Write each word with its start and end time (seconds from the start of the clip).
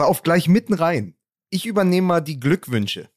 war 0.00 0.08
auf 0.08 0.22
gleich 0.22 0.48
mitten 0.48 0.74
rein. 0.74 1.14
Ich 1.50 1.66
übernehme 1.66 2.06
mal 2.06 2.20
die 2.20 2.40
Glückwünsche. 2.40 3.10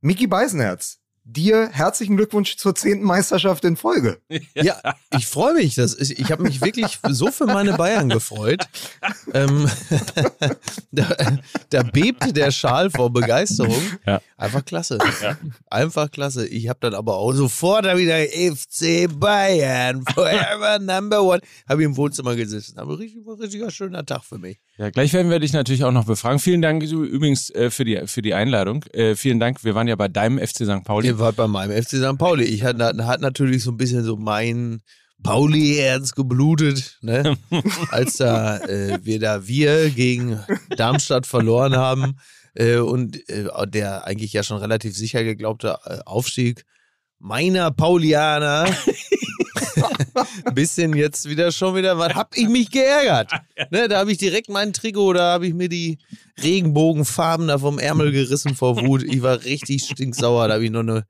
Mickey 0.00 0.26
Beisenherz, 0.26 1.00
dir 1.24 1.70
herzlichen 1.72 2.16
Glückwunsch 2.16 2.56
zur 2.56 2.74
zehnten 2.74 3.04
Meisterschaft 3.04 3.64
in 3.64 3.76
Folge. 3.76 4.20
Ja, 4.54 4.80
ich 5.10 5.26
freue 5.26 5.54
mich. 5.54 5.74
Das 5.74 5.94
ist, 5.94 6.12
ich 6.12 6.30
habe 6.30 6.44
mich 6.44 6.60
wirklich 6.60 7.00
so 7.08 7.30
für 7.32 7.46
meine 7.46 7.72
Bayern 7.72 8.08
gefreut. 8.08 8.68
Ähm, 9.32 9.68
da, 10.92 11.16
da, 11.70 11.82
bebte 11.82 12.32
der 12.32 12.52
Schal 12.52 12.90
vor 12.90 13.12
Begeisterung. 13.12 13.82
Ja. 14.06 14.20
Einfach 14.36 14.64
klasse. 14.64 14.98
Ja. 15.20 15.36
Einfach 15.66 16.10
klasse. 16.10 16.46
Ich 16.46 16.68
habe 16.68 16.78
dann 16.80 16.94
aber 16.94 17.16
auch 17.16 17.32
sofort 17.32 17.84
wieder 17.84 18.18
FC 18.24 19.08
Bayern, 19.18 20.04
forever 20.14 20.78
number 20.78 21.22
one. 21.22 21.40
Habe 21.68 21.82
ich 21.82 21.86
im 21.86 21.96
Wohnzimmer 21.96 22.36
gesessen. 22.36 22.78
Aber 22.78 22.98
richtig, 22.98 23.26
war 23.26 23.34
ein 23.34 23.40
richtiger 23.40 23.70
schöner 23.70 24.06
Tag 24.06 24.24
für 24.24 24.38
mich. 24.38 24.60
Ja, 24.76 24.90
gleich 24.90 25.12
werden 25.12 25.30
wir 25.30 25.38
dich 25.38 25.52
natürlich 25.52 25.84
auch 25.84 25.92
noch 25.92 26.06
befragen. 26.06 26.40
Vielen 26.40 26.60
Dank 26.60 26.82
übrigens 26.82 27.48
äh, 27.50 27.70
für, 27.70 27.84
die, 27.84 28.02
für 28.06 28.22
die 28.22 28.34
Einladung. 28.34 28.84
Äh, 28.92 29.14
vielen 29.14 29.38
Dank. 29.38 29.62
Wir 29.62 29.76
waren 29.76 29.86
ja 29.86 29.94
bei 29.94 30.08
deinem 30.08 30.38
FC 30.38 30.64
St. 30.64 30.82
Pauli. 30.82 31.06
Ihr 31.06 31.18
wart 31.20 31.36
bei 31.36 31.46
meinem 31.46 31.80
FC 31.80 31.90
St. 31.90 32.18
Pauli. 32.18 32.44
Ich 32.44 32.64
hat, 32.64 32.80
hat 32.80 33.20
natürlich 33.20 33.62
so 33.62 33.70
ein 33.70 33.76
bisschen 33.76 34.02
so 34.02 34.16
mein 34.16 34.82
Pauli-Herz 35.22 36.14
geblutet, 36.14 36.98
ne? 37.02 37.36
als 37.90 38.16
da 38.16 38.58
äh, 38.58 38.98
wir 39.02 39.20
da 39.20 39.46
wir 39.46 39.90
gegen 39.90 40.40
Darmstadt 40.76 41.26
verloren 41.26 41.76
haben 41.76 42.18
äh, 42.54 42.78
und 42.78 43.28
äh, 43.28 43.46
der 43.68 44.04
eigentlich 44.06 44.32
ja 44.32 44.42
schon 44.42 44.58
relativ 44.58 44.96
sicher 44.96 45.22
geglaubte 45.22 45.78
äh, 45.84 45.98
Aufstieg 46.04 46.64
meiner 47.20 47.70
Paulianer 47.70 48.66
bisschen 50.54 50.94
jetzt 50.94 51.28
wieder 51.28 51.52
schon 51.52 51.74
wieder, 51.74 51.98
was 51.98 52.14
hab 52.14 52.36
ich 52.36 52.48
mich 52.48 52.70
geärgert? 52.70 53.30
Ne, 53.70 53.88
da 53.88 53.98
habe 53.98 54.12
ich 54.12 54.18
direkt 54.18 54.48
mein 54.48 54.72
Trikot, 54.72 55.14
da 55.14 55.32
habe 55.32 55.46
ich 55.46 55.54
mir 55.54 55.68
die 55.68 55.98
Regenbogenfarben 56.42 57.48
da 57.48 57.58
vom 57.58 57.78
Ärmel 57.78 58.12
gerissen 58.12 58.54
vor 58.54 58.76
Wut. 58.76 59.02
Ich 59.02 59.22
war 59.22 59.44
richtig 59.44 59.84
stinksauer, 59.84 60.48
da 60.48 60.54
habe 60.54 60.64
ich 60.64 60.70
noch 60.70 60.80
eine 60.80 61.04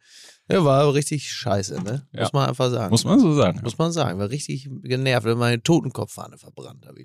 ja, 0.51 0.63
war 0.63 0.93
richtig 0.93 1.33
scheiße, 1.33 1.83
ne? 1.83 2.07
Muss 2.13 2.21
ja. 2.21 2.31
man 2.35 2.49
einfach 2.51 2.71
sagen. 2.71 2.91
Muss 2.91 3.05
man 3.05 3.19
so 3.19 3.33
sagen. 3.35 3.61
Muss 3.63 3.79
man 3.79 3.93
sagen. 3.93 4.19
War 4.19 4.29
richtig 4.29 4.69
genervt, 4.83 5.25
wenn 5.25 5.39
meine 5.39 5.63
Totenkopffahne 5.63 6.37
verbrannt 6.37 6.85
habe. 6.87 7.01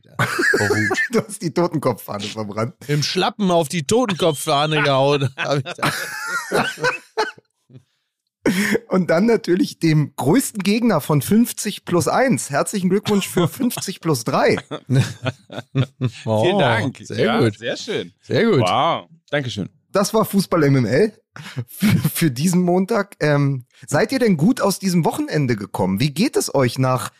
Vor 0.58 0.70
Wut. 0.70 0.98
du 1.14 1.26
hast 1.26 1.42
die 1.42 1.54
Totenkopffahne 1.54 2.26
verbrannt. 2.26 2.74
Im 2.88 3.02
Schlappen 3.02 3.50
auf 3.50 3.70
die 3.70 3.84
Totenkopffahne 3.84 4.84
gehauen. 4.84 5.30
ich 5.38 5.74
da. 5.74 6.66
Und 8.88 9.10
dann 9.10 9.26
natürlich 9.26 9.80
dem 9.80 10.14
größten 10.16 10.64
Gegner 10.64 11.02
von 11.02 11.22
50 11.22 11.86
plus 11.86 12.08
1. 12.08 12.50
Herzlichen 12.50 12.90
Glückwunsch 12.90 13.28
für 13.28 13.48
50 13.50 14.00
plus 14.02 14.24
3. 14.24 14.58
oh, 16.26 16.44
Vielen 16.44 16.60
Dank. 16.60 16.98
Sehr 17.02 17.26
ja, 17.26 17.40
gut. 17.40 17.58
Sehr 17.58 17.78
schön. 17.78 18.14
Sehr 18.22 18.46
gut. 18.46 18.62
Wow. 18.62 19.10
Dankeschön. 19.30 19.70
Das 19.92 20.14
war 20.14 20.26
Fußball 20.26 20.70
MML 20.70 21.14
für, 21.68 21.98
für 22.10 22.32
diesen 22.32 22.62
Montag. 22.62 23.16
Ähm, 23.20 23.66
seid 23.88 24.12
ihr 24.12 24.20
denn 24.20 24.38
gut 24.38 24.62
aus 24.62 24.80
diesem 24.80 25.04
Wochenende 25.04 25.56
gekommen? 25.56 26.00
Wie 26.00 26.14
geht 26.14 26.36
es 26.36 26.54
euch 26.54 26.78
nach 26.78 27.12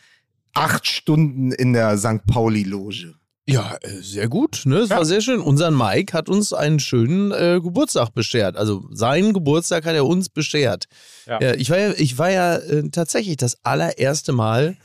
acht 0.54 0.86
Stunden 0.86 1.52
in 1.52 1.72
der 1.72 1.98
St. 1.98 2.24
Pauli-Loge? 2.26 3.14
Ja, 3.52 3.76
äh, 3.82 4.02
sehr 4.02 4.28
gut. 4.28 4.62
Ne? 4.64 4.78
Es 4.78 4.90
ja. 4.90 4.96
war 4.96 5.04
sehr 5.04 5.20
schön. 5.20 5.40
Unser 5.40 5.70
Mike 5.70 6.12
hat 6.12 6.28
uns 6.28 6.52
einen 6.52 6.80
schönen 6.80 7.32
äh, 7.32 7.60
Geburtstag 7.62 8.14
beschert. 8.14 8.56
Also 8.56 8.84
seinen 8.90 9.32
Geburtstag 9.32 9.84
hat 9.84 9.94
er 9.94 10.06
uns 10.06 10.28
beschert. 10.28 10.86
Ja. 11.26 11.40
Ja, 11.40 11.54
ich 11.54 11.70
war 11.70 11.78
ja, 11.78 11.92
ich 11.96 12.18
war 12.18 12.30
ja 12.30 12.56
äh, 12.56 12.88
tatsächlich 12.90 13.36
das 13.36 13.58
allererste 13.62 14.32
Mal 14.32 14.76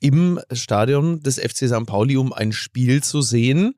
im 0.00 0.40
Stadion 0.52 1.22
des 1.22 1.38
FC 1.38 1.68
St. 1.68 1.86
Pauli, 1.86 2.16
um 2.16 2.32
ein 2.32 2.52
Spiel 2.52 3.02
zu 3.02 3.20
sehen. 3.20 3.74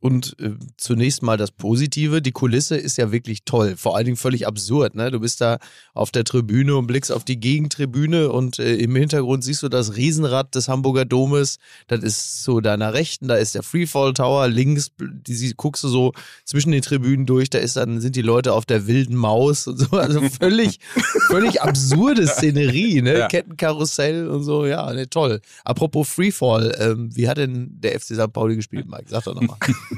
Und 0.00 0.34
äh, 0.40 0.52
zunächst 0.78 1.22
mal 1.22 1.36
das 1.36 1.50
Positive, 1.50 2.22
die 2.22 2.32
Kulisse 2.32 2.76
ist 2.76 2.96
ja 2.96 3.12
wirklich 3.12 3.44
toll, 3.44 3.76
vor 3.76 3.96
allen 3.96 4.06
Dingen 4.06 4.16
völlig 4.16 4.46
absurd. 4.46 4.94
Ne? 4.94 5.10
Du 5.10 5.20
bist 5.20 5.42
da 5.42 5.58
auf 5.92 6.10
der 6.10 6.24
Tribüne 6.24 6.74
und 6.74 6.86
blickst 6.86 7.12
auf 7.12 7.22
die 7.22 7.38
Gegentribüne 7.38 8.30
und 8.32 8.58
äh, 8.58 8.76
im 8.76 8.96
Hintergrund 8.96 9.44
siehst 9.44 9.62
du 9.62 9.68
das 9.68 9.96
Riesenrad 9.96 10.54
des 10.54 10.68
Hamburger 10.68 11.04
Domes. 11.04 11.58
Das 11.86 12.02
ist 12.02 12.44
so 12.44 12.60
deiner 12.60 12.94
Rechten, 12.94 13.28
da 13.28 13.34
ist 13.34 13.54
der 13.54 13.62
Freefall 13.62 14.14
Tower, 14.14 14.48
links 14.48 14.90
die, 14.98 15.52
guckst 15.54 15.84
du 15.84 15.88
so 15.88 16.12
zwischen 16.46 16.72
den 16.72 16.80
Tribünen 16.80 17.26
durch, 17.26 17.50
da 17.50 17.58
ist 17.58 17.76
dann 17.76 18.00
sind 18.00 18.16
die 18.16 18.22
Leute 18.22 18.54
auf 18.54 18.64
der 18.64 18.86
wilden 18.86 19.16
Maus 19.16 19.66
und 19.66 19.78
so. 19.78 19.86
Also 20.00 20.22
völlig, 20.30 20.80
völlig 21.28 21.60
absurde 21.60 22.26
Szenerie, 22.26 23.02
ne? 23.02 23.18
Ja. 23.18 23.28
Kettenkarussell 23.28 24.28
und 24.28 24.44
so, 24.44 24.64
ja, 24.64 24.90
ne, 24.94 25.10
toll. 25.10 25.42
Apropos 25.62 26.08
Freefall, 26.08 26.74
ähm, 26.80 27.14
wie 27.14 27.28
hat 27.28 27.36
denn 27.36 27.68
der 27.80 28.00
FC 28.00 28.14
St. 28.14 28.32
Pauli 28.32 28.56
gespielt, 28.56 28.88
Mike? 28.88 29.04
Sag 29.08 29.24
doch 29.24 29.34
nochmal. 29.34 29.58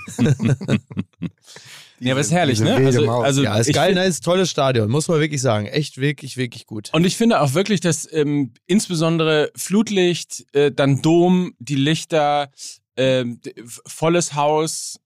ja, 2.00 2.12
aber 2.12 2.20
ist 2.20 2.32
herrlich, 2.32 2.60
ne? 2.60 2.76
Also, 2.76 3.10
also, 3.10 3.42
ja, 3.42 3.58
ist 3.58 3.72
geil, 3.72 3.94
ne? 3.94 4.04
ist 4.04 4.22
ein 4.22 4.24
tolles 4.24 4.50
Stadion, 4.50 4.90
muss 4.90 5.08
man 5.08 5.20
wirklich 5.20 5.40
sagen. 5.40 5.66
Echt, 5.66 5.98
wirklich, 5.98 6.36
wirklich 6.36 6.66
gut. 6.66 6.90
Und 6.92 7.04
ich 7.04 7.16
finde 7.16 7.40
auch 7.40 7.54
wirklich, 7.54 7.80
dass 7.80 8.10
ähm, 8.12 8.52
insbesondere 8.66 9.50
Flutlicht, 9.56 10.46
äh, 10.52 10.70
dann 10.72 11.02
Dom, 11.02 11.54
die 11.58 11.76
Lichter, 11.76 12.50
äh, 12.96 13.24
volles 13.86 14.34
Haus, 14.34 14.98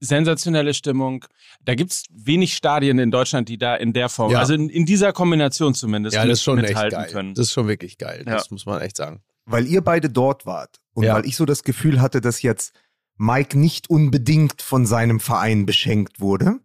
sensationelle 0.00 0.74
Stimmung. 0.74 1.24
Da 1.64 1.74
gibt 1.74 1.92
es 1.92 2.04
wenig 2.10 2.54
Stadien 2.54 2.98
in 2.98 3.10
Deutschland, 3.10 3.48
die 3.48 3.58
da 3.58 3.76
in 3.76 3.92
der 3.92 4.08
Form, 4.08 4.32
ja. 4.32 4.38
also 4.38 4.54
in, 4.54 4.68
in, 4.68 4.86
dieser 4.86 5.12
Kombination 5.12 5.74
zumindest, 5.74 6.16
ja, 6.16 6.24
das 6.24 6.38
ist 6.38 6.42
schon 6.42 6.56
mithalten 6.60 6.98
echt 6.98 7.06
geil. 7.06 7.12
können. 7.12 7.34
Das 7.34 7.48
ist 7.48 7.52
schon 7.52 7.68
wirklich 7.68 7.98
geil, 7.98 8.22
das 8.24 8.46
ja. 8.46 8.48
muss 8.50 8.66
man 8.66 8.80
echt 8.80 8.96
sagen. 8.96 9.22
Weil 9.44 9.66
ihr 9.66 9.82
beide 9.82 10.08
dort 10.08 10.46
wart 10.46 10.80
und 10.94 11.04
ja. 11.04 11.14
weil 11.14 11.26
ich 11.26 11.36
so 11.36 11.44
das 11.44 11.62
Gefühl 11.64 12.00
hatte, 12.00 12.20
dass 12.20 12.42
jetzt 12.42 12.72
Mike 13.20 13.58
nicht 13.58 13.90
unbedingt 13.90 14.62
von 14.62 14.86
seinem 14.86 15.20
Verein 15.20 15.66
beschenkt 15.66 16.20
wurde, 16.20 16.58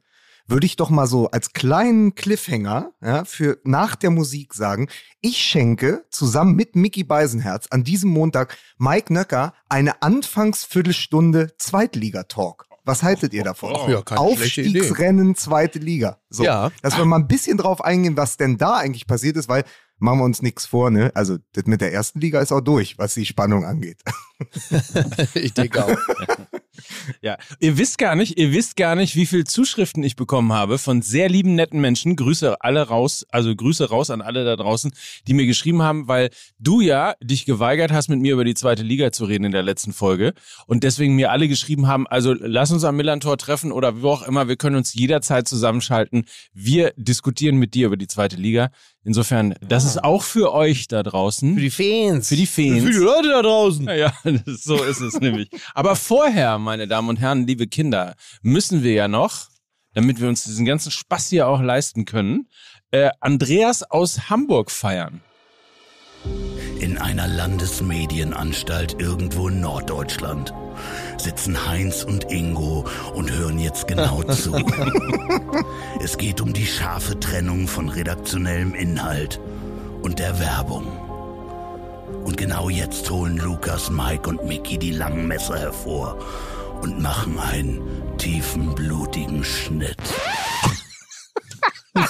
würde 0.47 0.65
ich 0.65 0.77
doch 0.77 0.89
mal 0.89 1.05
so 1.05 1.29
als 1.29 1.51
kleinen 1.51 2.15
Cliffhanger 2.15 2.93
ja, 3.01 3.25
für 3.25 3.59
nach 3.65 3.95
der 3.97 4.09
Musik 4.09 4.53
sagen, 4.53 4.87
ich 5.19 5.37
schenke 5.37 6.05
zusammen 6.09 6.55
mit 6.55 6.77
Mickey 6.77 7.03
Beisenherz 7.03 7.67
an 7.71 7.83
diesem 7.83 8.09
Montag 8.11 8.57
Mike 8.77 9.11
Nöcker 9.11 9.53
eine 9.67 10.01
Anfangsviertelstunde 10.01 11.57
Zweitliga-Talk. 11.57 12.67
Was 12.85 13.03
haltet 13.03 13.33
ihr 13.33 13.43
davon? 13.43 13.73
Oh, 13.75 13.89
ja, 13.89 14.01
Aufstiegsrennen, 14.15 15.35
zweite 15.35 15.79
Liga. 15.79 16.19
So, 16.29 16.45
ja. 16.45 16.71
dass 16.81 16.97
wir 16.97 17.03
mal 17.03 17.17
ein 17.17 17.27
bisschen 17.27 17.57
drauf 17.57 17.83
eingehen, 17.83 18.15
was 18.15 18.37
denn 18.37 18.57
da 18.57 18.75
eigentlich 18.75 19.07
passiert 19.07 19.35
ist, 19.35 19.49
weil 19.49 19.65
machen 19.97 20.19
wir 20.19 20.25
uns 20.25 20.41
nichts 20.41 20.65
vor, 20.65 20.89
ne? 20.89 21.11
Also 21.15 21.37
das 21.53 21.65
mit 21.65 21.81
der 21.81 21.93
ersten 21.93 22.19
Liga 22.19 22.39
ist 22.41 22.51
auch 22.51 22.61
durch, 22.61 22.97
was 22.97 23.13
die 23.13 23.25
Spannung 23.25 23.65
angeht. 23.65 24.01
ich 25.35 25.53
denke 25.53 25.85
auch. 25.85 25.97
Ja, 27.21 27.37
ihr 27.59 27.77
wisst 27.77 27.97
gar 27.97 28.15
nicht, 28.15 28.37
ihr 28.37 28.51
wisst 28.51 28.75
gar 28.75 28.95
nicht, 28.95 29.15
wie 29.15 29.25
viele 29.25 29.45
Zuschriften 29.45 30.03
ich 30.03 30.15
bekommen 30.15 30.53
habe 30.53 30.77
von 30.77 31.01
sehr 31.01 31.29
lieben, 31.29 31.55
netten 31.55 31.79
Menschen. 31.79 32.15
Grüße 32.15 32.61
alle 32.61 32.81
raus, 32.87 33.25
also 33.29 33.55
Grüße 33.55 33.89
raus 33.89 34.09
an 34.09 34.21
alle 34.21 34.43
da 34.43 34.55
draußen, 34.55 34.91
die 35.27 35.33
mir 35.33 35.45
geschrieben 35.45 35.81
haben, 35.81 36.07
weil 36.07 36.29
du 36.59 36.81
ja 36.81 37.15
dich 37.23 37.45
geweigert 37.45 37.91
hast, 37.91 38.09
mit 38.09 38.19
mir 38.19 38.33
über 38.33 38.43
die 38.43 38.53
zweite 38.53 38.83
Liga 38.83 39.11
zu 39.11 39.25
reden 39.25 39.45
in 39.45 39.51
der 39.51 39.63
letzten 39.63 39.93
Folge 39.93 40.33
und 40.67 40.83
deswegen 40.83 41.15
mir 41.15 41.31
alle 41.31 41.47
geschrieben 41.47 41.87
haben, 41.87 42.07
also 42.07 42.33
lass 42.33 42.71
uns 42.71 42.83
am 42.83 42.97
Millantor 42.97 43.37
treffen 43.37 43.71
oder 43.71 44.01
wo 44.01 44.09
auch 44.09 44.27
immer, 44.27 44.47
wir 44.47 44.57
können 44.57 44.75
uns 44.75 44.93
jederzeit 44.93 45.47
zusammenschalten. 45.47 46.25
Wir 46.53 46.93
diskutieren 46.97 47.57
mit 47.57 47.73
dir 47.73 47.87
über 47.87 47.97
die 47.97 48.07
zweite 48.07 48.35
Liga. 48.35 48.69
Insofern, 49.05 49.53
das 49.61 49.85
ist 49.85 50.03
auch 50.03 50.23
für 50.23 50.51
euch 50.51 50.87
da 50.87 51.03
draußen. 51.03 51.53
Für 51.53 51.61
die 51.61 51.69
Fans. 51.69 52.27
Für 52.27 52.35
die 52.35 52.47
Fans. 52.47 52.83
Für 52.83 52.91
die 52.91 52.97
Leute 52.97 53.29
da 53.29 53.43
draußen. 53.43 53.85
Ja, 53.85 53.93
ja 53.93 54.13
so 54.47 54.83
ist 54.83 54.99
es 54.99 55.19
nämlich. 55.19 55.47
Aber 55.75 55.95
vorher, 55.95 56.57
meine 56.57 56.87
Damen 56.87 57.09
und 57.09 57.17
Herren, 57.17 57.45
liebe 57.45 57.67
Kinder, 57.67 58.15
müssen 58.41 58.81
wir 58.81 58.93
ja 58.93 59.07
noch, 59.07 59.49
damit 59.93 60.19
wir 60.19 60.27
uns 60.27 60.43
diesen 60.43 60.65
ganzen 60.65 60.89
Spaß 60.89 61.29
hier 61.29 61.47
auch 61.47 61.61
leisten 61.61 62.05
können, 62.05 62.49
äh, 62.89 63.11
Andreas 63.19 63.83
aus 63.83 64.31
Hamburg 64.31 64.71
feiern. 64.71 65.21
In 66.85 66.99
einer 66.99 67.27
Landesmedienanstalt 67.27 69.01
irgendwo 69.01 69.47
in 69.47 69.59
Norddeutschland 69.59 70.53
sitzen 71.17 71.67
Heinz 71.67 72.03
und 72.03 72.31
Ingo 72.31 72.85
und 73.15 73.31
hören 73.31 73.57
jetzt 73.57 73.87
genau 73.87 74.21
zu. 74.31 74.53
es 76.03 76.15
geht 76.19 76.41
um 76.41 76.53
die 76.53 76.67
scharfe 76.67 77.19
Trennung 77.19 77.67
von 77.67 77.89
redaktionellem 77.89 78.75
Inhalt 78.75 79.39
und 80.03 80.19
der 80.19 80.39
Werbung. 80.39 80.85
Und 82.23 82.37
genau 82.37 82.69
jetzt 82.69 83.09
holen 83.09 83.37
Lukas, 83.37 83.89
Mike 83.89 84.29
und 84.29 84.45
Mickey 84.45 84.77
die 84.77 84.91
langen 84.91 85.27
Messer 85.27 85.57
hervor 85.57 86.19
und 86.83 87.01
machen 87.01 87.39
einen 87.39 87.81
tiefen, 88.19 88.75
blutigen 88.75 89.43
Schnitt. 89.43 89.97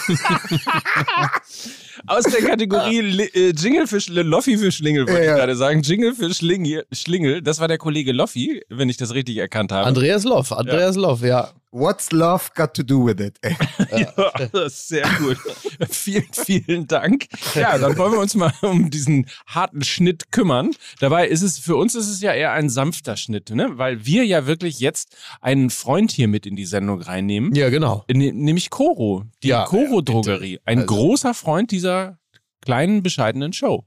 Aus 2.08 2.24
der 2.26 2.42
Kategorie 2.42 3.30
äh, 3.34 3.52
Jingle 3.52 3.88
für 3.88 4.00
Schlingel, 4.00 4.28
Loffi 4.28 4.58
für 4.58 4.72
Schlingel, 4.72 5.08
wollte 5.08 5.24
ja, 5.24 5.32
ich 5.32 5.38
gerade 5.38 5.56
sagen. 5.56 5.82
Jingle 5.82 6.14
für 6.14 6.34
Schlingel, 6.34 6.86
Schlingel, 6.92 7.42
das 7.42 7.60
war 7.60 7.68
der 7.68 7.78
Kollege 7.78 8.12
Loffi, 8.12 8.64
wenn 8.70 8.90
ich 8.90 8.98
das 8.98 9.14
richtig 9.14 9.38
erkannt 9.38 9.72
habe. 9.72 9.88
Andreas 9.88 10.24
Loff, 10.24 10.52
Andreas 10.52 10.96
ja. 10.96 11.02
Loff, 11.02 11.22
ja. 11.22 11.52
What's 11.78 12.14
love 12.14 12.52
got 12.56 12.74
to 12.76 12.84
do 12.84 13.06
with 13.06 13.20
it? 13.20 13.38
ja, 13.92 14.14
das 14.54 14.72
ist 14.72 14.88
sehr 14.88 15.06
gut. 15.20 15.38
vielen, 15.90 16.24
vielen 16.32 16.88
Dank. 16.88 17.28
Ja, 17.54 17.78
dann 17.78 17.98
wollen 17.98 18.14
wir 18.14 18.20
uns 18.22 18.34
mal 18.34 18.54
um 18.62 18.90
diesen 18.90 19.28
harten 19.46 19.84
Schnitt 19.84 20.32
kümmern. 20.32 20.72
Dabei 21.02 21.28
ist 21.28 21.42
es, 21.42 21.60
für 21.60 21.76
uns 21.76 21.94
ist 21.94 22.08
es 22.08 22.22
ja 22.22 22.32
eher 22.32 22.54
ein 22.54 22.70
sanfter 22.70 23.18
Schnitt, 23.18 23.50
ne? 23.50 23.78
Weil 23.78 24.06
wir 24.06 24.26
ja 24.26 24.48
wirklich 24.48 24.80
jetzt 24.80 25.18
einen 25.42 25.70
Freund 25.70 26.12
hier 26.12 26.30
mit 26.30 26.46
in 26.46 26.56
die 26.56 26.66
Sendung 26.66 27.02
reinnehmen. 27.02 27.54
Ja, 27.54 27.70
genau. 27.70 28.06
Nämlich 28.08 28.70
Coro, 28.70 29.26
die 29.44 29.50
ja, 29.50 29.66
Coro-Drogerie. 29.66 30.62
Ein 30.64 30.80
also. 30.84 30.96
großer 30.96 31.34
Freund 31.34 31.72
dieser 31.72 32.20
kleinen, 32.62 33.04
bescheidenen 33.04 33.52
Show. 33.52 33.84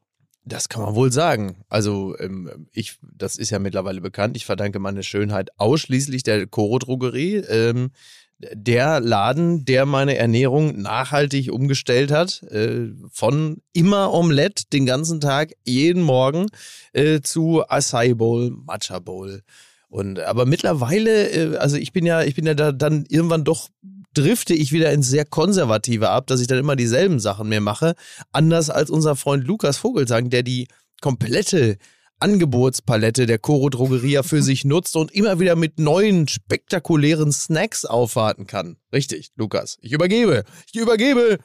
Das 0.49 0.69
kann 0.69 0.83
man 0.83 0.95
wohl 0.95 1.12
sagen. 1.12 1.56
Also 1.69 2.19
ähm, 2.19 2.69
ich, 2.73 2.99
das 3.03 3.37
ist 3.37 3.50
ja 3.50 3.59
mittlerweile 3.59 4.00
bekannt. 4.00 4.37
Ich 4.37 4.47
verdanke 4.47 4.79
meine 4.79 5.03
Schönheit 5.03 5.50
ausschließlich 5.59 6.23
der 6.23 6.47
Coro 6.47 6.79
Drogerie. 6.79 7.37
Ähm, 7.37 7.91
der 8.39 9.00
Laden, 9.00 9.65
der 9.65 9.85
meine 9.85 10.17
Ernährung 10.17 10.81
nachhaltig 10.81 11.53
umgestellt 11.53 12.11
hat, 12.11 12.43
äh, 12.45 12.91
von 13.11 13.61
immer 13.73 14.15
Omelette 14.15 14.65
den 14.73 14.87
ganzen 14.87 15.21
Tag, 15.21 15.53
jeden 15.65 16.03
Morgen, 16.03 16.47
äh, 16.93 17.21
zu 17.21 17.65
Acai 17.69 18.15
Bowl, 18.15 18.50
Matcha 18.50 19.00
Bowl. 19.00 19.43
Und 19.89 20.21
aber 20.21 20.47
mittlerweile, 20.47 21.31
äh, 21.31 21.56
also 21.56 21.77
ich 21.77 21.93
bin 21.93 22.06
ja, 22.06 22.23
ich 22.23 22.37
bin 22.37 22.47
ja 22.47 22.55
da 22.55 22.73
dann 22.73 23.05
irgendwann 23.09 23.45
doch 23.45 23.69
drifte 24.15 24.55
ich 24.55 24.73
wieder 24.73 24.93
ins 24.93 25.09
sehr 25.09 25.25
konservative 25.25 26.11
ab, 26.11 26.27
dass 26.27 26.41
ich 26.41 26.47
dann 26.47 26.59
immer 26.59 26.77
dieselben 26.77 27.21
Sachen 27.21 27.49
mehr 27.49 27.61
mache. 27.61 27.95
Anders 28.33 28.71
als 28.71 28.91
unser 28.91 29.17
Freund 29.17 29.47
Lukas 29.47 29.77
Vogelsang, 29.79 30.31
der 30.31 30.43
die 30.43 30.69
komplette 31.01 31.79
Angebotspalette 32.21 33.27
der 33.27 33.39
Coro 33.39 33.69
Drogeria 33.69 34.25
für 34.25 34.43
sich 34.43 34.65
nutzt 34.65 34.97
und 34.97 35.13
immer 35.13 35.39
wieder 35.39 35.55
mit 35.55 35.79
neuen 35.79 36.27
spektakulären 36.27 37.31
Snacks 37.31 37.85
aufwarten 37.85 38.47
kann. 38.47 38.77
Richtig, 38.93 39.31
Lukas. 39.37 39.79
Ich 39.83 39.93
übergebe. 39.93 40.45
Ich 40.73 40.81
übergebe 40.81 41.39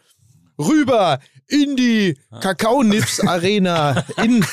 rüber 0.57 1.19
in 1.47 1.75
die 1.75 2.17
Kakaonips 2.41 3.19
Arena. 3.19 4.03
In 4.23 4.43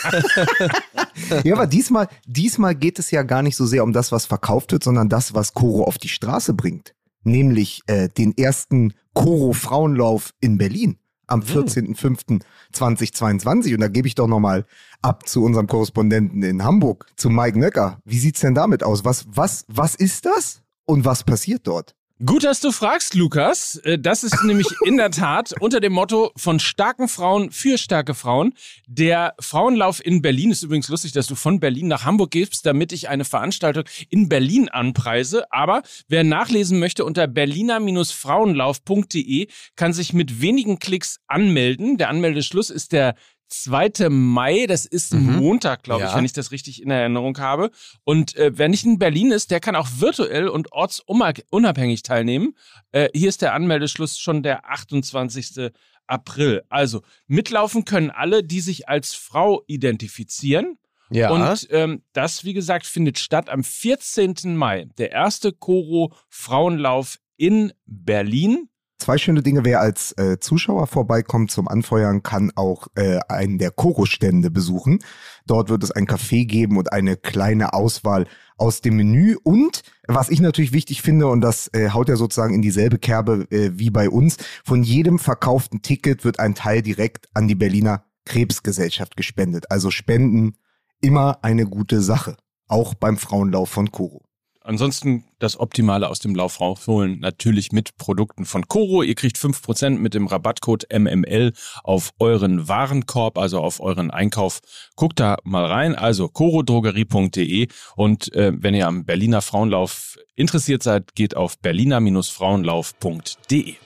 ja, 1.45 1.55
aber 1.55 1.67
diesmal, 1.67 2.09
diesmal 2.27 2.75
geht 2.75 2.99
es 2.99 3.11
ja 3.11 3.23
gar 3.23 3.43
nicht 3.43 3.57
so 3.57 3.65
sehr 3.65 3.83
um 3.83 3.93
das, 3.93 4.12
was 4.12 4.27
verkauft 4.27 4.73
wird, 4.73 4.85
sondern 4.85 5.09
das, 5.09 5.35
was 5.35 5.55
Coro 5.55 5.85
auf 5.85 5.97
die 5.97 6.09
Straße 6.09 6.53
bringt 6.53 6.95
nämlich 7.22 7.82
äh, 7.87 8.08
den 8.08 8.37
ersten 8.37 8.94
Koro 9.14 9.52
Frauenlauf 9.52 10.34
in 10.40 10.58
Berlin 10.58 10.96
am 11.26 11.40
14.05.2022. 11.40 13.67
Hm. 13.67 13.75
Und 13.75 13.81
da 13.81 13.88
gebe 13.88 14.08
ich 14.08 14.14
doch 14.14 14.26
nochmal 14.26 14.64
ab 15.02 15.28
zu 15.28 15.44
unserem 15.44 15.67
Korrespondenten 15.67 16.43
in 16.43 16.64
Hamburg, 16.64 17.06
zu 17.17 17.31
Mike 17.31 17.58
Nöcker. 17.58 18.00
Wie 18.05 18.19
sieht's 18.19 18.40
denn 18.40 18.55
damit 18.55 18.82
aus? 18.82 19.05
Was, 19.05 19.26
was, 19.28 19.64
was 19.69 19.94
ist 19.94 20.26
das 20.26 20.62
und 20.87 21.05
was 21.05 21.25
passiert 21.25 21.67
dort? 21.67 21.94
Gut, 22.26 22.44
dass 22.44 22.61
du 22.61 22.70
fragst, 22.70 23.14
Lukas. 23.14 23.76
Äh, 23.76 23.99
das 23.99 24.25
ist 24.25 24.44
nämlich 24.44 24.67
in 24.84 24.99
der 24.99 25.11
Tat 25.11 25.55
unter 25.58 25.81
dem 25.81 25.94
Motto 25.94 26.32
von 26.37 26.61
starken 26.61 27.08
Frauen 27.08 27.50
für 27.50 27.78
starke 27.78 28.12
Frauen. 28.12 28.52
Der 28.87 29.32
Frauenlauf 29.40 30.05
in 30.05 30.20
Berlin 30.20 30.50
ist 30.50 30.62
übrigens 30.62 30.88
lustig, 30.88 31.12
dass 31.12 31.26
du 31.26 31.34
von 31.34 31.61
Berlin 31.61 31.88
nach 31.88 32.05
Hamburg 32.05 32.32
gehst, 32.32 32.67
damit 32.67 32.93
ich 32.93 33.08
eine 33.08 33.25
Veranstaltung 33.25 33.84
in 34.11 34.28
Berlin 34.28 34.69
anpreise. 34.69 35.50
Aber 35.50 35.81
wer 36.08 36.22
nachlesen 36.22 36.78
möchte 36.78 37.06
unter 37.06 37.26
berliner-frauenlauf.de 37.26 39.49
kann 39.76 39.94
sich 39.94 40.12
mit 40.12 40.43
wenigen 40.43 40.78
Klicks 40.78 41.20
anmelden. 41.26 41.96
Der 41.96 42.11
Anmeldeschluss 42.11 42.69
ist 42.69 42.93
der 42.93 43.14
2. 43.50 44.08
Mai, 44.08 44.67
das 44.67 44.87
ist 44.87 45.12
ein 45.12 45.26
mhm. 45.26 45.37
Montag, 45.37 45.82
glaube 45.82 46.05
ich, 46.05 46.14
wenn 46.14 46.25
ich 46.25 46.32
das 46.32 46.52
richtig 46.52 46.82
in 46.82 46.91
Erinnerung 46.91 47.37
habe. 47.38 47.70
Und 48.05 48.37
äh, 48.37 48.52
wer 48.55 48.69
nicht 48.69 48.85
in 48.85 48.99
Berlin 48.99 49.31
ist, 49.31 49.50
der 49.50 49.61
kann 49.61 49.76
auch 49.76 49.88
virtuell 49.99 50.49
und 50.49 50.73
ortsunabhängig 50.73 52.02
teilnehmen. 52.02 52.55
Äh, 52.93 53.08
hier 53.12 53.29
ist 53.29 53.43
der 53.43 53.55
Anmeldeschluss 53.55 54.19
schon 54.19 54.43
der 54.43 54.70
28. 54.70 55.73
April. 56.06 56.62
Also 56.69 57.02
mitlaufen 57.26 57.85
können 57.85 58.11
alle, 58.11 58.43
die 58.43 58.61
sich 58.61 58.88
als 58.88 59.14
Frau 59.14 59.62
identifizieren. 59.67 60.79
Ja. 61.11 61.31
Und 61.31 61.67
ähm, 61.70 62.02
das, 62.12 62.44
wie 62.44 62.55
gesagt, 62.55 62.87
findet 62.87 63.19
statt 63.19 63.50
am 63.50 63.64
14. 63.64 64.56
Mai. 64.56 64.87
Der 64.97 65.11
erste 65.11 65.52
Koro 65.52 66.12
Frauenlauf 66.29 67.19
in 67.37 67.73
Berlin. 67.85 68.69
Zwei 69.00 69.17
schöne 69.17 69.43
Dinge, 69.43 69.64
wer 69.64 69.81
als 69.81 70.12
äh, 70.19 70.38
Zuschauer 70.41 70.87
vorbeikommt 70.87 71.50
zum 71.50 71.69
Anfeuern, 71.69 72.23
kann 72.23 72.52
auch 72.55 72.87
äh, 72.97 73.19
einen 73.31 73.56
der 73.56 73.70
Koro-Stände 73.70 74.50
besuchen. 74.50 74.99
Dort 75.47 75.70
wird 75.70 75.82
es 75.82 75.91
ein 75.91 76.06
Café 76.06 76.44
geben 76.44 76.76
und 76.76 76.93
eine 76.93 77.17
kleine 77.17 77.73
Auswahl 77.73 78.26
aus 78.58 78.82
dem 78.82 78.97
Menü. 78.97 79.38
Und 79.43 79.85
was 80.06 80.29
ich 80.29 80.43
natürlich 80.43 80.73
wichtig 80.73 81.00
finde, 81.00 81.29
und 81.29 81.41
das 81.41 81.69
äh, 81.73 81.88
haut 81.88 82.11
ja 82.11 82.17
sozusagen 82.17 82.52
in 82.52 82.61
dieselbe 82.61 82.99
Kerbe 82.99 83.47
äh, 83.50 83.70
wie 83.73 83.88
bei 83.88 84.11
uns, 84.11 84.37
von 84.67 84.82
jedem 84.82 85.19
verkauften 85.19 85.81
Ticket 85.81 86.26
wird 86.26 86.38
ein 86.38 86.55
Teil 86.55 86.82
direkt 86.82 87.31
an 87.32 87.49
die 87.49 87.55
Berliner 87.55 88.05
Krebsgesellschaft 88.26 89.17
gespendet. 89.17 89.70
Also 89.70 89.91
Spenden 89.91 90.58
immer 91.00 91.38
eine 91.43 91.64
gute 91.64 92.02
Sache. 92.02 92.37
Auch 92.69 92.93
beim 92.93 93.17
Frauenlauf 93.17 93.70
von 93.70 93.91
Koro. 93.91 94.26
Ansonsten 94.62 95.25
das 95.39 95.59
Optimale 95.59 96.09
aus 96.09 96.19
dem 96.19 96.35
Lauf 96.35 96.61
rausholen, 96.61 97.19
natürlich 97.21 97.73
mit 97.73 97.97
Produkten 97.97 98.45
von 98.45 98.69
Coro. 98.69 99.03
Ihr 99.03 99.15
kriegt 99.15 99.39
5% 99.39 99.99
mit 99.99 100.12
dem 100.12 100.27
Rabattcode 100.27 100.87
MML 100.93 101.55
auf 101.83 102.11
euren 102.19 102.69
Warenkorb, 102.69 103.39
also 103.39 103.61
auf 103.61 103.81
euren 103.81 104.11
Einkauf. 104.11 104.61
Guckt 104.97 105.19
da 105.19 105.39
mal 105.45 105.65
rein, 105.65 105.95
also 105.95 106.29
corodrogerie.de 106.29 107.69
und 107.97 108.35
äh, 108.35 108.53
wenn 108.55 108.75
ihr 108.75 108.87
am 108.87 109.07
Berliner 109.07 109.41
Frauenlauf 109.41 110.19
interessiert 110.37 110.83
seid, 110.83 111.15
geht 111.15 111.37
auf 111.37 111.59
berliner-frauenlauf.de. 111.59 113.77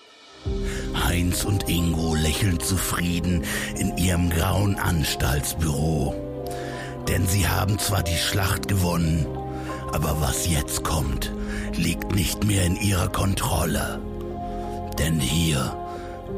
Heinz 1.06 1.44
und 1.44 1.68
Ingo 1.68 2.16
lächeln 2.16 2.58
zufrieden 2.58 3.44
in 3.78 3.96
ihrem 3.96 4.28
grauen 4.28 4.74
Anstaltsbüro. 4.76 6.14
Denn 7.08 7.26
sie 7.26 7.46
haben 7.46 7.78
zwar 7.78 8.02
die 8.02 8.16
Schlacht 8.16 8.68
gewonnen, 8.68 9.26
aber 9.94 10.20
was 10.20 10.48
jetzt 10.48 10.82
kommt, 10.82 11.32
liegt 11.76 12.12
nicht 12.16 12.42
mehr 12.44 12.64
in 12.64 12.74
ihrer 12.74 13.08
Kontrolle. 13.08 14.00
Denn 14.98 15.20
hier 15.20 15.76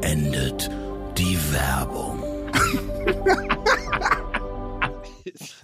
endet 0.01 0.69
die 1.17 1.39
Werbung. 1.51 2.23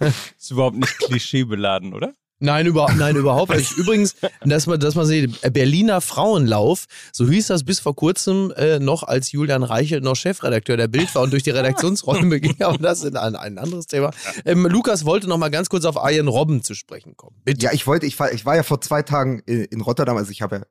ist 0.00 0.50
überhaupt 0.50 0.76
nicht 0.76 0.98
klischeebeladen, 0.98 1.94
oder? 1.94 2.12
Nein, 2.40 2.66
über, 2.66 2.92
nein, 2.96 3.16
überhaupt 3.16 3.54
nicht. 3.54 3.72
Übrigens, 3.76 4.16
dass 4.44 4.66
man, 4.66 4.80
dass 4.80 4.94
man 4.96 5.06
sieht, 5.06 5.40
Berliner 5.52 6.00
Frauenlauf, 6.00 6.86
so 7.12 7.28
hieß 7.28 7.46
das 7.46 7.64
bis 7.64 7.78
vor 7.80 7.94
kurzem 7.94 8.52
äh, 8.56 8.80
noch, 8.80 9.02
als 9.04 9.32
Julian 9.32 9.62
Reichelt 9.62 10.02
noch 10.02 10.16
Chefredakteur 10.16 10.76
der 10.76 10.88
Bild 10.88 11.14
war 11.14 11.22
und 11.22 11.32
durch 11.32 11.44
die 11.44 11.50
Redaktionsräume 11.50 12.40
ging, 12.40 12.60
aber 12.60 12.78
das 12.78 13.04
ist 13.04 13.16
ein, 13.16 13.36
ein 13.36 13.58
anderes 13.58 13.86
Thema. 13.86 14.10
Ähm, 14.44 14.66
Lukas 14.66 15.04
wollte 15.04 15.28
noch 15.28 15.38
mal 15.38 15.50
ganz 15.50 15.68
kurz 15.68 15.84
auf 15.84 15.96
Ian 15.96 16.28
Robben 16.28 16.62
zu 16.62 16.74
sprechen 16.74 17.16
kommen. 17.16 17.36
Bitte. 17.44 17.64
Ja, 17.64 17.72
ich 17.72 17.86
wollte, 17.86 18.06
ich 18.06 18.18
war, 18.18 18.32
ich 18.32 18.44
war 18.44 18.56
ja 18.56 18.62
vor 18.62 18.80
zwei 18.80 19.02
Tagen 19.02 19.38
in 19.40 19.80
Rotterdam, 19.80 20.16
also 20.16 20.30
ich 20.30 20.42
habe 20.42 20.56
ja 20.56 20.62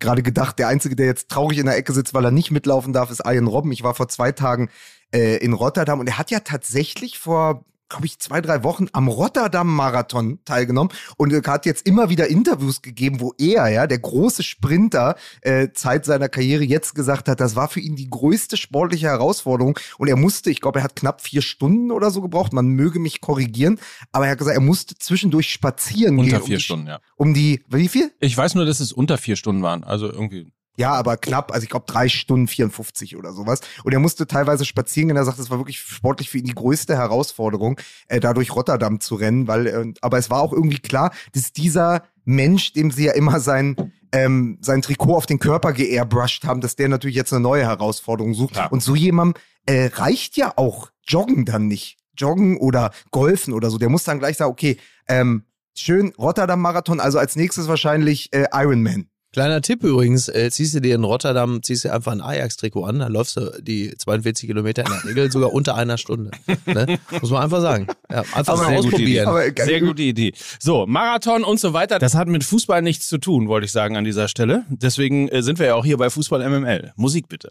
gerade 0.00 0.22
gedacht, 0.22 0.58
der 0.58 0.68
Einzige, 0.68 0.96
der 0.96 1.06
jetzt 1.06 1.28
traurig 1.28 1.58
in 1.58 1.66
der 1.66 1.76
Ecke 1.76 1.92
sitzt, 1.92 2.14
weil 2.14 2.24
er 2.24 2.30
nicht 2.30 2.50
mitlaufen 2.50 2.92
darf, 2.92 3.10
ist 3.10 3.22
Ian 3.26 3.46
Robben. 3.46 3.72
Ich 3.72 3.82
war 3.82 3.94
vor 3.94 4.08
zwei 4.08 4.32
Tagen 4.32 4.70
äh, 5.12 5.36
in 5.36 5.52
Rotterdam 5.52 6.00
und 6.00 6.06
er 6.06 6.18
hat 6.18 6.30
ja 6.30 6.40
tatsächlich 6.40 7.18
vor 7.18 7.64
glaube 7.90 8.06
ich, 8.06 8.18
zwei, 8.18 8.40
drei 8.40 8.64
Wochen 8.64 8.86
am 8.92 9.08
Rotterdam-Marathon 9.08 10.38
teilgenommen 10.46 10.92
und 11.18 11.46
hat 11.46 11.66
jetzt 11.66 11.86
immer 11.86 12.08
wieder 12.08 12.28
Interviews 12.28 12.80
gegeben, 12.80 13.20
wo 13.20 13.34
er, 13.36 13.68
ja, 13.68 13.86
der 13.86 13.98
große 13.98 14.42
Sprinter, 14.42 15.16
äh, 15.42 15.68
Zeit 15.72 16.06
seiner 16.06 16.28
Karriere 16.28 16.64
jetzt 16.64 16.94
gesagt 16.94 17.28
hat, 17.28 17.40
das 17.40 17.56
war 17.56 17.68
für 17.68 17.80
ihn 17.80 17.96
die 17.96 18.08
größte 18.08 18.56
sportliche 18.56 19.08
Herausforderung 19.08 19.78
und 19.98 20.08
er 20.08 20.16
musste, 20.16 20.50
ich 20.50 20.60
glaube, 20.60 20.78
er 20.78 20.84
hat 20.84 20.96
knapp 20.96 21.20
vier 21.20 21.42
Stunden 21.42 21.90
oder 21.90 22.10
so 22.10 22.22
gebraucht, 22.22 22.52
man 22.52 22.68
möge 22.68 22.98
mich 22.98 23.20
korrigieren, 23.20 23.78
aber 24.12 24.26
er 24.26 24.32
hat 24.32 24.38
gesagt, 24.38 24.56
er 24.56 24.62
musste 24.62 24.94
zwischendurch 24.96 25.50
spazieren 25.50 26.18
unter 26.18 26.30
gehen. 26.30 26.36
Unter 26.36 26.46
vier 26.46 26.56
um 26.56 26.60
Stunden, 26.60 26.86
ja. 26.86 27.00
Um 27.16 27.34
die, 27.34 27.64
wie 27.68 27.88
viel? 27.88 28.12
Ich 28.20 28.36
weiß 28.36 28.54
nur, 28.54 28.64
dass 28.64 28.80
es 28.80 28.92
unter 28.92 29.18
vier 29.18 29.36
Stunden 29.36 29.62
waren, 29.62 29.84
also 29.84 30.06
irgendwie 30.06 30.52
ja, 30.76 30.92
aber 30.92 31.16
knapp, 31.16 31.52
also 31.52 31.64
ich 31.64 31.70
glaube 31.70 31.86
drei 31.86 32.08
Stunden 32.08 32.46
54 32.46 33.16
oder 33.16 33.32
sowas. 33.32 33.60
Und 33.84 33.92
er 33.92 33.98
musste 33.98 34.26
teilweise 34.26 34.64
spazieren 34.64 35.08
gehen. 35.08 35.16
Er 35.16 35.24
sagt, 35.24 35.38
das 35.38 35.50
war 35.50 35.58
wirklich 35.58 35.80
sportlich 35.80 36.30
für 36.30 36.38
ihn 36.38 36.44
die 36.44 36.54
größte 36.54 36.96
Herausforderung, 36.96 37.78
äh, 38.08 38.20
da 38.20 38.32
durch 38.32 38.54
Rotterdam 38.54 39.00
zu 39.00 39.16
rennen. 39.16 39.46
Weil, 39.46 39.66
äh, 39.66 39.92
aber 40.00 40.18
es 40.18 40.30
war 40.30 40.40
auch 40.40 40.52
irgendwie 40.52 40.78
klar, 40.78 41.12
dass 41.32 41.52
dieser 41.52 42.04
Mensch, 42.24 42.72
dem 42.72 42.90
sie 42.90 43.04
ja 43.06 43.12
immer 43.12 43.40
sein, 43.40 43.92
ähm, 44.12 44.58
sein 44.60 44.82
Trikot 44.82 45.16
auf 45.16 45.26
den 45.26 45.38
Körper 45.38 45.72
geairbrushed 45.72 46.44
haben, 46.44 46.60
dass 46.60 46.76
der 46.76 46.88
natürlich 46.88 47.16
jetzt 47.16 47.32
eine 47.32 47.42
neue 47.42 47.64
Herausforderung 47.64 48.34
sucht. 48.34 48.56
Ja. 48.56 48.66
Und 48.66 48.82
so 48.82 48.94
jemandem 48.94 49.40
äh, 49.66 49.90
reicht 49.92 50.36
ja 50.36 50.52
auch 50.56 50.90
Joggen 51.06 51.44
dann 51.44 51.66
nicht. 51.66 51.98
Joggen 52.16 52.58
oder 52.58 52.92
Golfen 53.10 53.54
oder 53.54 53.70
so. 53.70 53.78
Der 53.78 53.88
muss 53.88 54.04
dann 54.04 54.18
gleich 54.18 54.36
sagen, 54.36 54.50
okay, 54.50 54.78
ähm, 55.08 55.44
schön 55.74 56.12
Rotterdam-Marathon, 56.18 57.00
also 57.00 57.18
als 57.18 57.36
nächstes 57.36 57.68
wahrscheinlich 57.68 58.32
äh, 58.32 58.46
Ironman. 58.52 59.08
Kleiner 59.32 59.60
Tipp 59.60 59.84
übrigens, 59.84 60.28
äh, 60.28 60.50
ziehst 60.50 60.74
du 60.74 60.80
dir 60.80 60.96
in 60.96 61.04
Rotterdam, 61.04 61.62
ziehst 61.62 61.84
du 61.84 61.92
einfach 61.92 62.10
ein 62.10 62.20
Ajax-Trikot 62.20 62.84
an, 62.84 62.98
dann 62.98 63.12
läufst 63.12 63.36
du 63.36 63.52
die 63.62 63.96
42 63.96 64.48
Kilometer 64.48 64.84
in 64.84 64.90
der 64.90 65.04
Regel 65.04 65.30
sogar 65.30 65.52
unter 65.52 65.76
einer 65.76 65.98
Stunde. 65.98 66.32
Ne? 66.66 66.98
Muss 67.20 67.30
man 67.30 67.44
einfach 67.44 67.60
sagen. 67.60 67.86
Ja, 68.10 68.20
einfach 68.34 68.54
Aber 68.54 68.64
mal 68.64 68.76
ausprobieren. 68.76 69.28
Aber, 69.28 69.44
Sehr 69.56 69.80
gute 69.80 70.02
Idee. 70.02 70.32
So, 70.58 70.84
Marathon 70.86 71.44
und 71.44 71.60
so 71.60 71.72
weiter, 71.72 72.00
das 72.00 72.14
hat 72.14 72.26
mit 72.26 72.42
Fußball 72.42 72.82
nichts 72.82 73.08
zu 73.08 73.18
tun, 73.18 73.46
wollte 73.46 73.66
ich 73.66 73.72
sagen 73.72 73.96
an 73.96 74.04
dieser 74.04 74.26
Stelle. 74.26 74.64
Deswegen 74.68 75.28
äh, 75.28 75.42
sind 75.42 75.60
wir 75.60 75.66
ja 75.66 75.74
auch 75.76 75.84
hier 75.84 75.96
bei 75.96 76.10
Fußball 76.10 76.48
MML. 76.48 76.92
Musik 76.96 77.28
bitte. 77.28 77.50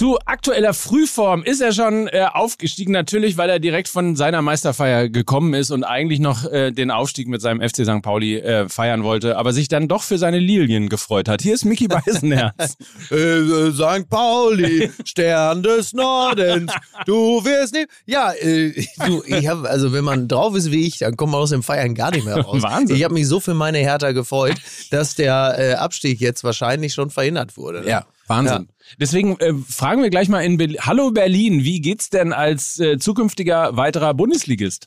Zu 0.00 0.18
aktueller 0.24 0.72
Frühform 0.72 1.42
ist 1.42 1.60
er 1.60 1.72
schon 1.72 2.08
äh, 2.08 2.24
aufgestiegen, 2.32 2.90
natürlich, 2.90 3.36
weil 3.36 3.50
er 3.50 3.58
direkt 3.58 3.86
von 3.86 4.16
seiner 4.16 4.40
Meisterfeier 4.40 5.10
gekommen 5.10 5.52
ist 5.52 5.70
und 5.70 5.84
eigentlich 5.84 6.20
noch 6.20 6.50
äh, 6.50 6.70
den 6.70 6.90
Aufstieg 6.90 7.28
mit 7.28 7.42
seinem 7.42 7.60
FC 7.60 7.84
St. 7.84 8.00
Pauli 8.00 8.38
äh, 8.38 8.66
feiern 8.70 9.04
wollte, 9.04 9.36
aber 9.36 9.52
sich 9.52 9.68
dann 9.68 9.88
doch 9.88 10.02
für 10.02 10.16
seine 10.16 10.38
Lilien 10.38 10.88
gefreut 10.88 11.28
hat. 11.28 11.42
Hier 11.42 11.52
ist 11.52 11.66
Mickey 11.66 11.86
Beisenherz. 11.88 12.78
äh, 13.10 13.72
St. 13.72 14.08
Pauli, 14.08 14.90
Stern 15.04 15.62
des 15.62 15.92
Nordens, 15.92 16.72
du 17.04 17.44
wirst 17.44 17.74
nicht. 17.74 17.88
Ja, 18.06 18.32
äh, 18.32 18.72
du, 19.06 19.22
ich 19.26 19.48
hab, 19.48 19.64
also 19.64 19.92
wenn 19.92 20.04
man 20.04 20.28
drauf 20.28 20.56
ist 20.56 20.72
wie 20.72 20.86
ich, 20.86 20.96
dann 20.96 21.14
kommt 21.14 21.32
man 21.32 21.42
aus 21.42 21.50
dem 21.50 21.62
Feiern 21.62 21.94
gar 21.94 22.10
nicht 22.10 22.24
mehr 22.24 22.40
raus. 22.40 22.62
Wahnsinn. 22.62 22.96
Ich 22.96 23.04
habe 23.04 23.12
mich 23.12 23.28
so 23.28 23.38
für 23.38 23.52
meine 23.52 23.76
Hertha 23.76 24.12
gefreut, 24.12 24.56
dass 24.90 25.14
der 25.14 25.56
äh, 25.58 25.74
Abstieg 25.74 26.22
jetzt 26.22 26.42
wahrscheinlich 26.42 26.94
schon 26.94 27.10
verhindert 27.10 27.58
wurde. 27.58 27.82
Ne? 27.82 27.90
Ja. 27.90 28.06
Wahnsinn. 28.30 28.68
Ja. 28.68 28.79
Deswegen 28.98 29.38
äh, 29.38 29.54
fragen 29.68 30.02
wir 30.02 30.10
gleich 30.10 30.28
mal 30.28 30.40
in 30.40 30.56
Berlin. 30.56 30.78
Hallo 30.80 31.10
Berlin, 31.10 31.64
wie 31.64 31.80
geht's 31.80 32.10
denn 32.10 32.32
als 32.32 32.78
äh, 32.80 32.98
zukünftiger 32.98 33.76
weiterer 33.76 34.14
Bundesligist? 34.14 34.86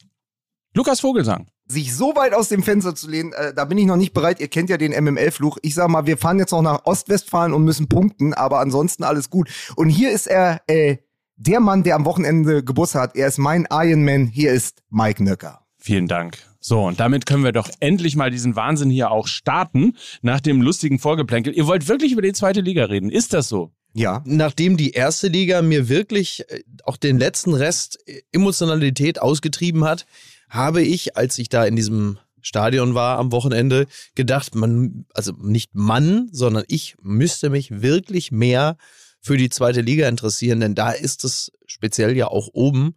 Lukas 0.74 1.02
Vogelsang. 1.02 1.48
Sich 1.66 1.96
so 1.96 2.16
weit 2.16 2.34
aus 2.34 2.50
dem 2.50 2.64
Fenster 2.64 2.94
zu 2.96 3.10
lehnen, 3.10 3.32
äh, 3.34 3.54
da 3.54 3.66
bin 3.66 3.78
ich 3.78 3.86
noch 3.86 3.96
nicht 3.96 4.14
bereit. 4.14 4.40
Ihr 4.40 4.48
kennt 4.50 4.70
ja 4.70 4.78
den 4.78 4.92
MML-Fluch. 4.92 5.58
Ich 5.62 5.76
sag 5.76 5.90
mal, 5.90 6.06
wir 6.06 6.18
fahren 6.18 6.40
jetzt 6.40 6.52
noch 6.52 6.62
nach 6.62 6.86
Ostwestfalen 6.86 7.54
und 7.54 7.64
müssen 7.64 7.88
punkten, 7.88 8.34
aber 8.34 8.60
ansonsten 8.60 9.04
alles 9.04 9.30
gut. 9.30 9.50
Und 9.76 9.90
hier 9.90 10.12
ist 10.12 10.28
er, 10.28 10.62
äh, 10.68 10.98
der 11.36 11.60
Mann, 11.60 11.84
der 11.84 11.96
am 11.96 12.06
Wochenende 12.06 12.64
Geburtstag 12.64 13.02
hat. 13.02 13.16
Er 13.16 13.28
ist 13.28 13.38
mein 13.38 13.68
Ironman. 13.70 14.28
Hier 14.28 14.52
ist 14.52 14.84
Mike 14.90 15.24
Nöcker. 15.24 15.62
Vielen 15.78 16.08
Dank. 16.08 16.38
So, 16.60 16.86
und 16.86 17.00
damit 17.00 17.26
können 17.26 17.44
wir 17.44 17.52
doch 17.52 17.70
endlich 17.82 18.16
mal 18.16 18.32
diesen 18.32 18.56
Wahnsinn 18.56 18.90
hier 18.90 19.12
auch 19.12 19.28
starten, 19.28 19.98
nach 20.22 20.40
dem 20.40 20.62
lustigen 20.62 20.98
Vorgeplänkel. 20.98 21.54
Ihr 21.54 21.68
wollt 21.68 21.90
wirklich 21.90 22.14
über 22.14 22.22
die 22.22 22.32
zweite 22.32 22.62
Liga 22.62 22.86
reden. 22.86 23.10
Ist 23.10 23.34
das 23.34 23.50
so? 23.50 23.74
Ja. 23.94 24.24
Nachdem 24.26 24.76
die 24.76 24.92
erste 24.92 25.28
Liga 25.28 25.62
mir 25.62 25.88
wirklich 25.88 26.50
äh, 26.50 26.64
auch 26.84 26.98
den 26.98 27.20
letzten 27.20 27.54
Rest 27.54 28.00
äh, 28.08 28.22
Emotionalität 28.32 29.22
ausgetrieben 29.22 29.84
hat, 29.84 30.06
habe 30.50 30.82
ich, 30.82 31.16
als 31.16 31.38
ich 31.38 31.50
da 31.50 31.66
in 31.66 31.76
diesem 31.76 32.18
Stadion 32.42 32.94
war 32.94 33.18
am 33.18 33.32
Wochenende, 33.32 33.88
gedacht, 34.16 34.56
man, 34.56 35.06
also 35.14 35.32
nicht 35.40 35.76
Mann, 35.76 36.30
sondern 36.32 36.66
ich 36.68 36.96
müsste 37.02 37.50
mich 37.50 37.82
wirklich 37.82 38.32
mehr 38.32 38.78
für 39.22 39.38
die 39.38 39.50
zweite 39.50 39.82
Liga 39.82 40.10
interessieren, 40.10 40.60
denn 40.60 40.76
da 40.76 40.92
ist 40.92 41.24
es 41.24 41.52
speziell 41.66 42.18
ja 42.18 42.28
auch 42.28 42.50
oben 42.52 42.96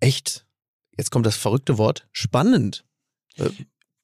echt, 0.00 0.46
jetzt 0.96 1.10
kommt 1.10 1.26
das 1.26 1.36
verrückte 1.36 1.76
Wort, 1.76 2.08
spannend. 2.12 2.84
Äh, 3.36 3.50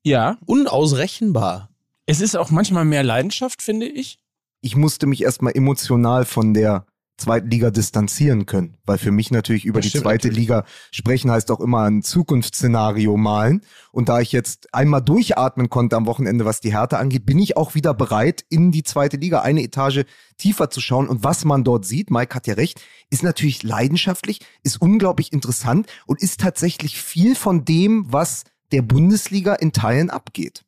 ja. 0.02 0.38
Unausrechenbar. 0.44 1.70
Es 2.04 2.20
ist 2.20 2.36
auch 2.36 2.50
manchmal 2.50 2.84
mehr 2.84 3.02
Leidenschaft, 3.02 3.62
finde 3.62 3.86
ich. 3.86 4.18
Ich 4.60 4.76
musste 4.76 5.06
mich 5.06 5.22
erstmal 5.22 5.56
emotional 5.56 6.24
von 6.24 6.54
der 6.54 6.86
zweiten 7.16 7.50
Liga 7.50 7.70
distanzieren 7.70 8.44
können, 8.46 8.76
weil 8.84 8.98
für 8.98 9.10
mich 9.10 9.30
natürlich 9.30 9.64
über 9.64 9.80
das 9.80 9.90
die 9.90 9.98
zweite 9.98 10.28
natürlich. 10.28 10.48
Liga 10.48 10.64
sprechen 10.90 11.30
heißt 11.30 11.50
auch 11.50 11.60
immer 11.60 11.84
ein 11.84 12.02
Zukunftsszenario 12.02 13.16
malen. 13.16 13.62
Und 13.90 14.08
da 14.08 14.20
ich 14.20 14.32
jetzt 14.32 14.72
einmal 14.74 15.00
durchatmen 15.02 15.70
konnte 15.70 15.96
am 15.96 16.06
Wochenende, 16.06 16.44
was 16.44 16.60
die 16.60 16.72
Härte 16.72 16.98
angeht, 16.98 17.24
bin 17.24 17.38
ich 17.38 17.56
auch 17.56 17.74
wieder 17.74 17.94
bereit, 17.94 18.44
in 18.50 18.70
die 18.70 18.82
zweite 18.82 19.16
Liga 19.16 19.40
eine 19.40 19.62
Etage 19.62 20.04
tiefer 20.36 20.68
zu 20.68 20.80
schauen. 20.80 21.08
Und 21.08 21.24
was 21.24 21.44
man 21.44 21.64
dort 21.64 21.86
sieht, 21.86 22.10
Mike 22.10 22.34
hat 22.34 22.46
ja 22.46 22.54
recht, 22.54 22.82
ist 23.08 23.22
natürlich 23.22 23.62
leidenschaftlich, 23.62 24.40
ist 24.62 24.80
unglaublich 24.80 25.32
interessant 25.32 25.86
und 26.06 26.22
ist 26.22 26.40
tatsächlich 26.40 27.00
viel 27.00 27.34
von 27.34 27.64
dem, 27.64 28.12
was 28.12 28.44
der 28.72 28.82
Bundesliga 28.82 29.54
in 29.54 29.72
Teilen 29.72 30.10
abgeht. 30.10 30.64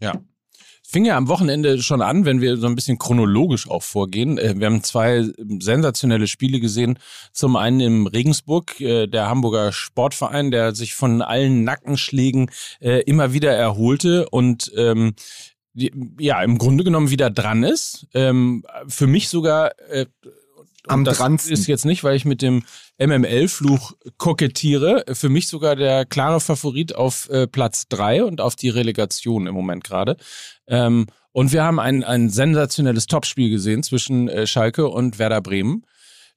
Ja. 0.00 0.20
Fing 0.90 1.04
ja 1.04 1.18
am 1.18 1.28
Wochenende 1.28 1.82
schon 1.82 2.00
an, 2.00 2.24
wenn 2.24 2.40
wir 2.40 2.56
so 2.56 2.66
ein 2.66 2.74
bisschen 2.74 2.96
chronologisch 2.96 3.68
auch 3.68 3.82
vorgehen. 3.82 4.38
Äh, 4.38 4.54
wir 4.56 4.68
haben 4.68 4.82
zwei 4.82 5.28
sensationelle 5.60 6.26
Spiele 6.26 6.60
gesehen. 6.60 6.98
Zum 7.30 7.56
einen 7.56 7.80
im 7.80 8.06
Regensburg, 8.06 8.80
äh, 8.80 9.06
der 9.06 9.28
Hamburger 9.28 9.70
Sportverein, 9.70 10.50
der 10.50 10.74
sich 10.74 10.94
von 10.94 11.20
allen 11.20 11.62
Nackenschlägen 11.62 12.50
äh, 12.80 13.02
immer 13.02 13.34
wieder 13.34 13.52
erholte 13.54 14.30
und 14.30 14.72
ähm, 14.76 15.12
ja, 15.74 16.42
im 16.42 16.56
Grunde 16.56 16.84
genommen 16.84 17.10
wieder 17.10 17.28
dran 17.28 17.64
ist. 17.64 18.06
Ähm, 18.14 18.64
für 18.86 19.06
mich 19.06 19.28
sogar 19.28 19.72
am 20.88 21.04
das 21.04 21.18
dransten. 21.18 21.52
ist 21.52 21.66
jetzt 21.66 21.84
nicht, 21.84 22.04
weil 22.04 22.16
ich 22.16 22.24
mit 22.24 22.42
dem 22.42 22.64
MML-Fluch 22.98 23.92
kokettiere. 24.16 25.04
Für 25.12 25.28
mich 25.28 25.48
sogar 25.48 25.76
der 25.76 26.04
klare 26.04 26.40
Favorit 26.40 26.94
auf 26.94 27.28
äh, 27.30 27.46
Platz 27.46 27.88
drei 27.88 28.24
und 28.24 28.40
auf 28.40 28.56
die 28.56 28.68
Relegation 28.68 29.46
im 29.46 29.54
Moment 29.54 29.84
gerade. 29.84 30.16
Ähm, 30.66 31.06
und 31.32 31.52
wir 31.52 31.62
haben 31.62 31.78
ein, 31.78 32.02
ein 32.04 32.30
sensationelles 32.30 33.06
Topspiel 33.06 33.50
gesehen 33.50 33.82
zwischen 33.82 34.28
äh, 34.28 34.46
Schalke 34.46 34.88
und 34.88 35.18
Werder 35.18 35.40
Bremen. 35.40 35.84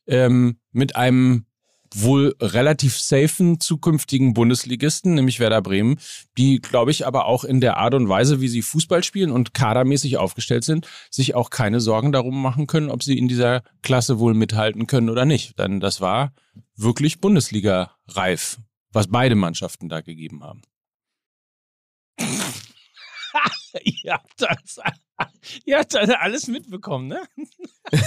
Ähm, 0.07 0.57
mit 0.71 0.95
einem 0.95 1.45
wohl 1.93 2.35
relativ 2.39 2.99
safen 2.99 3.59
zukünftigen 3.59 4.33
Bundesligisten, 4.33 5.13
nämlich 5.13 5.39
Werder 5.39 5.61
Bremen, 5.61 5.99
die, 6.37 6.59
glaube 6.59 6.91
ich, 6.91 7.05
aber 7.05 7.25
auch 7.25 7.43
in 7.43 7.59
der 7.61 7.77
Art 7.77 7.93
und 7.93 8.07
Weise, 8.07 8.41
wie 8.41 8.47
sie 8.47 8.61
Fußball 8.61 9.03
spielen 9.03 9.31
und 9.31 9.53
kadermäßig 9.53 10.17
aufgestellt 10.17 10.63
sind, 10.63 10.87
sich 11.09 11.35
auch 11.35 11.49
keine 11.49 11.81
Sorgen 11.81 12.11
darum 12.11 12.41
machen 12.41 12.67
können, 12.67 12.89
ob 12.89 13.03
sie 13.03 13.17
in 13.17 13.27
dieser 13.27 13.63
Klasse 13.81 14.19
wohl 14.19 14.33
mithalten 14.33 14.87
können 14.87 15.09
oder 15.09 15.25
nicht. 15.25 15.59
Denn 15.59 15.79
das 15.79 16.01
war 16.01 16.33
wirklich 16.75 17.19
Bundesliga-reif, 17.19 18.59
was 18.91 19.07
beide 19.07 19.35
Mannschaften 19.35 19.89
da 19.89 20.01
gegeben 20.01 20.43
haben. 20.43 20.61
ihr, 23.83 24.13
habt 24.13 24.41
das, 24.41 24.79
ihr 25.65 25.77
habt 25.79 25.93
das 25.93 26.09
alles 26.09 26.47
mitbekommen, 26.47 27.07
ne? 27.07 27.21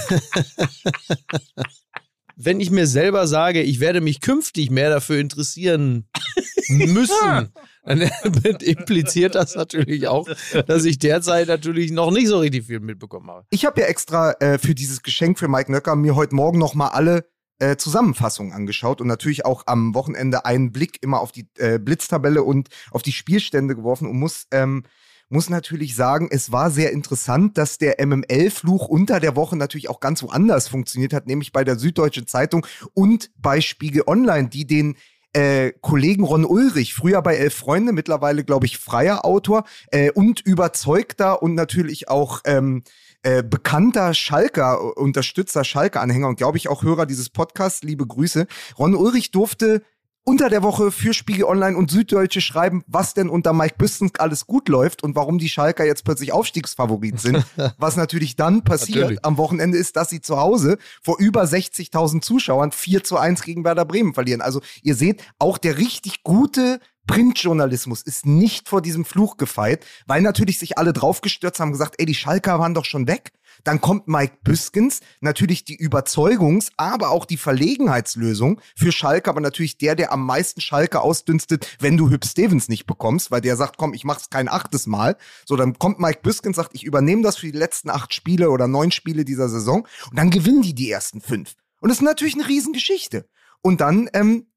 wenn 2.35 2.59
ich 2.59 2.71
mir 2.71 2.87
selber 2.87 3.27
sage, 3.27 3.61
ich 3.61 3.79
werde 3.79 4.01
mich 4.01 4.21
künftig 4.21 4.69
mehr 4.69 4.89
dafür 4.89 5.19
interessieren 5.19 6.07
müssen, 6.69 7.53
dann 7.83 8.01
impliziert 8.61 9.35
das 9.35 9.55
natürlich 9.55 10.07
auch, 10.07 10.27
dass 10.67 10.85
ich 10.85 10.99
derzeit 10.99 11.47
natürlich 11.47 11.91
noch 11.91 12.11
nicht 12.11 12.27
so 12.27 12.39
richtig 12.39 12.65
viel 12.65 12.79
mitbekommen 12.79 13.29
habe. 13.29 13.45
Ich 13.49 13.65
habe 13.65 13.81
ja 13.81 13.87
extra 13.87 14.31
äh, 14.39 14.57
für 14.57 14.75
dieses 14.75 15.03
Geschenk 15.03 15.39
für 15.39 15.47
Mike 15.47 15.71
Nöcker 15.71 15.95
mir 15.95 16.15
heute 16.15 16.35
Morgen 16.35 16.57
nochmal 16.57 16.89
alle 16.89 17.25
äh, 17.59 17.77
Zusammenfassungen 17.77 18.51
angeschaut 18.51 18.99
und 18.99 19.07
natürlich 19.07 19.45
auch 19.45 19.63
am 19.67 19.93
Wochenende 19.93 20.45
einen 20.45 20.71
Blick 20.71 21.01
immer 21.01 21.21
auf 21.21 21.31
die 21.31 21.47
äh, 21.57 21.79
Blitztabelle 21.79 22.43
und 22.43 22.69
auf 22.91 23.01
die 23.01 23.13
Spielstände 23.13 23.75
geworfen 23.75 24.07
und 24.07 24.19
muss 24.19 24.47
ähm, 24.51 24.83
muss 25.29 25.49
natürlich 25.49 25.95
sagen, 25.95 26.29
es 26.31 26.51
war 26.51 26.69
sehr 26.69 26.91
interessant, 26.91 27.57
dass 27.57 27.77
der 27.77 28.05
MML-Fluch 28.05 28.87
unter 28.87 29.19
der 29.19 29.35
Woche 29.35 29.55
natürlich 29.55 29.89
auch 29.89 29.99
ganz 29.99 30.21
woanders 30.23 30.67
funktioniert 30.67 31.13
hat, 31.13 31.27
nämlich 31.27 31.51
bei 31.51 31.63
der 31.63 31.77
Süddeutschen 31.77 32.27
Zeitung 32.27 32.65
und 32.93 33.31
bei 33.37 33.61
Spiegel 33.61 34.03
Online, 34.07 34.49
die 34.49 34.67
den 34.67 34.95
äh, 35.33 35.73
Kollegen 35.81 36.23
Ron 36.23 36.45
Ulrich, 36.45 36.93
früher 36.93 37.21
bei 37.21 37.35
Elf 37.35 37.55
Freunde, 37.55 37.91
mittlerweile, 37.91 38.45
glaube 38.45 38.65
ich, 38.65 38.77
freier 38.77 39.25
Autor 39.25 39.65
äh, 39.91 40.09
und 40.11 40.39
überzeugter 40.39 41.43
und 41.43 41.55
natürlich 41.55 42.07
auch 42.07 42.41
ähm, 42.45 42.83
äh, 43.23 43.43
bekannter 43.43 44.13
Schalker, 44.13 44.95
Unterstützer, 44.97 45.65
Schalker-Anhänger 45.65 46.29
und 46.29 46.37
glaube 46.37 46.57
ich 46.57 46.69
auch 46.69 46.83
Hörer 46.83 47.05
dieses 47.05 47.29
Podcasts, 47.29 47.83
liebe 47.83 48.07
Grüße. 48.07 48.47
Ron 48.79 48.95
Ulrich 48.95 49.31
durfte 49.31 49.81
unter 50.25 50.49
der 50.49 50.63
Woche 50.63 50.91
für 50.91 51.13
Spiegel 51.13 51.45
Online 51.45 51.77
und 51.77 51.91
Süddeutsche 51.91 52.41
schreiben, 52.41 52.83
was 52.87 53.13
denn 53.13 53.29
unter 53.29 53.53
Mike 53.53 53.75
Büstens 53.77 54.11
alles 54.17 54.47
gut 54.47 54.67
läuft 54.69 55.03
und 55.03 55.15
warum 55.15 55.37
die 55.37 55.49
Schalker 55.49 55.85
jetzt 55.85 56.03
plötzlich 56.03 56.33
Aufstiegsfavorit 56.33 57.19
sind. 57.21 57.45
was 57.77 57.95
natürlich 57.95 58.35
dann 58.35 58.63
passiert 58.63 59.01
natürlich. 59.01 59.23
am 59.23 59.37
Wochenende 59.37 59.77
ist, 59.77 59.95
dass 59.95 60.09
sie 60.09 60.21
zu 60.21 60.37
Hause 60.37 60.77
vor 61.03 61.19
über 61.19 61.43
60.000 61.43 62.21
Zuschauern 62.21 62.71
4 62.71 63.03
zu 63.03 63.17
1 63.17 63.43
gegen 63.43 63.63
Werder 63.63 63.85
Bremen 63.85 64.15
verlieren. 64.15 64.41
Also 64.41 64.61
ihr 64.81 64.95
seht, 64.95 65.23
auch 65.37 65.59
der 65.59 65.77
richtig 65.77 66.23
gute 66.23 66.79
Printjournalismus 67.07 68.01
ist 68.01 68.25
nicht 68.25 68.67
vor 68.69 68.81
diesem 68.81 69.05
Fluch 69.05 69.37
gefeit, 69.37 69.85
weil 70.07 70.21
natürlich 70.21 70.59
sich 70.59 70.77
alle 70.77 70.93
draufgestürzt 70.93 71.59
haben, 71.59 71.71
gesagt, 71.71 71.95
ey, 71.97 72.05
die 72.05 72.15
Schalker 72.15 72.59
waren 72.59 72.73
doch 72.73 72.85
schon 72.85 73.07
weg. 73.07 73.31
Dann 73.63 73.81
kommt 73.81 74.07
Mike 74.07 74.37
Büskens, 74.43 74.99
natürlich 75.21 75.63
die 75.63 75.77
Überzeugungs-, 75.77 76.71
aber 76.77 77.09
auch 77.09 77.25
die 77.25 77.37
Verlegenheitslösung 77.37 78.59
für 78.75 78.91
Schalke, 78.91 79.29
aber 79.29 79.41
natürlich 79.41 79.77
der, 79.77 79.95
der 79.95 80.11
am 80.11 80.25
meisten 80.25 80.61
Schalke 80.61 81.01
ausdünstet, 81.01 81.77
wenn 81.79 81.97
du 81.97 82.09
Hüb 82.09 82.25
Stevens 82.25 82.67
nicht 82.67 82.85
bekommst, 82.85 83.31
weil 83.31 83.41
der 83.41 83.55
sagt, 83.55 83.77
komm, 83.77 83.93
ich 83.93 84.03
mach's 84.03 84.29
kein 84.29 84.49
achtes 84.49 84.87
Mal. 84.87 85.17
So, 85.45 85.55
dann 85.55 85.79
kommt 85.79 85.99
Mike 85.99 86.19
Büskens, 86.21 86.57
sagt, 86.57 86.75
ich 86.75 86.83
übernehme 86.83 87.21
das 87.21 87.37
für 87.37 87.51
die 87.51 87.57
letzten 87.57 87.89
acht 87.89 88.13
Spiele 88.13 88.49
oder 88.49 88.67
neun 88.67 88.91
Spiele 88.91 89.25
dieser 89.25 89.49
Saison 89.49 89.87
und 90.09 90.17
dann 90.17 90.31
gewinnen 90.31 90.61
die 90.61 90.75
die 90.75 90.91
ersten 90.91 91.21
fünf. 91.21 91.55
Und 91.79 91.89
das 91.89 91.99
ist 91.99 92.03
natürlich 92.03 92.35
eine 92.35 92.47
Riesengeschichte. 92.47 93.27
Und 93.61 93.81
dann 93.81 94.09
ähm, 94.13 94.47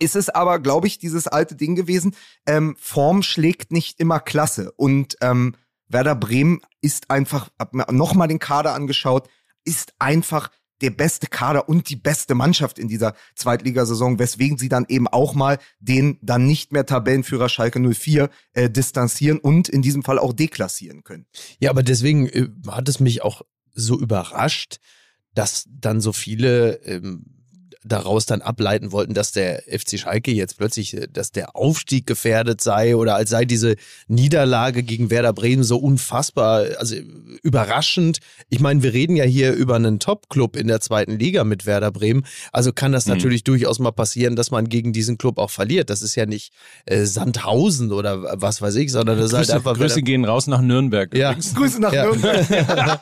ist 0.00 0.16
es 0.16 0.28
aber, 0.28 0.58
glaube 0.58 0.86
ich, 0.86 0.98
dieses 0.98 1.28
alte 1.28 1.54
Ding 1.54 1.76
gewesen, 1.76 2.16
ähm, 2.46 2.76
Form 2.78 3.22
schlägt 3.22 3.70
nicht 3.70 4.00
immer 4.00 4.18
Klasse. 4.18 4.72
Und 4.72 5.16
ähm, 5.20 5.54
Werder 5.88 6.16
Bremen 6.16 6.60
ist 6.80 7.10
einfach, 7.10 7.50
hab 7.58 7.74
mir 7.74 7.86
nochmal 7.92 8.28
den 8.28 8.38
Kader 8.38 8.74
angeschaut, 8.74 9.28
ist 9.64 9.92
einfach 9.98 10.50
der 10.80 10.90
beste 10.90 11.26
Kader 11.26 11.68
und 11.68 11.90
die 11.90 11.96
beste 11.96 12.34
Mannschaft 12.34 12.78
in 12.78 12.88
dieser 12.88 13.14
Zweitligasaison, 13.34 14.18
weswegen 14.18 14.56
sie 14.56 14.68
dann 14.68 14.86
eben 14.88 15.08
auch 15.08 15.34
mal 15.34 15.58
den 15.78 16.18
dann 16.22 16.46
nicht 16.46 16.72
mehr 16.72 16.86
Tabellenführer 16.86 17.48
Schalke 17.48 17.78
04 17.80 18.30
äh, 18.54 18.70
distanzieren 18.70 19.38
und 19.38 19.68
in 19.68 19.82
diesem 19.82 20.02
Fall 20.02 20.18
auch 20.18 20.32
deklassieren 20.32 21.04
können. 21.04 21.26
Ja, 21.58 21.70
aber 21.70 21.82
deswegen 21.82 22.28
äh, 22.28 22.48
hat 22.68 22.88
es 22.88 23.00
mich 23.00 23.22
auch 23.22 23.42
so 23.72 23.98
überrascht, 23.98 24.78
dass 25.34 25.66
dann 25.68 26.00
so 26.00 26.12
viele 26.12 26.82
ähm, 26.84 27.39
daraus 27.84 28.26
dann 28.26 28.42
ableiten 28.42 28.92
wollten, 28.92 29.14
dass 29.14 29.32
der 29.32 29.62
FC 29.62 29.98
Schalke 29.98 30.32
jetzt 30.32 30.58
plötzlich, 30.58 30.94
äh, 30.96 31.08
dass 31.10 31.32
der 31.32 31.56
Aufstieg 31.56 32.06
gefährdet 32.06 32.60
sei 32.60 32.96
oder 32.96 33.14
als 33.14 33.30
sei 33.30 33.44
diese 33.44 33.76
Niederlage 34.08 34.82
gegen 34.82 35.10
Werder 35.10 35.32
Bremen 35.32 35.62
so 35.62 35.78
unfassbar, 35.78 36.66
also 36.78 36.96
überraschend. 37.42 38.18
Ich 38.50 38.60
meine, 38.60 38.82
wir 38.82 38.92
reden 38.92 39.16
ja 39.16 39.24
hier 39.24 39.52
über 39.52 39.76
einen 39.76 39.98
Top-Club 39.98 40.56
in 40.56 40.68
der 40.68 40.80
zweiten 40.80 41.18
Liga 41.18 41.44
mit 41.44 41.64
Werder 41.66 41.90
Bremen, 41.90 42.26
also 42.52 42.72
kann 42.72 42.92
das 42.92 43.06
mhm. 43.06 43.14
natürlich 43.14 43.44
durchaus 43.44 43.78
mal 43.78 43.92
passieren, 43.92 44.36
dass 44.36 44.50
man 44.50 44.68
gegen 44.68 44.92
diesen 44.92 45.16
Club 45.16 45.38
auch 45.38 45.50
verliert. 45.50 45.90
Das 45.90 46.02
ist 46.02 46.14
ja 46.16 46.26
nicht 46.26 46.52
äh, 46.86 47.04
Sandhausen 47.04 47.92
oder 47.92 48.40
was 48.40 48.60
weiß 48.60 48.74
ich, 48.76 48.92
sondern 48.92 49.18
das 49.18 49.30
Grüße, 49.30 49.42
ist 49.42 49.48
halt 49.48 49.56
einfach. 49.58 49.76
Grüße 49.76 50.02
gehen 50.02 50.24
raus 50.24 50.46
nach 50.46 50.60
Nürnberg. 50.60 51.14
Ja. 51.16 51.34
Grüße 51.54 51.80
nach 51.80 51.92
ja. 51.92 52.04
Nürnberg. 52.04 52.46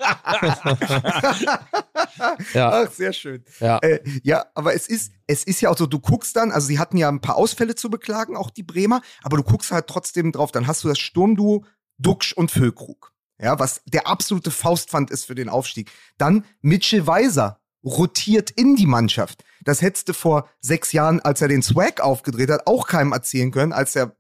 ja. 2.55 2.85
Ach, 2.85 2.91
sehr 2.91 3.13
schön. 3.13 3.43
Ja, 3.61 3.79
äh, 3.79 4.01
ja 4.23 4.45
aber 4.55 4.68
aber 4.69 4.75
es 4.75 4.87
ist, 4.87 5.13
es 5.27 5.45
ist 5.45 5.63
ja 5.63 5.71
auch 5.71 5.79
so, 5.79 5.87
du 5.87 5.99
guckst 5.99 6.37
dann, 6.37 6.53
also 6.53 6.67
sie 6.67 6.79
hatten 6.79 6.99
ja 6.99 7.09
ein 7.09 7.23
paar 7.23 7.37
Ausfälle 7.37 7.75
zu 7.75 7.89
beklagen, 7.89 8.37
auch 8.37 8.51
die 8.51 8.63
Bremer, 8.63 9.01
aber 9.23 9.39
du 9.39 9.43
guckst 9.43 9.73
halt 9.73 9.87
trotzdem 9.87 10.31
drauf, 10.31 10.53
dann 10.53 10.67
hast 10.67 10.85
du 10.85 10.89
das 10.89 10.99
Sturmduo 10.99 11.65
Duxch 11.97 12.35
und 12.35 12.51
Füllkrug. 12.51 13.15
Ja, 13.41 13.59
was 13.59 13.81
der 13.87 14.07
absolute 14.07 14.51
Faustpfand 14.51 15.11
ist 15.11 15.25
für 15.25 15.35
den 15.35 15.49
Aufstieg. 15.49 15.91
Dann 16.19 16.45
Mitchell 16.61 17.07
Weiser 17.07 17.61
rotiert 17.83 18.51
in 18.51 18.77
die 18.77 18.87
Mannschaft. 18.87 19.43
Das 19.65 19.81
hättest 19.81 20.11
du 20.11 20.13
vor 20.13 20.51
sechs 20.61 20.93
Jahren, 20.93 21.21
als 21.21 21.41
er 21.41 21.49
den 21.49 21.63
Swag 21.63 22.03
aufgedreht 22.03 22.51
hat, 22.51 22.67
auch 22.67 22.87
keinem 22.87 23.13
erzählen 23.13 23.51
können, 23.51 23.73
als 23.73 23.97
er 23.97 24.15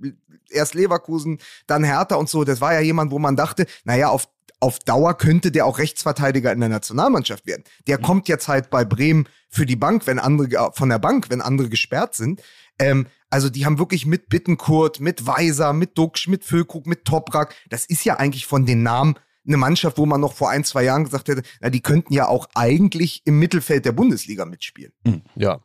erst 0.48 0.74
Leverkusen, 0.74 1.40
dann 1.66 1.84
Hertha 1.84 2.14
und 2.14 2.30
so. 2.30 2.44
Das 2.44 2.62
war 2.62 2.72
ja 2.72 2.80
jemand, 2.80 3.10
wo 3.10 3.18
man 3.18 3.36
dachte, 3.36 3.66
naja, 3.84 4.08
auf 4.08 4.30
auf 4.60 4.78
Dauer 4.80 5.16
könnte 5.16 5.52
der 5.52 5.66
auch 5.66 5.78
Rechtsverteidiger 5.78 6.52
in 6.52 6.60
der 6.60 6.68
Nationalmannschaft 6.68 7.46
werden. 7.46 7.64
Der 7.86 7.98
mhm. 7.98 8.02
kommt 8.02 8.28
jetzt 8.28 8.48
halt 8.48 8.70
bei 8.70 8.84
Bremen 8.84 9.28
für 9.48 9.66
die 9.66 9.76
Bank, 9.76 10.06
wenn 10.06 10.18
andere 10.18 10.72
von 10.74 10.88
der 10.88 10.98
Bank, 10.98 11.30
wenn 11.30 11.40
andere 11.40 11.68
gesperrt 11.68 12.14
sind. 12.14 12.42
Ähm, 12.78 13.06
also 13.30 13.50
die 13.50 13.66
haben 13.66 13.78
wirklich 13.78 14.06
mit 14.06 14.28
Bittenkurt, 14.28 15.00
mit 15.00 15.26
Weiser, 15.26 15.72
mit 15.72 15.96
Duxch, 15.98 16.28
mit 16.28 16.44
Füllkrug, 16.44 16.86
mit 16.86 17.04
Toprak. 17.04 17.54
Das 17.68 17.84
ist 17.84 18.04
ja 18.04 18.16
eigentlich 18.16 18.46
von 18.46 18.66
den 18.66 18.82
Namen 18.82 19.16
eine 19.46 19.56
Mannschaft, 19.56 19.98
wo 19.98 20.06
man 20.06 20.20
noch 20.20 20.34
vor 20.34 20.50
ein, 20.50 20.64
zwei 20.64 20.84
Jahren 20.84 21.04
gesagt 21.04 21.28
hätte, 21.28 21.42
na, 21.60 21.70
die 21.70 21.80
könnten 21.80 22.12
ja 22.12 22.28
auch 22.28 22.48
eigentlich 22.54 23.22
im 23.24 23.38
Mittelfeld 23.38 23.84
der 23.84 23.92
Bundesliga 23.92 24.44
mitspielen. 24.44 24.92
Mhm. 25.04 25.22
Ja, 25.36 25.60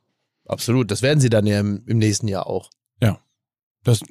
absolut. 0.45 0.89
Das 0.91 1.01
werden 1.01 1.19
sie 1.19 1.29
dann 1.29 1.45
ja 1.45 1.59
im, 1.59 1.83
im 1.85 1.97
nächsten 1.97 2.27
Jahr 2.27 2.47
auch. 2.47 2.69
Ja. 3.01 3.19
Das, 3.83 4.01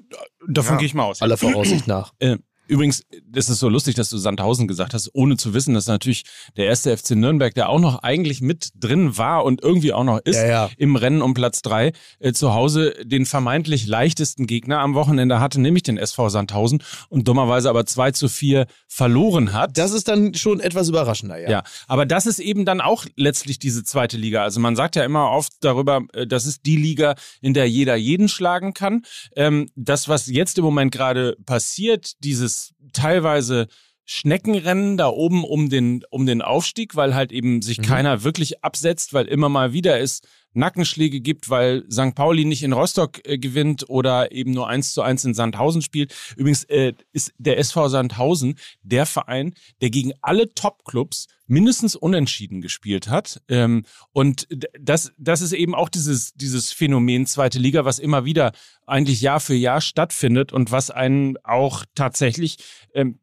davon 0.46 0.74
ja. 0.74 0.78
gehe 0.78 0.86
ich 0.86 0.94
mal 0.94 1.04
aus. 1.04 1.22
Aller 1.22 1.36
Voraussicht 1.36 1.86
nach. 1.86 2.12
Äh, 2.18 2.38
Übrigens, 2.72 3.04
das 3.26 3.50
ist 3.50 3.58
so 3.58 3.68
lustig, 3.68 3.96
dass 3.96 4.08
du 4.08 4.16
Sandhausen 4.16 4.66
gesagt 4.66 4.94
hast, 4.94 5.10
ohne 5.12 5.36
zu 5.36 5.52
wissen, 5.52 5.74
dass 5.74 5.88
natürlich 5.88 6.24
der 6.56 6.64
erste 6.64 6.96
FC 6.96 7.10
Nürnberg, 7.10 7.52
der 7.52 7.68
auch 7.68 7.78
noch 7.78 8.02
eigentlich 8.02 8.40
mit 8.40 8.70
drin 8.74 9.18
war 9.18 9.44
und 9.44 9.62
irgendwie 9.62 9.92
auch 9.92 10.04
noch 10.04 10.20
ist 10.20 10.36
ja, 10.36 10.46
ja. 10.46 10.70
im 10.78 10.96
Rennen 10.96 11.20
um 11.20 11.34
Platz 11.34 11.60
drei, 11.60 11.92
äh, 12.18 12.32
zu 12.32 12.54
Hause 12.54 12.94
den 13.04 13.26
vermeintlich 13.26 13.86
leichtesten 13.86 14.46
Gegner 14.46 14.78
am 14.78 14.94
Wochenende 14.94 15.38
hatte, 15.38 15.60
nämlich 15.60 15.82
den 15.82 15.98
SV 15.98 16.30
Sandhausen 16.30 16.82
und 17.10 17.28
dummerweise 17.28 17.68
aber 17.68 17.84
2 17.84 18.12
zu 18.12 18.30
4 18.30 18.66
verloren 18.88 19.52
hat. 19.52 19.76
Das 19.76 19.92
ist 19.92 20.08
dann 20.08 20.32
schon 20.32 20.58
etwas 20.58 20.88
überraschender, 20.88 21.38
ja. 21.38 21.50
Ja, 21.50 21.62
aber 21.88 22.06
das 22.06 22.24
ist 22.24 22.38
eben 22.38 22.64
dann 22.64 22.80
auch 22.80 23.04
letztlich 23.16 23.58
diese 23.58 23.84
zweite 23.84 24.16
Liga. 24.16 24.44
Also 24.44 24.60
man 24.60 24.76
sagt 24.76 24.96
ja 24.96 25.04
immer 25.04 25.30
oft 25.30 25.52
darüber, 25.60 26.00
äh, 26.14 26.26
das 26.26 26.46
ist 26.46 26.64
die 26.64 26.76
Liga, 26.76 27.16
in 27.42 27.52
der 27.52 27.68
jeder 27.68 27.96
jeden 27.96 28.30
schlagen 28.30 28.72
kann. 28.72 29.02
Ähm, 29.36 29.68
das, 29.76 30.08
was 30.08 30.26
jetzt 30.26 30.56
im 30.56 30.64
Moment 30.64 30.90
gerade 30.90 31.36
passiert, 31.44 32.12
dieses 32.24 32.61
teilweise 32.92 33.68
Schneckenrennen 34.12 34.98
da 34.98 35.08
oben 35.08 35.42
um 35.42 35.70
den, 35.70 36.04
um 36.10 36.26
den 36.26 36.42
Aufstieg, 36.42 36.96
weil 36.96 37.14
halt 37.14 37.32
eben 37.32 37.62
sich 37.62 37.78
mhm. 37.78 37.82
keiner 37.82 38.24
wirklich 38.24 38.62
absetzt, 38.62 39.14
weil 39.14 39.26
immer 39.26 39.48
mal 39.48 39.72
wieder 39.72 39.98
es 40.00 40.20
Nackenschläge 40.54 41.20
gibt, 41.20 41.48
weil 41.48 41.84
St. 41.90 42.14
Pauli 42.14 42.44
nicht 42.44 42.62
in 42.62 42.74
Rostock 42.74 43.26
äh, 43.26 43.38
gewinnt 43.38 43.88
oder 43.88 44.32
eben 44.32 44.50
nur 44.52 44.68
eins 44.68 44.92
zu 44.92 45.00
eins 45.00 45.24
in 45.24 45.32
Sandhausen 45.32 45.80
spielt. 45.80 46.14
Übrigens 46.36 46.64
äh, 46.64 46.92
ist 47.12 47.32
der 47.38 47.56
SV 47.58 47.88
Sandhausen 47.88 48.58
der 48.82 49.06
Verein, 49.06 49.54
der 49.80 49.88
gegen 49.88 50.12
alle 50.20 50.52
Top-Clubs 50.52 51.28
mindestens 51.46 51.96
unentschieden 51.96 52.60
gespielt 52.60 53.08
hat. 53.08 53.40
Ähm, 53.48 53.84
und 54.12 54.46
das, 54.78 55.12
das 55.16 55.40
ist 55.40 55.52
eben 55.52 55.74
auch 55.74 55.88
dieses, 55.88 56.34
dieses 56.34 56.70
Phänomen 56.70 57.24
zweite 57.24 57.58
Liga, 57.58 57.86
was 57.86 57.98
immer 57.98 58.26
wieder 58.26 58.52
eigentlich 58.86 59.22
Jahr 59.22 59.40
für 59.40 59.54
Jahr 59.54 59.80
stattfindet 59.80 60.52
und 60.52 60.70
was 60.70 60.90
einen 60.90 61.36
auch 61.44 61.84
tatsächlich, 61.94 62.58
ähm, 62.94 63.18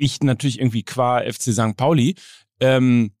ich 0.00 0.22
natürlich 0.22 0.58
irgendwie 0.58 0.82
qua 0.82 1.20
FC 1.20 1.52
St. 1.52 1.76
Pauli, 1.76 2.14
ähm, 2.60 3.12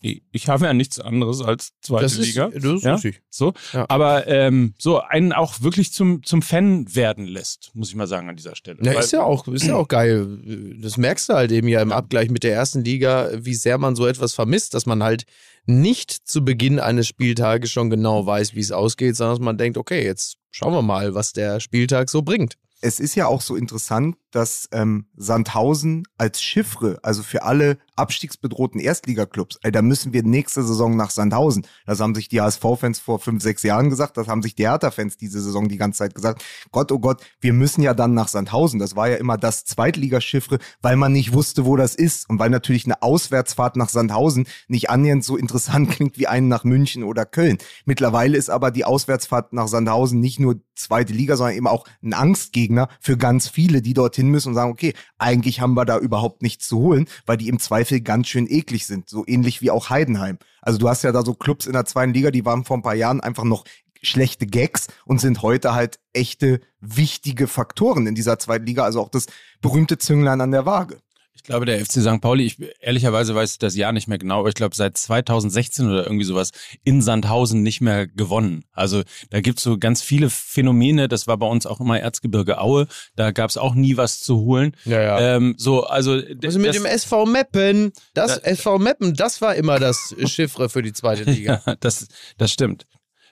ich 0.00 0.48
habe 0.48 0.64
ja 0.64 0.72
nichts 0.72 1.00
anderes 1.00 1.42
als 1.42 1.72
zweite 1.80 2.04
das 2.04 2.18
Liga. 2.18 2.46
Ist, 2.46 2.64
das 2.64 2.72
ist 2.72 2.84
ja? 2.84 2.94
richtig. 2.94 3.22
So, 3.30 3.52
ja. 3.72 3.84
aber 3.88 4.28
ähm, 4.28 4.74
so 4.78 5.00
einen 5.00 5.32
auch 5.32 5.60
wirklich 5.60 5.92
zum 5.92 6.22
zum 6.22 6.40
Fan 6.40 6.94
werden 6.94 7.26
lässt, 7.26 7.72
muss 7.74 7.88
ich 7.88 7.96
mal 7.96 8.06
sagen 8.06 8.28
an 8.28 8.36
dieser 8.36 8.54
Stelle. 8.54 8.78
Ja, 8.82 8.92
ist 8.92 9.12
ja 9.12 9.24
auch 9.24 9.48
ist 9.48 9.66
ja 9.66 9.74
auch 9.74 9.88
geil. 9.88 10.76
Das 10.80 10.98
merkst 10.98 11.28
du 11.28 11.32
halt 11.32 11.50
eben 11.50 11.66
ja 11.66 11.82
im 11.82 11.90
Abgleich 11.90 12.30
mit 12.30 12.44
der 12.44 12.54
ersten 12.54 12.84
Liga, 12.84 13.30
wie 13.34 13.54
sehr 13.54 13.76
man 13.78 13.96
so 13.96 14.06
etwas 14.06 14.34
vermisst, 14.34 14.74
dass 14.74 14.86
man 14.86 15.02
halt 15.02 15.24
nicht 15.66 16.12
zu 16.12 16.44
Beginn 16.44 16.78
eines 16.78 17.08
Spieltages 17.08 17.72
schon 17.72 17.90
genau 17.90 18.24
weiß, 18.24 18.54
wie 18.54 18.60
es 18.60 18.70
ausgeht, 18.70 19.16
sondern 19.16 19.36
dass 19.36 19.44
man 19.44 19.58
denkt, 19.58 19.76
okay, 19.76 20.04
jetzt 20.04 20.36
schauen 20.52 20.72
wir 20.72 20.82
mal, 20.82 21.14
was 21.14 21.32
der 21.32 21.58
Spieltag 21.58 22.08
so 22.08 22.22
bringt 22.22 22.56
es 22.80 23.00
ist 23.00 23.14
ja 23.14 23.26
auch 23.26 23.40
so 23.40 23.56
interessant, 23.56 24.16
dass 24.30 24.68
ähm, 24.72 25.06
Sandhausen 25.16 26.04
als 26.16 26.42
Chiffre, 26.42 26.98
also 27.02 27.22
für 27.22 27.42
alle 27.42 27.78
abstiegsbedrohten 27.96 28.80
Erstligaklubs, 28.80 29.58
da 29.62 29.82
müssen 29.82 30.12
wir 30.12 30.22
nächste 30.22 30.62
Saison 30.62 30.96
nach 30.96 31.10
Sandhausen. 31.10 31.66
Das 31.86 32.00
haben 32.00 32.14
sich 32.14 32.28
die 32.28 32.40
HSV-Fans 32.40 33.00
vor 33.00 33.18
fünf, 33.18 33.42
sechs 33.42 33.62
Jahren 33.62 33.90
gesagt, 33.90 34.16
das 34.16 34.28
haben 34.28 34.42
sich 34.42 34.54
die 34.54 34.68
Hertha-Fans 34.68 35.16
diese 35.16 35.40
Saison 35.40 35.68
die 35.68 35.78
ganze 35.78 35.98
Zeit 35.98 36.14
gesagt. 36.14 36.44
Gott, 36.70 36.92
oh 36.92 36.98
Gott, 36.98 37.22
wir 37.40 37.52
müssen 37.52 37.82
ja 37.82 37.94
dann 37.94 38.14
nach 38.14 38.28
Sandhausen. 38.28 38.78
Das 38.78 38.96
war 38.96 39.08
ja 39.08 39.16
immer 39.16 39.36
das 39.36 39.64
Zweitligaschiffre, 39.64 40.58
weil 40.82 40.96
man 40.96 41.12
nicht 41.12 41.32
wusste, 41.32 41.64
wo 41.64 41.76
das 41.76 41.94
ist 41.94 42.28
und 42.28 42.38
weil 42.38 42.50
natürlich 42.50 42.84
eine 42.84 43.02
Auswärtsfahrt 43.02 43.76
nach 43.76 43.88
Sandhausen 43.88 44.46
nicht 44.68 44.90
annähernd 44.90 45.24
so 45.24 45.36
interessant 45.36 45.90
klingt 45.98 46.18
wie 46.18 46.26
einen 46.26 46.48
nach 46.48 46.64
München 46.64 47.02
oder 47.02 47.24
Köln. 47.24 47.58
Mittlerweile 47.84 48.36
ist 48.36 48.50
aber 48.50 48.70
die 48.70 48.84
Auswärtsfahrt 48.84 49.52
nach 49.52 49.68
Sandhausen 49.68 50.20
nicht 50.20 50.40
nur 50.40 50.60
zweite 50.74 51.12
Liga, 51.12 51.36
sondern 51.36 51.56
eben 51.56 51.66
auch 51.66 51.84
ein 52.02 52.14
Angstgegner 52.14 52.88
für 53.00 53.16
ganz 53.16 53.48
viele, 53.48 53.82
die 53.82 53.94
dorthin 54.18 54.30
müssen 54.30 54.48
und 54.48 54.54
sagen, 54.54 54.70
okay, 54.70 54.94
eigentlich 55.18 55.60
haben 55.60 55.74
wir 55.74 55.84
da 55.84 55.98
überhaupt 55.98 56.42
nichts 56.42 56.68
zu 56.68 56.78
holen, 56.78 57.08
weil 57.26 57.36
die 57.36 57.48
im 57.48 57.58
Zweifel 57.58 58.00
ganz 58.00 58.28
schön 58.28 58.46
eklig 58.48 58.86
sind. 58.86 59.08
So 59.08 59.24
ähnlich 59.26 59.62
wie 59.62 59.70
auch 59.70 59.90
Heidenheim. 59.90 60.38
Also 60.60 60.78
du 60.78 60.88
hast 60.88 61.04
ja 61.04 61.12
da 61.12 61.24
so 61.24 61.34
Clubs 61.34 61.66
in 61.66 61.72
der 61.72 61.84
zweiten 61.84 62.12
Liga, 62.12 62.30
die 62.30 62.44
waren 62.44 62.64
vor 62.64 62.76
ein 62.76 62.82
paar 62.82 62.94
Jahren 62.94 63.20
einfach 63.20 63.44
noch 63.44 63.64
schlechte 64.00 64.46
Gags 64.46 64.88
und 65.06 65.20
sind 65.20 65.42
heute 65.42 65.74
halt 65.74 65.98
echte 66.12 66.60
wichtige 66.80 67.46
Faktoren 67.46 68.06
in 68.06 68.14
dieser 68.14 68.38
zweiten 68.38 68.66
Liga. 68.66 68.84
Also 68.84 69.00
auch 69.00 69.08
das 69.08 69.26
berühmte 69.60 69.98
Zünglein 69.98 70.40
an 70.40 70.52
der 70.52 70.66
Waage. 70.66 71.00
Ich 71.38 71.44
glaube, 71.44 71.66
der 71.66 71.78
FC 71.78 72.00
St. 72.02 72.20
Pauli, 72.20 72.44
ich 72.44 72.56
ehrlicherweise 72.80 73.34
weiß 73.34 73.58
das 73.58 73.76
Jahr 73.76 73.92
nicht 73.92 74.08
mehr 74.08 74.18
genau, 74.18 74.40
aber 74.40 74.48
ich 74.48 74.56
glaube, 74.56 74.74
seit 74.74 74.98
2016 74.98 75.88
oder 75.88 76.04
irgendwie 76.04 76.24
sowas 76.24 76.50
in 76.82 77.00
Sandhausen 77.00 77.62
nicht 77.62 77.80
mehr 77.80 78.08
gewonnen. 78.08 78.64
Also 78.72 79.02
da 79.30 79.40
gibt's 79.40 79.62
so 79.62 79.78
ganz 79.78 80.02
viele 80.02 80.30
Phänomene, 80.30 81.06
das 81.06 81.28
war 81.28 81.36
bei 81.38 81.46
uns 81.46 81.64
auch 81.64 81.80
immer 81.80 81.98
Erzgebirge 81.98 82.60
Aue, 82.60 82.88
da 83.14 83.30
gab's 83.30 83.56
auch 83.56 83.74
nie 83.74 83.96
was 83.96 84.20
zu 84.20 84.40
holen. 84.40 84.76
Ja, 84.84 85.00
ja. 85.00 85.36
Ähm, 85.36 85.54
so, 85.56 85.84
also, 85.84 86.12
also 86.12 86.58
mit 86.58 86.68
das, 86.68 86.76
dem 86.76 86.86
SV 86.86 87.24
Meppen, 87.26 87.92
das, 88.14 88.34
das 88.34 88.38
SV 88.38 88.78
Meppen, 88.78 89.14
das 89.14 89.40
war 89.40 89.54
immer 89.54 89.78
das 89.78 90.16
Chiffre 90.26 90.68
für 90.68 90.82
die 90.82 90.92
zweite 90.92 91.22
Liga. 91.30 91.62
ja, 91.64 91.76
das, 91.76 92.08
das 92.36 92.50
stimmt. 92.50 92.86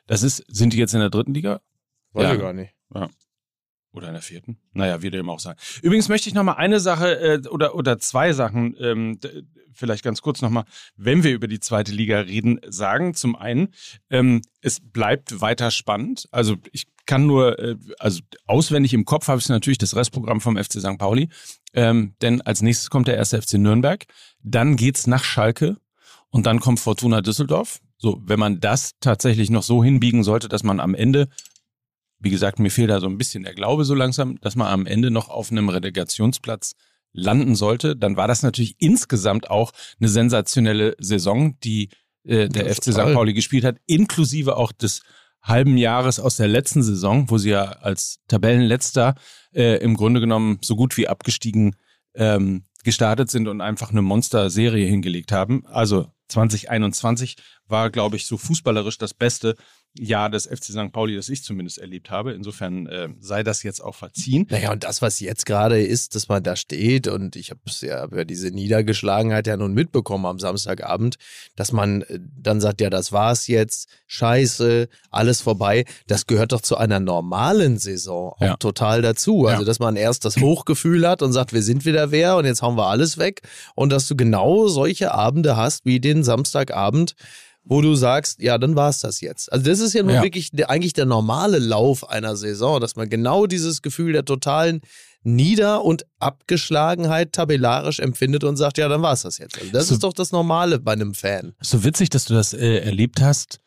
Das 0.07 0.23
ist, 0.23 0.45
sind 0.47 0.73
die 0.73 0.79
jetzt 0.79 0.95
in 0.95 1.01
der 1.01 1.11
dritten 1.11 1.35
Liga? 1.35 1.61
Weiß 2.13 2.23
ja. 2.23 2.35
ich 2.35 2.41
gar 2.41 2.53
nicht. 2.53 2.73
Ja. 2.95 3.11
Oder 3.97 4.09
in 4.09 4.13
der 4.13 4.23
vierten? 4.23 4.59
Naja, 4.75 5.01
wie 5.01 5.11
dem 5.11 5.31
auch 5.31 5.41
sein. 5.41 5.57
Übrigens 5.81 6.09
möchte 6.09 6.29
ich 6.29 6.35
noch 6.35 6.43
mal 6.43 6.53
eine 6.53 6.81
Sache 6.81 7.19
äh, 7.19 7.49
oder, 7.49 7.75
oder 7.75 7.99
zwei 7.99 8.35
Sachen, 8.35 8.77
ähm, 8.79 9.19
vielleicht 9.73 10.05
ganz 10.05 10.21
kurz 10.23 10.43
noch 10.43 10.51
mal, 10.51 10.65
wenn 10.97 11.23
wir 11.23 11.33
über 11.33 11.49
die 11.49 11.61
zweite 11.61 11.93
Liga 11.93 12.21
reden, 12.21 12.61
sagen. 12.69 13.15
Zum 13.15 13.37
einen, 13.37 13.69
ähm, 14.11 14.43
es 14.61 14.81
bleibt 14.81 15.41
weiter 15.41 15.71
spannend. 15.71 16.29
Also 16.31 16.57
ich 16.73 16.87
kann 17.07 17.27
nur, 17.27 17.59
äh, 17.59 17.77
also 17.99 18.21
auswendig 18.47 18.93
im 18.93 19.05
Kopf 19.05 19.29
habe 19.29 19.41
ich 19.41 19.49
natürlich 19.49 19.79
das 19.79 19.97
Restprogramm 19.97 20.41
vom 20.41 20.57
FC 20.57 20.81
St. 20.81 20.99
Pauli. 20.99 21.29
Ähm, 21.73 22.15
denn 22.21 22.43
als 22.43 22.63
nächstes 22.63 22.91
kommt 22.91 23.09
der 23.09 23.17
erste 23.17 23.41
FC 23.41 23.55
Nürnberg. 23.55 24.05
Dann 24.43 24.77
geht's 24.77 25.07
nach 25.07 25.25
Schalke 25.25 25.77
und 26.31 26.47
dann 26.47 26.61
kommt 26.61 26.81
Fortuna 26.81 27.23
Düsseldorf. 27.23 27.81
So, 27.99 28.21
wenn 28.25 28.39
man 28.39 28.61
das 28.61 28.93
tatsächlich 29.01 29.49
noch 29.49 29.63
so 29.63 29.83
hinbiegen 29.83 30.23
sollte, 30.23 30.49
dass 30.49 30.63
man 30.63 30.81
am 30.81 30.95
Ende, 30.95 31.29
wie 32.27 32.31
gesagt, 32.31 32.59
mir 32.59 32.71
fehlt 32.71 32.91
da 32.91 32.99
so 32.99 33.07
ein 33.07 33.19
bisschen 33.19 33.45
der 33.45 33.55
Glaube 33.55 33.85
so 33.85 33.95
langsam, 33.95 34.41
dass 34.41 34.57
man 34.57 34.67
am 34.67 34.85
Ende 34.85 35.13
noch 35.13 35.29
auf 35.29 35.53
einem 35.53 35.69
Relegationsplatz 35.69 36.73
landen 37.13 37.55
sollte, 37.55 37.95
dann 37.95 38.17
war 38.17 38.27
das 38.27 38.43
natürlich 38.43 38.75
insgesamt 38.81 39.49
auch 39.49 39.71
eine 40.01 40.09
sensationelle 40.09 40.97
Saison, 40.99 41.57
die 41.61 41.91
äh, 42.25 42.49
der 42.49 42.75
FC 42.75 42.93
St. 42.93 43.15
Pauli 43.15 43.33
gespielt 43.33 43.65
hat, 43.65 43.77
inklusive 43.87 44.57
auch 44.57 44.73
des 44.73 45.03
halben 45.41 45.77
Jahres 45.77 46.19
aus 46.19 46.35
der 46.37 46.49
letzten 46.49 46.83
Saison, 46.83 47.31
wo 47.31 47.39
sie 47.39 47.51
ja 47.51 47.63
als 47.63 48.19
Tabellenletzter 48.27 49.15
äh, 49.55 49.77
im 49.77 49.95
Grunde 49.97 50.19
genommen 50.19 50.59
so 50.63 50.75
gut 50.75 50.97
wie 50.97 51.07
abgestiegen 51.07 51.77
ähm, 52.17 52.65
gestartet 52.83 53.31
sind 53.31 53.47
und 53.47 53.61
einfach 53.61 53.93
eine 53.93 54.03
Monster-Serie 54.03 54.89
hingelegt 54.89 55.31
haben. 55.31 55.65
Also 55.67 56.09
2021 56.27 57.37
war, 57.69 57.91
glaube 57.91 58.17
ich, 58.17 58.27
so 58.27 58.37
fußballerisch 58.37 58.99
das 58.99 59.15
Beste, 59.15 59.57
Jahr 59.99 60.31
des 60.31 60.47
FC 60.47 60.65
St. 60.65 60.93
Pauli, 60.93 61.17
das 61.17 61.29
ich 61.29 61.43
zumindest 61.43 61.79
erlebt 61.79 62.11
habe. 62.11 62.33
Insofern 62.33 62.87
äh, 62.87 63.09
sei 63.21 63.43
das 63.43 63.63
jetzt 63.63 63.83
auch 63.83 63.95
verziehen. 63.95 64.47
Naja, 64.51 64.73
und 64.73 64.85
das, 64.85 65.03
was 65.03 65.21
jetzt 65.21 65.47
gerade 65.47 65.81
ist, 65.81 66.15
dass 66.15 66.29
man 66.29 66.43
da 66.43 66.57
steht 66.57 67.09
und 67.09 67.37
ich 67.37 67.51
habe 67.51 67.61
ja, 67.81 68.01
hab 68.01 68.15
ja 68.15 68.25
diese 68.25 68.49
Niedergeschlagenheit 68.49 69.47
ja 69.47 69.57
nun 69.57 69.75
mitbekommen 69.75 70.27
am 70.27 70.39
Samstagabend, 70.39 71.17
dass 71.57 71.73
man 71.73 72.03
äh, 72.03 72.21
dann 72.21 72.61
sagt, 72.61 72.81
ja, 72.81 72.91
das 72.91 73.13
war's 73.13 73.47
jetzt, 73.47 73.89
scheiße, 74.07 74.89
alles 75.11 75.41
vorbei. 75.41 75.85
Das 76.07 76.27
gehört 76.27 76.53
doch 76.53 76.61
zu 76.61 76.77
einer 76.77 77.01
normalen 77.01 77.79
Saison 77.79 78.33
auch 78.33 78.41
ja. 78.41 78.57
total 78.57 79.03
dazu. 79.03 79.47
Also, 79.47 79.65
dass 79.65 79.79
man 79.79 79.97
erst 79.97 80.25
das 80.25 80.37
Hochgefühl 80.37 81.09
hat 81.09 81.23
und 81.23 81.33
sagt, 81.33 81.53
wir 81.53 81.63
sind 81.63 81.85
wieder 81.85 82.11
wer 82.11 82.37
und 82.37 82.45
jetzt 82.45 82.63
hauen 82.63 82.77
wir 82.77 82.87
alles 82.87 83.19
weg. 83.19 83.43
Und 83.75 83.91
dass 83.91 84.09
du 84.09 84.17
genau 84.17 84.69
solche 84.69 85.13
Abende 85.13 85.57
hast 85.57 85.85
wie 85.85 86.01
den 86.01 86.23
Samstagabend, 86.23 87.15
wo 87.69 87.81
du 87.81 87.95
sagst, 87.97 88.41
ja, 88.41 88.59
dann 88.59 88.77
war 88.77 88.89
es 88.89 89.01
das 89.01 89.21
jetzt. 89.21 89.53
Also 89.53 89.65
das 89.65 89.81
ist 89.81 89.93
ja 89.93 90.03
nun 90.03 90.15
ja. 90.15 90.23
wirklich 90.23 90.51
der, 90.53 90.71
eigentlich 90.71 90.93
der 90.93 91.05
normale 91.05 91.59
Lauf 91.59 92.09
einer 92.09 92.37
Saison, 92.37 92.81
dass 92.81 92.95
man 92.95 93.11
genau 93.11 93.47
dieses 93.47 93.83
Gefühl 93.83 94.13
der 94.13 94.25
totalen 94.25 94.81
Nieder- 95.25 95.85
und 95.85 96.07
Abgeschlagenheit 96.21 97.33
tabellarisch 97.33 97.99
empfindet 97.99 98.45
und 98.45 98.57
sagt, 98.57 98.79
ja, 98.79 98.89
dann 98.89 99.03
war 99.03 99.13
es 99.13 99.23
das 99.23 99.39
jetzt. 99.39 99.59
Also 99.59 99.73
das 99.73 99.89
so, 99.89 99.95
ist 99.95 100.05
doch 100.05 100.13
das 100.13 100.31
Normale 100.31 100.79
bei 100.79 100.93
einem 100.93 101.15
Fan. 101.15 101.55
So 101.61 101.83
witzig, 101.83 102.11
dass 102.11 102.27
du 102.27 102.35
das 102.35 102.55
äh, 102.55 102.79
erlebt 102.79 103.21
hast. 103.21 103.59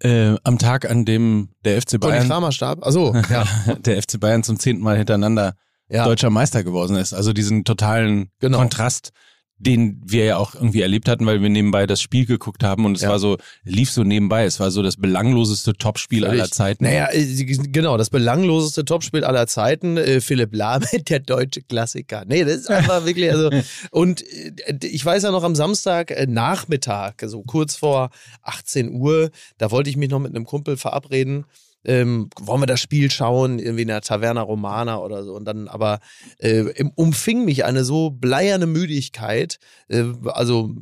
Äh, 0.00 0.34
am 0.42 0.58
Tag, 0.58 0.90
an 0.90 1.04
dem 1.06 1.50
der 1.64 1.80
FC 1.80 1.98
Bayern. 1.98 2.26
Kramer 2.26 2.52
starb. 2.52 2.84
Achso, 2.84 3.14
ja. 3.30 3.46
der 3.78 4.02
FC 4.02 4.20
Bayern 4.20 4.42
zum 4.42 4.58
zehnten 4.58 4.82
Mal 4.82 4.98
hintereinander 4.98 5.54
ja. 5.88 6.04
deutscher 6.04 6.28
Meister 6.28 6.64
geworden 6.64 6.96
ist. 6.96 7.14
Also 7.14 7.32
diesen 7.32 7.64
totalen 7.64 8.30
genau. 8.40 8.58
Kontrast 8.58 9.12
den 9.58 10.02
wir 10.04 10.24
ja 10.24 10.36
auch 10.36 10.54
irgendwie 10.54 10.82
erlebt 10.82 11.08
hatten, 11.08 11.24
weil 11.24 11.40
wir 11.40 11.48
nebenbei 11.48 11.86
das 11.86 12.02
Spiel 12.02 12.26
geguckt 12.26 12.62
haben 12.62 12.84
und 12.84 12.96
es 12.96 13.02
ja. 13.02 13.08
war 13.08 13.18
so, 13.18 13.38
lief 13.64 13.90
so 13.90 14.04
nebenbei. 14.04 14.44
Es 14.44 14.60
war 14.60 14.70
so 14.70 14.82
das 14.82 14.96
belangloseste 14.96 15.72
Topspiel 15.72 16.26
aller 16.26 16.50
Zeiten. 16.50 16.84
Naja, 16.84 17.08
äh, 17.10 17.24
genau, 17.24 17.96
das 17.96 18.10
belangloseste 18.10 18.84
Topspiel 18.84 19.24
aller 19.24 19.46
Zeiten. 19.46 19.96
Äh, 19.96 20.20
Philipp 20.20 20.54
Lahm, 20.54 20.82
der 21.08 21.20
deutsche 21.20 21.62
Klassiker. 21.62 22.24
Nee, 22.26 22.44
das 22.44 22.56
ist 22.56 22.70
einfach 22.70 23.06
wirklich, 23.06 23.30
also, 23.30 23.50
und 23.90 24.22
äh, 24.22 24.76
ich 24.82 25.04
weiß 25.04 25.22
ja 25.22 25.30
noch 25.30 25.44
am 25.44 25.54
Samstag 25.54 26.14
Nachmittag, 26.28 27.22
so 27.26 27.42
kurz 27.42 27.76
vor 27.76 28.10
18 28.42 28.92
Uhr, 28.92 29.30
da 29.56 29.70
wollte 29.70 29.88
ich 29.88 29.96
mich 29.96 30.10
noch 30.10 30.20
mit 30.20 30.34
einem 30.34 30.44
Kumpel 30.44 30.76
verabreden 30.76 31.46
ähm, 31.86 32.28
wollen 32.38 32.62
wir 32.62 32.66
das 32.66 32.80
Spiel 32.80 33.10
schauen, 33.10 33.58
irgendwie 33.58 33.82
in 33.82 33.88
der 33.88 34.00
Taverna 34.00 34.42
Romana 34.42 34.98
oder 34.98 35.24
so. 35.24 35.34
Und 35.34 35.44
dann 35.44 35.68
aber 35.68 36.00
äh, 36.38 36.84
umfing 36.96 37.44
mich 37.44 37.64
eine 37.64 37.84
so 37.84 38.10
bleierne 38.10 38.66
Müdigkeit, 38.66 39.58
äh, 39.88 40.04
also 40.24 40.74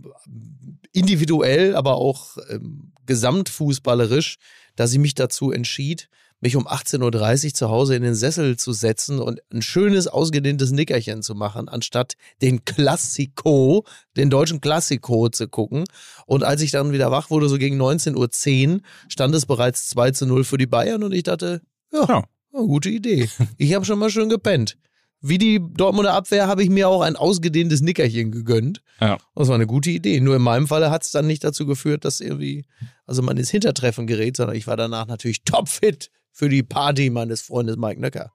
individuell, 0.92 1.76
aber 1.76 1.96
auch 1.96 2.38
äh, 2.48 2.58
gesamtfußballerisch, 3.06 4.38
dass 4.76 4.92
ich 4.92 4.98
mich 4.98 5.14
dazu 5.14 5.52
entschied, 5.52 6.08
mich 6.44 6.56
um 6.56 6.68
18.30 6.68 7.46
Uhr 7.46 7.54
zu 7.54 7.70
Hause 7.70 7.96
in 7.96 8.02
den 8.02 8.14
Sessel 8.14 8.58
zu 8.58 8.74
setzen 8.74 9.18
und 9.18 9.40
ein 9.50 9.62
schönes, 9.62 10.06
ausgedehntes 10.06 10.72
Nickerchen 10.72 11.22
zu 11.22 11.34
machen, 11.34 11.70
anstatt 11.70 12.16
den 12.42 12.66
Klassiko, 12.66 13.86
den 14.14 14.28
deutschen 14.28 14.60
Klassiko 14.60 15.30
zu 15.30 15.48
gucken. 15.48 15.84
Und 16.26 16.44
als 16.44 16.60
ich 16.60 16.70
dann 16.70 16.92
wieder 16.92 17.10
wach 17.10 17.30
wurde, 17.30 17.48
so 17.48 17.56
gegen 17.56 17.80
19.10 17.80 18.74
Uhr, 18.74 18.80
stand 19.08 19.34
es 19.34 19.46
bereits 19.46 19.88
2 19.88 20.10
zu 20.10 20.26
0 20.26 20.44
für 20.44 20.58
die 20.58 20.66
Bayern 20.66 21.02
und 21.02 21.12
ich 21.12 21.22
dachte, 21.22 21.62
ja, 21.90 22.04
ja. 22.06 22.24
gute 22.52 22.90
Idee. 22.90 23.28
Ich 23.56 23.74
habe 23.74 23.86
schon 23.86 23.98
mal 23.98 24.10
schön 24.10 24.28
gepennt. 24.28 24.76
Wie 25.22 25.38
die 25.38 25.58
Dortmunder 25.58 26.12
Abwehr 26.12 26.46
habe 26.46 26.62
ich 26.62 26.68
mir 26.68 26.90
auch 26.90 27.00
ein 27.00 27.16
ausgedehntes 27.16 27.80
Nickerchen 27.80 28.30
gegönnt. 28.30 28.82
Ja. 29.00 29.16
Das 29.34 29.48
war 29.48 29.54
eine 29.54 29.66
gute 29.66 29.88
Idee. 29.90 30.20
Nur 30.20 30.36
in 30.36 30.42
meinem 30.42 30.68
Falle 30.68 30.90
hat 30.90 31.04
es 31.04 31.10
dann 31.10 31.26
nicht 31.26 31.42
dazu 31.42 31.64
geführt, 31.64 32.04
dass 32.04 32.20
irgendwie, 32.20 32.66
also 33.06 33.22
man 33.22 33.38
ins 33.38 33.48
Hintertreffen 33.48 34.06
gerät, 34.06 34.36
sondern 34.36 34.56
ich 34.56 34.66
war 34.66 34.76
danach 34.76 35.06
natürlich 35.06 35.42
topfit 35.44 36.10
für 36.34 36.48
die 36.48 36.64
Party 36.64 37.10
meines 37.10 37.42
Freundes 37.42 37.76
Mike 37.76 38.00
Nöcker. 38.00 38.32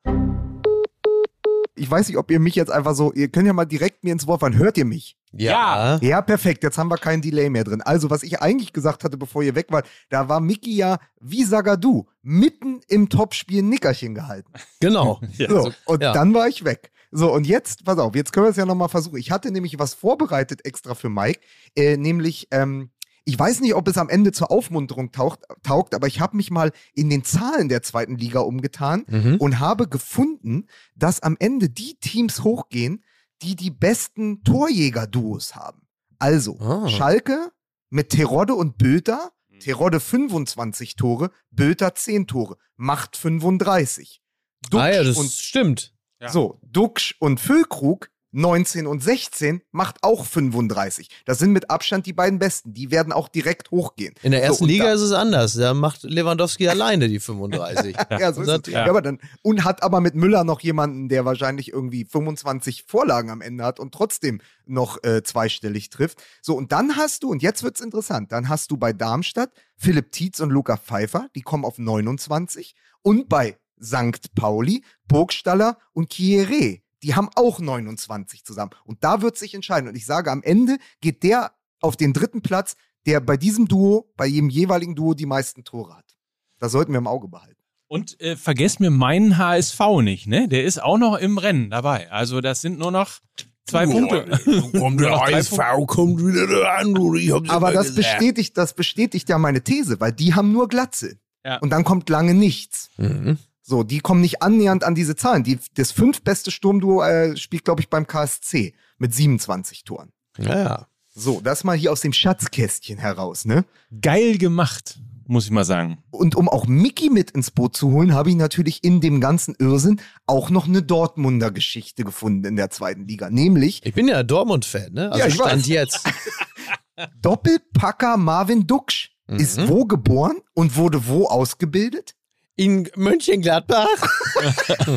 Ich 1.76 1.90
weiß 1.90 2.08
nicht, 2.08 2.18
ob 2.18 2.32
ihr 2.32 2.40
mich 2.40 2.56
jetzt 2.56 2.72
einfach 2.72 2.96
so, 2.96 3.14
ihr 3.14 3.30
könnt 3.30 3.46
ja 3.46 3.54
mal 3.54 3.66
direkt 3.66 4.04
mir 4.04 4.12
ins 4.12 4.26
Wort 4.26 4.40
fahren. 4.42 4.58
Hört 4.58 4.78
ihr 4.78 4.86
mich? 4.86 5.18
Ja. 5.32 5.98
Ja, 6.02 6.22
perfekt. 6.22 6.64
Jetzt 6.64 6.78
haben 6.78 6.90
wir 6.90 6.98
keinen 6.98 7.22
Delay 7.22 7.50
mehr 7.50 7.64
drin. 7.64 7.82
Also, 7.82 8.10
was 8.10 8.24
ich 8.24 8.42
eigentlich 8.42 8.74
gesagt 8.74 9.04
hatte, 9.04 9.18
bevor 9.18 9.44
ihr 9.44 9.56
weg 9.56 9.68
wart, 9.70 9.88
da 10.10 10.28
war 10.28 10.40
Mickey 10.40 10.76
ja 10.76 10.98
wie 11.22 11.44
Sagadu 11.44 12.08
mitten 12.22 12.82
im 12.88 13.10
Topspiel 13.10 13.62
Nickerchen 13.62 14.16
gehalten. 14.16 14.52
Genau. 14.80 15.22
So, 15.38 15.46
also, 15.46 15.72
und 15.86 16.04
ja. 16.04 16.12
dann 16.14 16.34
war 16.34 16.48
ich 16.48 16.66
weg. 16.66 16.92
So, 17.12 17.34
und 17.34 17.48
jetzt, 17.48 17.86
pass 17.86 17.98
auf, 17.98 18.16
jetzt 18.16 18.34
können 18.34 18.46
wir 18.46 18.52
es 18.52 18.58
ja 18.58 18.66
nochmal 18.66 18.90
versuchen. 18.90 19.18
Ich 19.18 19.32
hatte 19.32 19.52
nämlich 19.52 19.80
was 19.80 19.94
vorbereitet 19.94 20.66
extra 20.66 20.96
für 20.96 21.10
Mike, 21.10 21.40
äh, 21.76 21.98
nämlich 21.98 22.48
ähm, 22.52 22.92
ich 23.26 23.38
weiß 23.38 23.62
nicht, 23.62 23.76
ob 23.76 23.88
es 23.88 23.98
am 23.98 24.10
Ende 24.10 24.32
zur 24.32 24.52
Aufmunterung 24.52 25.12
taucht, 25.12 25.42
taugt, 25.64 25.94
aber 25.94 26.08
ich 26.08 26.20
habe 26.20 26.38
mich 26.38 26.52
mal 26.52 26.72
in 26.94 27.10
den 27.10 27.24
Zahlen 27.24 27.70
der 27.70 27.82
zweiten 27.84 28.18
Liga 28.18 28.40
umgetan 28.40 29.06
mhm. 29.08 29.38
und 29.38 29.60
habe 29.60 29.88
gefunden, 29.88 30.66
dass 30.96 31.22
am 31.22 31.36
Ende 31.40 31.70
die 31.70 31.96
Teams 32.00 32.44
hochgehen, 32.44 33.04
die 33.42 33.56
die 33.56 33.72
besten 33.72 34.44
Torjäger-Duos 34.44 35.56
haben. 35.56 35.88
Also 36.18 36.58
oh. 36.60 36.88
Schalke 36.88 37.52
mit 37.90 38.10
Terodde 38.10 38.56
und 38.56 38.78
Böter. 38.78 39.32
Mhm. 39.50 39.60
Terodde 39.60 40.00
25 40.00 40.96
Tore, 40.96 41.32
Böter 41.52 41.96
10 41.96 42.28
Tore, 42.28 42.58
macht 42.76 43.18
35. 43.18 44.22
Duxch 44.70 44.84
ah 44.84 44.92
ja, 44.92 45.04
das 45.04 45.18
und, 45.18 45.32
stimmt. 45.32 45.94
Ja. 46.20 46.30
So, 46.30 46.60
Duxch 46.64 47.16
und 47.20 47.40
Füllkrug 47.40 48.10
19 48.32 48.88
und 48.88 49.02
16 49.02 49.62
macht 49.72 50.04
auch 50.04 50.26
35. 50.26 51.10
Das 51.26 51.40
sind 51.40 51.52
mit 51.52 51.70
Abstand 51.70 52.06
die 52.06 52.14
beiden 52.14 52.40
besten. 52.40 52.74
Die 52.74 52.92
werden 52.92 53.12
auch 53.12 53.28
direkt 53.28 53.72
hochgehen. 53.72 54.14
In 54.22 54.32
der 54.32 54.44
ersten 54.44 54.66
so, 54.66 54.68
Liga 54.68 54.92
ist 54.92 55.02
es 55.02 55.12
anders. 55.12 55.54
Da 55.54 55.74
macht 55.74 56.04
Lewandowski 56.04 56.68
alleine 56.68 57.08
die 57.08 57.20
35. 57.20 57.96
ja, 58.20 58.32
so 58.34 58.42
ist 58.42 58.68
es. 58.68 58.74
Ja. 58.74 58.86
aber 58.86 59.02
dann, 59.02 59.20
und 59.42 59.64
hat 59.64 59.84
aber 59.84 60.00
mit 60.00 60.16
Müller 60.16 60.44
noch 60.44 60.62
jemanden, 60.62 61.10
der 61.10 61.26
wahrscheinlich 61.26 61.72
irgendwie 61.74 62.06
25 62.06 62.84
Vorlagen 62.84 63.30
am 63.32 63.42
Ende 63.42 63.64
hat 63.64 63.80
und 63.80 63.94
trotzdem 63.94 64.42
noch 64.66 65.04
äh, 65.04 65.24
zweistellig 65.24 65.90
trifft. 65.90 66.22
So, 66.42 66.56
und 66.56 66.72
dann 66.72 66.96
hast 66.96 67.24
du, 67.24 67.32
und 67.32 67.42
jetzt 67.42 67.64
wird's 67.64 67.82
interessant, 67.82 68.32
dann 68.32 68.50
hast 68.50 68.72
du 68.72 68.78
bei 68.78 68.94
Darmstadt 68.94 69.52
Philipp 69.76 70.12
Tietz 70.12 70.40
und 70.40 70.52
Luca 70.52 70.78
Pfeiffer, 70.78 71.28
die 71.36 71.42
kommen 71.42 71.66
auf 71.66 71.78
29. 71.78 72.76
Und 73.02 73.30
bei 73.30 73.58
St. 73.82 74.36
Pauli, 74.36 74.84
Burgstaller 75.08 75.78
und 75.94 76.12
Kieré 76.12 76.82
die 77.04 77.16
haben 77.16 77.30
auch 77.36 77.60
29 77.60 78.44
zusammen. 78.44 78.72
Und 78.84 79.04
da 79.04 79.22
wird 79.22 79.38
sich 79.38 79.54
entscheiden. 79.54 79.90
Und 79.90 79.96
ich 79.96 80.06
sage, 80.06 80.32
am 80.32 80.44
Ende 80.44 80.78
geht 81.02 81.24
der 81.24 81.54
auf 81.82 81.96
den 81.96 82.14
dritten 82.14 82.42
Platz, 82.42 82.76
der 83.06 83.20
bei 83.20 83.38
diesem 83.38 83.68
Duo, 83.68 84.12
bei 84.18 84.26
jedem 84.26 84.50
jeweiligen 84.50 84.96
Duo 84.96 85.14
die 85.14 85.26
meisten 85.26 85.64
Tore 85.64 85.96
hat. 85.96 86.16
Das 86.60 86.72
sollten 86.72 86.92
wir 86.92 87.00
im 87.00 87.08
Auge 87.08 87.28
behalten. 87.28 87.56
Und 87.88 88.20
äh, 88.22 88.36
vergesst 88.36 88.80
mir 88.80 88.92
meinen 88.92 89.38
HSV 89.38 89.80
nicht, 90.02 90.28
ne? 90.28 90.48
Der 90.48 90.64
ist 90.64 90.82
auch 90.82 91.00
noch 91.00 91.18
im 91.18 91.40
Rennen 91.40 91.72
dabei. 91.72 92.12
Also 92.12 92.40
das 92.40 92.62
sind 92.62 92.78
nur 92.78 92.92
noch 92.92 93.20
zwei 93.66 93.88
oh, 93.88 93.92
Punkte. 93.92 94.78
Kommt 94.78 95.02
der 95.02 95.20
HSV 95.20 95.58
kommt 95.88 96.24
wieder 96.24 96.46
der 96.46 96.78
andere. 96.78 97.42
Aber 97.48 97.72
das 97.72 97.96
bestätigt, 97.96 98.58
das 98.58 98.76
bestätigt 98.76 99.28
ja 99.30 99.40
meine 99.40 99.64
These, 99.64 100.00
weil 100.00 100.12
die 100.12 100.36
haben 100.36 100.52
nur 100.52 100.68
Glatze. 100.68 101.18
Ja. 101.44 101.58
Und 101.60 101.72
dann 101.72 101.84
kommt 101.84 102.10
lange 102.10 102.36
nichts. 102.36 102.92
Mhm. 102.98 103.40
So, 103.70 103.84
die 103.84 104.00
kommen 104.00 104.22
nicht 104.22 104.42
annähernd 104.42 104.84
an 104.84 104.96
diese 104.96 105.16
Zahlen. 105.16 105.44
Die, 105.44 105.60
das 105.76 105.92
fünftbeste 105.92 106.50
Sturmduo 106.50 107.04
äh, 107.04 107.38
spielt, 107.38 107.66
glaube 107.66 107.82
ich, 107.82 107.90
beim 107.90 108.08
KSC 108.08 108.74
mit 108.98 109.14
27 109.14 109.84
Toren. 109.84 110.12
Ja, 110.40 110.58
ja. 110.58 110.88
So, 111.14 111.40
das 111.40 111.64
mal 111.64 111.78
hier 111.78 111.92
aus 111.92 112.02
dem 112.02 112.12
Schatzkästchen 112.12 112.98
heraus, 112.98 113.46
ne? 113.46 113.66
Geil 114.02 114.40
gemacht, 114.40 115.00
muss 115.28 115.46
ich 115.46 115.52
mal 115.52 115.66
sagen. 115.66 116.00
Und 116.10 116.36
um 116.36 116.50
auch 116.50 116.66
Mickey 116.66 117.12
mit 117.12 117.30
ins 117.30 117.52
Boot 117.52 117.78
zu 117.78 117.92
holen, 117.92 118.16
habe 118.16 118.32
ich 118.32 118.36
natürlich 118.36 118.84
in 118.84 119.02
dem 119.02 119.22
ganzen 119.22 119.54
Irrsinn 119.60 120.02
auch 120.26 120.50
noch 120.50 120.68
eine 120.68 120.82
Dortmunder 120.82 121.52
Geschichte 121.52 122.04
gefunden 122.04 122.46
in 122.46 122.56
der 122.56 122.72
zweiten 122.72 123.08
Liga. 123.08 123.30
Nämlich. 123.30 123.86
Ich 123.86 123.94
bin 123.94 124.08
ja 124.08 124.24
Dortmund-Fan, 124.24 124.94
ne? 124.94 125.12
Also 125.12 125.20
ja, 125.20 125.28
ich 125.28 125.36
stand 125.36 125.62
weiß. 125.62 125.68
jetzt. 125.68 126.10
Doppelpacker 127.22 128.18
Marvin 128.18 128.66
Duksch 128.66 129.12
mhm. 129.28 129.38
ist 129.38 129.68
wo 129.68 129.86
geboren 129.86 130.38
und 130.56 130.76
wurde 130.76 131.06
wo 131.06 131.28
ausgebildet? 131.28 132.16
In 132.60 132.90
Mönchengladbach. 132.96 133.88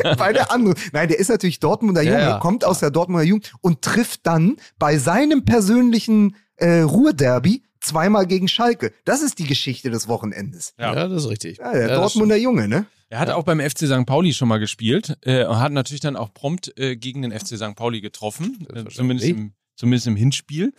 bei 0.18 0.32
der 0.32 0.50
andere. 0.50 0.74
Nein, 0.92 1.08
der 1.08 1.18
ist 1.18 1.28
natürlich 1.28 1.60
Dortmunder 1.60 2.02
Junge, 2.02 2.20
ja, 2.20 2.38
kommt 2.38 2.64
aus 2.64 2.80
der 2.80 2.90
Dortmunder 2.90 3.24
Jugend 3.24 3.52
und 3.60 3.82
trifft 3.82 4.26
dann 4.26 4.56
bei 4.78 4.98
seinem 4.98 5.44
persönlichen 5.44 6.34
äh, 6.56 6.80
Ruhrderby 6.80 7.62
zweimal 7.80 8.26
gegen 8.26 8.48
Schalke. 8.48 8.92
Das 9.04 9.22
ist 9.22 9.38
die 9.38 9.46
Geschichte 9.46 9.90
des 9.90 10.08
Wochenendes. 10.08 10.74
Ja, 10.76 10.92
ja 10.92 11.08
das 11.08 11.24
ist 11.24 11.30
richtig. 11.30 11.58
Ja, 11.58 11.72
der 11.72 11.88
ja, 11.88 11.94
Dortmunder 11.94 12.36
Junge, 12.36 12.66
ne? 12.66 12.86
Er 13.10 13.20
hat 13.20 13.30
auch 13.30 13.44
beim 13.44 13.60
FC 13.60 13.86
St. 13.86 14.06
Pauli 14.06 14.32
schon 14.32 14.48
mal 14.48 14.58
gespielt 14.58 15.16
äh, 15.20 15.44
und 15.44 15.60
hat 15.60 15.70
natürlich 15.70 16.00
dann 16.00 16.16
auch 16.16 16.34
prompt 16.34 16.76
äh, 16.78 16.96
gegen 16.96 17.22
den 17.22 17.30
FC 17.30 17.58
St. 17.58 17.76
Pauli 17.76 18.00
getroffen, 18.00 18.66
äh, 18.74 18.86
zumindest 18.86 19.28
im 19.28 19.52
zumindest 19.82 20.06
im 20.06 20.14
Hinspiel. 20.14 20.72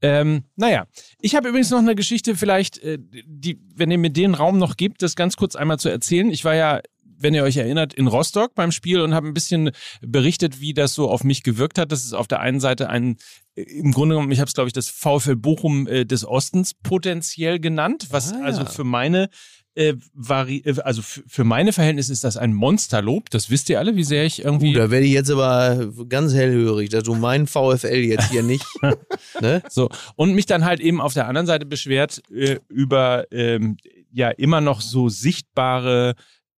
Ähm, 0.00 0.44
naja, 0.56 0.86
ich 1.20 1.34
habe 1.34 1.50
übrigens 1.50 1.70
noch 1.70 1.78
eine 1.78 1.94
Geschichte, 1.94 2.36
vielleicht, 2.36 2.78
äh, 2.78 2.96
die, 2.98 3.60
wenn 3.74 3.90
ihr 3.90 3.98
mir 3.98 4.08
den 4.08 4.32
Raum 4.32 4.56
noch 4.56 4.78
gibt, 4.78 5.02
das 5.02 5.14
ganz 5.14 5.36
kurz 5.36 5.56
einmal 5.56 5.78
zu 5.78 5.90
erzählen. 5.90 6.30
Ich 6.30 6.42
war 6.46 6.54
ja 6.54 6.80
wenn 7.18 7.32
ihr 7.32 7.44
euch 7.44 7.56
erinnert, 7.56 7.94
in 7.94 8.08
Rostock 8.08 8.54
beim 8.54 8.72
Spiel 8.72 9.00
und 9.00 9.14
habe 9.14 9.26
ein 9.26 9.32
bisschen 9.32 9.70
berichtet, 10.02 10.60
wie 10.60 10.74
das 10.74 10.92
so 10.92 11.08
auf 11.08 11.24
mich 11.24 11.42
gewirkt 11.42 11.78
hat. 11.78 11.90
Das 11.90 12.04
ist 12.04 12.12
auf 12.12 12.28
der 12.28 12.40
einen 12.40 12.60
Seite 12.60 12.90
ein, 12.90 13.16
äh, 13.54 13.62
im 13.62 13.92
Grunde 13.92 14.14
genommen, 14.14 14.32
ich 14.32 14.40
habe 14.40 14.48
es, 14.48 14.54
glaube 14.54 14.68
ich, 14.68 14.74
das 14.74 14.90
VfL 14.90 15.36
Bochum 15.36 15.86
äh, 15.86 16.04
des 16.04 16.26
Ostens 16.26 16.74
potenziell 16.74 17.58
genannt, 17.58 18.08
was 18.10 18.34
ah, 18.34 18.38
ja. 18.38 18.44
also 18.44 18.66
für 18.66 18.84
meine 18.84 19.30
äh, 19.76 19.94
vari 20.14 20.62
äh, 20.64 20.80
also 20.80 21.02
für 21.02 21.44
meine 21.44 21.72
Verhältnisse 21.72 22.12
ist 22.12 22.24
das 22.24 22.36
ein 22.36 22.52
Monsterlob. 22.52 23.30
Das 23.30 23.50
wisst 23.50 23.68
ihr 23.70 23.78
alle, 23.78 23.94
wie 23.96 24.04
sehr 24.04 24.24
ich 24.24 24.44
irgendwie. 24.44 24.74
Uh, 24.74 24.78
da 24.78 24.90
werde 24.90 25.06
ich 25.06 25.12
jetzt 25.12 25.30
aber 25.30 25.92
ganz 26.08 26.34
hellhörig, 26.34 26.90
dass 26.90 27.04
du 27.04 27.14
meinen 27.14 27.46
VfL 27.46 28.04
jetzt 28.04 28.30
hier 28.30 28.42
nicht. 28.42 28.66
ne? 29.40 29.62
So. 29.68 29.88
Und 30.16 30.34
mich 30.34 30.46
dann 30.46 30.64
halt 30.64 30.80
eben 30.80 31.00
auf 31.00 31.14
der 31.14 31.28
anderen 31.28 31.46
Seite 31.46 31.66
beschwert 31.66 32.22
äh, 32.32 32.58
über 32.68 33.26
ähm, 33.30 33.76
ja 34.10 34.30
immer 34.30 34.60
noch 34.60 34.80
so 34.80 35.08
sichtbare 35.08 36.14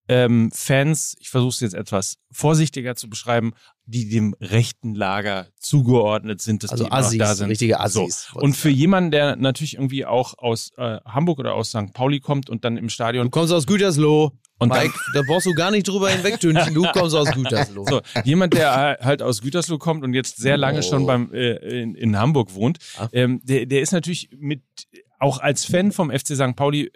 ähm, 0.09 0.51
Fans, 0.53 1.17
ich 1.21 1.29
versuche 1.29 1.51
es 1.51 1.61
jetzt 1.61 1.75
etwas 1.75 2.17
vorsichtiger 2.33 2.95
zu 2.95 3.11
beschreiben, 3.11 3.53
die 3.89 4.09
dem 4.09 4.35
rechten 4.39 4.95
Lager 4.95 5.47
zugeordnet 5.59 6.43
sind, 6.43 6.63
dass 6.63 6.71
also 6.73 6.85
die 6.85 6.93
Assis, 6.93 7.19
da 7.19 7.35
sind. 7.35 7.49
richtige 7.49 7.81
Assis. 7.81 8.29
So. 8.33 8.41
Und 8.41 8.55
für 8.55 8.69
jemanden, 8.69 9.11
der 9.11 9.37
natürlich 9.37 9.75
irgendwie 9.75 10.05
auch 10.05 10.35
aus 10.37 10.73
äh, 10.77 10.99
Hamburg 11.07 11.39
oder 11.39 11.55
aus 11.55 11.71
St. 11.71 11.95
Pauli 11.95 12.21
kommt 12.21 12.51
und 12.51 12.65
dann 12.65 12.77
im 12.77 12.91
Stadion. 12.91 13.25
Du 13.25 13.31
kommst 13.31 13.53
aus 13.53 13.67
Gütersloh. 13.67 14.33
Und 14.61 14.71
Mike, 14.71 14.93
dann, 14.93 15.15
da 15.15 15.23
brauchst 15.27 15.47
du 15.47 15.55
gar 15.55 15.71
nicht 15.71 15.89
drüber 15.89 16.11
hinwegdünchen. 16.11 16.75
Du 16.75 16.83
kommst 16.93 17.15
aus 17.15 17.31
Gütersloh. 17.31 17.87
So, 17.89 18.03
jemand, 18.25 18.55
der 18.55 18.99
halt 19.01 19.23
aus 19.23 19.41
Gütersloh 19.41 19.79
kommt 19.79 20.05
und 20.05 20.13
jetzt 20.13 20.37
sehr 20.37 20.59
lange 20.59 20.81
oh. 20.81 20.83
schon 20.83 21.07
beim 21.07 21.33
äh, 21.33 21.55
in, 21.81 21.95
in 21.95 22.19
Hamburg 22.19 22.55
wohnt, 22.55 22.79
ähm, 23.13 23.41
der, 23.45 23.67
der 23.67 23.81
ist 23.81 23.93
natürlich 23.93 24.29
mit 24.37 24.63
auch 25.21 25.39
als 25.39 25.65
Fan 25.65 25.93
vom 25.93 26.11
FC 26.11 26.37
St. 26.37 26.57
Pauli 26.57 26.91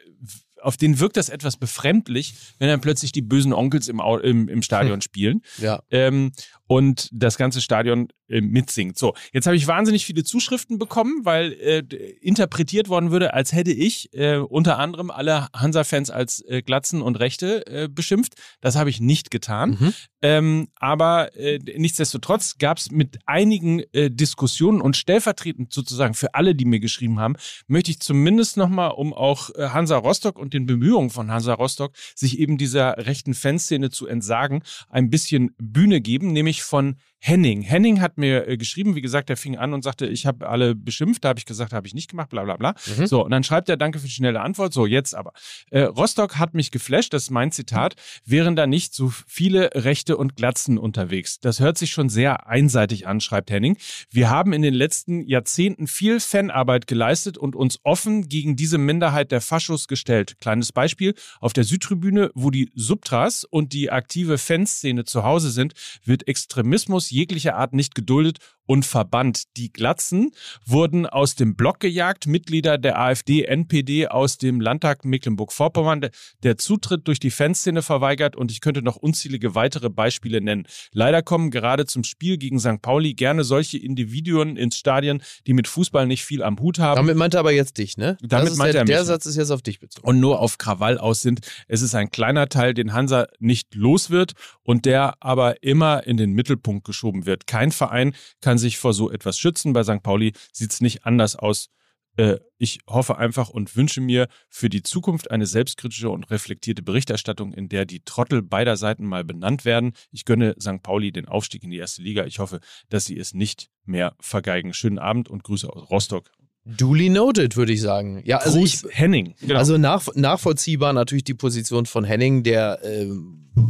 auf 0.62 0.76
den 0.76 1.00
wirkt 1.00 1.16
das 1.16 1.28
etwas 1.28 1.56
befremdlich, 1.56 2.34
wenn 2.58 2.68
dann 2.68 2.80
plötzlich 2.80 3.12
die 3.12 3.22
bösen 3.22 3.52
Onkels 3.52 3.88
im, 3.88 4.00
im, 4.22 4.48
im 4.48 4.62
Stadion 4.62 5.00
spielen. 5.02 5.42
Ja. 5.58 5.82
Ähm, 5.90 6.32
und 6.72 7.10
das 7.12 7.36
ganze 7.36 7.60
Stadion 7.60 8.08
äh, 8.28 8.40
mitsingt. 8.40 8.96
So, 8.96 9.12
jetzt 9.34 9.46
habe 9.46 9.56
ich 9.56 9.66
wahnsinnig 9.66 10.06
viele 10.06 10.24
Zuschriften 10.24 10.78
bekommen, 10.78 11.20
weil 11.24 11.52
äh, 11.52 11.82
interpretiert 12.22 12.88
worden 12.88 13.10
würde, 13.10 13.34
als 13.34 13.52
hätte 13.52 13.72
ich 13.72 14.08
äh, 14.14 14.38
unter 14.38 14.78
anderem 14.78 15.10
alle 15.10 15.48
Hansa-Fans 15.54 16.08
als 16.08 16.40
äh, 16.40 16.62
Glatzen 16.62 17.02
und 17.02 17.20
Rechte 17.20 17.66
äh, 17.66 17.88
beschimpft. 17.88 18.36
Das 18.62 18.76
habe 18.76 18.88
ich 18.88 19.00
nicht 19.00 19.30
getan. 19.30 19.76
Mhm. 19.78 19.94
Ähm, 20.22 20.68
aber 20.76 21.36
äh, 21.36 21.58
nichtsdestotrotz 21.58 22.56
gab 22.56 22.78
es 22.78 22.90
mit 22.90 23.18
einigen 23.26 23.80
äh, 23.92 24.10
Diskussionen 24.10 24.80
und 24.80 24.96
stellvertretend 24.96 25.74
sozusagen 25.74 26.14
für 26.14 26.34
alle, 26.34 26.54
die 26.54 26.64
mir 26.64 26.80
geschrieben 26.80 27.20
haben, 27.20 27.34
möchte 27.66 27.90
ich 27.90 28.00
zumindest 28.00 28.56
nochmal, 28.56 28.92
um 28.92 29.12
auch 29.12 29.50
äh, 29.56 29.68
Hansa 29.68 29.98
Rostock 29.98 30.38
und 30.38 30.54
den 30.54 30.64
Bemühungen 30.64 31.10
von 31.10 31.30
Hansa 31.30 31.52
Rostock, 31.52 31.92
sich 32.14 32.38
eben 32.38 32.56
dieser 32.56 32.96
rechten 33.04 33.34
Fanszene 33.34 33.90
zu 33.90 34.06
entsagen, 34.06 34.62
ein 34.88 35.10
bisschen 35.10 35.54
Bühne 35.58 36.00
geben, 36.00 36.32
nämlich 36.32 36.61
von 36.62 36.96
Henning. 37.24 37.62
Henning 37.62 38.00
hat 38.00 38.18
mir 38.18 38.48
äh, 38.48 38.56
geschrieben, 38.56 38.96
wie 38.96 39.00
gesagt, 39.00 39.30
er 39.30 39.36
fing 39.36 39.56
an 39.56 39.72
und 39.74 39.84
sagte, 39.84 40.06
ich 40.06 40.26
habe 40.26 40.48
alle 40.48 40.74
beschimpft, 40.74 41.22
da 41.22 41.28
habe 41.28 41.38
ich 41.38 41.46
gesagt, 41.46 41.72
habe 41.72 41.86
ich 41.86 41.94
nicht 41.94 42.10
gemacht, 42.10 42.30
bla 42.30 42.42
bla 42.42 42.56
bla. 42.56 42.74
Mhm. 42.98 43.06
So, 43.06 43.24
und 43.24 43.30
dann 43.30 43.44
schreibt 43.44 43.68
er, 43.68 43.76
danke 43.76 44.00
für 44.00 44.06
die 44.06 44.12
schnelle 44.12 44.40
Antwort. 44.40 44.72
So, 44.72 44.86
jetzt 44.86 45.14
aber. 45.14 45.32
Äh, 45.70 45.82
Rostock 45.82 46.38
hat 46.38 46.54
mich 46.54 46.72
geflasht, 46.72 47.14
das 47.14 47.24
ist 47.24 47.30
mein 47.30 47.52
Zitat, 47.52 47.94
wären 48.24 48.56
da 48.56 48.66
nicht 48.66 48.92
so 48.92 49.12
viele 49.28 49.70
Rechte 49.72 50.16
und 50.16 50.34
Glatzen 50.34 50.78
unterwegs. 50.78 51.38
Das 51.38 51.60
hört 51.60 51.78
sich 51.78 51.92
schon 51.92 52.08
sehr 52.08 52.48
einseitig 52.48 53.06
an, 53.06 53.20
schreibt 53.20 53.52
Henning. 53.52 53.76
Wir 54.10 54.28
haben 54.28 54.52
in 54.52 54.62
den 54.62 54.74
letzten 54.74 55.24
Jahrzehnten 55.24 55.86
viel 55.86 56.18
Fanarbeit 56.18 56.88
geleistet 56.88 57.38
und 57.38 57.54
uns 57.54 57.78
offen 57.84 58.28
gegen 58.28 58.56
diese 58.56 58.78
Minderheit 58.78 59.30
der 59.30 59.40
Faschos 59.40 59.86
gestellt. 59.86 60.38
Kleines 60.40 60.72
Beispiel, 60.72 61.14
auf 61.40 61.52
der 61.52 61.62
Südtribüne, 61.62 62.32
wo 62.34 62.50
die 62.50 62.72
Subtras 62.74 63.44
und 63.44 63.72
die 63.72 63.92
aktive 63.92 64.38
Fanszene 64.38 65.04
zu 65.04 65.22
Hause 65.22 65.52
sind, 65.52 65.74
wird 66.04 66.26
Extremismus 66.52 67.08
jeglicher 67.08 67.56
Art 67.56 67.72
nicht 67.72 67.94
geduldet 67.94 68.38
und 68.72 68.86
verbannt. 68.86 69.54
Die 69.58 69.70
Glatzen 69.70 70.32
wurden 70.64 71.04
aus 71.04 71.34
dem 71.34 71.56
Block 71.56 71.80
gejagt, 71.80 72.26
Mitglieder 72.26 72.78
der 72.78 72.98
AfD, 72.98 73.42
NPD 73.42 74.08
aus 74.08 74.38
dem 74.38 74.62
Landtag 74.62 75.04
Mecklenburg-Vorpommern, 75.04 76.08
der 76.42 76.56
Zutritt 76.56 77.06
durch 77.06 77.20
die 77.20 77.30
Fanszene 77.30 77.82
verweigert 77.82 78.34
und 78.34 78.50
ich 78.50 78.62
könnte 78.62 78.80
noch 78.80 78.96
unzählige 78.96 79.54
weitere 79.54 79.90
Beispiele 79.90 80.40
nennen. 80.40 80.66
Leider 80.90 81.22
kommen 81.22 81.50
gerade 81.50 81.84
zum 81.84 82.02
Spiel 82.02 82.38
gegen 82.38 82.58
St. 82.58 82.80
Pauli 82.80 83.12
gerne 83.12 83.44
solche 83.44 83.76
Individuen 83.76 84.56
ins 84.56 84.78
Stadion, 84.78 85.22
die 85.46 85.52
mit 85.52 85.68
Fußball 85.68 86.06
nicht 86.06 86.24
viel 86.24 86.42
am 86.42 86.58
Hut 86.58 86.78
haben. 86.78 86.96
Damit 86.96 87.16
meint 87.16 87.34
er 87.34 87.40
aber 87.40 87.52
jetzt 87.52 87.76
dich, 87.76 87.98
ne? 87.98 88.16
Damit 88.22 88.56
meint 88.56 88.72
der, 88.72 88.80
er 88.80 88.84
mich. 88.84 88.94
Der 88.94 89.04
Satz 89.04 89.26
ist 89.26 89.36
jetzt 89.36 89.50
auf 89.50 89.60
dich 89.60 89.80
bezogen. 89.80 90.08
Und 90.08 90.18
nur 90.18 90.40
auf 90.40 90.56
Krawall 90.56 90.96
aus 90.96 91.20
sind. 91.20 91.40
Es 91.68 91.82
ist 91.82 91.94
ein 91.94 92.10
kleiner 92.10 92.48
Teil, 92.48 92.72
den 92.72 92.94
Hansa 92.94 93.26
nicht 93.38 93.74
los 93.74 94.08
wird 94.08 94.32
und 94.62 94.86
der 94.86 95.16
aber 95.20 95.62
immer 95.62 96.06
in 96.06 96.16
den 96.16 96.32
Mittelpunkt 96.32 96.86
geschoben 96.86 97.26
wird. 97.26 97.46
Kein 97.46 97.70
Verein 97.70 98.14
kann 98.40 98.56
sich 98.62 98.78
vor 98.78 98.94
so 98.94 99.10
etwas 99.10 99.38
schützen. 99.38 99.74
Bei 99.74 99.84
St. 99.84 100.02
Pauli 100.02 100.32
sieht 100.52 100.72
es 100.72 100.80
nicht 100.80 101.04
anders 101.04 101.36
aus. 101.36 101.68
Äh, 102.16 102.38
ich 102.58 102.80
hoffe 102.86 103.16
einfach 103.16 103.48
und 103.48 103.74
wünsche 103.76 104.00
mir 104.00 104.28
für 104.48 104.68
die 104.68 104.82
Zukunft 104.82 105.30
eine 105.30 105.46
selbstkritische 105.46 106.10
und 106.10 106.30
reflektierte 106.30 106.82
Berichterstattung, 106.82 107.52
in 107.52 107.68
der 107.68 107.86
die 107.86 108.00
Trottel 108.04 108.42
beider 108.42 108.76
Seiten 108.76 109.06
mal 109.06 109.24
benannt 109.24 109.64
werden. 109.64 109.92
Ich 110.10 110.24
gönne 110.24 110.54
St. 110.60 110.82
Pauli 110.82 111.12
den 111.12 111.28
Aufstieg 111.28 111.64
in 111.64 111.70
die 111.70 111.78
erste 111.78 112.02
Liga. 112.02 112.24
Ich 112.24 112.38
hoffe, 112.38 112.60
dass 112.88 113.06
sie 113.06 113.18
es 113.18 113.34
nicht 113.34 113.70
mehr 113.84 114.14
vergeigen. 114.20 114.74
Schönen 114.74 114.98
Abend 114.98 115.28
und 115.28 115.44
Grüße 115.44 115.68
aus 115.68 115.90
Rostock. 115.90 116.30
Duly 116.64 117.08
noted, 117.08 117.56
würde 117.56 117.72
ich 117.72 117.80
sagen. 117.80 118.22
Ja, 118.24 118.38
also 118.38 118.58
Gruß 118.58 118.84
ich, 118.84 118.96
Henning. 118.96 119.34
Genau. 119.40 119.58
Also 119.58 119.78
nach, 119.78 120.06
nachvollziehbar 120.14 120.92
natürlich 120.92 121.24
die 121.24 121.34
Position 121.34 121.86
von 121.86 122.04
Henning, 122.04 122.44
der 122.44 122.84
äh, 122.84 123.08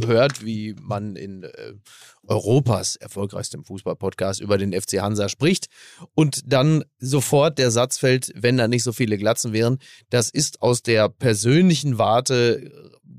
hört, 0.05 0.45
wie 0.45 0.75
man 0.79 1.15
in 1.15 1.43
äh, 1.43 1.73
Europas 2.27 2.95
erfolgreichstem 2.95 3.63
Fußball-Podcast 3.63 4.41
über 4.41 4.57
den 4.57 4.79
FC 4.79 5.01
Hansa 5.01 5.27
spricht 5.27 5.67
und 6.13 6.41
dann 6.45 6.83
sofort 6.99 7.57
der 7.57 7.71
Satz 7.71 7.97
fällt, 7.97 8.31
wenn 8.35 8.57
da 8.57 8.67
nicht 8.67 8.83
so 8.83 8.93
viele 8.93 9.17
Glatzen 9.17 9.53
wären, 9.53 9.79
das 10.09 10.29
ist 10.29 10.61
aus 10.61 10.83
der 10.83 11.09
persönlichen 11.09 11.97
Warte 11.97 12.71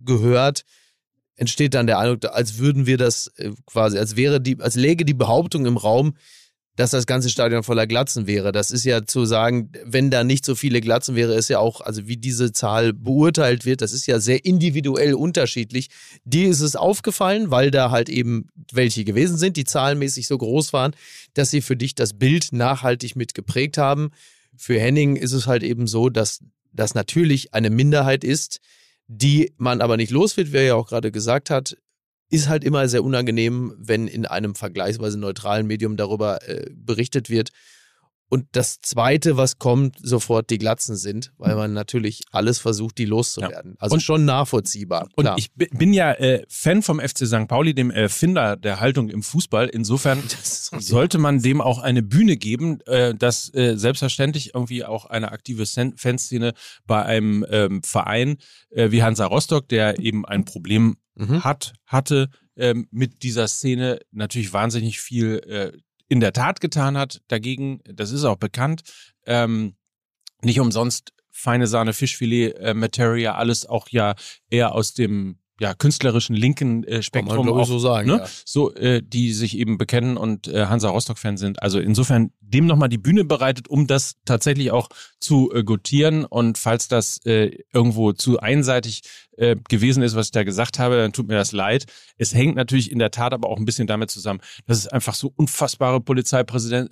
gehört, 0.04 0.64
entsteht 1.36 1.74
dann 1.74 1.86
der 1.86 1.98
Eindruck, 1.98 2.32
als 2.32 2.58
würden 2.58 2.86
wir 2.86 2.96
das 2.96 3.28
äh, 3.36 3.50
quasi, 3.66 3.98
als 3.98 4.16
wäre 4.16 4.40
die, 4.40 4.60
als 4.60 4.76
läge 4.76 5.04
die 5.04 5.14
Behauptung 5.14 5.66
im 5.66 5.76
Raum, 5.76 6.16
dass 6.76 6.90
das 6.90 7.06
ganze 7.06 7.30
Stadion 7.30 7.62
voller 7.62 7.86
Glatzen 7.86 8.26
wäre. 8.26 8.50
Das 8.50 8.70
ist 8.70 8.84
ja 8.84 9.04
zu 9.04 9.24
sagen, 9.24 9.70
wenn 9.84 10.10
da 10.10 10.24
nicht 10.24 10.44
so 10.44 10.54
viele 10.54 10.80
Glatzen 10.80 11.14
wäre, 11.14 11.34
ist 11.34 11.48
ja 11.48 11.60
auch, 11.60 11.80
also 11.80 12.08
wie 12.08 12.16
diese 12.16 12.52
Zahl 12.52 12.92
beurteilt 12.92 13.64
wird, 13.64 13.80
das 13.80 13.92
ist 13.92 14.06
ja 14.06 14.18
sehr 14.18 14.44
individuell 14.44 15.14
unterschiedlich. 15.14 15.88
Dir 16.24 16.48
ist 16.48 16.60
es 16.60 16.74
aufgefallen, 16.74 17.50
weil 17.50 17.70
da 17.70 17.90
halt 17.90 18.08
eben 18.08 18.48
welche 18.72 19.04
gewesen 19.04 19.36
sind, 19.36 19.56
die 19.56 19.64
zahlenmäßig 19.64 20.26
so 20.26 20.36
groß 20.36 20.72
waren, 20.72 20.96
dass 21.34 21.50
sie 21.50 21.60
für 21.60 21.76
dich 21.76 21.94
das 21.94 22.14
Bild 22.14 22.48
nachhaltig 22.52 23.14
mitgeprägt 23.14 23.78
haben. 23.78 24.10
Für 24.56 24.78
Henning 24.80 25.16
ist 25.16 25.32
es 25.32 25.46
halt 25.46 25.62
eben 25.62 25.86
so, 25.86 26.08
dass 26.08 26.40
das 26.72 26.94
natürlich 26.94 27.54
eine 27.54 27.70
Minderheit 27.70 28.24
ist, 28.24 28.58
die 29.06 29.52
man 29.58 29.80
aber 29.80 29.96
nicht 29.96 30.10
los 30.10 30.36
wird, 30.36 30.52
wie 30.52 30.56
er 30.56 30.62
ja 30.64 30.74
auch 30.74 30.88
gerade 30.88 31.12
gesagt 31.12 31.50
hat, 31.50 31.76
ist 32.30 32.48
halt 32.48 32.64
immer 32.64 32.88
sehr 32.88 33.04
unangenehm, 33.04 33.74
wenn 33.78 34.08
in 34.08 34.26
einem 34.26 34.54
vergleichsweise 34.54 35.18
neutralen 35.18 35.66
Medium 35.66 35.96
darüber 35.96 36.46
äh, 36.48 36.70
berichtet 36.74 37.30
wird. 37.30 37.50
Und 38.30 38.46
das 38.52 38.80
Zweite, 38.80 39.36
was 39.36 39.58
kommt, 39.58 39.96
sofort 40.02 40.50
die 40.50 40.58
Glatzen 40.58 40.96
sind, 40.96 41.32
weil 41.38 41.54
man 41.54 41.72
natürlich 41.72 42.22
alles 42.32 42.58
versucht, 42.58 42.98
die 42.98 43.04
loszuwerden. 43.04 43.72
Ja. 43.72 43.76
Also 43.78 43.94
und, 43.94 44.00
schon 44.00 44.24
nachvollziehbar. 44.24 45.08
Und 45.14 45.24
klar. 45.24 45.36
ich 45.38 45.52
bin 45.52 45.92
ja 45.92 46.10
äh, 46.12 46.42
Fan 46.48 46.82
vom 46.82 46.98
FC 46.98 47.26
St. 47.26 47.46
Pauli, 47.46 47.74
dem 47.74 47.92
Erfinder 47.92 48.56
der 48.56 48.80
Haltung 48.80 49.08
im 49.08 49.22
Fußball. 49.22 49.68
Insofern 49.68 50.20
sollte 50.78 51.18
man 51.18 51.42
dem 51.42 51.60
auch 51.60 51.78
eine 51.78 52.02
Bühne 52.02 52.36
geben, 52.36 52.80
äh, 52.86 53.14
dass 53.14 53.54
äh, 53.54 53.76
selbstverständlich 53.76 54.54
irgendwie 54.54 54.84
auch 54.84 55.04
eine 55.04 55.30
aktive 55.30 55.64
Fanszene 55.64 56.54
bei 56.86 57.04
einem 57.04 57.46
ähm, 57.48 57.82
Verein 57.84 58.38
äh, 58.70 58.90
wie 58.90 59.02
Hansa 59.02 59.26
Rostock, 59.26 59.68
der 59.68 60.00
eben 60.00 60.24
ein 60.24 60.44
Problem 60.44 60.96
mhm. 61.14 61.44
hat, 61.44 61.74
hatte, 61.86 62.30
ähm, 62.56 62.88
mit 62.90 63.22
dieser 63.22 63.48
Szene 63.48 64.00
natürlich 64.12 64.52
wahnsinnig 64.52 65.00
viel 65.00 65.40
äh, 65.46 65.72
in 66.08 66.20
der 66.20 66.32
Tat 66.32 66.60
getan 66.60 66.96
hat 66.96 67.22
dagegen. 67.28 67.80
Das 67.84 68.10
ist 68.10 68.24
auch 68.24 68.36
bekannt. 68.36 68.82
Ähm, 69.26 69.76
nicht 70.42 70.60
umsonst 70.60 71.12
feine 71.30 71.66
Sahne 71.66 71.92
Fischfilet 71.92 72.52
äh, 72.52 72.74
Materia, 72.74 73.34
alles 73.34 73.66
auch 73.66 73.88
ja 73.88 74.14
eher 74.50 74.74
aus 74.74 74.94
dem 74.94 75.38
ja, 75.60 75.72
künstlerischen 75.72 76.34
linken 76.34 76.82
äh, 76.84 77.02
Spektrum. 77.02 77.48
Auch, 77.48 77.66
so 77.66 77.78
sagen. 77.78 78.08
Ne? 78.08 78.18
Ja. 78.18 78.28
So, 78.44 78.74
äh, 78.74 79.02
die 79.02 79.32
sich 79.32 79.56
eben 79.56 79.78
bekennen 79.78 80.16
und 80.16 80.48
äh, 80.48 80.66
Hansa 80.66 80.88
Rostock-Fan 80.88 81.36
sind. 81.36 81.62
Also 81.62 81.78
insofern 81.78 82.32
dem 82.40 82.66
nochmal 82.66 82.88
die 82.88 82.98
Bühne 82.98 83.24
bereitet, 83.24 83.68
um 83.68 83.86
das 83.86 84.16
tatsächlich 84.24 84.72
auch 84.72 84.88
zu 85.20 85.52
äh, 85.54 85.62
gutieren. 85.62 86.24
Und 86.24 86.58
falls 86.58 86.88
das 86.88 87.24
äh, 87.24 87.56
irgendwo 87.72 88.12
zu 88.12 88.40
einseitig 88.40 89.02
äh, 89.36 89.56
gewesen 89.68 90.02
ist, 90.02 90.16
was 90.16 90.26
ich 90.26 90.32
da 90.32 90.44
gesagt 90.44 90.78
habe, 90.78 90.96
dann 90.96 91.12
tut 91.12 91.28
mir 91.28 91.34
das 91.34 91.52
leid. 91.52 91.86
Es 92.18 92.34
hängt 92.34 92.56
natürlich 92.56 92.90
in 92.90 92.98
der 92.98 93.10
Tat 93.10 93.32
aber 93.32 93.48
auch 93.48 93.58
ein 93.58 93.64
bisschen 93.64 93.86
damit 93.86 94.10
zusammen, 94.10 94.40
dass 94.66 94.78
es 94.78 94.88
einfach 94.88 95.14
so 95.14 95.32
unfassbare 95.36 96.00
Polizeipräsenz 96.00 96.90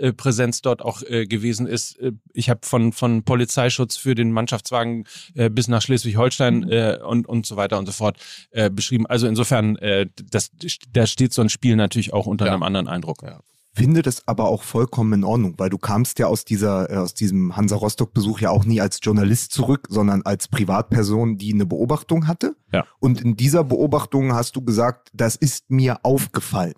äh, 0.59 0.62
dort 0.62 0.83
auch 0.83 1.02
äh, 1.02 1.26
gewesen 1.26 1.66
ist. 1.66 1.98
Äh, 1.98 2.12
ich 2.33 2.50
habe 2.50 2.61
von, 2.62 2.92
von 2.92 3.22
Polizeischutz 3.22 3.96
für 3.96 4.14
den 4.14 4.33
Mannschaftswagen 4.33 5.05
äh, 5.35 5.50
bis 5.50 5.68
nach 5.68 5.83
Schleswig-Holstein 5.83 6.68
äh, 6.70 6.98
und, 7.05 7.26
und 7.26 7.46
so 7.46 7.57
weiter 7.57 7.78
und 7.78 7.87
so 7.87 7.92
fort 7.92 8.16
äh, 8.50 8.70
beschrieben. 8.70 9.07
Also 9.07 9.26
insofern, 9.26 9.76
äh, 9.76 10.07
das, 10.31 10.50
da 10.92 11.07
steht 11.07 11.33
so 11.33 11.42
ein 11.42 11.48
Spiel 11.48 11.76
natürlich 11.76 12.12
auch 12.12 12.26
unter 12.26 12.46
ja. 12.46 12.52
einem 12.52 12.62
anderen 12.62 12.88
Eindruck. 12.88 13.22
Ja 13.22 13.40
finde 13.74 14.02
das 14.02 14.26
aber 14.28 14.48
auch 14.48 14.62
vollkommen 14.62 15.12
in 15.14 15.24
Ordnung, 15.24 15.54
weil 15.58 15.70
du 15.70 15.78
kamst 15.78 16.18
ja 16.18 16.26
aus 16.26 16.44
dieser, 16.44 16.90
äh, 16.90 16.96
aus 16.96 17.14
diesem 17.14 17.56
Hansa 17.56 17.76
Rostock-Besuch 17.76 18.40
ja 18.40 18.50
auch 18.50 18.64
nie 18.64 18.80
als 18.80 19.00
Journalist 19.02 19.52
zurück, 19.52 19.87
sondern 19.88 20.22
als 20.22 20.48
Privatperson, 20.48 21.38
die 21.38 21.54
eine 21.54 21.66
Beobachtung 21.66 22.26
hatte. 22.26 22.54
Ja. 22.72 22.85
Und 23.00 23.22
in 23.22 23.37
dieser 23.37 23.64
Beobachtung 23.64 24.35
hast 24.35 24.56
du 24.56 24.62
gesagt, 24.62 25.11
das 25.14 25.37
ist 25.37 25.70
mir 25.70 26.00
aufgefallen. 26.02 26.74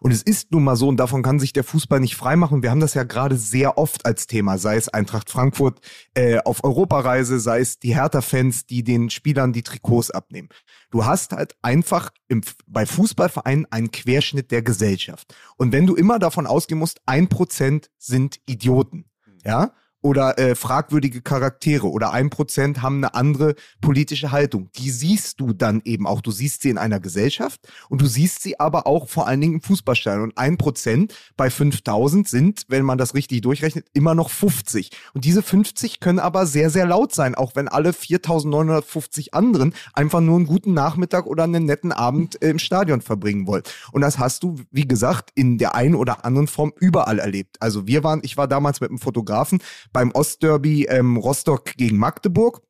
Und 0.00 0.12
es 0.12 0.22
ist 0.22 0.52
nun 0.52 0.64
mal 0.64 0.76
so, 0.76 0.88
und 0.88 0.98
davon 0.98 1.22
kann 1.22 1.38
sich 1.38 1.52
der 1.52 1.64
Fußball 1.64 2.00
nicht 2.00 2.16
freimachen. 2.16 2.62
Wir 2.62 2.70
haben 2.70 2.80
das 2.80 2.94
ja 2.94 3.04
gerade 3.04 3.36
sehr 3.36 3.78
oft 3.78 4.06
als 4.06 4.26
Thema, 4.26 4.58
sei 4.58 4.76
es 4.76 4.88
Eintracht 4.88 5.30
Frankfurt 5.30 5.80
äh, 6.14 6.38
auf 6.38 6.64
Europareise, 6.64 7.40
sei 7.40 7.60
es 7.60 7.78
die 7.78 7.94
Hertha-Fans, 7.94 8.66
die 8.66 8.84
den 8.84 9.10
Spielern 9.10 9.52
die 9.52 9.62
Trikots 9.62 10.10
abnehmen. 10.10 10.48
Du 10.90 11.04
hast 11.04 11.32
halt 11.32 11.56
einfach 11.62 12.10
im, 12.28 12.42
bei 12.66 12.86
Fußballvereinen 12.86 13.66
einen 13.70 13.90
Querschnitt 13.90 14.50
der 14.50 14.62
Gesellschaft. 14.62 15.34
Und 15.56 15.72
wenn 15.72 15.86
du 15.86 15.94
immer 15.94 16.18
davon 16.18 16.46
ausgehen 16.46 16.78
musst, 16.78 17.00
ein 17.06 17.28
Prozent 17.28 17.90
sind 17.98 18.40
Idioten, 18.46 19.06
ja, 19.44 19.72
oder 20.06 20.38
äh, 20.38 20.54
fragwürdige 20.54 21.20
Charaktere 21.20 21.90
oder 21.90 22.12
ein 22.12 22.30
Prozent 22.30 22.80
haben 22.80 22.98
eine 22.98 23.14
andere 23.14 23.56
politische 23.80 24.30
Haltung. 24.30 24.70
Die 24.76 24.90
siehst 24.90 25.40
du 25.40 25.52
dann 25.52 25.82
eben 25.84 26.06
auch. 26.06 26.20
Du 26.20 26.30
siehst 26.30 26.62
sie 26.62 26.70
in 26.70 26.78
einer 26.78 27.00
Gesellschaft 27.00 27.60
und 27.88 28.00
du 28.00 28.06
siehst 28.06 28.40
sie 28.40 28.60
aber 28.60 28.86
auch 28.86 29.08
vor 29.08 29.26
allen 29.26 29.40
Dingen 29.40 29.54
im 29.54 29.62
Fußballstadion. 29.62 30.22
Und 30.22 30.38
ein 30.38 30.58
Prozent 30.58 31.12
bei 31.36 31.50
5000 31.50 32.28
sind, 32.28 32.66
wenn 32.68 32.84
man 32.84 32.98
das 32.98 33.14
richtig 33.14 33.40
durchrechnet, 33.40 33.86
immer 33.94 34.14
noch 34.14 34.30
50. 34.30 34.90
Und 35.12 35.24
diese 35.24 35.42
50 35.42 35.98
können 35.98 36.20
aber 36.20 36.46
sehr, 36.46 36.70
sehr 36.70 36.86
laut 36.86 37.12
sein, 37.12 37.34
auch 37.34 37.56
wenn 37.56 37.66
alle 37.66 37.92
4950 37.92 39.34
anderen 39.34 39.74
einfach 39.92 40.20
nur 40.20 40.36
einen 40.36 40.46
guten 40.46 40.72
Nachmittag 40.72 41.26
oder 41.26 41.42
einen 41.44 41.64
netten 41.64 41.90
Abend 41.90 42.40
äh, 42.42 42.50
im 42.50 42.60
Stadion 42.60 43.00
verbringen 43.00 43.48
wollen. 43.48 43.64
Und 43.90 44.02
das 44.02 44.20
hast 44.20 44.44
du, 44.44 44.54
wie 44.70 44.86
gesagt, 44.86 45.32
in 45.34 45.58
der 45.58 45.74
einen 45.74 45.96
oder 45.96 46.24
anderen 46.24 46.46
Form 46.46 46.72
überall 46.78 47.18
erlebt. 47.18 47.56
Also 47.58 47.88
wir 47.88 48.04
waren, 48.04 48.20
ich 48.22 48.36
war 48.36 48.46
damals 48.46 48.80
mit 48.80 48.90
einem 48.90 49.00
Fotografen 49.00 49.58
beim 49.96 50.10
Ostderby 50.10 50.84
ähm, 50.90 51.16
Rostock 51.16 51.74
gegen 51.78 51.96
Magdeburg. 51.96 52.60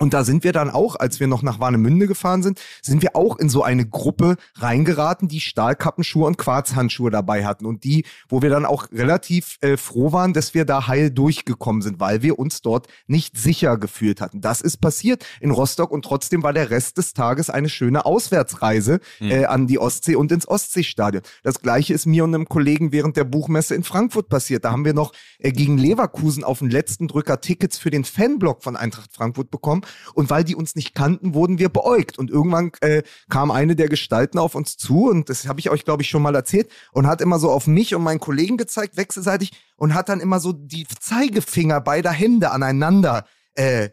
Und 0.00 0.14
da 0.14 0.24
sind 0.24 0.44
wir 0.44 0.52
dann 0.52 0.70
auch, 0.70 0.96
als 0.96 1.20
wir 1.20 1.26
noch 1.26 1.42
nach 1.42 1.60
Warnemünde 1.60 2.06
gefahren 2.06 2.42
sind, 2.42 2.58
sind 2.80 3.02
wir 3.02 3.14
auch 3.14 3.38
in 3.38 3.50
so 3.50 3.62
eine 3.62 3.86
Gruppe 3.86 4.36
reingeraten, 4.56 5.28
die 5.28 5.40
Stahlkappenschuhe 5.40 6.26
und 6.26 6.38
Quarzhandschuhe 6.38 7.10
dabei 7.10 7.44
hatten 7.44 7.66
und 7.66 7.84
die, 7.84 8.06
wo 8.26 8.40
wir 8.40 8.48
dann 8.48 8.64
auch 8.64 8.90
relativ 8.92 9.58
äh, 9.60 9.76
froh 9.76 10.10
waren, 10.10 10.32
dass 10.32 10.54
wir 10.54 10.64
da 10.64 10.86
heil 10.86 11.10
durchgekommen 11.10 11.82
sind, 11.82 12.00
weil 12.00 12.22
wir 12.22 12.38
uns 12.38 12.62
dort 12.62 12.86
nicht 13.08 13.36
sicher 13.36 13.76
gefühlt 13.76 14.22
hatten. 14.22 14.40
Das 14.40 14.62
ist 14.62 14.78
passiert 14.78 15.26
in 15.38 15.50
Rostock 15.50 15.90
und 15.90 16.02
trotzdem 16.02 16.42
war 16.42 16.54
der 16.54 16.70
Rest 16.70 16.96
des 16.96 17.12
Tages 17.12 17.50
eine 17.50 17.68
schöne 17.68 18.06
Auswärtsreise 18.06 19.00
mhm. 19.20 19.30
äh, 19.30 19.44
an 19.44 19.66
die 19.66 19.78
Ostsee 19.78 20.16
und 20.16 20.32
ins 20.32 20.48
Ostseestadion. 20.48 21.22
Das 21.42 21.60
gleiche 21.60 21.92
ist 21.92 22.06
mir 22.06 22.24
und 22.24 22.34
einem 22.34 22.48
Kollegen 22.48 22.90
während 22.90 23.18
der 23.18 23.24
Buchmesse 23.24 23.74
in 23.74 23.84
Frankfurt 23.84 24.30
passiert. 24.30 24.64
Da 24.64 24.72
haben 24.72 24.86
wir 24.86 24.94
noch 24.94 25.12
äh, 25.40 25.52
gegen 25.52 25.76
Leverkusen 25.76 26.42
auf 26.42 26.60
den 26.60 26.70
letzten 26.70 27.06
Drücker 27.06 27.42
Tickets 27.42 27.76
für 27.76 27.90
den 27.90 28.04
Fanblock 28.04 28.62
von 28.62 28.76
Eintracht 28.76 29.12
Frankfurt 29.12 29.50
bekommen 29.50 29.82
und 30.14 30.30
weil 30.30 30.44
die 30.44 30.54
uns 30.54 30.74
nicht 30.74 30.94
kannten, 30.94 31.34
wurden 31.34 31.58
wir 31.58 31.68
beäugt. 31.68 32.18
Und 32.18 32.30
irgendwann 32.30 32.72
äh, 32.80 33.02
kam 33.28 33.50
eine 33.50 33.76
der 33.76 33.88
Gestalten 33.88 34.38
auf 34.38 34.54
uns 34.54 34.76
zu 34.76 35.08
und 35.08 35.28
das 35.28 35.46
habe 35.46 35.60
ich 35.60 35.70
euch, 35.70 35.84
glaube 35.84 36.02
ich, 36.02 36.08
schon 36.08 36.22
mal 36.22 36.34
erzählt 36.34 36.70
und 36.92 37.06
hat 37.06 37.20
immer 37.20 37.38
so 37.38 37.50
auf 37.50 37.66
mich 37.66 37.94
und 37.94 38.02
meinen 38.02 38.20
Kollegen 38.20 38.56
gezeigt, 38.56 38.96
wechselseitig 38.96 39.52
und 39.76 39.94
hat 39.94 40.08
dann 40.08 40.20
immer 40.20 40.40
so 40.40 40.52
die 40.52 40.86
Zeigefinger 41.00 41.80
beider 41.80 42.10
Hände 42.10 42.50
aneinander 42.50 43.26
äh, 43.54 43.90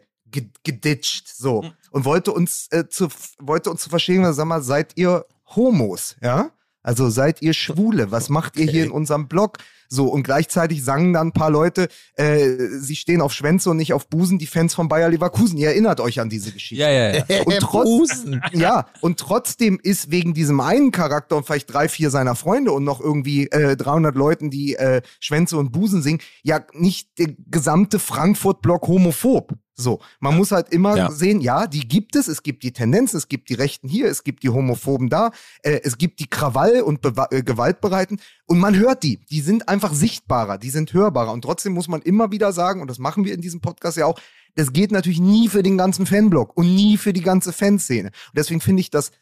geditscht 0.62 1.28
so 1.28 1.62
mhm. 1.62 1.72
und 1.90 2.04
wollte 2.04 2.32
uns 2.32 2.68
äh, 2.70 2.88
zu 2.88 3.08
wollte 3.38 3.70
uns 3.70 3.82
zu 3.82 3.90
verstehen, 3.90 4.30
sag 4.32 4.46
mal, 4.46 4.62
seid 4.62 4.92
ihr 4.96 5.24
Homos, 5.56 6.16
ja? 6.20 6.50
Also 6.82 7.10
seid 7.10 7.42
ihr 7.42 7.52
Schwule? 7.54 8.10
Was 8.10 8.28
macht 8.28 8.56
ihr 8.56 8.70
hier 8.70 8.84
in 8.84 8.90
unserem 8.90 9.28
Blog? 9.28 9.58
So, 9.90 10.06
und 10.06 10.22
gleichzeitig 10.22 10.84
sangen 10.84 11.14
dann 11.14 11.28
ein 11.28 11.32
paar 11.32 11.50
Leute, 11.50 11.88
äh, 12.14 12.56
sie 12.78 12.94
stehen 12.94 13.22
auf 13.22 13.32
Schwänze 13.32 13.70
und 13.70 13.78
nicht 13.78 13.94
auf 13.94 14.08
Busen, 14.08 14.38
die 14.38 14.46
Fans 14.46 14.74
von 14.74 14.88
Bayer 14.88 15.08
Leverkusen. 15.08 15.56
Ihr 15.56 15.68
erinnert 15.68 16.00
euch 16.00 16.20
an 16.20 16.28
diese 16.28 16.52
Geschichte. 16.52 16.82
Ja, 16.82 16.90
ja, 16.90 17.16
ja. 17.16 17.24
Und, 17.46 17.58
trotz, 17.60 18.24
ja, 18.52 18.86
und 19.00 19.18
trotzdem 19.18 19.80
ist 19.82 20.10
wegen 20.10 20.34
diesem 20.34 20.60
einen 20.60 20.90
Charakter 20.90 21.36
und 21.36 21.46
vielleicht 21.46 21.72
drei, 21.72 21.88
vier 21.88 22.10
seiner 22.10 22.34
Freunde 22.34 22.72
und 22.72 22.84
noch 22.84 23.00
irgendwie 23.00 23.46
äh, 23.48 23.76
300 23.76 24.14
Leuten, 24.14 24.50
die 24.50 24.74
äh, 24.74 25.00
Schwänze 25.20 25.56
und 25.56 25.72
Busen 25.72 26.02
singen, 26.02 26.20
ja 26.42 26.60
nicht 26.72 27.18
der 27.18 27.34
gesamte 27.46 27.98
Frankfurt-Block 27.98 28.86
homophob. 28.86 29.54
So, 29.80 30.00
man 30.18 30.36
muss 30.36 30.50
halt 30.50 30.70
immer 30.70 30.96
ja. 30.96 31.10
sehen, 31.12 31.40
ja, 31.40 31.68
die 31.68 31.86
gibt 31.86 32.16
es, 32.16 32.26
es 32.26 32.42
gibt 32.42 32.64
die 32.64 32.72
Tendenz, 32.72 33.14
es 33.14 33.28
gibt 33.28 33.48
die 33.48 33.54
Rechten 33.54 33.88
hier, 33.88 34.08
es 34.08 34.24
gibt 34.24 34.42
die 34.42 34.48
Homophoben 34.48 35.08
da, 35.08 35.30
äh, 35.62 35.80
es 35.84 35.98
gibt 35.98 36.18
die 36.18 36.26
Krawall- 36.26 36.82
und 36.82 37.00
Be 37.00 37.14
äh, 37.30 37.44
Gewaltbereiten 37.44 38.20
und 38.46 38.58
man 38.58 38.76
hört 38.76 39.04
die, 39.04 39.24
die 39.26 39.40
sind 39.40 39.68
einfach 39.68 39.94
sichtbarer, 39.94 40.58
die 40.58 40.70
sind 40.70 40.92
hörbarer 40.92 41.32
und 41.32 41.42
trotzdem 41.42 41.74
muss 41.74 41.86
man 41.86 42.02
immer 42.02 42.32
wieder 42.32 42.52
sagen, 42.52 42.80
und 42.82 42.90
das 42.90 42.98
machen 42.98 43.24
wir 43.24 43.32
in 43.32 43.40
diesem 43.40 43.60
Podcast 43.60 43.96
ja 43.96 44.06
auch, 44.06 44.18
das 44.56 44.72
geht 44.72 44.90
natürlich 44.90 45.20
nie 45.20 45.48
für 45.48 45.62
den 45.62 45.78
ganzen 45.78 46.06
Fanblock 46.06 46.56
und 46.56 46.74
nie 46.74 46.96
für 46.96 47.12
die 47.12 47.22
ganze 47.22 47.52
Fanszene. 47.52 48.08
Und 48.08 48.36
deswegen 48.36 48.60
finde 48.60 48.80
ich 48.80 48.90
das 48.90 49.12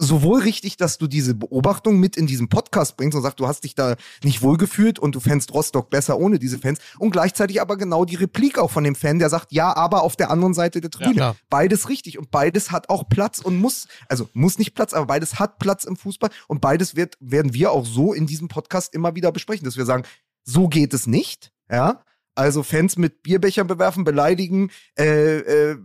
sowohl 0.00 0.40
richtig, 0.40 0.78
dass 0.78 0.98
du 0.98 1.06
diese 1.06 1.34
Beobachtung 1.34 2.00
mit 2.00 2.16
in 2.16 2.26
diesen 2.26 2.48
Podcast 2.48 2.96
bringst 2.96 3.14
und 3.14 3.22
sagst, 3.22 3.38
du 3.38 3.46
hast 3.46 3.64
dich 3.64 3.74
da 3.74 3.96
nicht 4.24 4.40
wohlgefühlt 4.40 4.98
und 4.98 5.14
du 5.14 5.20
fändst 5.20 5.52
Rostock 5.52 5.90
besser 5.90 6.18
ohne 6.18 6.38
diese 6.38 6.58
Fans 6.58 6.80
und 6.98 7.10
gleichzeitig 7.10 7.60
aber 7.60 7.76
genau 7.76 8.06
die 8.06 8.16
Replik 8.16 8.58
auch 8.58 8.70
von 8.70 8.82
dem 8.82 8.94
Fan, 8.94 9.18
der 9.18 9.28
sagt, 9.28 9.52
ja, 9.52 9.76
aber 9.76 10.02
auf 10.02 10.16
der 10.16 10.30
anderen 10.30 10.54
Seite 10.54 10.80
der 10.80 10.90
Tribüne. 10.90 11.16
Ja, 11.16 11.36
beides 11.50 11.90
richtig 11.90 12.18
und 12.18 12.30
beides 12.30 12.70
hat 12.70 12.88
auch 12.88 13.08
Platz 13.08 13.40
und 13.40 13.58
muss, 13.58 13.88
also 14.08 14.28
muss 14.32 14.58
nicht 14.58 14.74
Platz, 14.74 14.94
aber 14.94 15.06
beides 15.06 15.38
hat 15.38 15.58
Platz 15.58 15.84
im 15.84 15.96
Fußball 15.96 16.30
und 16.48 16.62
beides 16.62 16.96
wird, 16.96 17.18
werden 17.20 17.52
wir 17.52 17.70
auch 17.70 17.84
so 17.84 18.14
in 18.14 18.26
diesem 18.26 18.48
Podcast 18.48 18.94
immer 18.94 19.14
wieder 19.14 19.32
besprechen, 19.32 19.66
dass 19.66 19.76
wir 19.76 19.84
sagen, 19.84 20.04
so 20.44 20.68
geht 20.68 20.94
es 20.94 21.06
nicht, 21.06 21.52
ja, 21.70 22.02
also 22.34 22.62
Fans 22.62 22.96
mit 22.96 23.22
Bierbechern 23.22 23.66
bewerfen, 23.66 24.04
beleidigen, 24.04 24.70
äh, 24.98 25.40
äh, 25.40 25.76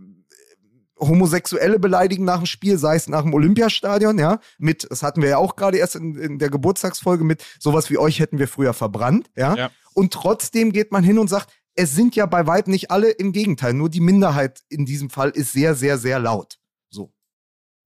Homosexuelle 0.98 1.78
beleidigen 1.78 2.24
nach 2.24 2.38
dem 2.38 2.46
Spiel, 2.46 2.78
sei 2.78 2.96
es 2.96 3.08
nach 3.08 3.22
dem 3.22 3.34
Olympiastadion, 3.34 4.18
ja, 4.18 4.40
mit, 4.58 4.86
das 4.90 5.02
hatten 5.02 5.22
wir 5.22 5.28
ja 5.28 5.38
auch 5.38 5.56
gerade 5.56 5.78
erst 5.78 5.96
in, 5.96 6.16
in, 6.16 6.38
der 6.38 6.48
Geburtstagsfolge 6.48 7.24
mit, 7.24 7.44
sowas 7.58 7.90
wie 7.90 7.98
euch 7.98 8.20
hätten 8.20 8.38
wir 8.38 8.48
früher 8.48 8.72
verbrannt, 8.72 9.30
ja? 9.36 9.54
ja. 9.54 9.70
Und 9.94 10.12
trotzdem 10.12 10.72
geht 10.72 10.92
man 10.92 11.04
hin 11.04 11.18
und 11.18 11.28
sagt, 11.28 11.52
es 11.74 11.94
sind 11.94 12.16
ja 12.16 12.24
bei 12.26 12.46
weitem 12.46 12.72
nicht 12.72 12.90
alle, 12.90 13.10
im 13.10 13.32
Gegenteil, 13.32 13.74
nur 13.74 13.90
die 13.90 14.00
Minderheit 14.00 14.62
in 14.68 14.86
diesem 14.86 15.10
Fall 15.10 15.30
ist 15.30 15.52
sehr, 15.52 15.74
sehr, 15.74 15.98
sehr 15.98 16.18
laut. 16.18 16.58
So. 16.88 17.12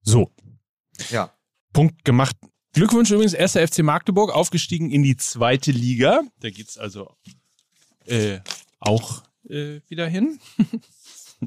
So. 0.01 0.31
Ja. 1.09 1.33
Punkt 1.73 2.05
gemacht. 2.05 2.35
Glückwunsch 2.73 3.11
übrigens, 3.11 3.33
erster 3.33 3.67
FC 3.67 3.79
Magdeburg, 3.79 4.33
aufgestiegen 4.33 4.89
in 4.89 5.03
die 5.03 5.17
zweite 5.17 5.71
Liga. 5.71 6.21
Da 6.39 6.49
geht's 6.49 6.77
also 6.77 7.13
äh, 8.05 8.39
auch 8.79 9.23
äh, 9.49 9.81
wieder 9.87 10.07
hin. 10.07 10.39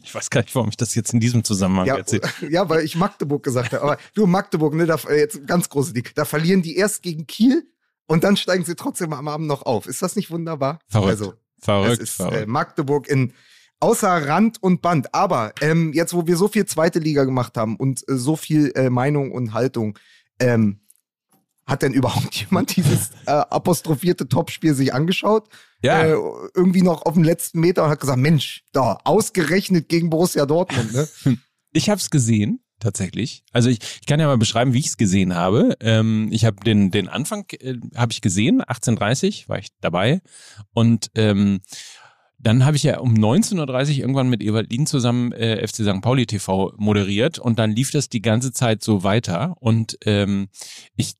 Ich 0.02 0.14
weiß 0.14 0.30
gar 0.30 0.40
nicht, 0.40 0.54
warum 0.54 0.68
ich 0.68 0.76
das 0.76 0.94
jetzt 0.94 1.12
in 1.12 1.20
diesem 1.20 1.44
Zusammenhang 1.44 1.86
ja, 1.86 1.96
erzähle. 1.96 2.22
Ja, 2.50 2.68
weil 2.68 2.84
ich 2.84 2.96
Magdeburg 2.96 3.42
gesagt 3.42 3.72
habe. 3.72 3.82
Aber 3.82 3.98
du, 4.14 4.26
Magdeburg, 4.26 4.74
ne, 4.74 4.86
da, 4.86 4.96
äh, 5.08 5.20
jetzt 5.20 5.46
ganz 5.46 5.68
große 5.68 5.92
Liga. 5.92 6.10
Da 6.14 6.24
verlieren 6.24 6.62
die 6.62 6.76
erst 6.76 7.02
gegen 7.02 7.26
Kiel 7.26 7.68
und 8.06 8.24
dann 8.24 8.36
steigen 8.36 8.64
sie 8.64 8.74
trotzdem 8.74 9.12
am 9.12 9.28
Abend 9.28 9.46
noch 9.46 9.62
auf. 9.62 9.86
Ist 9.86 10.02
das 10.02 10.16
nicht 10.16 10.30
wunderbar? 10.30 10.80
Verrückt. 10.88 11.10
Also, 11.10 11.34
verrückt. 11.60 12.02
ist 12.02 12.16
verrückt. 12.16 12.42
Äh, 12.42 12.46
Magdeburg 12.46 13.08
in 13.08 13.32
außer 13.80 14.26
Rand 14.26 14.62
und 14.62 14.82
Band. 14.82 15.14
Aber 15.14 15.52
ähm, 15.60 15.92
jetzt, 15.92 16.14
wo 16.14 16.26
wir 16.26 16.36
so 16.36 16.48
viel 16.48 16.66
zweite 16.66 16.98
Liga 16.98 17.24
gemacht 17.24 17.56
haben 17.56 17.76
und 17.76 18.06
äh, 18.08 18.16
so 18.16 18.36
viel 18.36 18.72
äh, 18.74 18.90
Meinung 18.90 19.30
und 19.30 19.52
Haltung, 19.52 19.98
ähm, 20.40 20.80
hat 21.66 21.82
denn 21.82 21.92
überhaupt 21.92 22.34
jemand 22.40 22.76
dieses 22.76 23.10
äh, 23.26 23.30
apostrophierte 23.30 24.28
Topspiel 24.28 24.74
sich 24.74 24.92
angeschaut? 24.92 25.48
Ja. 25.82 26.02
Äh, 26.02 26.16
irgendwie 26.54 26.82
noch 26.82 27.02
auf 27.02 27.14
dem 27.14 27.24
letzten 27.24 27.60
Meter 27.60 27.84
und 27.84 27.90
hat 27.90 28.00
gesagt, 28.00 28.18
Mensch, 28.18 28.64
da, 28.72 28.98
ausgerechnet 29.04 29.88
gegen 29.88 30.10
Borussia 30.10 30.46
Dortmund. 30.46 30.92
Ne? 30.92 31.08
Ich 31.76 31.90
habe 31.90 31.98
es 32.00 32.08
gesehen, 32.08 32.60
tatsächlich. 32.78 33.42
Also 33.50 33.68
ich, 33.68 33.80
ich 34.00 34.06
kann 34.06 34.20
ja 34.20 34.28
mal 34.28 34.38
beschreiben, 34.38 34.74
wie 34.74 34.78
ich 34.78 34.86
es 34.86 34.96
gesehen 34.96 35.34
habe. 35.34 35.76
Ähm, 35.80 36.28
ich 36.30 36.44
habe 36.44 36.62
den, 36.64 36.92
den 36.92 37.08
Anfang 37.08 37.46
äh, 37.58 37.74
habe 37.96 38.12
ich 38.12 38.20
gesehen, 38.20 38.62
18.30 38.62 39.48
war 39.48 39.58
ich 39.58 39.70
dabei. 39.80 40.20
Und 40.72 41.10
ähm, 41.16 41.62
dann 42.38 42.64
habe 42.64 42.76
ich 42.76 42.82
ja 42.82 42.98
um 42.98 43.14
19.30 43.14 43.58
Uhr 43.90 43.98
irgendwann 43.98 44.28
mit 44.28 44.42
Ewald 44.42 44.70
Lien 44.70 44.86
zusammen 44.86 45.32
äh, 45.32 45.66
FC 45.66 45.76
St. 45.76 46.02
Pauli 46.02 46.26
TV 46.26 46.74
moderiert 46.76 47.38
und 47.38 47.58
dann 47.58 47.72
lief 47.72 47.90
das 47.90 48.08
die 48.08 48.22
ganze 48.22 48.52
Zeit 48.52 48.84
so 48.84 49.02
weiter 49.02 49.56
und 49.60 49.96
ähm, 50.04 50.48
ich 50.94 51.14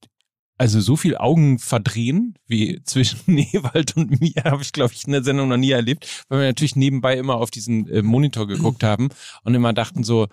also 0.57 0.81
so 0.81 0.97
viel 0.97 1.17
Augen 1.17 1.59
verdrehen 1.59 2.39
wie 2.47 2.81
zwischen 2.85 3.39
Ewald 3.53 3.97
und 3.97 4.21
mir 4.21 4.45
habe 4.45 4.63
ich, 4.63 4.73
glaube 4.73 4.93
ich, 4.95 5.07
in 5.07 5.13
der 5.13 5.25
Sendung 5.25 5.49
noch 5.49 5.57
nie 5.57 5.73
erlebt, 5.73 6.25
weil 6.29 6.41
wir 6.41 6.47
natürlich 6.47 6.77
nebenbei 6.77 7.17
immer 7.17 7.37
auf 7.37 7.51
diesen 7.51 7.89
äh, 7.89 8.03
Monitor 8.03 8.47
geguckt 8.47 8.83
haben 8.85 9.09
und 9.43 9.55
immer 9.55 9.73
dachten 9.73 10.05
so, 10.05 10.29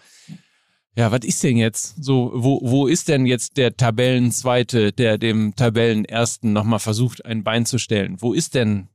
ja, 0.95 1.11
was 1.11 1.22
ist 1.24 1.41
denn 1.43 1.57
jetzt? 1.57 2.03
So, 2.03 2.32
wo, 2.34 2.59
wo 2.63 2.88
ist 2.88 3.07
denn 3.07 3.26
jetzt 3.26 3.57
der 3.57 3.78
Tabellenzweite, 3.78 4.91
der 4.91 5.17
dem 5.17 5.55
Tabellenersten 5.55 6.51
nochmal 6.51 6.80
versucht, 6.80 7.26
ein 7.26 7.43
Bein 7.43 7.65
zu 7.65 7.78
stellen? 7.78 8.17
Wo 8.19 8.34
ist 8.34 8.55
denn 8.55 8.89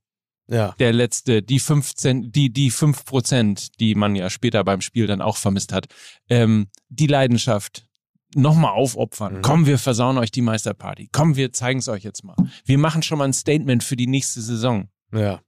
ja. 0.47 0.75
der 0.79 0.93
letzte, 0.93 1.43
die 1.43 1.59
15, 1.59 2.33
die, 2.33 2.53
die 2.53 2.71
fünf 2.71 3.07
Prozent, 3.07 3.81
die 3.81 3.95
man 3.95 4.15
ja 4.15 4.29
später 4.29 4.63
beim 4.63 4.83
Spiel 4.83 5.07
dann 5.07 5.23
auch 5.23 5.39
vermisst 5.39 5.73
hat? 5.73 5.87
Ähm, 6.29 6.69
die 6.91 7.07
Leidenschaft, 7.07 7.87
nochmal 8.35 8.73
aufopfern. 8.73 9.35
Mhm. 9.37 9.43
Komm, 9.43 9.67
wir 9.67 9.79
versauen 9.79 10.19
euch 10.19 10.31
die 10.31 10.43
Meisterparty. 10.43 11.09
Komm, 11.13 11.37
wir 11.37 11.53
zeigen 11.53 11.79
es 11.79 11.89
euch 11.89 12.03
jetzt 12.03 12.25
mal. 12.25 12.37
Wir 12.65 12.79
machen 12.79 13.03
schon 13.03 13.19
mal 13.19 13.25
ein 13.25 13.33
Statement 13.33 13.85
für 13.85 13.97
die 13.97 14.07
nächste 14.07 14.41
Saison. 14.41 14.89
Ja, 15.13 15.41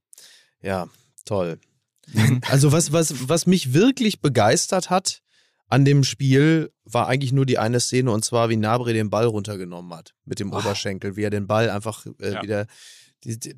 ja, 0.61 0.87
toll. 1.25 1.59
also 2.49 2.71
was, 2.71 2.91
was, 2.91 3.29
was 3.29 3.45
mich 3.45 3.73
wirklich 3.73 4.21
begeistert 4.21 4.89
hat, 4.89 5.21
an 5.67 5.85
dem 5.85 6.03
Spiel 6.03 6.71
war 6.83 7.07
eigentlich 7.07 7.31
nur 7.31 7.45
die 7.45 7.59
eine 7.59 7.79
Szene 7.79 8.11
und 8.11 8.25
zwar, 8.25 8.49
wie 8.49 8.57
Nabri 8.57 8.93
den 8.93 9.11
Ball 9.11 9.25
runtergenommen 9.25 9.93
hat 9.93 10.15
mit 10.25 10.39
dem 10.39 10.51
oh. 10.51 10.57
Oberschenkel, 10.57 11.15
wie 11.15 11.23
er 11.23 11.29
den 11.29 11.45
Ball 11.45 11.69
einfach 11.69 12.05
äh, 12.19 12.33
ja. 12.33 12.41
wieder. 12.41 12.65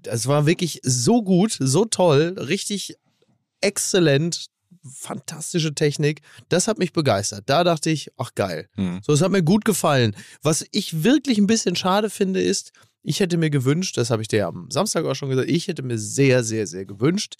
Das 0.01 0.27
war 0.27 0.45
wirklich 0.45 0.81
so 0.83 1.23
gut, 1.23 1.55
so 1.59 1.85
toll, 1.85 2.35
richtig 2.37 2.95
exzellent, 3.61 4.47
fantastische 4.83 5.73
Technik. 5.73 6.21
Das 6.49 6.67
hat 6.67 6.79
mich 6.79 6.93
begeistert. 6.93 7.43
Da 7.47 7.63
dachte 7.63 7.89
ich, 7.89 8.11
ach 8.17 8.33
geil. 8.35 8.67
Mhm. 8.75 9.01
So, 9.03 9.13
es 9.13 9.21
hat 9.21 9.31
mir 9.31 9.43
gut 9.43 9.65
gefallen. 9.65 10.15
Was 10.41 10.65
ich 10.71 11.03
wirklich 11.03 11.37
ein 11.37 11.47
bisschen 11.47 11.75
schade 11.75 12.09
finde, 12.09 12.41
ist, 12.41 12.71
ich 13.03 13.19
hätte 13.19 13.37
mir 13.37 13.49
gewünscht, 13.49 13.97
das 13.97 14.09
habe 14.09 14.21
ich 14.21 14.27
dir 14.27 14.47
am 14.47 14.69
Samstag 14.69 15.05
auch 15.05 15.15
schon 15.15 15.29
gesagt, 15.29 15.49
ich 15.49 15.67
hätte 15.67 15.83
mir 15.83 15.97
sehr, 15.97 16.43
sehr, 16.43 16.67
sehr 16.67 16.85
gewünscht, 16.85 17.35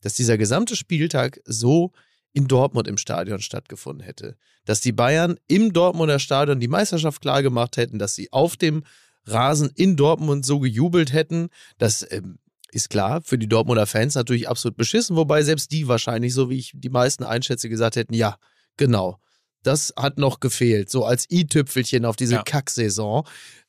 dass 0.00 0.14
dieser 0.14 0.38
gesamte 0.38 0.76
Spieltag 0.76 1.40
so 1.44 1.92
in 2.32 2.48
Dortmund 2.48 2.88
im 2.88 2.96
Stadion 2.96 3.40
stattgefunden 3.40 4.04
hätte. 4.04 4.36
Dass 4.64 4.80
die 4.80 4.92
Bayern 4.92 5.38
im 5.48 5.72
Dortmunder 5.72 6.18
Stadion 6.18 6.60
die 6.60 6.68
Meisterschaft 6.68 7.20
klargemacht 7.20 7.76
hätten, 7.76 7.98
dass 7.98 8.14
sie 8.14 8.32
auf 8.32 8.56
dem 8.56 8.84
Rasen 9.26 9.70
in 9.74 9.96
Dortmund 9.96 10.44
so 10.44 10.58
gejubelt 10.58 11.12
hätten. 11.12 11.48
Das 11.78 12.06
ähm, 12.10 12.38
ist 12.72 12.90
klar, 12.90 13.20
für 13.22 13.38
die 13.38 13.48
Dortmunder 13.48 13.86
Fans 13.86 14.14
natürlich 14.14 14.48
absolut 14.48 14.76
beschissen, 14.76 15.16
wobei 15.16 15.42
selbst 15.42 15.72
die 15.72 15.88
wahrscheinlich, 15.88 16.34
so 16.34 16.50
wie 16.50 16.58
ich 16.58 16.72
die 16.74 16.88
meisten 16.88 17.22
einschätze, 17.22 17.68
gesagt 17.68 17.96
hätten, 17.96 18.14
ja, 18.14 18.36
genau. 18.76 19.18
Das 19.62 19.92
hat 19.96 20.18
noch 20.18 20.40
gefehlt, 20.40 20.90
so 20.90 21.04
als 21.04 21.30
i-Tüpfelchen 21.30 22.04
auf 22.04 22.16
diese 22.16 22.34
ja. 22.34 22.42
Kacksaison. 22.42 23.24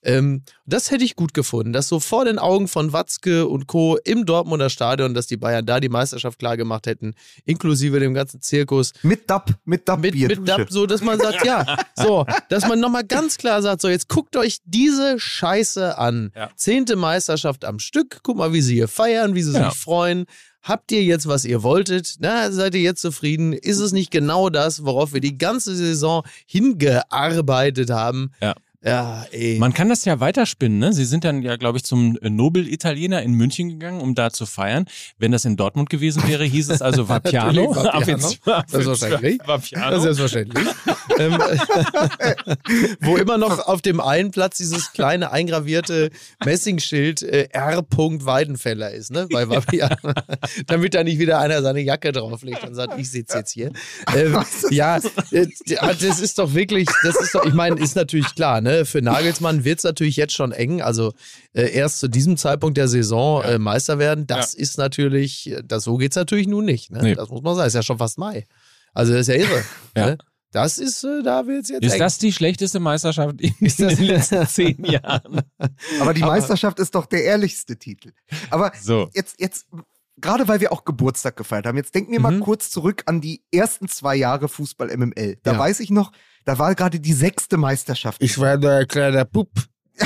Ähm, 0.05 0.43
das 0.65 0.91
hätte 0.91 1.03
ich 1.03 1.15
gut 1.15 1.33
gefunden, 1.33 1.73
dass 1.73 1.87
so 1.87 1.99
vor 1.99 2.25
den 2.25 2.37
Augen 2.39 2.67
von 2.67 2.93
Watzke 2.93 3.47
und 3.47 3.67
Co. 3.67 3.97
im 4.03 4.25
Dortmunder 4.25 4.69
Stadion, 4.69 5.13
dass 5.13 5.27
die 5.27 5.37
Bayern 5.37 5.65
da 5.65 5.79
die 5.79 5.89
Meisterschaft 5.89 6.39
klar 6.39 6.57
gemacht 6.57 6.87
hätten, 6.87 7.15
inklusive 7.45 7.99
dem 7.99 8.13
ganzen 8.13 8.41
Zirkus. 8.41 8.93
Mit 9.01 9.29
Dab, 9.29 9.51
mit 9.65 9.87
Dab, 9.87 9.99
mit, 10.01 10.15
mit 10.15 10.47
Dab, 10.47 10.69
so 10.69 10.85
dass 10.85 11.01
man 11.01 11.19
sagt, 11.19 11.45
ja, 11.45 11.77
so, 11.95 12.25
dass 12.49 12.67
man 12.67 12.79
nochmal 12.79 13.05
ganz 13.05 13.37
klar 13.37 13.61
sagt, 13.61 13.81
so 13.81 13.87
jetzt 13.87 14.09
guckt 14.09 14.35
euch 14.35 14.59
diese 14.65 15.19
Scheiße 15.19 15.97
an. 15.97 16.31
Ja. 16.35 16.49
Zehnte 16.55 16.95
Meisterschaft 16.95 17.65
am 17.65 17.79
Stück, 17.79 18.19
guck 18.23 18.37
mal, 18.37 18.51
wie 18.53 18.61
sie 18.61 18.75
hier 18.75 18.87
feiern, 18.87 19.35
wie 19.35 19.43
sie 19.43 19.53
ja. 19.53 19.69
sich 19.69 19.79
freuen. 19.79 20.25
Habt 20.63 20.93
ihr 20.93 21.03
jetzt, 21.03 21.27
was 21.27 21.43
ihr 21.43 21.61
wolltet? 21.61 22.15
Na, 22.19 22.49
seid 22.49 22.73
ihr 22.73 22.81
jetzt 22.81 23.01
zufrieden? 23.01 23.51
Ist 23.51 23.79
es 23.79 23.91
nicht 23.91 24.11
genau 24.11 24.49
das, 24.49 24.85
worauf 24.85 25.11
wir 25.13 25.19
die 25.19 25.37
ganze 25.37 25.75
Saison 25.75 26.23
hingearbeitet 26.45 27.89
haben? 27.89 28.31
Ja. 28.41 28.55
Ja, 28.85 29.25
ey. 29.31 29.57
Man 29.59 29.73
kann 29.73 29.87
das 29.87 30.03
ja 30.03 30.19
weiterspinnen, 30.19 30.77
ne? 30.77 30.91
Sie 30.91 31.05
sind 31.05 31.23
dann 31.23 31.41
ja, 31.41 31.55
glaube 31.55 31.77
ich, 31.77 31.85
zum 31.85 32.17
Nobel-Italiener 32.21 33.21
in 33.21 33.31
München 33.31 33.69
gegangen, 33.69 34.01
um 34.01 34.13
da 34.13 34.29
zu 34.29 34.45
feiern. 34.45 34.85
Wenn 35.17 35.31
das 35.31 35.45
in 35.45 35.55
Dortmund 35.55 35.89
gewesen 35.89 36.27
wäre, 36.27 36.43
hieß 36.43 36.69
es 36.69 36.81
also 36.81 37.07
Vapiano. 37.09 37.73
Vapiano. 37.73 38.33
Selbstverständlich. 38.67 39.39
Vapiano. 39.45 39.99
Selbstverständlich. 40.01 40.67
ähm, 41.17 41.37
wo 42.99 43.15
immer 43.15 43.37
noch 43.37 43.67
auf 43.67 43.81
dem 43.81 44.01
einen 44.01 44.31
Platz 44.31 44.57
dieses 44.57 44.91
kleine 44.91 45.31
eingravierte 45.31 46.09
Messingschild 46.43 47.21
äh, 47.21 47.47
R. 47.51 47.85
Weidenfeller 47.89 48.91
ist, 48.91 49.11
ne? 49.11 49.27
Bei 49.31 49.47
Vapiano. 49.47 49.95
Damit 50.67 50.93
da 50.93 51.05
nicht 51.05 51.19
wieder 51.19 51.39
einer 51.39 51.61
seine 51.61 51.79
Jacke 51.79 52.11
drauflegt 52.11 52.65
und 52.65 52.75
sagt, 52.75 52.99
ich 52.99 53.09
sitze 53.09 53.37
jetzt 53.37 53.51
hier. 53.51 53.71
Ähm, 54.13 54.37
ja, 54.71 54.97
äh, 55.31 55.47
das 56.01 56.19
ist 56.19 56.37
doch 56.37 56.53
wirklich, 56.53 56.89
das 57.03 57.15
ist 57.15 57.33
doch, 57.33 57.45
ich 57.45 57.53
meine, 57.53 57.79
ist 57.79 57.95
natürlich 57.95 58.35
klar, 58.35 58.59
ne? 58.59 58.72
Ne, 58.73 58.85
für 58.85 59.01
Nagelsmann 59.01 59.63
wird 59.63 59.79
es 59.79 59.83
natürlich 59.83 60.15
jetzt 60.15 60.33
schon 60.33 60.51
eng. 60.51 60.81
Also 60.81 61.13
äh, 61.53 61.71
erst 61.71 61.99
zu 61.99 62.07
diesem 62.07 62.37
Zeitpunkt 62.37 62.77
der 62.77 62.87
Saison 62.87 63.43
äh, 63.43 63.59
Meister 63.59 63.99
werden, 63.99 64.25
das 64.25 64.53
ja. 64.53 64.59
ist 64.59 64.77
natürlich, 64.77 65.51
äh, 65.51 65.61
das, 65.63 65.83
so 65.83 65.97
geht 65.97 66.11
es 66.11 66.15
natürlich 66.15 66.47
nun 66.47 66.65
nicht. 66.65 66.91
Ne? 66.91 67.03
Nee. 67.03 67.15
Das 67.15 67.29
muss 67.29 67.43
man 67.43 67.55
sagen. 67.55 67.67
Ist 67.67 67.75
ja 67.75 67.83
schon 67.83 67.99
fast 67.99 68.17
Mai. 68.17 68.45
Also 68.93 69.13
das 69.13 69.21
ist 69.21 69.27
ja 69.27 69.35
irre. 69.35 69.63
ja. 69.97 70.05
Ne? 70.07 70.17
Das 70.51 70.77
ist, 70.77 71.03
äh, 71.03 71.21
da 71.23 71.45
wird 71.45 71.63
es 71.63 71.69
jetzt. 71.69 71.83
Ist 71.83 71.93
eng. 71.93 71.99
das 71.99 72.17
die 72.17 72.31
schlechteste 72.31 72.79
Meisterschaft 72.79 73.41
in, 73.41 73.53
in 73.59 73.87
den 73.87 74.03
letzten 74.05 74.47
zehn 74.47 74.83
Jahren? 74.85 75.41
Aber 75.99 76.13
die 76.13 76.21
Meisterschaft 76.21 76.79
ist 76.79 76.95
doch 76.95 77.05
der 77.05 77.23
ehrlichste 77.23 77.77
Titel. 77.77 78.11
Aber 78.49 78.71
so. 78.79 79.09
jetzt, 79.13 79.39
jetzt, 79.39 79.67
gerade 80.17 80.47
weil 80.47 80.61
wir 80.61 80.71
auch 80.71 80.83
Geburtstag 80.83 81.37
gefeiert 81.37 81.67
haben, 81.67 81.77
jetzt 81.77 81.93
denken 81.93 82.11
wir 82.11 82.19
mhm. 82.19 82.23
mal 82.23 82.39
kurz 82.39 82.71
zurück 82.71 83.03
an 83.05 83.21
die 83.21 83.43
ersten 83.51 83.87
zwei 83.87 84.15
Jahre 84.15 84.47
Fußball 84.47 84.95
MML. 84.95 85.37
Da 85.43 85.53
ja. 85.53 85.59
weiß 85.59 85.79
ich 85.79 85.91
noch, 85.91 86.11
da 86.45 86.59
war 86.59 86.75
gerade 86.75 86.99
die 86.99 87.13
sechste 87.13 87.57
Meisterschaft. 87.57 88.21
Ich 88.21 88.39
war 88.39 88.57
der 88.57 88.85
kleine 88.85 89.25
Pup. 89.25 89.49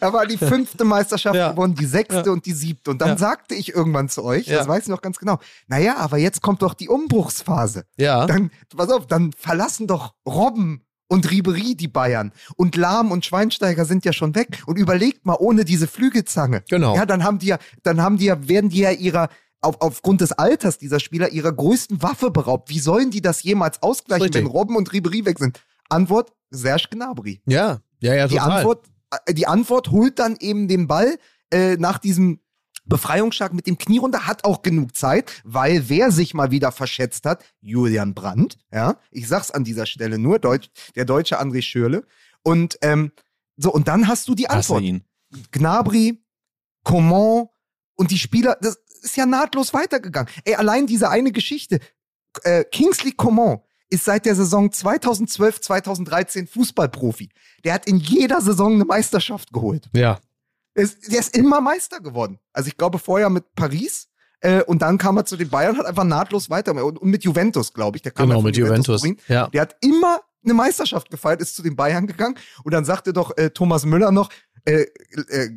da 0.00 0.12
war 0.12 0.26
die 0.26 0.36
fünfte 0.36 0.84
Meisterschaft 0.84 1.34
ja. 1.34 1.52
gewonnen, 1.52 1.74
die 1.74 1.86
sechste 1.86 2.24
ja. 2.26 2.32
und 2.32 2.44
die 2.44 2.52
siebte. 2.52 2.90
Und 2.90 3.00
dann 3.00 3.10
ja. 3.10 3.16
sagte 3.16 3.54
ich 3.54 3.74
irgendwann 3.74 4.10
zu 4.10 4.22
euch, 4.22 4.46
das 4.46 4.68
weiß 4.68 4.82
ich 4.82 4.88
noch 4.88 5.00
ganz 5.00 5.18
genau, 5.18 5.38
naja, 5.66 5.96
aber 5.96 6.18
jetzt 6.18 6.42
kommt 6.42 6.60
doch 6.60 6.74
die 6.74 6.90
Umbruchsphase. 6.90 7.86
Ja. 7.96 8.26
Dann, 8.26 8.50
pass 8.76 8.90
auf, 8.90 9.06
dann 9.06 9.32
verlassen 9.32 9.86
doch 9.86 10.12
Robben 10.26 10.82
und 11.08 11.30
Ribery 11.30 11.74
die 11.74 11.88
Bayern. 11.88 12.32
Und 12.56 12.76
Lahm 12.76 13.12
und 13.12 13.24
Schweinsteiger 13.24 13.84
sind 13.84 14.04
ja 14.04 14.12
schon 14.12 14.34
weg. 14.34 14.62
Und 14.66 14.76
überlegt 14.76 15.24
mal, 15.24 15.36
ohne 15.38 15.64
diese 15.64 15.86
Flügelzange. 15.86 16.64
Genau. 16.68 16.96
Ja, 16.96 17.06
dann 17.06 17.24
haben 17.24 17.38
die 17.38 17.46
ja, 17.46 17.58
dann 17.82 18.02
haben 18.02 18.18
die 18.18 18.26
ja, 18.26 18.48
werden 18.48 18.70
die 18.70 18.80
ja 18.80 18.90
ihrer, 18.90 19.28
auf, 19.66 19.80
aufgrund 19.80 20.20
des 20.20 20.32
Alters 20.32 20.78
dieser 20.78 21.00
Spieler 21.00 21.30
ihrer 21.30 21.52
größten 21.52 22.02
Waffe 22.02 22.30
beraubt. 22.30 22.70
Wie 22.70 22.78
sollen 22.78 23.10
die 23.10 23.20
das 23.20 23.42
jemals 23.42 23.82
ausgleichen, 23.82 24.24
Richtig. 24.24 24.42
wenn 24.42 24.50
Robben 24.50 24.76
und 24.76 24.92
Ribery 24.92 25.24
weg 25.24 25.38
sind? 25.38 25.60
Antwort, 25.88 26.32
Serge 26.50 26.88
Gnabry. 26.90 27.40
Ja, 27.46 27.80
ja, 28.00 28.14
ja, 28.14 28.28
total. 28.28 28.28
Die 28.28 28.40
Antwort, 28.40 28.86
äh, 29.26 29.34
die 29.34 29.46
Antwort 29.46 29.90
holt 29.90 30.18
dann 30.18 30.36
eben 30.40 30.68
den 30.68 30.86
Ball 30.86 31.18
äh, 31.50 31.76
nach 31.76 31.98
diesem 31.98 32.40
Befreiungsschlag 32.86 33.52
mit 33.52 33.66
dem 33.66 33.78
Knie 33.78 33.98
runter, 33.98 34.26
hat 34.26 34.44
auch 34.44 34.62
genug 34.62 34.96
Zeit, 34.96 35.42
weil 35.44 35.88
wer 35.88 36.12
sich 36.12 36.34
mal 36.34 36.50
wieder 36.50 36.70
verschätzt 36.70 37.26
hat, 37.26 37.44
Julian 37.60 38.14
Brandt, 38.14 38.58
ja, 38.72 38.96
ich 39.10 39.26
sag's 39.26 39.50
an 39.50 39.64
dieser 39.64 39.86
Stelle 39.86 40.18
nur, 40.18 40.38
Deutsch, 40.38 40.68
der 40.94 41.04
deutsche 41.04 41.40
André 41.40 41.62
Schürle. 41.62 42.04
Und 42.42 42.78
ähm, 42.82 43.10
so, 43.56 43.72
und 43.72 43.88
dann 43.88 44.06
hast 44.06 44.28
du 44.28 44.34
die 44.34 44.48
Antwort. 44.48 44.84
Gnabry, 45.50 46.22
Coman 46.84 47.48
und 47.96 48.10
die 48.12 48.18
Spieler, 48.18 48.56
das, 48.60 48.78
ist 49.06 49.16
ja 49.16 49.26
nahtlos 49.26 49.72
weitergegangen. 49.72 50.30
Ey, 50.44 50.54
allein 50.54 50.86
diese 50.86 51.08
eine 51.08 51.32
Geschichte. 51.32 51.80
Äh, 52.42 52.64
Kingsley 52.64 53.12
Coman 53.12 53.60
ist 53.88 54.04
seit 54.04 54.26
der 54.26 54.34
Saison 54.34 54.70
2012, 54.70 55.60
2013 55.60 56.46
Fußballprofi. 56.46 57.30
Der 57.64 57.74
hat 57.74 57.86
in 57.86 57.98
jeder 57.98 58.40
Saison 58.40 58.74
eine 58.74 58.84
Meisterschaft 58.84 59.52
geholt. 59.52 59.88
Ja. 59.94 60.18
Der 60.76 60.84
ist, 60.84 61.10
der 61.10 61.20
ist 61.20 61.36
immer 61.36 61.60
Meister 61.60 62.00
geworden. 62.00 62.38
Also 62.52 62.68
ich 62.68 62.76
glaube 62.76 62.98
vorher 62.98 63.30
mit 63.30 63.54
Paris 63.54 64.08
äh, 64.40 64.62
und 64.62 64.82
dann 64.82 64.98
kam 64.98 65.16
er 65.16 65.24
zu 65.24 65.36
den 65.36 65.48
Bayern, 65.48 65.78
hat 65.78 65.86
einfach 65.86 66.04
nahtlos 66.04 66.50
weiter 66.50 66.72
und, 66.84 66.98
und 66.98 67.10
mit 67.10 67.24
Juventus, 67.24 67.72
glaube 67.72 67.96
ich. 67.96 68.02
Der 68.02 68.12
kam 68.12 68.28
genau, 68.28 68.42
mit 68.42 68.56
Juventus. 68.56 69.02
Juventus. 69.02 69.28
Ja. 69.28 69.48
Der 69.48 69.62
hat 69.62 69.76
immer 69.80 70.20
eine 70.44 70.54
Meisterschaft 70.54 71.10
gefeiert, 71.10 71.40
ist 71.40 71.56
zu 71.56 71.62
den 71.62 71.76
Bayern 71.76 72.06
gegangen 72.06 72.36
und 72.62 72.72
dann 72.72 72.84
sagte 72.84 73.12
doch 73.12 73.36
äh, 73.36 73.50
Thomas 73.50 73.84
Müller 73.84 74.12
noch, 74.12 74.30
äh, 74.64 74.86
äh, 75.28 75.50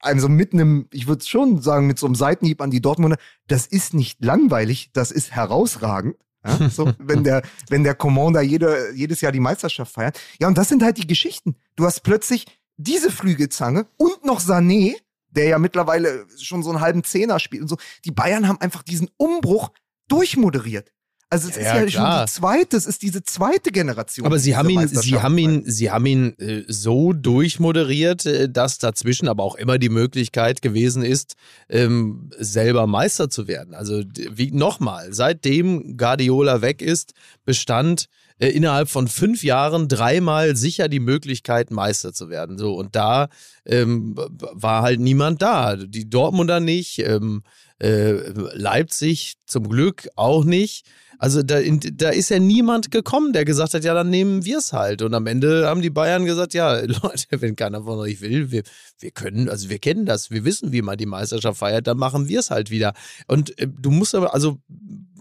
also 0.00 0.28
mit 0.28 0.52
einem, 0.52 0.88
ich 0.92 1.06
würde 1.06 1.24
schon 1.24 1.60
sagen, 1.62 1.86
mit 1.86 1.98
so 1.98 2.06
einem 2.06 2.14
Seitenhieb 2.14 2.60
an 2.60 2.70
die 2.70 2.80
Dortmunder, 2.80 3.16
das 3.46 3.66
ist 3.66 3.94
nicht 3.94 4.24
langweilig, 4.24 4.90
das 4.92 5.10
ist 5.10 5.32
herausragend. 5.32 6.16
Ja, 6.44 6.68
so, 6.68 6.92
wenn 6.98 7.24
der, 7.24 7.42
wenn 7.68 7.84
der 7.84 7.94
Commander 7.94 8.40
jede, 8.40 8.92
jedes 8.94 9.20
Jahr 9.20 9.32
die 9.32 9.40
Meisterschaft 9.40 9.92
feiert. 9.92 10.20
Ja, 10.40 10.48
und 10.48 10.56
das 10.58 10.68
sind 10.68 10.82
halt 10.82 10.98
die 10.98 11.06
Geschichten. 11.06 11.56
Du 11.74 11.84
hast 11.84 12.02
plötzlich 12.02 12.46
diese 12.76 13.10
Flügelzange 13.10 13.86
und 13.96 14.24
noch 14.24 14.40
Sané, 14.40 14.94
der 15.30 15.48
ja 15.48 15.58
mittlerweile 15.58 16.26
schon 16.38 16.62
so 16.62 16.70
einen 16.70 16.80
halben 16.80 17.04
Zehner 17.04 17.38
spielt 17.38 17.62
und 17.62 17.68
so. 17.68 17.76
Die 18.04 18.10
Bayern 18.10 18.48
haben 18.48 18.60
einfach 18.60 18.82
diesen 18.82 19.08
Umbruch 19.16 19.70
durchmoderiert. 20.08 20.92
Also 21.28 21.48
es 21.48 21.56
ja, 21.56 21.62
ist 21.62 21.94
ja, 21.94 22.02
schon 22.02 22.24
die 22.24 22.30
zweite, 22.30 22.76
es 22.76 22.86
ist 22.86 23.02
diese 23.02 23.22
zweite 23.24 23.72
Generation. 23.72 24.26
Aber 24.26 24.38
sie 24.38 24.56
haben 24.56 24.70
ihn, 24.70 24.86
sie 24.86 25.18
haben 25.18 25.36
ihn, 25.36 25.64
sie 25.66 25.90
haben 25.90 26.06
ihn 26.06 26.38
äh, 26.38 26.62
so 26.68 27.12
durchmoderiert, 27.12 28.26
äh, 28.26 28.48
dass 28.48 28.78
dazwischen 28.78 29.26
aber 29.26 29.42
auch 29.42 29.56
immer 29.56 29.78
die 29.78 29.88
Möglichkeit 29.88 30.62
gewesen 30.62 31.02
ist, 31.02 31.34
ähm, 31.68 32.30
selber 32.38 32.86
Meister 32.86 33.28
zu 33.28 33.48
werden. 33.48 33.74
Also 33.74 34.04
wie 34.14 34.52
nochmal, 34.52 35.12
seitdem 35.12 35.96
Guardiola 35.96 36.62
weg 36.62 36.80
ist, 36.80 37.12
bestand 37.44 38.06
äh, 38.38 38.48
innerhalb 38.50 38.88
von 38.88 39.08
fünf 39.08 39.42
Jahren 39.42 39.88
dreimal 39.88 40.54
sicher 40.54 40.88
die 40.88 41.00
Möglichkeit, 41.00 41.72
Meister 41.72 42.12
zu 42.12 42.28
werden. 42.28 42.56
So 42.56 42.74
und 42.74 42.94
da 42.94 43.28
ähm, 43.64 44.14
war 44.30 44.82
halt 44.82 45.00
niemand 45.00 45.42
da. 45.42 45.74
Die 45.74 46.08
Dortmunder 46.08 46.60
nicht. 46.60 47.00
Ähm, 47.00 47.42
äh, 47.78 48.12
Leipzig 48.54 49.34
zum 49.46 49.68
Glück 49.68 50.08
auch 50.16 50.44
nicht. 50.44 50.86
Also 51.18 51.42
da, 51.42 51.58
in, 51.58 51.80
da 51.80 52.10
ist 52.10 52.28
ja 52.28 52.38
niemand 52.38 52.90
gekommen, 52.90 53.32
der 53.32 53.44
gesagt 53.44 53.74
hat, 53.74 53.84
ja, 53.84 53.94
dann 53.94 54.10
nehmen 54.10 54.44
wir 54.44 54.58
es 54.58 54.72
halt. 54.72 55.02
Und 55.02 55.14
am 55.14 55.26
Ende 55.26 55.66
haben 55.66 55.82
die 55.82 55.90
Bayern 55.90 56.24
gesagt, 56.24 56.54
ja, 56.54 56.74
Leute, 56.80 57.40
wenn 57.40 57.56
keiner 57.56 57.84
von 57.84 57.98
euch 57.98 58.20
will, 58.20 58.50
wir, 58.50 58.62
wir 58.98 59.10
können, 59.10 59.48
also 59.48 59.70
wir 59.70 59.78
kennen 59.78 60.06
das, 60.06 60.30
wir 60.30 60.44
wissen, 60.44 60.72
wie 60.72 60.82
man 60.82 60.98
die 60.98 61.06
Meisterschaft 61.06 61.58
feiert, 61.58 61.86
dann 61.86 61.98
machen 61.98 62.28
wir 62.28 62.40
es 62.40 62.50
halt 62.50 62.70
wieder. 62.70 62.92
Und 63.26 63.58
äh, 63.58 63.68
du 63.68 63.90
musst 63.90 64.14
aber, 64.14 64.34
also 64.34 64.58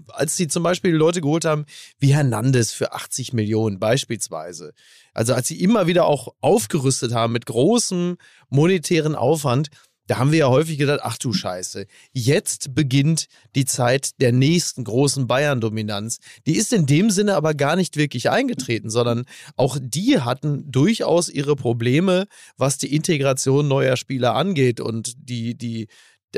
als 0.10 0.36
sie 0.36 0.48
zum 0.48 0.64
Beispiel 0.64 0.93
Leute 0.93 1.22
geholt 1.22 1.46
haben, 1.46 1.66
wie 2.00 2.14
Hernandez 2.14 2.72
für 2.72 2.93
80 2.93 3.34
Millionen 3.34 3.80
beispielsweise. 3.80 4.74
Also 5.14 5.34
als 5.34 5.48
sie 5.48 5.62
immer 5.62 5.88
wieder 5.88 6.06
auch 6.06 6.36
aufgerüstet 6.41 7.14
haben 7.14 7.34
mit 7.34 7.46
großem 7.46 8.18
monetären 8.50 9.16
Aufwand, 9.16 9.70
da 10.08 10.18
haben 10.18 10.32
wir 10.32 10.39
ja 10.39 10.49
häufig 10.49 10.78
gedacht, 10.78 10.99
ach 11.03 11.18
du 11.18 11.34
Scheiße, 11.34 11.88
jetzt 12.14 12.76
beginnt 12.76 13.28
die 13.56 13.66
Zeit 13.66 14.22
der 14.22 14.32
nächsten 14.32 14.84
großen 14.84 15.28
Bayern-Dominanz. 15.28 16.20
Die 16.45 16.56
ist 16.56 16.74
in 16.74 16.86
dem 16.86 17.10
Sinne 17.10 17.36
aber 17.36 17.53
gar 17.53 17.76
nicht 17.76 17.97
wirklich 17.97 18.30
eingetreten, 18.30 18.89
sondern 18.89 19.26
auch 19.56 19.78
die 19.82 20.20
hatten 20.20 20.72
durchaus 20.72 21.30
ihre 21.30 21.56
Probleme, 21.56 22.28
was 22.58 22.78
die 22.78 22.95
Integration 22.95 23.68
neuer 23.68 23.97
Spieler 23.97 24.36
angeht 24.36 24.80
und 24.80 25.14
die, 25.18 25.58
die, 25.58 25.88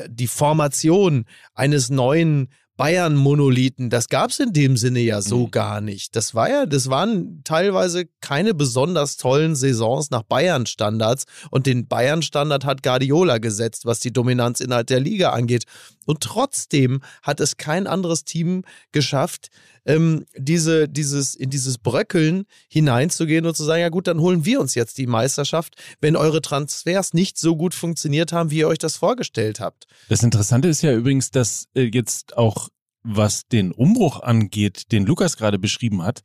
die 0.08 0.28
Formation 0.28 1.26
eines 1.54 1.90
neuen 1.90 2.50
Bayern-Monolithen, 2.78 3.90
das 3.90 4.08
gab 4.08 4.30
es 4.30 4.40
in 4.40 4.54
dem 4.54 4.78
Sinne 4.78 5.00
ja 5.00 5.22
so 5.22 5.48
mhm. 5.48 5.52
gar 5.52 5.82
nicht. 5.82 6.16
Das 6.16 6.36
war 6.36 6.50
ja, 6.50 6.66
das 6.66 6.90
waren 6.90 7.42
teilweise 7.44 8.06
keine 8.22 8.54
besonders 8.54 9.18
tollen 9.18 9.56
Saisons 9.56 10.12
nach 10.12 10.24
Bayern-Standards 10.24 11.26
und 11.50 11.66
den 11.66 11.88
Bayern-Standard 11.88 12.66
hat 12.66 12.84
Guardiola 12.84 13.40
gesetzt, 13.40 13.86
was 13.86 14.00
die 14.00 14.14
Dominanz 14.14 14.60
innerhalb 14.60 14.88
der 14.88 15.00
Liga 15.00 15.32
angeht. 15.32 15.66
Und 16.08 16.22
trotzdem 16.22 17.02
hat 17.22 17.40
es 17.40 17.58
kein 17.58 17.86
anderes 17.86 18.24
Team 18.24 18.64
geschafft, 18.92 19.50
ähm, 19.86 20.26
diese, 20.36 20.90
dieses, 20.90 21.36
in 21.36 21.50
dieses 21.50 21.78
Bröckeln 21.78 22.46
hineinzugehen 22.70 23.46
und 23.46 23.56
zu 23.56 23.64
sagen, 23.64 23.82
ja 23.82 23.90
gut, 23.90 24.08
dann 24.08 24.20
holen 24.20 24.46
wir 24.46 24.60
uns 24.60 24.74
jetzt 24.74 24.98
die 24.98 25.06
Meisterschaft, 25.06 25.76
wenn 26.02 26.16
eure 26.16 26.42
Transfers 26.42 27.14
nicht 27.14 27.38
so 27.38 27.56
gut 27.56 27.76
funktioniert 27.76 28.32
haben, 28.32 28.50
wie 28.50 28.60
ihr 28.60 28.68
euch 28.68 28.80
das 28.80 28.98
vorgestellt 28.98 29.60
habt. 29.60 29.86
Das 30.10 30.24
Interessante 30.24 30.68
ist 30.70 30.82
ja 30.82 30.94
übrigens, 30.94 31.30
dass 31.30 31.68
äh, 31.76 31.90
jetzt 31.94 32.38
auch, 32.38 32.70
was 33.04 33.48
den 33.48 33.72
Umbruch 33.72 34.22
angeht, 34.22 34.92
den 34.92 35.06
Lukas 35.06 35.38
gerade 35.38 35.60
beschrieben 35.60 36.04
hat, 36.04 36.22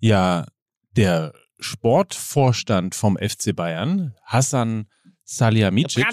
ja 0.00 0.46
der 0.96 1.32
Sportvorstand 1.60 2.94
vom 2.94 3.16
FC 3.16 3.54
Bayern, 3.54 4.14
Hassan 4.24 4.86
Salihamidzic. 5.24 6.04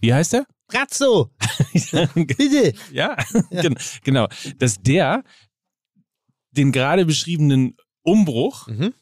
Wie 0.00 0.12
heißt 0.14 0.34
er? 0.34 0.46
Brazzo. 0.72 1.30
Bitte. 2.14 2.74
Ja, 2.92 3.16
ja. 3.50 3.70
genau. 4.02 4.28
Dass 4.58 4.80
der 4.80 5.22
den 6.50 6.72
gerade 6.72 7.04
beschriebenen 7.04 7.76
Umbruch 8.02 8.68
mhm. 8.68 8.94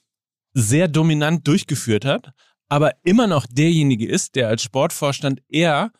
sehr 0.52 0.88
dominant 0.88 1.46
durchgeführt 1.46 2.04
hat, 2.04 2.32
aber 2.68 2.94
immer 3.04 3.26
noch 3.26 3.46
derjenige 3.46 4.08
ist, 4.08 4.36
der 4.36 4.48
als 4.48 4.62
Sportvorstand 4.62 5.42
eher 5.48 5.92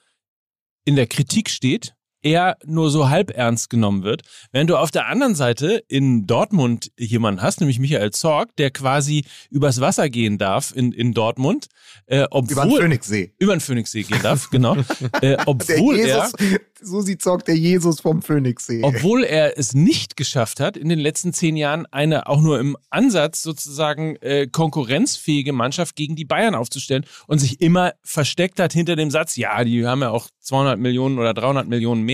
in 0.85 0.97
der 0.97 1.07
Kritik 1.07 1.51
steht 1.51 1.95
eher 2.23 2.57
nur 2.65 2.91
so 2.91 3.09
halb 3.09 3.31
ernst 3.31 3.71
genommen 3.71 4.03
wird. 4.03 4.23
Während 4.53 4.71
du 4.71 4.77
auf 4.77 4.91
der 4.91 5.07
anderen 5.07 5.35
Seite 5.35 5.83
in 5.89 6.27
Dortmund 6.27 6.93
jemanden 6.99 7.43
hast, 7.43 7.61
nämlich 7.61 7.79
Michael 7.79 8.11
Zorg, 8.11 8.55
der 8.57 8.71
quasi 8.71 9.25
übers 9.51 9.81
Wasser 9.81 10.09
gehen 10.09 10.39
darf 10.39 10.73
in, 10.75 10.93
in 10.93 11.15
Dortmund. 11.15 11.67
Äh, 12.07 12.27
obwohl, 12.31 12.53
über 12.53 12.65
den 12.65 12.81
Phoenixsee. 12.83 13.33
Über 13.39 13.57
den 13.57 13.61
Phoenixsee 13.61 14.03
gehen 14.03 14.23
darf, 14.23 14.51
genau. 14.51 14.77
äh, 15.23 15.37
obwohl 15.47 15.97
Jesus, 15.97 16.33
er, 16.35 16.61
so 16.83 17.01
sieht 17.01 17.23
Zorg 17.23 17.45
der 17.45 17.57
Jesus 17.57 18.01
vom 18.01 18.23
Phoenixsee. 18.23 18.81
Obwohl 18.83 19.25
er 19.25 19.59
es 19.59 19.75
nicht 19.75 20.17
geschafft 20.17 20.61
hat, 20.61 20.77
in 20.77 20.89
den 20.89 20.99
letzten 20.99 21.33
zehn 21.33 21.57
Jahren 21.57 21.87
eine 21.87 22.27
auch 22.27 22.41
nur 22.41 22.59
im 22.59 22.77
Ansatz 22.91 23.43
sozusagen 23.43 24.17
äh, 24.17 24.47
konkurrenzfähige 24.47 25.53
Mannschaft 25.53 25.97
gegen 25.97 26.17
die 26.17 26.25
Bayern 26.25 26.55
aufzustellen 26.55 27.07
und 27.27 27.39
sich 27.39 27.61
immer 27.61 27.93
versteckt 28.03 28.61
hat 28.61 28.73
hinter 28.73 28.97
dem 28.97 29.11
Satz, 29.11 29.37
ja, 29.37 29.63
die 29.65 29.87
haben 29.87 30.03
ja 30.03 30.11
auch 30.11 30.29
200 30.41 30.79
Millionen 30.79 31.19
oder 31.19 31.35
300 31.35 31.69
Millionen 31.69 32.03
mehr 32.03 32.10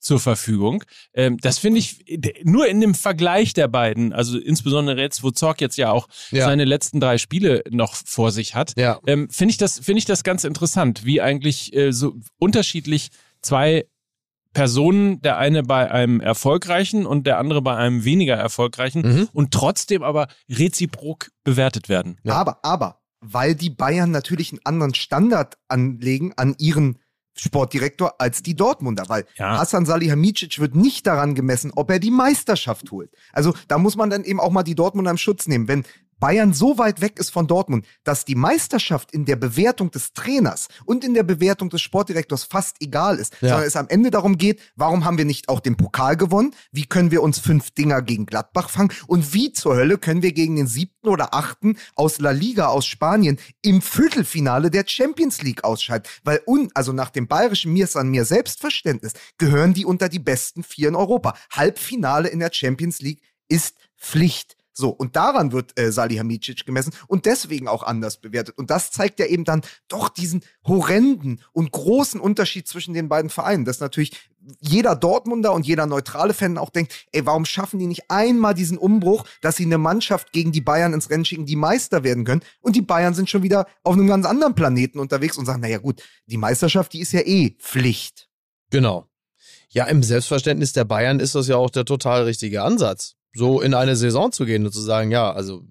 zur 0.00 0.20
Verfügung. 0.20 0.84
Ähm, 1.14 1.38
das 1.38 1.58
finde 1.58 1.78
ich 1.78 2.20
nur 2.44 2.68
in 2.68 2.80
dem 2.80 2.94
Vergleich 2.94 3.54
der 3.54 3.68
beiden, 3.68 4.12
also 4.12 4.38
insbesondere 4.38 5.00
jetzt, 5.00 5.22
wo 5.22 5.30
Zorc 5.30 5.60
jetzt 5.60 5.76
ja 5.76 5.90
auch 5.90 6.08
ja. 6.30 6.44
seine 6.44 6.64
letzten 6.64 7.00
drei 7.00 7.18
Spiele 7.18 7.62
noch 7.70 7.94
vor 7.94 8.30
sich 8.30 8.54
hat, 8.54 8.72
ja. 8.76 9.00
ähm, 9.06 9.28
finde 9.30 9.50
ich 9.50 9.58
das 9.58 9.78
finde 9.78 9.98
ich 9.98 10.04
das 10.04 10.22
ganz 10.22 10.44
interessant, 10.44 11.04
wie 11.04 11.20
eigentlich 11.20 11.74
äh, 11.74 11.92
so 11.92 12.14
unterschiedlich 12.38 13.10
zwei 13.42 13.86
Personen, 14.56 15.20
der 15.20 15.36
eine 15.36 15.62
bei 15.62 15.90
einem 15.90 16.18
erfolgreichen 16.20 17.04
und 17.04 17.26
der 17.26 17.36
andere 17.38 17.60
bei 17.60 17.76
einem 17.76 18.04
weniger 18.04 18.36
erfolgreichen 18.36 19.02
mhm. 19.02 19.28
und 19.34 19.52
trotzdem 19.52 20.02
aber 20.02 20.28
reziprok 20.48 21.30
bewertet 21.44 21.90
werden. 21.90 22.18
Ja. 22.22 22.36
Aber, 22.36 22.64
aber, 22.64 23.02
weil 23.20 23.54
die 23.54 23.68
Bayern 23.68 24.10
natürlich 24.10 24.52
einen 24.52 24.64
anderen 24.64 24.94
Standard 24.94 25.58
anlegen 25.68 26.32
an 26.36 26.54
ihren 26.58 26.98
Sportdirektor 27.36 28.14
als 28.18 28.42
die 28.42 28.54
Dortmunder, 28.54 29.04
weil 29.08 29.26
ja. 29.36 29.58
Hassan 29.58 29.86
Salihamidzic 29.86 30.58
wird 30.58 30.74
nicht 30.74 31.06
daran 31.06 31.34
gemessen, 31.34 31.72
ob 31.74 31.90
er 31.90 31.98
die 31.98 32.10
Meisterschaft 32.10 32.90
holt. 32.90 33.10
Also 33.32 33.54
da 33.68 33.78
muss 33.78 33.96
man 33.96 34.10
dann 34.10 34.24
eben 34.24 34.40
auch 34.40 34.50
mal 34.50 34.62
die 34.62 34.74
Dortmunder 34.74 35.10
im 35.10 35.18
Schutz 35.18 35.46
nehmen. 35.46 35.68
Wenn 35.68 35.84
Bayern 36.18 36.52
so 36.52 36.78
weit 36.78 37.00
weg 37.00 37.18
ist 37.18 37.30
von 37.30 37.46
Dortmund, 37.46 37.86
dass 38.04 38.24
die 38.24 38.34
Meisterschaft 38.34 39.12
in 39.12 39.24
der 39.24 39.36
Bewertung 39.36 39.90
des 39.90 40.12
Trainers 40.12 40.68
und 40.84 41.04
in 41.04 41.14
der 41.14 41.22
Bewertung 41.22 41.68
des 41.68 41.82
Sportdirektors 41.82 42.44
fast 42.44 42.76
egal 42.80 43.18
ist, 43.18 43.34
ja. 43.40 43.50
sondern 43.50 43.66
es 43.66 43.76
am 43.76 43.88
Ende 43.88 44.10
darum 44.10 44.38
geht, 44.38 44.60
warum 44.76 45.04
haben 45.04 45.18
wir 45.18 45.24
nicht 45.24 45.48
auch 45.48 45.60
den 45.60 45.76
Pokal 45.76 46.16
gewonnen? 46.16 46.54
Wie 46.72 46.86
können 46.86 47.10
wir 47.10 47.22
uns 47.22 47.38
fünf 47.38 47.70
Dinger 47.70 48.02
gegen 48.02 48.26
Gladbach 48.26 48.70
fangen? 48.70 48.92
Und 49.06 49.34
wie 49.34 49.52
zur 49.52 49.76
Hölle 49.76 49.98
können 49.98 50.22
wir 50.22 50.32
gegen 50.32 50.56
den 50.56 50.66
siebten 50.66 51.08
oder 51.08 51.34
achten 51.34 51.76
aus 51.94 52.18
La 52.18 52.30
Liga 52.30 52.66
aus 52.68 52.86
Spanien 52.86 53.38
im 53.62 53.82
Viertelfinale 53.82 54.70
der 54.70 54.84
Champions 54.86 55.42
League 55.42 55.64
ausscheiden? 55.64 56.08
Weil, 56.24 56.40
un, 56.46 56.70
also 56.74 56.92
nach 56.92 57.10
dem 57.10 57.28
bayerischen 57.28 57.72
Mir 57.72 57.86
an 57.94 58.08
mir 58.08 58.24
Selbstverständnis, 58.24 59.12
gehören 59.38 59.72
die 59.72 59.84
unter 59.84 60.08
die 60.08 60.18
besten 60.18 60.64
vier 60.64 60.88
in 60.88 60.96
Europa. 60.96 61.34
Halbfinale 61.50 62.28
in 62.28 62.40
der 62.40 62.50
Champions 62.52 63.00
League 63.00 63.22
ist 63.48 63.76
Pflicht. 63.96 64.55
So, 64.78 64.90
und 64.90 65.16
daran 65.16 65.52
wird 65.52 65.78
äh, 65.80 65.90
Salihamidzic 65.90 66.66
gemessen 66.66 66.92
und 67.06 67.24
deswegen 67.24 67.66
auch 67.66 67.82
anders 67.82 68.18
bewertet. 68.18 68.58
Und 68.58 68.68
das 68.68 68.90
zeigt 68.90 69.18
ja 69.18 69.24
eben 69.24 69.44
dann 69.44 69.62
doch 69.88 70.10
diesen 70.10 70.42
horrenden 70.66 71.40
und 71.52 71.72
großen 71.72 72.20
Unterschied 72.20 72.68
zwischen 72.68 72.92
den 72.92 73.08
beiden 73.08 73.30
Vereinen. 73.30 73.64
Dass 73.64 73.80
natürlich 73.80 74.30
jeder 74.60 74.94
Dortmunder 74.94 75.54
und 75.54 75.66
jeder 75.66 75.86
neutrale 75.86 76.34
Fan 76.34 76.58
auch 76.58 76.68
denkt, 76.68 77.06
ey, 77.12 77.24
warum 77.24 77.46
schaffen 77.46 77.78
die 77.78 77.86
nicht 77.86 78.10
einmal 78.10 78.52
diesen 78.52 78.76
Umbruch, 78.76 79.24
dass 79.40 79.56
sie 79.56 79.64
eine 79.64 79.78
Mannschaft 79.78 80.32
gegen 80.32 80.52
die 80.52 80.60
Bayern 80.60 80.92
ins 80.92 81.08
Rennen 81.08 81.24
schicken, 81.24 81.46
die 81.46 81.56
Meister 81.56 82.04
werden 82.04 82.26
können? 82.26 82.42
Und 82.60 82.76
die 82.76 82.82
Bayern 82.82 83.14
sind 83.14 83.30
schon 83.30 83.42
wieder 83.42 83.66
auf 83.82 83.94
einem 83.94 84.06
ganz 84.06 84.26
anderen 84.26 84.54
Planeten 84.54 84.98
unterwegs 84.98 85.38
und 85.38 85.46
sagen, 85.46 85.62
naja 85.62 85.78
gut, 85.78 86.02
die 86.26 86.36
Meisterschaft, 86.36 86.92
die 86.92 87.00
ist 87.00 87.12
ja 87.12 87.20
eh 87.20 87.56
Pflicht. 87.58 88.28
Genau. 88.68 89.08
Ja, 89.70 89.86
im 89.86 90.02
Selbstverständnis 90.02 90.74
der 90.74 90.84
Bayern 90.84 91.18
ist 91.18 91.34
das 91.34 91.48
ja 91.48 91.56
auch 91.56 91.70
der 91.70 91.86
total 91.86 92.24
richtige 92.24 92.62
Ansatz 92.62 93.16
so 93.36 93.60
in 93.60 93.74
eine 93.74 93.96
Saison 93.96 94.32
zu 94.32 94.44
gehen 94.44 94.64
und 94.64 94.72
zu 94.72 94.80
sagen, 94.80 95.10
ja, 95.10 95.32
also 95.32 95.62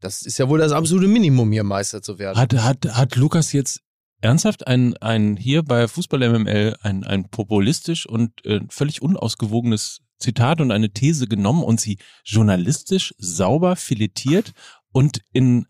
das 0.00 0.22
ist 0.22 0.38
ja 0.38 0.48
wohl 0.48 0.58
das 0.58 0.72
absolute 0.72 1.08
Minimum, 1.08 1.50
hier 1.50 1.64
Meister 1.64 2.02
zu 2.02 2.18
werden. 2.18 2.38
Hat, 2.38 2.52
hat, 2.54 2.84
hat 2.94 3.16
Lukas 3.16 3.52
jetzt 3.52 3.80
ernsthaft 4.20 4.66
ein, 4.66 4.96
ein 4.98 5.36
hier 5.36 5.62
bei 5.62 5.88
Fußball 5.88 6.28
MML 6.28 6.76
ein, 6.82 7.04
ein 7.04 7.28
populistisch 7.30 8.06
und 8.06 8.44
äh, 8.44 8.60
völlig 8.68 9.02
unausgewogenes 9.02 10.00
Zitat 10.18 10.60
und 10.60 10.70
eine 10.70 10.90
These 10.90 11.26
genommen 11.26 11.62
und 11.62 11.80
sie 11.80 11.98
journalistisch 12.24 13.14
sauber 13.18 13.76
filetiert 13.76 14.52
und 14.92 15.20
in, 15.32 15.66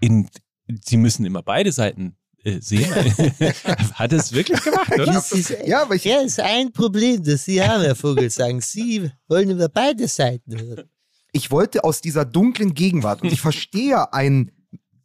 in 0.00 0.28
sie 0.84 0.96
müssen 0.96 1.26
immer 1.26 1.42
beide 1.42 1.72
Seiten 1.72 2.16
äh, 2.46 2.60
sehen. 2.60 2.92
Hat 3.94 4.12
es 4.12 4.32
wirklich 4.32 4.62
gemacht, 4.62 4.92
oder? 4.92 5.06
Das 5.06 5.32
ist, 5.32 5.54
ja, 5.66 5.82
aber 5.82 5.96
ich, 5.96 6.04
ja, 6.04 6.20
ist 6.20 6.40
ein 6.40 6.72
Problem, 6.72 7.22
das 7.22 7.44
Sie 7.44 7.62
haben, 7.62 7.82
Herr 7.82 7.96
Vogelsang. 7.96 8.60
Sie 8.60 9.10
wollen 9.28 9.50
über 9.50 9.68
beide 9.68 10.06
Seiten 10.06 10.58
hören. 10.58 10.88
Ich 11.32 11.50
wollte 11.50 11.84
aus 11.84 12.00
dieser 12.00 12.24
dunklen 12.24 12.72
Gegenwart, 12.72 13.22
und 13.22 13.32
ich 13.32 13.40
verstehe 13.40 14.12
einen 14.12 14.52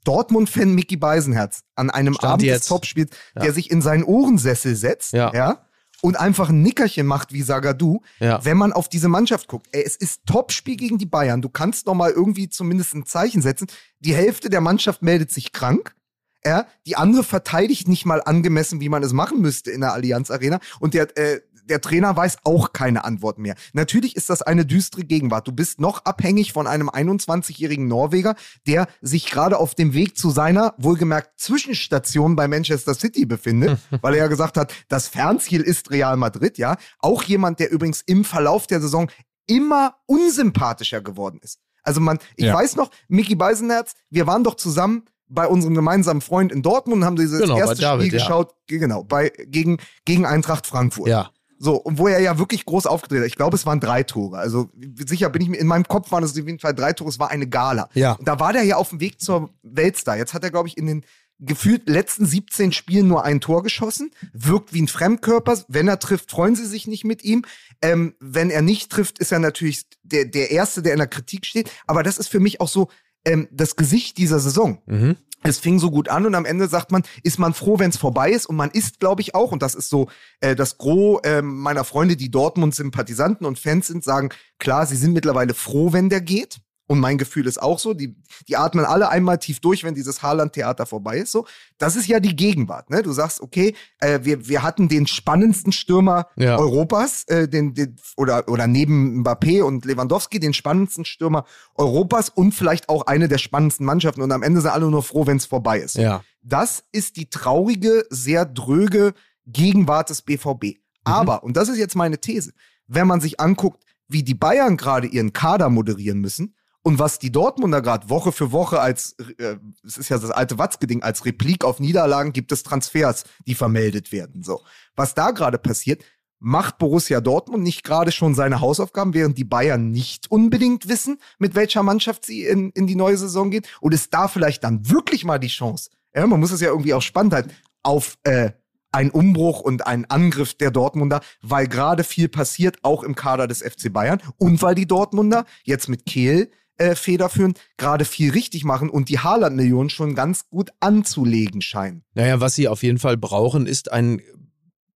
Dortmund-Fan 0.04 0.74
Mickey 0.74 0.98
Beisenherz 0.98 1.64
an 1.76 1.90
einem 1.90 2.14
Stand 2.14 2.34
Abend 2.34 2.44
jetzt. 2.44 2.62
des 2.62 2.68
Topspiels, 2.68 3.12
ja. 3.36 3.42
der 3.42 3.54
sich 3.54 3.72
in 3.72 3.82
seinen 3.82 4.04
Ohrensessel 4.04 4.76
setzt, 4.76 5.14
ja. 5.14 5.34
ja 5.34 5.66
und 6.02 6.20
einfach 6.20 6.50
ein 6.50 6.62
Nickerchen 6.62 7.06
macht 7.06 7.32
wie 7.32 7.44
Sagadu, 7.44 8.02
ja. 8.20 8.44
wenn 8.44 8.58
man 8.58 8.74
auf 8.74 8.90
diese 8.90 9.08
Mannschaft 9.08 9.48
guckt. 9.48 9.68
Ey, 9.72 9.84
es 9.86 9.96
ist 9.96 10.26
Topspiel 10.26 10.76
gegen 10.76 10.98
die 10.98 11.06
Bayern. 11.06 11.42
Du 11.42 11.50
kannst 11.50 11.86
noch 11.86 11.94
mal 11.94 12.12
irgendwie 12.12 12.50
zumindest 12.50 12.96
ein 12.96 13.06
Zeichen 13.06 13.42
setzen. 13.42 13.68
Die 14.00 14.16
Hälfte 14.16 14.50
der 14.50 14.62
Mannschaft 14.62 15.02
meldet 15.02 15.32
sich 15.32 15.52
krank. 15.52 15.96
Ja, 16.44 16.66
die 16.88 16.96
andere 16.96 17.24
verteidigt 17.24 17.88
nicht 17.88 18.06
mal 18.06 18.22
angemessen, 18.24 18.82
wie 18.82 18.90
man 18.90 19.04
es 19.04 19.14
machen 19.14 19.42
müsste 19.42 19.70
in 19.70 19.82
der 19.82 19.94
Allianz 19.94 20.32
Arena. 20.32 20.60
Und 20.80 20.96
der, 20.96 21.16
äh, 21.16 21.42
der 21.66 21.82
Trainer 21.82 22.16
weiß 22.16 22.40
auch 22.44 22.74
keine 22.74 23.04
Antwort 23.04 23.38
mehr. 23.38 23.56
Natürlich 23.74 24.16
ist 24.16 24.30
das 24.30 24.42
eine 24.42 24.66
düstere 24.66 25.04
Gegenwart. 25.04 25.48
Du 25.48 25.52
bist 25.52 25.80
noch 25.80 26.06
abhängig 26.06 26.54
von 26.54 26.68
einem 26.68 26.90
21-jährigen 26.90 27.88
Norweger, 27.88 28.36
der 28.68 28.88
sich 29.02 29.30
gerade 29.30 29.58
auf 29.58 29.76
dem 29.76 29.94
Weg 29.94 30.18
zu 30.18 30.32
seiner, 30.32 30.74
wohlgemerkt, 30.78 31.40
Zwischenstation 31.40 32.36
bei 32.36 32.48
Manchester 32.48 32.94
City 32.94 33.26
befindet, 33.26 33.80
weil 34.02 34.16
er 34.16 34.22
ja 34.22 34.28
gesagt 34.28 34.58
hat, 34.58 34.74
das 34.90 35.08
Fernziel 35.08 35.62
ist 35.62 35.92
Real 35.92 36.18
Madrid, 36.18 36.58
ja. 36.58 36.78
Auch 37.00 37.24
jemand, 37.24 37.60
der 37.60 37.72
übrigens 37.72 38.02
im 38.02 38.26
Verlauf 38.26 38.68
der 38.68 38.82
Saison 38.82 39.10
immer 39.48 39.96
unsympathischer 40.08 41.02
geworden 41.02 41.40
ist. 41.42 41.60
Also 41.84 42.00
man, 42.00 42.20
ich 42.36 42.46
ja. 42.46 42.54
weiß 42.54 42.76
noch, 42.76 42.92
Mickey 43.08 43.36
Beisenherz, 43.36 43.94
wir 44.10 44.28
waren 44.28 44.44
doch 44.44 44.56
zusammen 44.56 45.06
bei 45.32 45.48
unserem 45.48 45.74
gemeinsamen 45.76 46.22
Freund 46.22 46.52
in 46.52 46.62
Dortmund 46.62 47.02
und 47.02 47.06
haben 47.06 47.16
dieses 47.16 47.42
genau, 47.42 47.58
erste 47.58 47.82
David, 47.82 48.08
Spiel 48.08 48.20
ja. 48.20 48.24
geschaut, 48.24 48.54
genau, 48.68 49.04
bei, 49.04 49.32
gegen, 49.48 49.78
gegen 50.06 50.26
Eintracht 50.26 50.68
Frankfurt. 50.68 51.08
Ja. 51.08 51.32
So, 51.58 51.76
und 51.76 52.00
wo 52.00 52.08
er 52.08 52.20
ja 52.20 52.40
wirklich 52.40 52.66
groß 52.66 52.88
aufgedreht 52.88 53.20
hat. 53.20 53.28
Ich 53.28 53.36
glaube, 53.36 53.56
es 53.56 53.68
waren 53.68 53.80
drei 53.80 54.02
Tore. 54.02 54.40
Also 54.40 54.70
sicher 55.06 55.30
bin 55.30 55.44
ich 55.44 55.48
mir, 55.50 55.58
in 55.58 55.68
meinem 55.68 55.88
Kopf 55.88 56.12
waren 56.12 56.24
es 56.24 56.32
auf 56.32 56.38
jeden 56.38 56.58
Fall 56.58 56.74
drei 56.74 56.92
Tore. 56.94 57.10
Es 57.10 57.20
war 57.20 57.30
eine 57.30 57.48
Gala. 57.48 57.88
Ja. 57.94 58.14
Und 58.14 58.28
da 58.28 58.40
war 58.40 58.52
der 58.52 58.64
ja 58.64 58.78
auf 58.78 58.90
dem 58.90 59.00
Weg 59.00 59.22
zur 59.22 59.52
Weltstar. 59.62 60.18
Jetzt 60.18 60.34
hat 60.34 60.44
er, 60.44 60.50
glaube 60.50 60.68
ich, 60.68 60.78
in 60.78 60.88
den 60.88 61.06
gefühlt 61.38 61.88
letzten 61.88 62.26
17 62.26 62.72
Spielen 62.72 63.08
nur 63.08 63.26
ein 63.26 63.42
Tor 63.42 63.62
geschossen. 63.62 64.10
Wirkt 64.34 64.74
wie 64.74 64.82
ein 64.82 64.88
Fremdkörper. 64.88 65.60
Wenn 65.68 65.88
er 65.88 66.00
trifft, 66.00 66.32
freuen 66.32 66.56
sie 66.56 66.66
sich 66.66 66.88
nicht 66.88 67.04
mit 67.04 67.24
ihm. 67.24 67.46
Ähm, 67.84 68.16
wenn 68.20 68.50
er 68.50 68.64
nicht 68.64 68.92
trifft, 68.92 69.20
ist 69.20 69.32
er 69.32 69.40
natürlich 69.40 69.84
der, 70.02 70.26
der 70.26 70.50
Erste, 70.50 70.82
der 70.82 70.94
in 70.94 71.00
der 71.00 71.08
Kritik 71.08 71.46
steht. 71.46 71.70
Aber 71.86 72.02
das 72.02 72.18
ist 72.18 72.28
für 72.28 72.40
mich 72.40 72.60
auch 72.60 72.68
so 72.68 72.90
ähm, 73.26 73.48
das 73.52 73.76
Gesicht 73.76 74.18
dieser 74.18 74.40
Saison. 74.40 74.82
Mhm 74.86 75.18
es 75.44 75.60
fing 75.60 75.80
so 75.80 75.92
gut 75.92 76.10
an 76.10 76.26
und 76.26 76.36
am 76.36 76.46
Ende 76.46 76.68
sagt 76.68 76.92
man, 76.92 77.04
ist 77.24 77.40
man 77.40 77.54
froh, 77.54 77.80
wenn 77.80 77.90
es 77.90 77.98
vorbei 77.98 78.32
ist 78.32 78.46
und 78.46 78.56
man 78.56 78.70
ist, 78.70 79.00
glaube 79.00 79.22
ich, 79.22 79.36
auch, 79.36 79.52
und 79.52 79.62
das 79.62 79.76
ist 79.76 79.90
so 79.90 80.10
äh, 80.40 80.56
das 80.56 80.78
Gros 80.78 81.22
äh, 81.24 81.42
meiner 81.42 81.84
Freunde, 81.84 82.16
die 82.16 82.32
Dortmund-Sympathisanten 82.32 83.46
und 83.46 83.60
Fans 83.60 83.88
sind, 83.88 84.04
sagen, 84.04 84.30
klar, 84.60 84.86
sie 84.86 84.96
sind 84.96 85.14
mittlerweile 85.14 85.54
froh, 85.54 85.94
wenn 85.94 86.10
der 86.10 86.22
geht. 86.22 86.60
Und 86.92 87.00
mein 87.00 87.18
Gefühl 87.18 87.48
ist 87.48 87.62
auch 87.62 87.80
so, 87.80 87.94
die, 87.94 88.18
die 88.50 88.58
atmen 88.58 88.84
alle 88.84 89.08
einmal 89.08 89.38
tief 89.38 89.62
durch, 89.62 89.86
wenn 89.86 89.96
dieses 89.96 90.22
Haaland-Theater 90.24 90.86
vorbei 90.86 91.20
ist. 91.20 91.32
So, 91.32 91.48
das 91.78 91.96
ist 91.96 92.06
ja 92.06 92.20
die 92.20 92.36
Gegenwart. 92.36 92.90
Ne? 92.90 93.02
Du 93.02 93.14
sagst, 93.14 93.40
okay, 93.40 93.76
äh, 94.00 94.20
wir, 94.24 94.50
wir 94.50 94.62
hatten 94.62 94.90
den 94.90 95.08
spannendsten 95.08 95.72
Stürmer 95.72 96.28
ja. 96.36 96.58
Europas, 96.58 97.24
äh, 97.30 97.48
den, 97.48 97.74
den, 97.76 97.96
oder, 98.18 98.46
oder 98.50 98.68
neben 98.68 99.24
Mbappé 99.24 99.64
und 99.64 99.86
Lewandowski, 99.86 100.42
den 100.42 100.54
spannendsten 100.54 101.06
Stürmer 101.06 101.46
Europas 101.76 102.28
und 102.28 102.52
vielleicht 102.52 102.90
auch 102.90 103.08
eine 103.08 103.30
der 103.30 103.38
spannendsten 103.38 103.86
Mannschaften. 103.86 104.22
Und 104.22 104.34
am 104.34 104.44
Ende 104.44 104.60
sind 104.60 104.72
alle 104.72 104.92
nur 104.92 105.02
froh, 105.02 105.26
wenn 105.26 105.38
es 105.38 105.46
vorbei 105.46 105.80
ist. 105.80 105.96
Ja. 105.96 106.26
Das 106.44 106.84
ist 106.92 107.16
die 107.16 107.30
traurige, 107.30 108.04
sehr 108.10 108.44
dröge 108.44 109.14
Gegenwart 109.46 110.10
des 110.10 110.24
BVB. 110.24 110.64
Mhm. 110.64 110.74
Aber, 111.06 111.46
und 111.46 111.56
das 111.56 111.70
ist 111.70 111.78
jetzt 111.78 111.96
meine 111.96 112.20
These, 112.20 112.52
wenn 112.88 113.08
man 113.08 113.22
sich 113.22 113.40
anguckt, 113.40 113.82
wie 114.10 114.24
die 114.24 114.36
Bayern 114.36 114.76
gerade 114.76 115.08
ihren 115.08 115.32
Kader 115.32 115.70
moderieren 115.70 116.20
müssen, 116.20 116.54
und 116.84 117.00
was 117.00 117.20
die 117.20 117.32
Dortmunder 117.32 117.82
gerade 117.82 118.10
Woche 118.10 118.32
für 118.32 118.52
Woche 118.52 118.80
als, 118.80 119.16
äh, 119.38 119.58
es 119.86 119.98
ist 119.98 120.10
ja 120.10 120.18
das 120.18 120.32
alte 120.32 120.58
Watzke-Ding, 120.58 121.04
als 121.04 121.26
Replik 121.26 121.64
auf 121.64 121.80
Niederlagen 121.80 122.34
gibt 122.34 122.52
es 122.52 122.64
Transfers, 122.64 123.24
die 123.46 123.56
vermeldet 123.56 124.12
werden. 124.12 124.44
So. 124.44 124.62
Was 124.96 125.14
da 125.14 125.32
gerade 125.32 125.58
passiert, 125.58 126.04
macht 126.40 126.80
Borussia 126.80 127.22
Dortmund 127.22 127.64
nicht 127.64 127.84
gerade 127.84 128.12
schon 128.12 128.34
seine 128.34 128.62
Hausaufgaben, 128.62 129.14
während 129.14 129.38
die 129.38 129.44
Bayern 129.44 129.92
nicht 129.92 130.32
unbedingt 130.32 130.90
wissen, 130.90 131.20
mit 131.38 131.54
welcher 131.54 131.84
Mannschaft 131.84 132.26
sie 132.26 132.46
in, 132.46 132.72
in 132.72 132.88
die 132.88 132.96
neue 132.96 133.18
Saison 133.18 133.52
geht? 133.52 133.68
Und 133.80 133.94
ist 133.94 134.12
da 134.14 134.28
vielleicht 134.28 134.64
dann 134.64 134.90
wirklich 134.90 135.24
mal 135.24 135.38
die 135.38 135.48
Chance? 135.48 135.92
Ja, 136.16 136.26
man 136.26 136.40
muss 136.40 136.52
es 136.52 136.62
ja 136.62 136.70
irgendwie 136.70 136.96
auch 136.96 137.02
spannend 137.02 137.34
halten, 137.34 137.52
auf 137.84 138.18
äh, 138.24 138.52
ein 138.92 139.12
Umbruch 139.12 139.62
und 139.62 139.88
ein 139.88 140.10
Angriff 140.10 140.56
der 140.56 140.72
Dortmunder, 140.72 141.22
weil 141.42 141.68
gerade 141.68 142.04
viel 142.04 142.28
passiert, 142.28 142.80
auch 142.82 143.04
im 143.04 143.16
Kader 143.16 143.48
des 143.48 143.62
FC 143.62 143.94
Bayern 143.94 144.22
und 144.38 144.62
weil 144.62 144.76
die 144.76 144.88
Dortmunder 144.88 145.46
jetzt 145.64 145.88
mit 145.88 146.06
Kehl 146.06 146.52
äh, 146.82 146.96
federführend 146.96 147.60
gerade 147.78 148.06
viel 148.06 148.32
richtig 148.32 148.64
machen 148.64 148.90
und 148.90 149.10
die 149.10 149.20
Haaland-Millionen 149.20 149.92
schon 149.92 150.16
ganz 150.16 150.50
gut 150.50 150.72
anzulegen 150.80 151.62
scheinen. 151.62 152.04
Naja, 152.16 152.42
was 152.42 152.56
sie 152.56 152.68
auf 152.68 152.82
jeden 152.82 152.98
Fall 152.98 153.18
brauchen, 153.18 153.68
ist 153.68 153.92
ein 153.92 154.20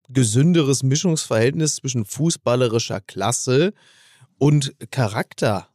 gesünderes 0.08 0.84
Mischungsverhältnis 0.84 1.78
zwischen 1.78 2.06
fußballerischer 2.06 3.02
Klasse 3.02 3.74
und 4.38 4.76
Charakter. 4.92 5.70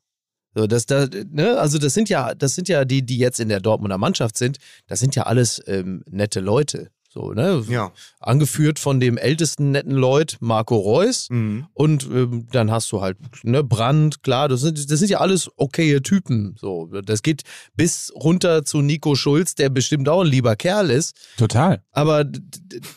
So, 0.54 0.68
das, 0.68 0.86
da, 0.86 1.08
ne, 1.28 1.58
also 1.58 1.78
das 1.78 1.92
sind 1.94 2.08
ja, 2.08 2.36
das 2.36 2.54
sind 2.54 2.68
ja 2.68 2.84
die, 2.84 3.04
die 3.04 3.18
jetzt 3.18 3.40
in 3.40 3.48
der 3.48 3.60
Dortmunder 3.60 3.98
Mannschaft 3.98 4.38
sind, 4.38 4.58
das 4.86 5.00
sind 5.00 5.16
ja 5.16 5.24
alles 5.24 5.60
ähm, 5.66 6.04
nette 6.08 6.38
Leute. 6.38 6.90
So, 7.16 7.32
ne? 7.32 7.64
Ja. 7.70 7.92
Angeführt 8.20 8.78
von 8.78 9.00
dem 9.00 9.16
ältesten 9.16 9.70
netten 9.70 9.94
Leut, 9.94 10.36
Marco 10.40 10.76
Reus. 10.76 11.28
Mhm. 11.30 11.66
Und 11.72 12.04
ähm, 12.04 12.46
dann 12.52 12.70
hast 12.70 12.92
du 12.92 13.00
halt 13.00 13.16
ne, 13.42 13.64
Brand, 13.64 14.22
klar, 14.22 14.48
das 14.48 14.60
sind, 14.60 14.90
das 14.90 14.98
sind 14.98 15.08
ja 15.08 15.20
alles 15.20 15.50
okaye 15.56 16.02
Typen. 16.02 16.56
So, 16.60 16.84
das 16.84 17.22
geht 17.22 17.44
bis 17.74 18.12
runter 18.14 18.66
zu 18.66 18.82
Nico 18.82 19.14
Schulz, 19.14 19.54
der 19.54 19.70
bestimmt 19.70 20.10
auch 20.10 20.20
ein 20.20 20.26
lieber 20.26 20.56
Kerl 20.56 20.90
ist. 20.90 21.16
Total. 21.38 21.82
Aber 21.90 22.26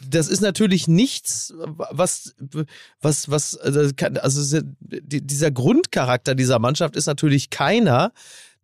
das 0.09 0.27
ist 0.27 0.41
natürlich 0.41 0.89
nichts, 0.89 1.53
was, 1.57 2.35
was, 2.99 3.31
was, 3.31 3.55
also, 3.55 3.89
also 4.21 4.61
dieser 4.81 5.51
Grundcharakter 5.51 6.35
dieser 6.35 6.59
Mannschaft 6.59 6.97
ist 6.97 7.05
natürlich 7.05 7.51
keiner, 7.51 8.11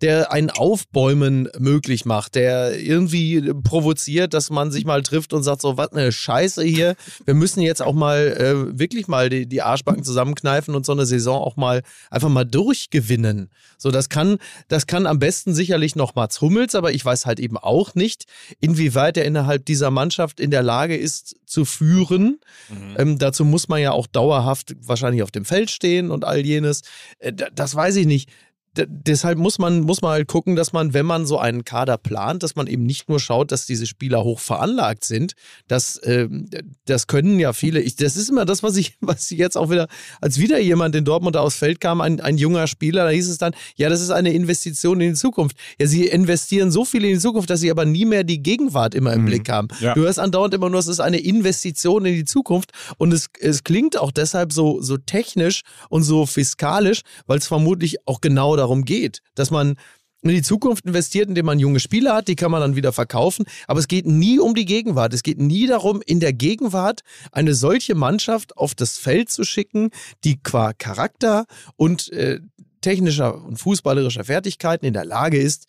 der 0.05 0.31
ein 0.31 0.51
Aufbäumen 0.51 1.49
möglich 1.57 2.05
macht, 2.05 2.35
der 2.35 2.79
irgendwie 2.79 3.51
provoziert, 3.63 4.35
dass 4.35 4.51
man 4.51 4.69
sich 4.71 4.85
mal 4.85 5.01
trifft 5.01 5.33
und 5.33 5.41
sagt, 5.41 5.63
so, 5.63 5.77
was 5.77 5.93
eine 5.93 6.11
Scheiße 6.11 6.63
hier. 6.63 6.95
Wir 7.25 7.33
müssen 7.33 7.61
jetzt 7.61 7.81
auch 7.81 7.93
mal 7.93 8.27
äh, 8.37 8.79
wirklich 8.79 9.07
mal 9.07 9.29
die, 9.29 9.47
die 9.47 9.63
Arschbacken 9.63 10.03
zusammenkneifen 10.03 10.75
und 10.75 10.85
so 10.85 10.91
eine 10.91 11.07
Saison 11.07 11.41
auch 11.41 11.55
mal 11.55 11.81
einfach 12.11 12.29
mal 12.29 12.45
durchgewinnen. 12.45 13.49
So, 13.79 13.89
das 13.89 14.09
kann, 14.09 14.37
das 14.67 14.85
kann 14.85 15.07
am 15.07 15.17
besten 15.17 15.55
sicherlich 15.55 15.95
noch 15.95 16.13
Mats 16.13 16.39
Hummels, 16.39 16.75
aber 16.75 16.93
ich 16.93 17.03
weiß 17.03 17.25
halt 17.25 17.39
eben 17.39 17.57
auch 17.57 17.95
nicht, 17.95 18.25
inwieweit 18.59 19.17
er 19.17 19.25
innerhalb 19.25 19.65
dieser 19.65 19.89
Mannschaft 19.89 20.39
in 20.39 20.51
der 20.51 20.61
Lage 20.61 20.95
ist 20.95 21.35
zu 21.47 21.65
führen. 21.65 22.39
Mhm. 22.69 22.95
Ähm, 22.99 23.17
dazu 23.17 23.43
muss 23.43 23.69
man 23.69 23.81
ja 23.81 23.91
auch 23.91 24.05
dauerhaft 24.05 24.75
wahrscheinlich 24.81 25.23
auf 25.23 25.31
dem 25.31 25.45
Feld 25.45 25.71
stehen 25.71 26.11
und 26.11 26.25
all 26.25 26.45
jenes. 26.45 26.83
Äh, 27.17 27.33
das 27.33 27.73
weiß 27.73 27.95
ich 27.95 28.05
nicht 28.05 28.29
deshalb 28.77 29.37
muss 29.37 29.59
man, 29.59 29.81
muss 29.81 30.01
man 30.01 30.11
halt 30.11 30.27
gucken, 30.27 30.55
dass 30.55 30.73
man, 30.73 30.93
wenn 30.93 31.05
man 31.05 31.25
so 31.25 31.37
einen 31.37 31.63
Kader 31.63 31.97
plant, 31.97 32.43
dass 32.43 32.55
man 32.55 32.67
eben 32.67 32.85
nicht 32.85 33.09
nur 33.09 33.19
schaut, 33.19 33.51
dass 33.51 33.65
diese 33.65 33.85
Spieler 33.85 34.23
hoch 34.23 34.39
veranlagt 34.39 35.03
sind. 35.03 35.33
Das, 35.67 35.97
äh, 35.97 36.27
das 36.85 37.07
können 37.07 37.39
ja 37.39 37.53
viele. 37.53 37.79
Ich, 37.81 37.95
das 37.95 38.17
ist 38.17 38.29
immer 38.29 38.45
das, 38.45 38.63
was 38.63 38.77
ich, 38.77 38.95
was 39.01 39.29
ich 39.31 39.37
jetzt 39.37 39.57
auch 39.57 39.69
wieder, 39.69 39.87
als 40.21 40.39
wieder 40.39 40.59
jemand 40.59 40.95
in 40.95 41.05
Dortmund 41.05 41.37
aufs 41.37 41.55
Feld 41.55 41.79
kam, 41.79 42.01
ein, 42.01 42.19
ein 42.19 42.37
junger 42.37 42.67
Spieler, 42.67 43.05
da 43.05 43.09
hieß 43.09 43.29
es 43.29 43.37
dann, 43.37 43.53
ja, 43.75 43.89
das 43.89 44.01
ist 44.01 44.11
eine 44.11 44.33
Investition 44.33 45.01
in 45.01 45.09
die 45.09 45.15
Zukunft. 45.15 45.57
Ja, 45.79 45.87
sie 45.87 46.07
investieren 46.07 46.71
so 46.71 46.85
viel 46.85 47.03
in 47.05 47.13
die 47.13 47.19
Zukunft, 47.19 47.49
dass 47.49 47.59
sie 47.59 47.71
aber 47.71 47.85
nie 47.85 48.05
mehr 48.05 48.23
die 48.23 48.41
Gegenwart 48.41 48.95
immer 48.95 49.13
im 49.13 49.21
mhm. 49.21 49.25
Blick 49.25 49.49
haben. 49.49 49.67
Ja. 49.79 49.93
Du 49.93 50.01
hörst 50.01 50.19
andauernd 50.19 50.53
immer 50.53 50.69
nur, 50.69 50.79
es 50.79 50.87
ist 50.87 50.99
eine 50.99 51.19
Investition 51.19 52.05
in 52.05 52.15
die 52.15 52.25
Zukunft 52.25 52.71
und 52.97 53.13
es, 53.13 53.27
es 53.39 53.63
klingt 53.63 53.97
auch 53.97 54.11
deshalb 54.11 54.53
so, 54.53 54.81
so 54.81 54.97
technisch 54.97 55.61
und 55.89 56.03
so 56.03 56.25
fiskalisch, 56.25 57.01
weil 57.27 57.37
es 57.37 57.47
vermutlich 57.47 58.07
auch 58.07 58.21
genau 58.21 58.55
darum 58.65 58.85
geht, 58.85 59.21
dass 59.35 59.51
man 59.51 59.75
in 60.21 60.29
die 60.29 60.41
Zukunft 60.41 60.85
investiert, 60.85 61.29
indem 61.29 61.45
man 61.45 61.59
junge 61.59 61.79
Spieler 61.79 62.15
hat, 62.15 62.27
die 62.27 62.35
kann 62.35 62.51
man 62.51 62.61
dann 62.61 62.75
wieder 62.75 62.91
verkaufen. 62.91 63.45
Aber 63.67 63.79
es 63.79 63.87
geht 63.87 64.07
nie 64.07 64.39
um 64.39 64.55
die 64.55 64.65
Gegenwart. 64.65 65.13
Es 65.13 65.23
geht 65.23 65.39
nie 65.39 65.67
darum, 65.67 66.01
in 66.05 66.19
der 66.19 66.33
Gegenwart 66.33 67.01
eine 67.31 67.53
solche 67.53 67.95
Mannschaft 67.95 68.57
auf 68.57 68.73
das 68.73 68.97
Feld 68.97 69.29
zu 69.29 69.43
schicken, 69.43 69.91
die 70.23 70.41
qua 70.41 70.73
Charakter 70.73 71.45
und 71.75 72.11
äh, 72.11 72.39
technischer 72.81 73.43
und 73.43 73.57
fußballerischer 73.57 74.23
Fertigkeiten 74.23 74.85
in 74.85 74.93
der 74.93 75.05
Lage 75.05 75.37
ist, 75.37 75.67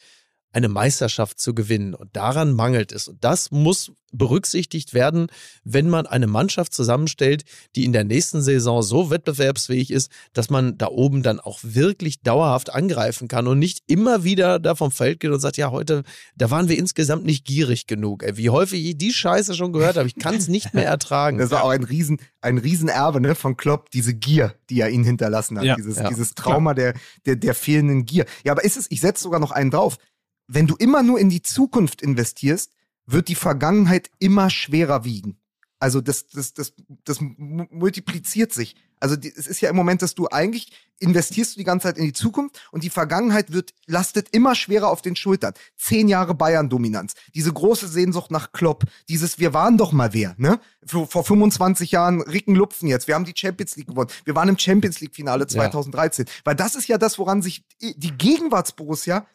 eine 0.53 0.69
Meisterschaft 0.69 1.39
zu 1.39 1.55
gewinnen. 1.55 1.95
Und 1.95 2.17
daran 2.17 2.53
mangelt 2.53 2.93
es. 2.93 3.09
Und 3.09 3.23
das 3.23 3.51
muss 3.51 3.93
berücksichtigt 4.13 4.95
werden, 4.95 5.27
wenn 5.65 5.89
man 5.89 6.07
eine 6.07 6.27
Mannschaft 6.27 6.73
zusammenstellt, 6.73 7.45
die 7.75 7.85
in 7.85 7.93
der 7.93 8.05
nächsten 8.05 8.41
Saison 8.41 8.83
so 8.83 9.11
wettbewerbsfähig 9.11 9.91
ist, 9.91 10.11
dass 10.33 10.51
man 10.51 10.79
da 10.79 10.89
oben 10.89 11.23
dann 11.23 11.41
auch 11.41 11.59
wirklich 11.63 12.23
dauerhaft 12.23 12.73
angreifen 12.73 13.29
kann 13.29 13.47
und 13.47 13.59
nicht 13.59 13.81
immer 13.87 14.25
wieder 14.25 14.59
da 14.59 14.75
vom 14.75 14.91
Feld 14.91 15.21
geht 15.21 15.31
und 15.31 15.41
sagt, 15.41 15.57
ja, 15.57 15.71
heute, 15.71 16.03
da 16.37 16.51
waren 16.51 16.69
wir 16.69 16.79
insgesamt 16.79 17.25
nicht 17.25 17.45
gierig 17.45 17.87
genug. 17.87 18.25
Wie 18.35 18.51
häufig 18.51 18.85
ich 18.85 18.99
die 18.99 19.13
Scheiße 19.13 19.55
schon 19.55 19.73
gehört 19.73 19.97
habe, 19.97 20.09
ich 20.09 20.17
kann 20.17 20.35
es 20.35 20.49
nicht 20.49 20.75
mehr 20.75 20.87
ertragen. 20.87 21.39
Das 21.39 21.51
war 21.51 21.65
auch 21.65 21.71
ein 21.71 21.85
Riesen, 21.85 22.19
ein 22.41 22.59
Riesenerbe 22.59 23.21
ne, 23.21 23.35
von 23.35 23.57
Klopp, 23.57 23.91
diese 23.91 24.15
Gier, 24.15 24.55
die 24.71 24.81
er 24.81 24.91
ihnen 24.91 25.05
hinterlassen 25.05 25.59
hat. 25.59 25.65
Ja, 25.65 25.77
dieses, 25.77 25.99
ja. 25.99 26.09
dieses 26.09 26.35
Trauma 26.35 26.75
der, 26.75 26.95
der, 27.27 27.37
der 27.37 27.55
fehlenden 27.55 28.07
Gier. 28.07 28.25
Ja, 28.45 28.53
aber 28.53 28.65
ist 28.65 28.77
es, 28.77 28.87
ich 28.91 29.01
setze 29.01 29.25
sogar 29.25 29.41
noch 29.41 29.51
einen 29.51 29.71
drauf 29.71 29.99
wenn 30.47 30.67
du 30.67 30.77
immer 30.77 31.03
nur 31.03 31.19
in 31.19 31.31
die 31.31 31.43
Zukunft 31.43 32.03
investierst, 32.03 32.73
wird 33.07 33.29
die 33.29 33.35
Vergangenheit 33.35 34.11
immer 34.19 34.51
schwerer 34.51 35.05
wiegen. 35.05 35.39
Also 35.79 36.01
das, 36.01 36.27
das, 36.29 36.55
das, 36.55 36.73
das 37.05 37.19
multipliziert 37.21 38.53
sich. 38.53 38.77
Also 38.99 39.15
die, 39.15 39.29
es 39.29 39.47
ist 39.47 39.61
ja 39.61 39.69
im 39.69 39.77
Moment, 39.77 40.01
dass 40.01 40.15
du 40.15 40.27
eigentlich 40.29 40.73
investierst 40.99 41.55
du 41.55 41.59
die 41.59 41.65
ganze 41.65 41.89
Zeit 41.89 41.99
in 41.99 42.05
die 42.05 42.15
Zukunft 42.15 42.67
und 42.73 42.83
die 42.83 42.89
Vergangenheit 42.89 43.53
wird, 43.53 43.75
lastet 43.87 44.31
immer 44.31 44.55
schwerer 44.55 44.89
auf 44.89 45.03
den 45.03 45.17
Schultern. 45.17 45.53
Zehn 45.77 46.09
Jahre 46.09 46.35
Bayern-Dominanz, 46.35 47.13
diese 47.35 47.53
große 47.53 47.89
Sehnsucht 47.89 48.31
nach 48.31 48.53
Klopp, 48.53 48.85
dieses 49.11 49.39
Wir 49.39 49.53
waren 49.53 49.77
doch 49.77 49.93
mal 49.93 50.15
wer, 50.15 50.35
ne? 50.39 50.59
Vor, 50.87 51.07
vor 51.07 51.25
25 51.25 51.91
Jahren 51.91 52.23
Ricken 52.23 52.55
Lupfen 52.55 52.89
jetzt, 52.89 53.07
wir 53.07 53.15
haben 53.15 53.27
die 53.27 53.35
Champions 53.37 53.77
League 53.77 53.89
gewonnen, 53.89 54.11
wir 54.25 54.35
waren 54.35 54.49
im 54.49 54.59
Champions 54.59 55.01
League-Finale 55.01 55.47
2013. 55.47 56.25
Ja. 56.25 56.33
Weil 56.45 56.55
das 56.57 56.75
ist 56.75 56.89
ja 56.89 56.97
das, 56.97 57.19
woran 57.19 57.43
sich 57.43 57.65
die 57.83 58.17
Gegenwarts-Borussia 58.17 59.27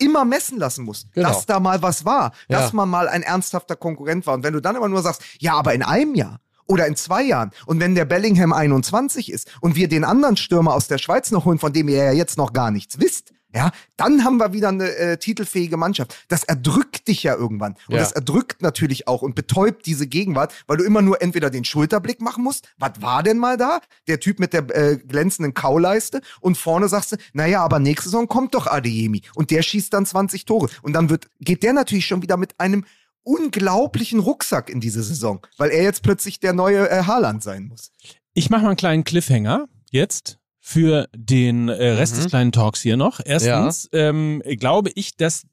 immer 0.00 0.24
messen 0.24 0.58
lassen 0.58 0.84
muss, 0.84 1.06
genau. 1.12 1.28
dass 1.28 1.46
da 1.46 1.60
mal 1.60 1.82
was 1.82 2.04
war, 2.04 2.32
ja. 2.48 2.58
dass 2.58 2.72
man 2.72 2.88
mal 2.88 3.08
ein 3.08 3.22
ernsthafter 3.22 3.76
Konkurrent 3.76 4.26
war. 4.26 4.34
Und 4.34 4.42
wenn 4.42 4.54
du 4.54 4.60
dann 4.60 4.76
immer 4.76 4.88
nur 4.88 5.02
sagst, 5.02 5.22
ja, 5.38 5.54
aber 5.54 5.74
in 5.74 5.82
einem 5.82 6.14
Jahr 6.14 6.40
oder 6.66 6.86
in 6.86 6.96
zwei 6.96 7.22
Jahren 7.22 7.50
und 7.66 7.80
wenn 7.80 7.94
der 7.94 8.04
Bellingham 8.04 8.52
21 8.52 9.30
ist 9.30 9.50
und 9.60 9.76
wir 9.76 9.88
den 9.88 10.04
anderen 10.04 10.36
Stürmer 10.36 10.74
aus 10.74 10.88
der 10.88 10.98
Schweiz 10.98 11.30
noch 11.30 11.44
holen, 11.44 11.58
von 11.58 11.72
dem 11.72 11.88
ihr 11.88 12.04
ja 12.04 12.12
jetzt 12.12 12.38
noch 12.38 12.52
gar 12.52 12.70
nichts 12.70 12.98
wisst, 12.98 13.32
ja, 13.54 13.72
dann 13.96 14.24
haben 14.24 14.36
wir 14.36 14.52
wieder 14.52 14.68
eine 14.68 14.94
äh, 14.96 15.16
titelfähige 15.16 15.76
Mannschaft. 15.76 16.16
Das 16.28 16.44
erdrückt 16.44 17.08
dich 17.08 17.22
ja 17.22 17.34
irgendwann. 17.34 17.72
Und 17.88 17.94
ja. 17.94 17.98
das 17.98 18.12
erdrückt 18.12 18.62
natürlich 18.62 19.08
auch 19.08 19.22
und 19.22 19.34
betäubt 19.34 19.86
diese 19.86 20.06
Gegenwart, 20.06 20.54
weil 20.66 20.76
du 20.76 20.84
immer 20.84 21.02
nur 21.02 21.20
entweder 21.20 21.50
den 21.50 21.64
Schulterblick 21.64 22.20
machen 22.20 22.44
musst, 22.44 22.68
was 22.78 23.00
war 23.00 23.22
denn 23.22 23.38
mal 23.38 23.56
da? 23.56 23.80
Der 24.06 24.20
Typ 24.20 24.38
mit 24.38 24.52
der 24.52 24.68
äh, 24.74 24.96
glänzenden 24.98 25.54
Kauleiste 25.54 26.20
und 26.40 26.56
vorne 26.56 26.88
sagst 26.88 27.12
du, 27.12 27.16
naja, 27.32 27.62
aber 27.62 27.78
nächste 27.80 28.08
Saison 28.08 28.28
kommt 28.28 28.54
doch 28.54 28.66
Adeyemi 28.66 29.22
und 29.34 29.50
der 29.50 29.62
schießt 29.62 29.92
dann 29.92 30.06
20 30.06 30.44
Tore. 30.44 30.68
Und 30.82 30.92
dann 30.92 31.10
wird, 31.10 31.26
geht 31.40 31.62
der 31.62 31.72
natürlich 31.72 32.06
schon 32.06 32.22
wieder 32.22 32.36
mit 32.36 32.58
einem 32.58 32.84
unglaublichen 33.22 34.20
Rucksack 34.20 34.70
in 34.70 34.80
diese 34.80 35.02
Saison, 35.02 35.44
weil 35.58 35.70
er 35.70 35.82
jetzt 35.82 36.02
plötzlich 36.02 36.40
der 36.40 36.52
neue 36.52 36.88
äh, 36.88 37.04
Haaland 37.04 37.42
sein 37.42 37.64
muss. 37.64 37.92
Ich 38.32 38.48
mache 38.48 38.62
mal 38.62 38.68
einen 38.68 38.76
kleinen 38.76 39.04
Cliffhanger 39.04 39.68
jetzt 39.90 40.39
für 40.60 41.08
den 41.16 41.68
äh, 41.68 41.90
Rest 41.92 42.14
mhm. 42.14 42.18
des 42.18 42.28
kleinen 42.28 42.52
Talks 42.52 42.80
hier 42.80 42.96
noch. 42.96 43.20
Erstens 43.24 43.88
ja. 43.92 44.08
ähm, 44.10 44.42
glaube 44.44 44.90
ich, 44.94 45.16
dass 45.16 45.46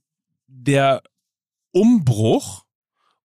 der 0.48 1.02
Umbruch 1.72 2.66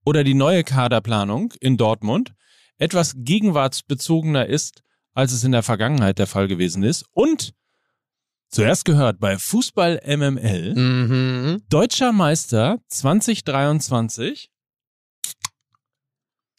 oder 0.04 0.24
die 0.24 0.34
neue 0.34 0.64
Kaderplanung 0.64 1.52
in 1.60 1.76
Dortmund 1.76 2.34
etwas 2.78 3.14
gegenwartsbezogener 3.16 4.46
ist, 4.46 4.82
als 5.14 5.32
es 5.32 5.44
in 5.44 5.52
der 5.52 5.62
Vergangenheit 5.62 6.18
der 6.18 6.26
Fall 6.26 6.48
gewesen 6.48 6.82
ist. 6.82 7.04
Und 7.12 7.54
zuerst 8.48 8.84
gehört 8.84 9.20
bei 9.20 9.38
Fußball 9.38 10.00
MML 10.04 10.74
mhm. 10.74 11.62
Deutscher 11.68 12.12
Meister 12.12 12.78
2023. 12.88 14.50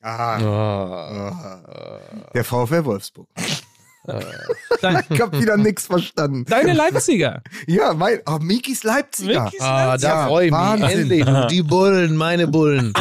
Aha. 0.02 0.38
Oh. 0.40 2.32
Der 2.34 2.44
VfL 2.44 2.84
Wolfsburg. 2.84 3.30
Ich 4.06 5.22
habe 5.22 5.39
wieder 5.39 5.56
nichts 5.58 5.86
verstanden. 5.86 6.45
Deine 6.45 6.74
Leipziger. 6.74 7.41
Ja, 7.68 7.93
mein, 7.93 8.20
oh, 8.26 8.38
Mikis 8.39 8.84
Leipziger. 8.84 9.45
Mikis 9.45 9.62
ah, 9.62 9.86
Leipziger. 9.86 10.14
da 10.14 10.28
freue 10.28 10.47
ich 10.47 10.51
mich. 10.51 10.91
Endlich. 10.91 11.47
Die 11.49 11.64
Bullen, 11.64 12.18
meine 12.18 12.47
Bullen. 12.47 12.93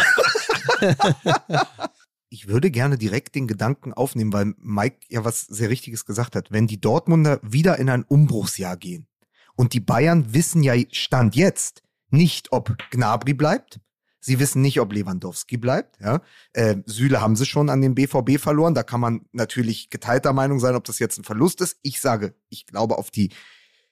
ich 2.29 2.47
würde 2.49 2.71
gerne 2.71 2.99
direkt 2.99 3.35
den 3.35 3.49
Gedanken 3.49 3.93
aufnehmen, 3.93 4.33
weil 4.33 4.55
Mike 4.59 4.99
ja 5.09 5.25
was 5.25 5.43
sehr 5.43 5.71
Richtiges 5.71 6.05
gesagt 6.05 6.37
hat. 6.37 6.53
Wenn 6.53 6.67
die 6.67 6.81
Dortmunder 6.81 7.41
wieder 7.43 7.79
in 7.79 7.89
ein 7.91 8.05
Umbruchsjahr 8.05 8.77
gehen 8.77 9.07
und 9.57 9.73
die 9.73 9.81
Bayern 9.81 10.33
wissen 10.33 10.63
ja 10.63 10.75
Stand 10.93 11.35
jetzt 11.35 11.83
nicht, 12.11 12.53
ob 12.53 12.77
Gnabry 12.91 13.35
bleibt, 13.35 13.81
Sie 14.25 14.39
wissen 14.39 14.63
nicht, 14.63 14.81
ob 14.81 14.93
Lewandowski 14.93 15.57
bleibt. 15.57 16.01
Ja? 16.01 16.23
Äh, 16.53 16.77
Süle 16.87 17.21
haben 17.21 17.35
sie 17.35 17.45
schon 17.45 17.69
an 17.69 17.83
den 17.83 17.97
BVB 17.97 18.39
verloren. 18.39 18.73
Da 18.73 18.85
kann 18.85 19.01
man 19.01 19.23
natürlich 19.33 19.91
geteilter 19.91 20.33
Meinung 20.33 20.61
sein, 20.61 20.77
ob 20.77 20.85
das 20.85 21.01
jetzt 21.01 21.19
ein 21.19 21.25
Verlust 21.25 21.61
ist. 21.61 21.77
Ich 21.83 22.01
sage, 22.01 22.35
ich 22.49 22.67
glaube, 22.67 22.99
auf 22.99 23.11
die 23.11 23.31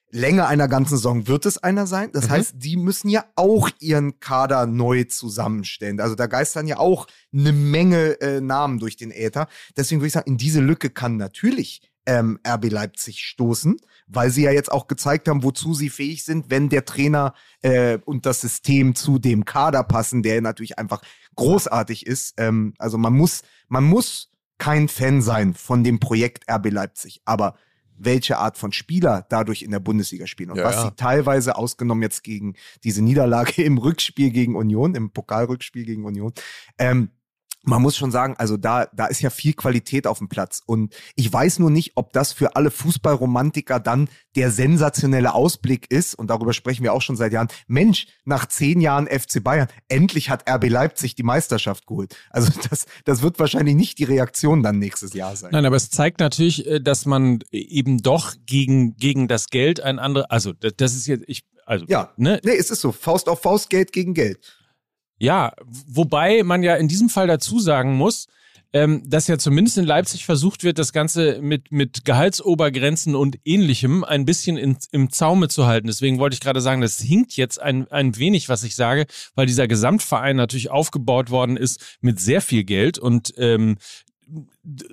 Länge 0.09 0.47
einer 0.47 0.69
ganzen 0.69 0.95
Saison 0.95 1.27
wird 1.27 1.45
es 1.45 1.57
einer 1.57 1.85
sein. 1.85 2.11
Das 2.13 2.27
mhm. 2.27 2.31
heißt, 2.31 2.53
die 2.57 2.77
müssen 2.77 3.09
ja 3.09 3.25
auch 3.35 3.69
ihren 3.79 4.21
Kader 4.21 4.67
neu 4.67 5.03
zusammenstellen. 5.03 5.99
Also 5.99 6.15
da 6.15 6.27
geistern 6.27 6.65
ja 6.65 6.79
auch 6.79 7.07
eine 7.33 7.51
Menge 7.51 8.21
äh, 8.21 8.39
Namen 8.39 8.79
durch 8.79 8.95
den 8.95 9.11
Äther. 9.11 9.47
Deswegen 9.75 9.99
würde 9.99 10.07
ich 10.07 10.13
sagen, 10.13 10.31
in 10.31 10.37
diese 10.37 10.61
Lücke 10.61 10.89
kann 10.89 11.17
natürlich 11.17 11.81
ähm, 12.05 12.39
RB 12.47 12.71
Leipzig 12.71 13.19
stoßen, 13.19 13.77
weil 14.07 14.29
sie 14.31 14.43
ja 14.43 14.51
jetzt 14.51 14.71
auch 14.71 14.87
gezeigt 14.87 15.27
haben, 15.27 15.43
wozu 15.43 15.73
sie 15.73 15.89
fähig 15.89 16.23
sind, 16.23 16.49
wenn 16.49 16.69
der 16.69 16.85
Trainer 16.85 17.33
äh, 17.61 17.99
und 18.05 18.25
das 18.25 18.41
System 18.41 18.95
zu 18.95 19.19
dem 19.19 19.45
Kader 19.45 19.83
passen, 19.83 20.23
der 20.23 20.41
natürlich 20.41 20.79
einfach 20.79 21.01
großartig 21.35 22.05
ist. 22.05 22.33
Ähm, 22.37 22.73
also 22.77 22.97
man 22.97 23.13
muss, 23.13 23.43
man 23.67 23.83
muss 23.83 24.31
kein 24.57 24.87
Fan 24.87 25.21
sein 25.21 25.53
von 25.53 25.83
dem 25.83 25.99
Projekt 25.99 26.45
RB 26.49 26.71
Leipzig, 26.71 27.21
aber 27.25 27.55
welche 28.03 28.37
Art 28.37 28.57
von 28.57 28.71
Spieler 28.71 29.25
dadurch 29.29 29.61
in 29.61 29.71
der 29.71 29.79
Bundesliga 29.79 30.27
spielen 30.27 30.51
und 30.51 30.57
ja, 30.57 30.63
was 30.63 30.75
ja. 30.75 30.83
sie 30.85 30.95
teilweise 30.95 31.55
ausgenommen 31.55 32.01
jetzt 32.01 32.23
gegen 32.23 32.55
diese 32.83 33.03
Niederlage 33.03 33.61
im 33.63 33.77
Rückspiel 33.77 34.31
gegen 34.31 34.55
Union, 34.55 34.95
im 34.95 35.11
Pokalrückspiel 35.11 35.85
gegen 35.85 36.05
Union, 36.05 36.33
ähm, 36.77 37.09
man 37.63 37.81
muss 37.81 37.95
schon 37.95 38.11
sagen, 38.11 38.35
also 38.37 38.57
da, 38.57 38.87
da 38.93 39.05
ist 39.05 39.21
ja 39.21 39.29
viel 39.29 39.53
Qualität 39.53 40.07
auf 40.07 40.17
dem 40.17 40.29
Platz. 40.29 40.61
Und 40.65 40.93
ich 41.15 41.31
weiß 41.31 41.59
nur 41.59 41.69
nicht, 41.69 41.91
ob 41.95 42.11
das 42.13 42.33
für 42.33 42.55
alle 42.55 42.71
Fußballromantiker 42.71 43.79
dann 43.79 44.09
der 44.35 44.51
sensationelle 44.51 45.33
Ausblick 45.33 45.91
ist. 45.91 46.15
Und 46.15 46.29
darüber 46.29 46.53
sprechen 46.53 46.83
wir 46.83 46.93
auch 46.93 47.01
schon 47.01 47.15
seit 47.15 47.33
Jahren. 47.33 47.49
Mensch, 47.67 48.07
nach 48.25 48.47
zehn 48.47 48.81
Jahren 48.81 49.07
FC 49.07 49.43
Bayern, 49.43 49.67
endlich 49.89 50.29
hat 50.29 50.49
RB 50.49 50.69
Leipzig 50.69 51.15
die 51.15 51.23
Meisterschaft 51.23 51.85
geholt. 51.85 52.15
Also 52.29 52.51
das, 52.69 52.85
das 53.05 53.21
wird 53.21 53.39
wahrscheinlich 53.39 53.75
nicht 53.75 53.99
die 53.99 54.05
Reaktion 54.05 54.63
dann 54.63 54.79
nächstes 54.79 55.13
Jahr 55.13 55.35
sein. 55.35 55.51
Nein, 55.51 55.65
aber 55.65 55.75
es 55.75 55.89
zeigt 55.89 56.19
natürlich, 56.19 56.65
äh, 56.65 56.79
dass 56.79 57.05
man 57.05 57.39
eben 57.51 57.99
doch 58.01 58.33
gegen, 58.45 58.95
gegen 58.97 59.27
das 59.27 59.47
Geld 59.47 59.81
ein 59.81 59.99
anderes, 59.99 60.29
also 60.29 60.53
das 60.53 60.95
ist 60.95 61.07
jetzt, 61.07 61.25
ich, 61.27 61.43
also. 61.65 61.85
Ja, 61.87 62.11
ne? 62.17 62.41
nee, 62.43 62.55
es 62.55 62.71
ist 62.71 62.81
so. 62.81 62.91
Faust 62.91 63.29
auf 63.29 63.41
Faust, 63.41 63.69
Geld 63.69 63.93
gegen 63.93 64.13
Geld. 64.13 64.60
Ja, 65.21 65.53
wobei 65.87 66.41
man 66.41 66.63
ja 66.63 66.73
in 66.77 66.87
diesem 66.87 67.07
Fall 67.07 67.27
dazu 67.27 67.59
sagen 67.59 67.93
muss, 67.93 68.25
ähm, 68.73 69.03
dass 69.07 69.27
ja 69.27 69.37
zumindest 69.37 69.77
in 69.77 69.85
Leipzig 69.85 70.25
versucht 70.25 70.63
wird, 70.63 70.79
das 70.79 70.93
Ganze 70.93 71.39
mit, 71.43 71.71
mit 71.71 72.05
Gehaltsobergrenzen 72.05 73.13
und 73.13 73.37
ähnlichem 73.45 74.03
ein 74.03 74.25
bisschen 74.25 74.57
in, 74.57 74.77
im 74.91 75.11
Zaume 75.11 75.47
zu 75.47 75.67
halten. 75.67 75.85
Deswegen 75.85 76.17
wollte 76.17 76.33
ich 76.33 76.39
gerade 76.39 76.59
sagen, 76.59 76.81
das 76.81 76.99
hinkt 76.99 77.33
jetzt 77.33 77.61
ein, 77.61 77.87
ein 77.91 78.17
wenig, 78.17 78.49
was 78.49 78.63
ich 78.63 78.75
sage, 78.75 79.05
weil 79.35 79.45
dieser 79.45 79.67
Gesamtverein 79.67 80.37
natürlich 80.37 80.71
aufgebaut 80.71 81.29
worden 81.29 81.55
ist 81.55 81.99
mit 82.01 82.19
sehr 82.19 82.41
viel 82.41 82.63
Geld 82.63 82.97
und 82.97 83.31
ähm, 83.37 83.77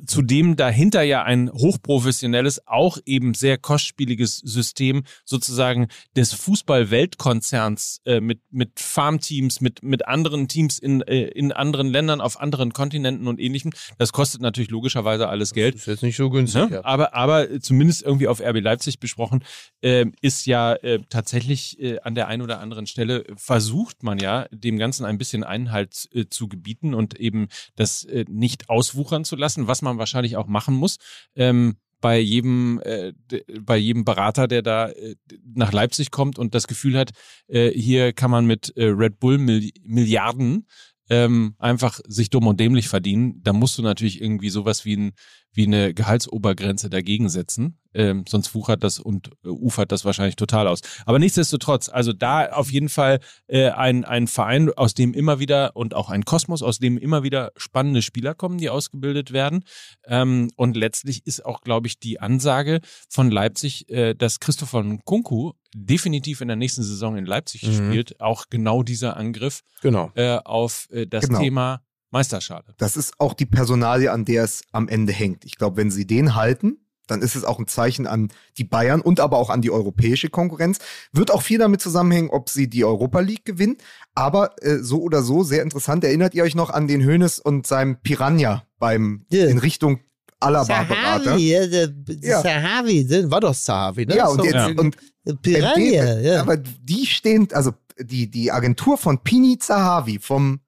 zudem 0.07 0.57
dahinter 0.57 1.03
ja 1.03 1.23
ein 1.25 1.51
hochprofessionelles, 1.53 2.67
auch 2.67 2.99
eben 3.05 3.35
sehr 3.35 3.59
kostspieliges 3.59 4.39
System 4.39 5.05
sozusagen 5.25 5.89
des 6.17 6.33
Fußball-Weltkonzerns 6.33 8.01
äh, 8.07 8.21
mit, 8.21 8.41
mit 8.51 8.81
Farmteams, 8.81 9.61
mit, 9.61 9.83
mit 9.83 10.09
anderen 10.09 10.49
Teams 10.49 10.79
in, 10.79 11.03
äh, 11.03 11.29
in 11.29 11.53
anderen 11.53 11.89
Ländern, 11.89 12.21
auf 12.21 12.41
anderen 12.41 12.73
Kontinenten 12.73 13.27
und 13.27 13.39
ähnlichem. 13.39 13.73
Das 13.99 14.13
kostet 14.13 14.41
natürlich 14.41 14.71
logischerweise 14.71 15.29
alles 15.29 15.53
Geld. 15.53 15.75
Das 15.75 15.83
ist 15.83 15.87
jetzt 15.87 16.03
nicht 16.03 16.17
so 16.17 16.31
günstig. 16.31 16.71
Ne? 16.71 16.85
Aber, 16.85 17.15
aber 17.15 17.61
zumindest 17.61 18.03
irgendwie 18.03 18.29
auf 18.29 18.41
RB 18.41 18.61
Leipzig 18.61 19.01
besprochen, 19.01 19.45
äh, 19.83 20.07
ist 20.23 20.47
ja 20.47 20.75
äh, 20.75 21.01
tatsächlich 21.11 21.79
äh, 21.81 22.01
an 22.01 22.15
der 22.15 22.29
einen 22.29 22.43
oder 22.43 22.61
anderen 22.61 22.87
Stelle 22.87 23.25
versucht 23.37 24.03
man 24.03 24.19
ja, 24.19 24.47
dem 24.51 24.79
Ganzen 24.79 25.05
ein 25.05 25.19
bisschen 25.19 25.45
Einhalt 25.45 26.09
äh, 26.15 26.27
zu 26.29 26.49
gebieten 26.49 26.95
und 26.95 27.19
eben 27.21 27.49
das 27.77 28.07
nicht 28.29 28.71
auswuchern 28.71 29.25
zu 29.25 29.37
lassen 29.37 29.58
lassen, 29.59 29.69
was 29.69 29.83
man 29.83 29.99
wahrscheinlich 29.99 30.37
auch 30.37 30.47
machen 30.47 30.75
muss. 30.75 30.97
Ähm, 31.35 31.77
bei 32.01 32.21
jedem, 32.21 32.81
äh, 32.85 33.13
bei 33.61 33.77
jedem 33.77 34.05
Berater, 34.05 34.47
der 34.47 34.63
da 34.63 34.89
äh, 34.89 35.17
nach 35.55 35.73
Leipzig 35.73 36.13
kommt 36.13 36.39
und 36.39 36.55
das 36.55 36.69
Gefühl 36.69 36.97
hat, 36.97 37.11
äh, 37.49 37.71
hier 37.71 38.13
kann 38.13 38.31
man 38.31 38.47
mit 38.47 38.73
äh, 38.77 38.85
Red 38.85 39.19
Bull 39.19 39.39
Mil 39.39 39.71
Milliarden 39.83 40.67
ähm, 41.11 41.55
einfach 41.59 42.01
sich 42.07 42.31
dumm 42.31 42.47
und 42.47 42.61
dämlich 42.61 42.89
verdienen, 42.89 43.41
da 43.43 43.53
musst 43.53 43.79
du 43.79 43.83
natürlich 43.83 44.21
irgendwie 44.21 44.51
sowas 44.51 44.85
wie, 44.85 44.97
ein, 44.97 45.13
wie 45.53 45.67
eine 45.67 45.95
Gehaltsobergrenze 45.95 46.91
dagegen 46.91 47.29
setzen. 47.29 47.79
Ähm, 47.95 48.25
sonst 48.29 48.55
wuchert 48.55 48.85
das 48.85 48.99
und 48.99 49.31
äh, 49.45 49.49
ufert 49.49 49.93
das 49.93 50.05
wahrscheinlich 50.05 50.37
total 50.37 50.69
aus. 50.69 50.81
Aber 51.07 51.19
nichtsdestotrotz, 51.19 51.89
also 51.89 52.13
da 52.13 52.51
auf 52.51 52.71
jeden 52.71 52.89
Fall 52.89 53.21
äh, 53.47 53.71
ein, 53.71 54.05
ein 54.05 54.27
Verein, 54.27 54.71
aus 54.71 54.95
dem 54.95 55.15
immer 55.15 55.39
wieder 55.39 55.75
und 55.75 55.95
auch 55.95 56.11
ein 56.11 56.25
Kosmos, 56.25 56.63
aus 56.63 56.79
dem 56.79 56.99
immer 56.99 57.23
wieder 57.23 57.51
spannende 57.57 58.03
Spieler 58.03 58.35
kommen, 58.35 58.59
die 58.59 58.69
ausgebildet 58.69 59.33
werden. 59.33 59.65
Ähm, 60.05 60.51
und 60.57 60.77
letztlich 60.77 61.27
ist 61.27 61.45
auch, 61.45 61.63
glaube 61.63 61.87
ich, 61.87 61.99
die 61.99 62.21
Ansage 62.21 62.81
von 63.09 63.31
Leipzig, 63.31 63.89
äh, 63.89 64.15
dass 64.15 64.41
Christopher 64.41 64.83
Nkunku 64.83 65.53
definitiv 65.75 66.41
in 66.41 66.49
der 66.49 66.57
nächsten 66.57 66.83
Saison 66.83 67.17
in 67.17 67.27
Leipzig 67.27 67.63
mhm. 67.63 67.75
spielt, 67.75 68.21
auch 68.21 68.47
genau 68.51 68.83
dieser 68.83 69.17
Angriff 69.17 69.63
genau. 69.81 70.11
äh, 70.15 70.39
auf 70.45 70.89
äh, 70.91 71.07
das 71.07 71.27
genau. 71.27 71.41
Thema 71.41 71.81
Meisterschale. 72.11 72.75
Das 72.79 72.97
ist 72.97 73.15
auch 73.19 73.35
die 73.35 73.47
Personalie, 73.47 74.11
an 74.11 74.25
der 74.25 74.45
es 74.45 74.63
am 74.73 74.89
Ende 74.89 75.13
hängt. 75.13 75.45
Ich 75.45 75.57
glaube, 75.57 75.77
wenn 75.77 75.91
sie 75.91 76.07
den 76.07 76.35
halten, 76.35 76.79
dann 77.11 77.23
ist 77.23 77.35
es 77.35 77.45
auch 77.45 77.59
ein 77.59 77.67
Zeichen 77.67 78.07
an 78.07 78.29
die 78.57 78.65
Bayern 78.65 79.01
und 79.01 79.21
aber 79.21 79.39
auch 79.39 79.51
an 79.51 79.63
die 79.63 79.71
europäische 79.71 80.29
Konkurrenz. 80.31 80.79
Wird 81.13 81.31
auch 81.31 81.43
viel 81.43 81.59
damit 81.59 81.81
zusammenhängen, 81.81 82.31
ob 82.31 82.49
sie 82.49 82.69
die 82.69 82.85
Europa 82.85 83.21
League 83.21 83.45
gewinnen. 83.45 83.77
Aber 84.15 84.55
äh, 84.63 84.79
so 84.79 85.03
oder 85.03 85.23
so, 85.23 85.43
sehr 85.43 85.63
interessant. 85.63 86.05
Erinnert 86.05 86.35
ihr 86.35 86.45
euch 86.45 86.55
noch 86.55 86.71
an 86.71 86.87
den 86.87 87.03
Hönes 87.03 87.39
und 87.39 87.67
seinem 87.67 88.01
Piranha 88.01 88.65
beim 88.79 89.25
yeah. 89.33 89.49
in 89.49 89.59
Richtung 89.59 90.01
Alaba-Berater? 90.41 91.37
Ja, 91.37 92.43
Sahavi, 92.43 93.31
war 93.31 93.41
doch 93.41 93.55
Sahavi, 93.55 94.07
ne? 94.07 94.17
Ja, 94.17 94.29
und, 94.29 94.45
jetzt, 94.45 94.55
ja. 94.55 94.69
und 94.69 94.97
Piranha, 95.43 96.21
ja. 96.21 96.41
Aber 96.41 96.57
die 96.57 97.07
stehen, 97.07 97.49
also 97.53 97.73
die, 97.99 98.31
die 98.31 98.53
Agentur 98.53 98.99
von 98.99 99.23
Pini 99.23 99.59
Zahavi 99.59 100.19
vom 100.21 100.61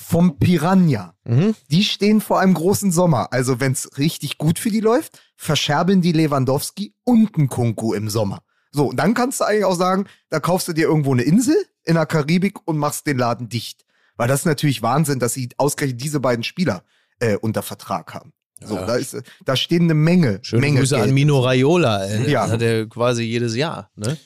vom 0.00 0.38
Piranha. 0.38 1.14
Mhm. 1.24 1.56
Die 1.72 1.82
stehen 1.82 2.20
vor 2.20 2.38
einem 2.38 2.54
großen 2.54 2.92
Sommer. 2.92 3.32
Also 3.32 3.58
wenn 3.58 3.72
es 3.72 3.98
richtig 3.98 4.38
gut 4.38 4.60
für 4.60 4.70
die 4.70 4.78
läuft, 4.78 5.20
verscherbeln 5.38 6.02
die 6.02 6.12
Lewandowski 6.12 6.94
und 7.04 7.36
einen 7.38 7.48
Kunku 7.48 7.94
im 7.94 8.10
Sommer. 8.10 8.42
So, 8.72 8.88
und 8.88 8.96
dann 8.96 9.14
kannst 9.14 9.40
du 9.40 9.44
eigentlich 9.44 9.64
auch 9.64 9.76
sagen, 9.76 10.06
da 10.28 10.40
kaufst 10.40 10.68
du 10.68 10.72
dir 10.72 10.88
irgendwo 10.88 11.12
eine 11.12 11.22
Insel 11.22 11.56
in 11.84 11.94
der 11.94 12.04
Karibik 12.04 12.58
und 12.66 12.76
machst 12.76 13.06
den 13.06 13.16
Laden 13.16 13.48
dicht. 13.48 13.86
Weil 14.16 14.28
das 14.28 14.40
ist 14.40 14.46
natürlich 14.46 14.82
Wahnsinn, 14.82 15.20
dass 15.20 15.32
sie 15.32 15.48
ausgerechnet 15.56 16.02
diese 16.02 16.20
beiden 16.20 16.42
Spieler 16.42 16.82
äh, 17.20 17.36
unter 17.36 17.62
Vertrag 17.62 18.12
haben. 18.12 18.32
So, 18.60 18.74
ja. 18.74 18.84
da, 18.84 18.96
ist, 18.96 19.16
da 19.44 19.54
stehen 19.54 19.84
eine 19.84 19.94
Menge. 19.94 20.40
Schöne 20.42 20.62
Menge 20.62 20.80
Grüße 20.80 20.96
Geld. 20.96 21.08
an 21.08 21.14
Mino 21.14 21.38
Raiola. 21.38 22.04
Ey. 22.04 22.30
Ja. 22.30 22.42
Das 22.42 22.52
hat 22.52 22.62
er 22.62 22.86
quasi 22.88 23.22
jedes 23.22 23.54
Jahr. 23.54 23.90
Ne? 23.94 24.18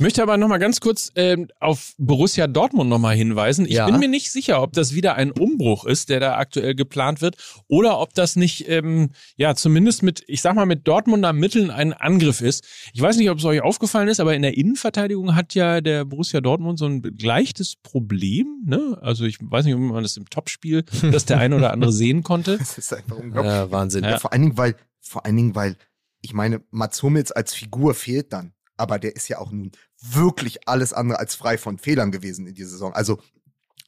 Ich 0.00 0.02
möchte 0.02 0.22
aber 0.22 0.38
noch 0.38 0.48
mal 0.48 0.56
ganz 0.56 0.80
kurz 0.80 1.12
äh, 1.14 1.36
auf 1.58 1.92
Borussia 1.98 2.46
Dortmund 2.46 2.88
noch 2.88 2.98
mal 2.98 3.14
hinweisen. 3.14 3.66
Ich 3.66 3.74
ja. 3.74 3.84
bin 3.84 3.98
mir 3.98 4.08
nicht 4.08 4.32
sicher, 4.32 4.62
ob 4.62 4.72
das 4.72 4.94
wieder 4.94 5.16
ein 5.16 5.30
Umbruch 5.30 5.84
ist, 5.84 6.08
der 6.08 6.20
da 6.20 6.38
aktuell 6.38 6.74
geplant 6.74 7.20
wird, 7.20 7.36
oder 7.68 8.00
ob 8.00 8.14
das 8.14 8.34
nicht, 8.34 8.66
ähm, 8.66 9.10
ja, 9.36 9.54
zumindest 9.54 10.02
mit, 10.02 10.24
ich 10.26 10.40
sag 10.40 10.54
mal, 10.54 10.64
mit 10.64 10.88
Dortmunder 10.88 11.34
Mitteln 11.34 11.70
ein 11.70 11.92
Angriff 11.92 12.40
ist. 12.40 12.66
Ich 12.94 13.02
weiß 13.02 13.18
nicht, 13.18 13.28
ob 13.28 13.40
es 13.40 13.44
euch 13.44 13.60
aufgefallen 13.60 14.08
ist, 14.08 14.20
aber 14.20 14.34
in 14.34 14.40
der 14.40 14.56
Innenverteidigung 14.56 15.36
hat 15.36 15.54
ja 15.54 15.82
der 15.82 16.06
Borussia 16.06 16.40
Dortmund 16.40 16.78
so 16.78 16.86
ein 16.86 17.02
leichtes 17.20 17.76
Problem. 17.76 18.62
Ne? 18.64 18.96
Also 19.02 19.26
ich 19.26 19.36
weiß 19.38 19.66
nicht, 19.66 19.74
ob 19.74 19.82
man 19.82 20.02
das 20.02 20.16
im 20.16 20.30
Topspiel, 20.30 20.82
dass 21.12 21.26
der 21.26 21.36
eine 21.40 21.56
oder 21.56 21.74
andere 21.74 21.92
sehen 21.92 22.22
konnte. 22.22 22.56
Das 22.70 22.78
ist 22.78 22.94
einfach 22.94 23.18
unglaublich. 23.18 23.52
Ja, 23.52 23.70
Wahnsinn. 23.70 24.04
Ja. 24.04 24.18
Vor 24.18 24.32
allen 24.32 24.42
Dingen, 24.44 24.56
weil, 24.56 24.76
vor 25.02 25.26
allen 25.26 25.36
Dingen, 25.36 25.54
weil, 25.54 25.76
ich 26.22 26.32
meine, 26.32 26.62
Mats 26.70 27.02
Hummels 27.02 27.32
als 27.32 27.52
Figur 27.52 27.92
fehlt 27.92 28.32
dann 28.32 28.54
aber 28.80 28.98
der 28.98 29.14
ist 29.14 29.28
ja 29.28 29.38
auch 29.38 29.52
nun 29.52 29.72
wirklich 30.00 30.68
alles 30.68 30.92
andere 30.92 31.18
als 31.18 31.34
frei 31.34 31.58
von 31.58 31.78
Fehlern 31.78 32.10
gewesen 32.10 32.46
in 32.46 32.54
dieser 32.54 32.70
Saison. 32.70 32.92
Also, 32.92 33.20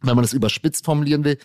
wenn 0.02 0.14
man 0.14 0.22
das 0.22 0.32
überspitzt 0.32 0.84
formulieren 0.84 1.24
will, 1.24 1.38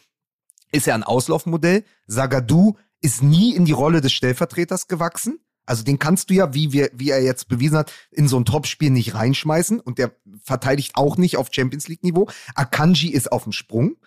ist 0.72 0.88
er 0.88 0.96
ein 0.96 1.04
Auslaufmodell. 1.04 1.84
Sagadu 2.08 2.76
ist 3.02 3.24
nie 3.24 3.56
in 3.56 3.66
die 3.66 3.72
Rolle 3.72 4.02
des 4.02 4.12
Stellvertreters 4.14 4.88
gewachsen. 4.88 5.40
Also 5.66 5.84
den 5.84 6.00
kannst 6.00 6.30
du 6.30 6.34
ja, 6.34 6.54
wie, 6.54 6.72
wir, 6.72 6.90
wie 6.94 7.10
er 7.10 7.22
jetzt 7.22 7.50
bewiesen 7.50 7.78
hat, 7.78 7.92
in 8.12 8.28
so 8.28 8.40
ein 8.40 8.46
Topspiel 8.46 8.90
nicht 8.90 9.16
reinschmeißen 9.16 9.80
und 9.80 9.98
der 9.98 10.16
verteidigt 10.42 10.94
auch 10.96 11.18
nicht 11.18 11.38
auf 11.38 11.50
Champions 11.52 11.88
League 11.90 12.04
Niveau. 12.04 12.30
Akanji 12.56 13.10
ist 13.10 13.32
auf 13.32 13.44
dem 13.44 13.52
Sprung. 13.52 13.98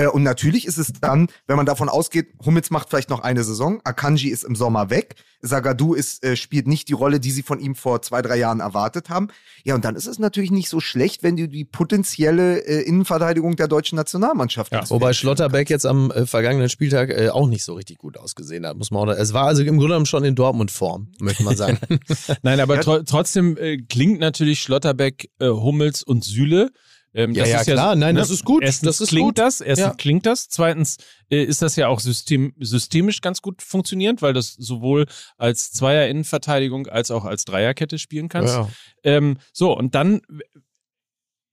Äh, 0.00 0.06
und 0.06 0.22
natürlich 0.22 0.66
ist 0.66 0.78
es 0.78 0.92
dann, 1.00 1.28
wenn 1.46 1.56
man 1.56 1.66
davon 1.66 1.88
ausgeht, 1.88 2.28
Hummels 2.44 2.70
macht 2.70 2.88
vielleicht 2.88 3.10
noch 3.10 3.20
eine 3.20 3.44
Saison, 3.44 3.80
Akanji 3.84 4.28
ist 4.28 4.44
im 4.44 4.56
Sommer 4.56 4.88
weg, 4.88 5.16
Sagadu 5.42 5.94
ist, 5.94 6.24
äh, 6.24 6.36
spielt 6.36 6.66
nicht 6.66 6.88
die 6.88 6.94
Rolle, 6.94 7.20
die 7.20 7.30
sie 7.30 7.42
von 7.42 7.60
ihm 7.60 7.74
vor 7.74 8.00
zwei, 8.00 8.22
drei 8.22 8.36
Jahren 8.36 8.60
erwartet 8.60 9.10
haben. 9.10 9.28
Ja, 9.62 9.74
und 9.74 9.84
dann 9.84 9.96
ist 9.96 10.06
es 10.06 10.18
natürlich 10.18 10.50
nicht 10.50 10.70
so 10.70 10.80
schlecht, 10.80 11.22
wenn 11.22 11.36
du 11.36 11.48
die 11.48 11.64
potenzielle 11.64 12.60
äh, 12.66 12.82
Innenverteidigung 12.82 13.56
der 13.56 13.68
deutschen 13.68 13.96
Nationalmannschaft 13.96 14.72
ja, 14.72 14.88
Wobei 14.88 15.12
Schlotterbeck 15.12 15.68
jetzt 15.68 15.84
am 15.84 16.10
äh, 16.10 16.24
vergangenen 16.24 16.70
Spieltag 16.70 17.10
äh, 17.10 17.28
auch 17.28 17.46
nicht 17.46 17.64
so 17.64 17.74
richtig 17.74 17.98
gut 17.98 18.16
ausgesehen 18.16 18.66
hat, 18.66 18.76
muss 18.78 18.90
man 18.90 19.08
auch. 19.08 19.12
Es 19.12 19.34
war 19.34 19.46
also 19.46 19.62
im 19.62 19.76
Grunde 19.76 19.88
genommen 19.88 20.06
schon 20.06 20.24
in 20.24 20.34
Dortmund-Form, 20.34 21.08
möchte 21.20 21.42
man 21.42 21.56
sagen. 21.56 21.78
Nein, 22.42 22.60
aber 22.60 22.80
tro 22.80 23.02
trotzdem 23.02 23.58
äh, 23.58 23.78
klingt 23.78 24.20
natürlich 24.20 24.60
Schlotterbeck, 24.60 25.30
Hummels 25.40 26.02
und 26.02 26.24
Süle 26.24 26.70
ähm, 27.12 27.32
ja, 27.32 27.44
ja, 27.44 27.64
klar, 27.64 27.96
nein, 27.96 28.14
ne? 28.14 28.20
das 28.20 28.30
ist 28.30 28.44
gut. 28.44 28.62
Erstens 28.62 28.86
das 28.86 29.00
ist 29.00 29.08
klingt 29.08 29.28
gut. 29.28 29.38
das, 29.38 29.60
erstens 29.60 29.86
ja. 29.86 29.94
klingt 29.94 30.26
das, 30.26 30.48
zweitens 30.48 30.98
äh, 31.28 31.42
ist 31.42 31.60
das 31.60 31.74
ja 31.76 31.88
auch 31.88 31.98
system, 31.98 32.52
systemisch 32.60 33.20
ganz 33.20 33.42
gut 33.42 33.62
funktionierend, 33.62 34.22
weil 34.22 34.32
das 34.32 34.54
sowohl 34.54 35.06
als 35.36 35.72
Zweier-Innenverteidigung 35.72 36.86
als 36.86 37.10
auch 37.10 37.24
als 37.24 37.44
Dreierkette 37.44 37.98
spielen 37.98 38.28
kannst. 38.28 38.54
Ja. 38.54 38.68
Ähm, 39.02 39.38
so, 39.52 39.76
und 39.76 39.94
dann 39.96 40.20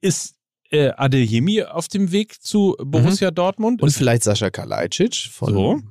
ist 0.01 0.35
äh, 0.69 0.89
Adeyemi 0.89 1.63
auf 1.63 1.87
dem 1.87 2.11
Weg 2.11 2.41
zu 2.41 2.75
Borussia 2.79 3.31
mhm. 3.31 3.35
Dortmund. 3.35 3.81
Und 3.81 3.91
vielleicht 3.91 4.23
Sascha 4.23 4.51
Kalajdzic 4.51 5.29
von 5.31 5.53
so. 5.53 5.81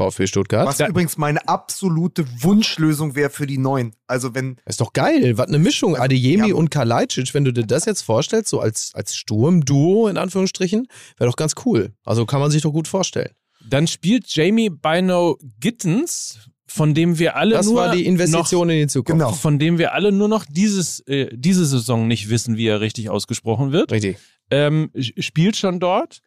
VfB 0.00 0.26
Stuttgart. 0.26 0.66
Was 0.66 0.80
übrigens 0.80 1.18
meine 1.18 1.46
absolute 1.46 2.24
Wunschlösung 2.42 3.14
wäre 3.14 3.30
für 3.30 3.46
die 3.46 3.58
Neuen. 3.58 3.94
Also 4.06 4.34
wenn. 4.34 4.56
ist 4.64 4.80
doch 4.80 4.92
geil. 4.92 5.36
Was 5.36 5.48
eine 5.48 5.58
Mischung. 5.58 5.92
Also, 5.92 6.04
Adeyemi 6.04 6.48
ja. 6.48 6.54
und 6.54 6.70
Kalajdzic, 6.70 7.34
wenn 7.34 7.44
du 7.44 7.52
dir 7.52 7.66
das 7.66 7.84
jetzt 7.84 8.02
vorstellst, 8.02 8.48
so 8.48 8.60
als, 8.60 8.92
als 8.94 9.14
Sturmduo 9.14 10.08
in 10.08 10.16
Anführungsstrichen, 10.16 10.86
wäre 11.18 11.28
doch 11.30 11.36
ganz 11.36 11.54
cool. 11.64 11.92
Also 12.04 12.24
kann 12.24 12.40
man 12.40 12.50
sich 12.50 12.62
doch 12.62 12.72
gut 12.72 12.88
vorstellen. 12.88 13.32
Dann 13.68 13.86
spielt 13.86 14.26
Jamie 14.34 14.70
Bino 14.70 15.38
Gittens, 15.60 16.38
von 16.66 16.94
dem 16.94 17.18
wir 17.18 17.36
alle 17.36 17.56
das 17.56 17.66
nur 17.66 17.74
war 17.74 17.94
die 17.94 18.06
Investition 18.06 18.68
noch, 18.68 18.74
in 18.74 18.80
die 18.80 18.86
Zukunft. 18.86 19.20
Genau. 19.20 19.32
Von 19.32 19.58
dem 19.58 19.76
wir 19.76 19.92
alle 19.92 20.12
nur 20.12 20.28
noch 20.28 20.46
dieses, 20.48 21.00
äh, 21.00 21.28
diese 21.32 21.66
Saison 21.66 22.08
nicht 22.08 22.30
wissen, 22.30 22.56
wie 22.56 22.68
er 22.68 22.80
richtig 22.80 23.10
ausgesprochen 23.10 23.72
wird. 23.72 23.92
Richtig. 23.92 24.16
Ähm, 24.50 24.90
spielt 24.94 25.56
schon 25.56 25.78
dort. 25.78 26.20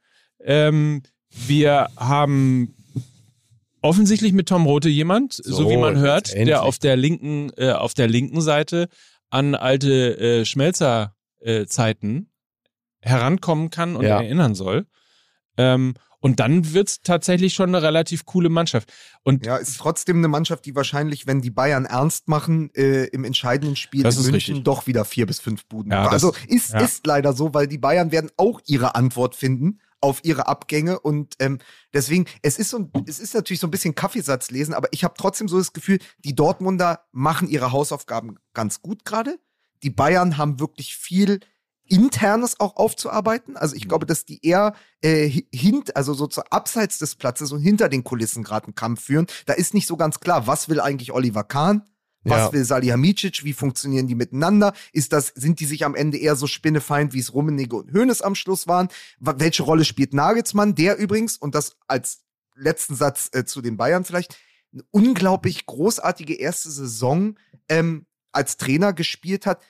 Ähm, 0.44 1.02
wir 1.48 1.88
haben 1.98 2.76
offensichtlich 3.84 4.34
mit 4.34 4.50
Tom 4.50 4.66
Rote 4.66 4.90
jemand, 4.90 5.34
so, 5.34 5.54
so 5.54 5.70
wie 5.70 5.78
man 5.78 5.98
hört, 5.98 6.34
der 6.34 6.64
auf 6.64 6.80
der 6.80 6.96
linken, 6.96 7.52
äh, 7.58 7.72
auf 7.72 7.94
der 7.94 8.08
linken 8.08 8.42
Seite 8.42 8.88
an 9.30 9.54
alte 9.56 10.18
äh, 10.18 10.46
Schmelzerzeiten 10.46 12.30
äh, 13.02 13.10
herankommen 13.10 13.70
kann 13.70 13.96
und 13.96 14.06
ja. 14.06 14.22
erinnern 14.22 14.56
soll. 14.56 14.88
Ähm, 15.58 15.96
und 16.20 16.40
dann 16.40 16.74
wird's 16.74 17.02
tatsächlich 17.02 17.54
schon 17.54 17.76
eine 17.76 17.82
relativ 17.82 18.26
coole 18.26 18.48
Mannschaft. 18.48 18.94
Und 19.24 19.46
ja, 19.46 19.58
ist 19.58 19.78
trotzdem 19.78 20.20
eine 20.20 20.30
Mannschaft, 20.30 20.66
die 20.66 20.74
wahrscheinlich, 20.74 21.28
wenn 21.28 21.42
die 21.42 21.50
Bayern 21.50 21.84
ernst 21.84 22.30
machen, 22.30 22.74
äh, 22.76 23.08
im 23.08 23.26
entscheidenden 23.26 23.76
Spiel 23.76 24.06
in 24.06 24.14
München 24.14 24.32
richtig. 24.32 24.64
doch 24.64 24.88
wieder 24.88 25.04
vier 25.04 25.26
bis 25.26 25.42
fünf 25.42 25.66
Buden. 25.66 25.92
Ja, 25.92 26.08
also 26.08 26.34
ist, 26.48 26.72
ja. 26.72 26.80
ist 26.80 27.06
leider 27.06 27.34
so, 27.34 27.54
weil 27.54 27.68
die 27.68 27.78
Bayern 27.78 28.14
werden 28.14 28.32
auch 28.38 28.62
ihre 28.66 28.96
Antwort 28.96 29.36
finden 29.36 29.80
auf 30.04 30.20
ihre 30.24 30.48
Abgänge 30.48 31.00
und 31.00 31.36
ähm, 31.40 31.60
deswegen, 31.94 32.26
es 32.42 32.60
ist 32.60 32.70
so, 32.70 32.92
es 33.08 33.20
ist 33.20 33.34
natürlich 33.34 33.62
so 33.62 33.68
ein 33.68 33.72
bisschen 33.72 33.96
Kaffeesatz 33.96 34.52
lesen, 34.52 34.74
aber 34.74 34.90
ich 34.92 35.04
habe 35.04 35.14
trotzdem 35.18 35.48
so 35.48 35.58
das 35.58 35.72
Gefühl, 35.72 36.00
die 36.20 36.36
Dortmunder 36.36 37.06
machen 37.14 37.48
ihre 37.48 37.72
Hausaufgaben 37.72 38.38
ganz 38.54 38.82
gut 38.82 39.06
gerade. 39.06 39.40
Die 39.82 39.90
Bayern 39.90 40.38
haben 40.38 40.60
wirklich 40.60 40.98
viel 40.98 41.40
Internes 41.86 42.60
auch 42.60 42.76
aufzuarbeiten. 42.76 43.58
Also 43.58 43.76
ich 43.76 43.88
glaube, 43.88 44.06
dass 44.06 44.26
die 44.26 44.46
eher 44.46 44.74
äh, 45.02 45.30
hint, 45.54 45.96
also 45.96 46.14
so 46.14 46.28
zu 46.28 46.44
abseits 46.52 46.98
des 46.98 47.16
Platzes 47.16 47.52
und 47.52 47.62
hinter 47.62 47.90
den 47.90 48.04
Kulissen 48.04 48.44
gerade 48.44 48.68
einen 48.68 48.76
Kampf 48.76 49.04
führen. 49.04 49.28
Da 49.46 49.54
ist 49.54 49.74
nicht 49.74 49.88
so 49.88 49.98
ganz 49.98 50.20
klar, 50.20 50.48
was 50.48 50.70
will 50.70 50.80
eigentlich 50.80 51.14
Oliver 51.14 51.44
Kahn? 51.44 51.84
Was 52.24 52.38
ja. 52.38 52.54
will 52.54 52.64
Salihamidzic? 52.64 53.44
Wie 53.44 53.54
funktionieren 53.54 54.08
die 54.08 54.16
miteinander? 54.16 54.74
Ist 54.94 55.14
das, 55.14 55.28
sind 55.36 55.60
die 55.60 55.66
sich 55.66 55.86
am 55.86 55.96
Ende 55.96 56.18
eher 56.18 56.36
so 56.36 56.48
spinnefeind, 56.48 57.14
wie 57.14 57.20
es 57.20 57.34
Rummenigge 57.34 57.76
und 57.76 57.94
Hoeneß 57.94 58.22
am 58.22 58.36
Schluss 58.36 58.68
waren? 58.68 58.88
Welche 59.20 59.64
Rolle 59.64 59.86
spielt 59.86 60.14
Nagelsmann? 60.14 60.76
Der 60.76 60.98
übrigens, 60.98 61.38
und 61.38 61.56
das 61.56 61.78
als 61.88 62.24
letzten 62.56 62.96
Satz 62.96 63.30
äh, 63.34 63.46
zu 63.46 63.62
den 63.62 63.78
Bayern 63.78 64.06
vielleicht, 64.06 64.38
eine 64.72 64.84
unglaublich 64.92 65.66
großartige 65.66 66.36
erste 66.36 66.72
Saison 66.72 67.36
ähm, 67.70 68.06
als 68.32 68.58
Trainer 68.58 68.94
gespielt 68.94 69.46
hat. 69.46 69.62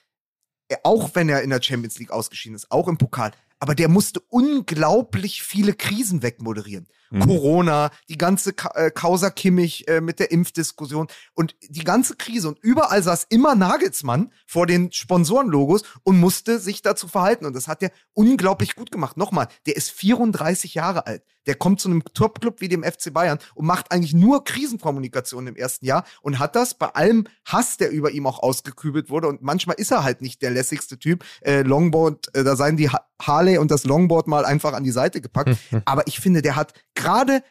Äh, 0.68 0.78
auch 0.84 1.12
wenn 1.14 1.30
er 1.30 1.42
in 1.42 1.50
der 1.50 1.62
Champions 1.62 2.00
League 2.00 2.12
ausgeschieden 2.12 2.56
ist, 2.56 2.72
auch 2.72 2.88
im 2.88 2.98
Pokal. 2.98 3.32
Aber 3.60 3.76
der 3.76 3.88
musste 3.88 4.20
unglaublich 4.30 5.42
viele 5.42 5.74
Krisen 5.74 6.22
wegmoderieren 6.22 6.88
mhm. 7.14 7.22
Corona, 7.22 7.92
die 8.10 8.18
ganze 8.18 8.54
Ka 8.54 8.72
äh, 8.76 8.92
Causa 8.92 9.30
Kimmich 9.30 9.88
äh, 9.88 10.02
mit 10.02 10.20
der 10.20 10.32
Impfdiskussion 10.32 11.08
und 11.34 11.56
die 11.62 11.84
ganze 11.84 12.16
Krise. 12.16 12.50
Und 12.50 12.60
überall 12.60 13.02
saß 13.02 13.28
immer 13.30 13.56
Nagelsmann 13.56 14.32
vor 14.46 14.68
den 14.68 14.92
Sponsorenlogos 14.92 15.84
und 16.04 16.20
musste 16.20 16.60
sich 16.60 16.82
dazu 16.82 17.08
verhalten. 17.08 17.46
Und 17.46 17.56
das 17.56 17.68
hat 17.68 17.84
er 17.84 17.92
unglaublich 18.14 18.76
gut 18.76 18.92
gemacht. 18.92 19.18
Nochmal, 19.18 19.48
der 19.66 19.76
ist 19.76 19.92
34 19.92 20.74
Jahre 20.74 21.08
alt. 21.08 21.24
Der 21.46 21.56
kommt 21.56 21.82
zu 21.82 21.90
einem 21.90 22.04
Top-Club 22.14 22.62
wie 22.62 22.70
dem 22.70 22.84
FC 22.84 23.14
Bayern 23.14 23.38
und 23.54 23.66
macht 23.66 23.92
eigentlich 23.92 24.14
nur 24.14 24.44
Krisenkommunikation 24.44 25.48
im 25.48 25.56
ersten 25.56 25.86
Jahr 25.86 26.06
und 26.22 26.40
hat 26.40 26.56
das 26.56 26.74
bei 26.74 26.88
allem 26.88 27.26
Hass, 27.46 27.78
der 27.78 27.92
über 27.92 28.12
ihm 28.12 28.26
auch 28.28 28.40
ausgekübelt 28.42 29.10
wurde. 29.10 29.28
Und 29.28 29.42
manchmal 29.42 29.76
ist 29.78 29.92
er 29.92 30.04
halt 30.04 30.22
nicht 30.22 30.42
der 30.42 30.52
lässigste 30.52 30.98
Typ. 30.98 31.26
Äh, 31.42 31.62
Longboard, 31.64 32.34
äh, 32.36 32.44
da 32.44 32.56
seien 32.56 32.78
die 32.78 32.90
ha 32.90 33.02
Harley 33.22 33.58
und 33.58 33.72
das 33.72 33.86
Longboard 33.86 34.28
mal 34.28 34.44
einfach 34.44 34.74
an 34.74 34.84
die 34.84 34.92
Seite 34.92 35.22
gepackt. 35.22 35.56
Aber 35.86 36.06
ich 36.08 36.20
finde, 36.20 36.42
der 36.42 36.58
hat 36.58 36.74
gerade 37.04 37.44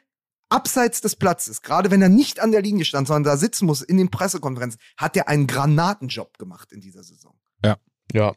abseits 0.49 1.01
des 1.01 1.17
Platzes, 1.17 1.63
gerade 1.63 1.91
wenn 1.91 2.03
er 2.03 2.09
nicht 2.09 2.41
an 2.41 2.53
der 2.53 2.63
Linie 2.63 2.85
stand, 2.85 3.07
sondern 3.07 3.25
da 3.25 3.37
sitzen 3.37 3.67
muss 3.67 3.83
in 3.83 3.97
den 3.97 4.11
Pressekonferenzen, 4.11 4.81
hat 4.97 5.17
er 5.17 5.29
einen 5.29 5.47
Granatenjob 5.47 6.39
gemacht 6.39 6.73
in 6.73 6.81
dieser 6.81 7.03
Saison. 7.03 7.35
Ja. 7.65 7.77
Ja. 8.13 8.35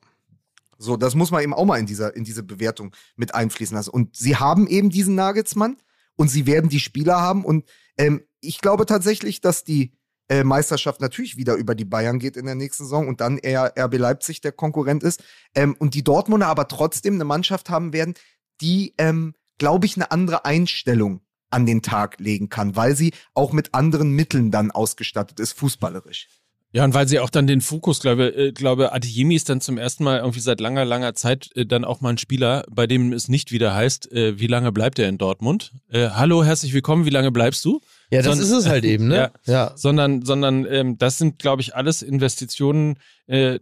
So, 0.77 0.97
das 0.97 1.15
muss 1.15 1.31
man 1.31 1.41
eben 1.41 1.53
auch 1.53 1.65
mal 1.65 1.77
in 1.77 1.85
dieser, 1.85 2.15
in 2.15 2.23
diese 2.23 2.43
Bewertung 2.43 2.93
mit 3.15 3.33
einfließen 3.33 3.75
lassen. 3.75 3.89
Und 3.89 4.15
sie 4.15 4.35
haben 4.35 4.67
eben 4.67 4.89
diesen 4.89 5.15
Nagelsmann 5.15 5.77
und 6.15 6.29
sie 6.29 6.45
werden 6.45 6.69
die 6.69 6.79
Spieler 6.79 7.21
haben. 7.21 7.45
Und 7.45 7.65
ähm, 7.97 8.23
ich 8.41 8.59
glaube 8.59 8.85
tatsächlich, 8.85 9.41
dass 9.41 9.63
die 9.63 9.93
äh, 10.27 10.43
Meisterschaft 10.43 11.01
natürlich 11.01 11.37
wieder 11.37 11.55
über 11.55 11.75
die 11.75 11.85
Bayern 11.85 12.19
geht 12.19 12.35
in 12.35 12.45
der 12.45 12.55
nächsten 12.55 12.83
Saison 12.83 13.07
und 13.07 13.21
dann 13.21 13.37
eher 13.37 13.73
RB 13.77 13.97
Leipzig 13.97 14.41
der 14.41 14.51
Konkurrent 14.51 15.03
ist. 15.03 15.23
Ähm, 15.53 15.75
und 15.79 15.93
die 15.93 16.03
Dortmunder 16.03 16.47
aber 16.47 16.67
trotzdem 16.67 17.15
eine 17.15 17.25
Mannschaft 17.25 17.69
haben 17.69 17.93
werden, 17.93 18.15
die, 18.61 18.93
ähm, 18.97 19.33
glaube 19.57 19.85
ich, 19.85 19.95
eine 19.95 20.11
andere 20.11 20.45
Einstellung 20.45 21.21
an 21.49 21.65
den 21.65 21.81
Tag 21.81 22.19
legen 22.19 22.49
kann, 22.49 22.75
weil 22.75 22.95
sie 22.95 23.13
auch 23.33 23.53
mit 23.53 23.73
anderen 23.73 24.11
Mitteln 24.11 24.51
dann 24.51 24.71
ausgestattet 24.71 25.39
ist, 25.39 25.53
fußballerisch. 25.53 26.27
Ja, 26.75 26.83
und 26.83 26.93
weil 26.93 27.07
sie 27.07 27.21
auch 27.21 27.29
dann 27.29 27.47
den 27.47 27.61
Fokus, 27.61 28.01
glaube 28.01 28.35
äh, 28.35 28.51
glaube 28.51 28.91
Adeyemi 28.91 29.35
ist 29.35 29.47
dann 29.47 29.61
zum 29.61 29.77
ersten 29.77 30.03
Mal 30.03 30.19
irgendwie 30.19 30.41
seit 30.41 30.59
langer, 30.59 30.83
langer 30.83 31.15
Zeit 31.15 31.49
äh, 31.55 31.65
dann 31.65 31.85
auch 31.85 32.01
mal 32.01 32.09
ein 32.09 32.17
Spieler, 32.17 32.65
bei 32.69 32.85
dem 32.85 33.13
es 33.13 33.29
nicht 33.29 33.53
wieder 33.53 33.73
heißt, 33.73 34.11
äh, 34.11 34.37
wie 34.41 34.47
lange 34.47 34.73
bleibt 34.73 34.99
er 34.99 35.07
in 35.07 35.17
Dortmund? 35.17 35.71
Äh, 35.87 36.09
hallo, 36.09 36.43
herzlich 36.43 36.73
willkommen, 36.73 37.05
wie 37.05 37.11
lange 37.11 37.31
bleibst 37.31 37.63
du? 37.63 37.79
Ja, 38.11 38.21
das 38.21 38.25
Sondern, 38.25 38.45
ist 38.45 38.51
es 38.51 38.67
halt 38.67 38.83
eben, 38.83 39.07
ne? 39.07 39.31
Ja. 39.45 39.53
ja. 39.53 39.71
Sondern, 39.77 40.25
sondern 40.25 40.65
ähm, 40.69 40.97
das 40.97 41.17
sind, 41.17 41.39
glaube 41.39 41.61
ich, 41.61 41.75
alles 41.75 42.01
Investitionen, 42.01 42.97
äh, 43.27 43.57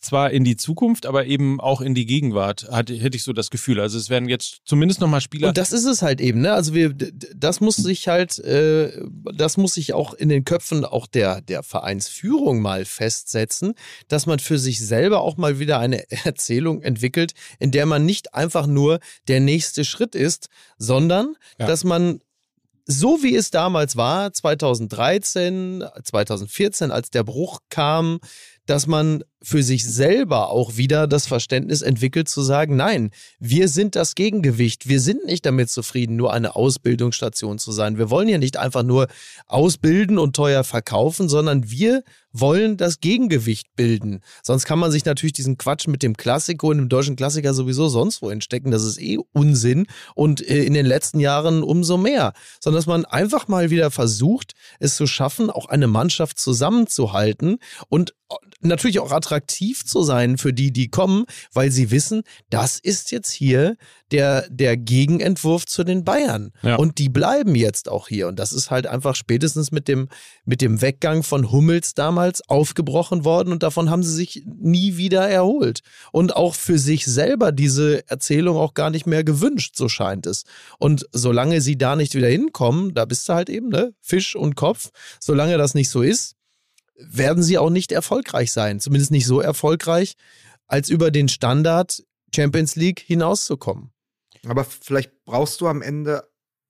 zwar 0.00 0.30
in 0.30 0.44
die 0.44 0.56
Zukunft, 0.56 1.06
aber 1.06 1.26
eben 1.26 1.60
auch 1.60 1.80
in 1.80 1.94
die 1.94 2.06
Gegenwart, 2.06 2.68
hatte, 2.70 2.94
hätte 2.94 3.16
ich 3.16 3.24
so 3.24 3.32
das 3.32 3.50
Gefühl. 3.50 3.80
Also 3.80 3.98
es 3.98 4.10
werden 4.10 4.28
jetzt 4.28 4.60
zumindest 4.64 5.00
nochmal 5.00 5.20
Spieler. 5.20 5.48
Und 5.48 5.56
das 5.56 5.72
ist 5.72 5.84
es 5.84 6.02
halt 6.02 6.20
eben, 6.20 6.40
ne? 6.40 6.52
Also 6.52 6.74
wir, 6.74 6.92
das 6.92 7.60
muss 7.60 7.76
sich 7.76 8.08
halt, 8.08 8.38
äh, 8.38 8.92
das 9.34 9.56
muss 9.56 9.74
sich 9.74 9.92
auch 9.92 10.14
in 10.14 10.28
den 10.28 10.44
Köpfen 10.44 10.84
auch 10.84 11.06
der, 11.06 11.40
der 11.40 11.62
Vereinsführung 11.62 12.60
mal 12.60 12.84
festsetzen, 12.84 13.74
dass 14.08 14.26
man 14.26 14.38
für 14.38 14.58
sich 14.58 14.80
selber 14.80 15.20
auch 15.20 15.36
mal 15.36 15.58
wieder 15.58 15.78
eine 15.78 16.04
Erzählung 16.24 16.82
entwickelt, 16.82 17.32
in 17.58 17.70
der 17.70 17.86
man 17.86 18.04
nicht 18.04 18.34
einfach 18.34 18.66
nur 18.66 19.00
der 19.28 19.40
nächste 19.40 19.84
Schritt 19.84 20.14
ist, 20.14 20.48
sondern 20.78 21.36
ja. 21.58 21.66
dass 21.66 21.84
man 21.84 22.20
so 22.86 23.22
wie 23.22 23.34
es 23.34 23.50
damals 23.50 23.96
war, 23.96 24.32
2013, 24.32 25.84
2014, 26.04 26.92
als 26.92 27.10
der 27.10 27.24
Bruch 27.24 27.58
kam, 27.68 28.20
dass 28.66 28.86
man 28.86 29.24
für 29.46 29.62
sich 29.62 29.84
selber 29.84 30.50
auch 30.50 30.76
wieder 30.76 31.06
das 31.06 31.28
Verständnis 31.28 31.80
entwickelt 31.80 32.28
zu 32.28 32.42
sagen, 32.42 32.74
nein, 32.74 33.10
wir 33.38 33.68
sind 33.68 33.94
das 33.94 34.16
Gegengewicht. 34.16 34.88
Wir 34.88 34.98
sind 34.98 35.24
nicht 35.24 35.46
damit 35.46 35.70
zufrieden, 35.70 36.16
nur 36.16 36.32
eine 36.32 36.56
Ausbildungsstation 36.56 37.60
zu 37.60 37.70
sein. 37.70 37.96
Wir 37.96 38.10
wollen 38.10 38.28
ja 38.28 38.38
nicht 38.38 38.56
einfach 38.56 38.82
nur 38.82 39.06
ausbilden 39.46 40.18
und 40.18 40.34
teuer 40.34 40.64
verkaufen, 40.64 41.28
sondern 41.28 41.70
wir 41.70 42.02
wollen 42.32 42.76
das 42.76 42.98
Gegengewicht 42.98 43.68
bilden. 43.76 44.20
Sonst 44.42 44.64
kann 44.64 44.80
man 44.80 44.90
sich 44.90 45.04
natürlich 45.04 45.32
diesen 45.32 45.56
Quatsch 45.56 45.86
mit 45.86 46.02
dem 46.02 46.16
Klassiko 46.16 46.70
und 46.70 46.78
dem 46.78 46.88
deutschen 46.88 47.14
Klassiker 47.14 47.54
sowieso 47.54 47.88
sonst 47.88 48.22
wo 48.22 48.30
entstecken. 48.30 48.72
Das 48.72 48.82
ist 48.82 49.00
eh 49.00 49.18
Unsinn 49.32 49.86
und 50.16 50.46
äh, 50.46 50.64
in 50.64 50.74
den 50.74 50.86
letzten 50.86 51.20
Jahren 51.20 51.62
umso 51.62 51.96
mehr. 51.96 52.32
Sondern 52.60 52.78
dass 52.78 52.86
man 52.86 53.04
einfach 53.04 53.46
mal 53.46 53.70
wieder 53.70 53.92
versucht, 53.92 54.54
es 54.80 54.96
zu 54.96 55.06
schaffen, 55.06 55.50
auch 55.50 55.66
eine 55.66 55.86
Mannschaft 55.86 56.40
zusammenzuhalten 56.40 57.58
und 57.88 58.12
natürlich 58.60 58.98
auch 58.98 59.12
attraktiv 59.12 59.35
zu 59.84 60.02
sein 60.02 60.38
für 60.38 60.52
die, 60.52 60.72
die 60.72 60.88
kommen, 60.88 61.24
weil 61.52 61.70
sie 61.70 61.90
wissen, 61.90 62.22
das 62.50 62.78
ist 62.78 63.10
jetzt 63.10 63.30
hier 63.30 63.76
der, 64.12 64.48
der 64.50 64.76
Gegenentwurf 64.76 65.66
zu 65.66 65.82
den 65.82 66.04
Bayern. 66.04 66.52
Ja. 66.62 66.76
Und 66.76 66.98
die 66.98 67.08
bleiben 67.08 67.54
jetzt 67.54 67.88
auch 67.88 68.08
hier. 68.08 68.28
Und 68.28 68.38
das 68.38 68.52
ist 68.52 68.70
halt 68.70 68.86
einfach 68.86 69.16
spätestens 69.16 69.72
mit 69.72 69.88
dem, 69.88 70.08
mit 70.44 70.60
dem 70.60 70.80
Weggang 70.80 71.22
von 71.22 71.50
Hummels 71.50 71.94
damals 71.94 72.48
aufgebrochen 72.48 73.24
worden 73.24 73.52
und 73.52 73.62
davon 73.62 73.90
haben 73.90 74.02
sie 74.02 74.14
sich 74.14 74.44
nie 74.46 74.96
wieder 74.96 75.28
erholt. 75.28 75.80
Und 76.12 76.36
auch 76.36 76.54
für 76.54 76.78
sich 76.78 77.04
selber 77.04 77.52
diese 77.52 78.08
Erzählung 78.08 78.56
auch 78.56 78.74
gar 78.74 78.90
nicht 78.90 79.06
mehr 79.06 79.24
gewünscht, 79.24 79.74
so 79.76 79.88
scheint 79.88 80.26
es. 80.26 80.44
Und 80.78 81.06
solange 81.12 81.60
sie 81.60 81.76
da 81.76 81.96
nicht 81.96 82.14
wieder 82.14 82.28
hinkommen, 82.28 82.94
da 82.94 83.04
bist 83.04 83.28
du 83.28 83.34
halt 83.34 83.48
eben, 83.48 83.68
ne, 83.68 83.92
Fisch 84.00 84.36
und 84.36 84.54
Kopf, 84.54 84.90
solange 85.20 85.58
das 85.58 85.74
nicht 85.74 85.90
so 85.90 86.02
ist, 86.02 86.35
werden 86.98 87.42
sie 87.42 87.58
auch 87.58 87.70
nicht 87.70 87.92
erfolgreich 87.92 88.52
sein. 88.52 88.80
Zumindest 88.80 89.10
nicht 89.10 89.26
so 89.26 89.40
erfolgreich, 89.40 90.16
als 90.66 90.88
über 90.88 91.10
den 91.10 91.28
Standard 91.28 92.04
Champions 92.34 92.76
League 92.76 93.00
hinauszukommen. 93.00 93.90
Aber 94.46 94.64
vielleicht 94.64 95.24
brauchst 95.24 95.60
du 95.60 95.68
am 95.68 95.82
Ende 95.82 96.28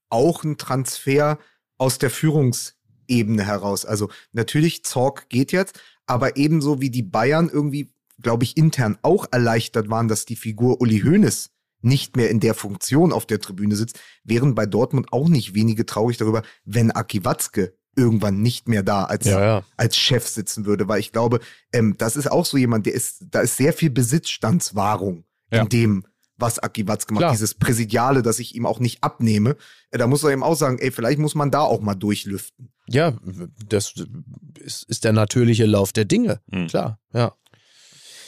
auch 0.09 0.45
einen 0.45 0.57
Transfer 0.57 1.39
aus 1.79 1.99
der 1.99 2.11
Führungsebene 2.11 3.45
heraus. 3.45 3.85
Also 3.85 4.09
natürlich, 4.33 4.85
Zorg 4.85 5.29
geht 5.29 5.53
jetzt, 5.53 5.81
aber 6.07 6.37
ebenso 6.37 6.81
wie 6.81 6.91
die 6.91 7.03
Bayern 7.03 7.51
irgendwie, 7.53 7.93
glaube 8.23 8.45
ich, 8.45 8.57
intern 8.57 8.99
auch 9.03 9.27
erleichtert 9.31 9.91
waren, 9.91 10.09
dass 10.09 10.25
die 10.25 10.37
Figur 10.37 10.81
Uli 10.81 11.01
Hoeneß 11.01 11.51
nicht 11.83 12.17
mehr 12.17 12.31
in 12.31 12.41
der 12.41 12.55
Funktion 12.55 13.13
auf 13.13 13.27
der 13.27 13.41
Tribüne 13.41 13.77
sitzt, 13.77 14.01
wären 14.25 14.55
bei 14.55 14.67
Dortmund 14.67 15.13
auch 15.13 15.29
nicht 15.29 15.55
wenige 15.55 15.87
traurig 15.87 16.17
darüber, 16.17 16.43
wenn 16.65 16.91
Aki 16.91 17.25
Watzke 17.25 17.77
irgendwann 17.97 18.43
nicht 18.43 18.69
mehr 18.69 18.83
da 18.83 19.05
als, 19.05 19.27
ja, 19.27 19.41
ja. 19.41 19.63
als 19.77 19.97
Chef 19.97 20.27
sitzen 20.29 20.67
würde, 20.67 20.87
weil 20.87 21.01
ich 21.01 21.13
glaube, 21.13 21.41
ähm, 21.73 21.97
das 21.99 22.17
ist 22.17 22.31
auch 22.31 22.45
so 22.45 22.57
jemand, 22.57 22.87
der 22.87 22.95
ist, 22.95 23.25
da 23.31 23.41
ist 23.41 23.57
sehr 23.57 23.73
viel 23.73 23.91
Besitzstandswahrung 23.91 25.25
ja. 25.51 25.63
in 25.63 25.69
dem, 25.69 26.07
was 26.37 26.59
Aki 26.59 26.87
Watzke 26.87 27.15
macht, 27.15 27.23
Klar. 27.23 27.33
dieses 27.33 27.55
Präsidiale, 27.55 28.23
das 28.23 28.39
ich 28.39 28.55
ihm 28.55 28.67
auch 28.67 28.79
nicht 28.79 29.03
abnehme. 29.03 29.57
Äh, 29.91 29.99
da 29.99 30.07
muss 30.07 30.23
er 30.23 30.31
eben 30.31 30.43
auch 30.43 30.55
sagen, 30.55 30.79
ey, 30.79 30.91
vielleicht 30.91 31.19
muss 31.19 31.35
man 31.35 31.51
da 31.51 31.61
auch 31.61 31.81
mal 31.81 31.95
durchlüften. 31.95 32.73
Ja, 32.87 33.15
das 33.67 33.95
ist, 34.61 34.85
ist 34.85 35.05
der 35.05 35.13
natürliche 35.13 35.67
Lauf 35.67 35.93
der 35.93 36.05
Dinge. 36.05 36.41
Mhm. 36.47 36.69
Klar, 36.69 37.01
ja. 37.13 37.35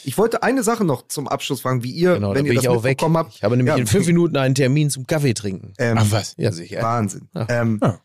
Ich 0.03 0.17
wollte 0.17 0.43
eine 0.43 0.63
Sache 0.63 0.85
noch 0.85 1.07
zum 1.07 1.27
Abschluss 1.27 1.61
fragen, 1.61 1.83
wie 1.83 1.91
ihr, 1.91 2.15
genau, 2.15 2.33
wenn 2.33 2.45
ihr 2.45 2.55
das 2.55 2.67
auch 2.67 2.83
mitbekommen 2.83 3.15
weg. 3.15 3.25
habt. 3.25 3.35
Ich 3.35 3.43
habe 3.43 3.57
nämlich 3.57 3.75
ja, 3.75 3.79
in 3.79 3.85
fünf 3.85 4.07
Minuten 4.07 4.37
einen 4.37 4.55
Termin 4.55 4.89
zum 4.89 5.05
Kaffee 5.05 5.33
trinken. 5.33 5.73
Ähm, 5.77 5.97
Ach 5.99 6.07
was? 6.09 6.35
Ja, 6.37 6.51
sicher. 6.51 6.81
Wahnsinn. 6.81 7.29
Ähm, 7.49 7.79
ja. 7.81 7.99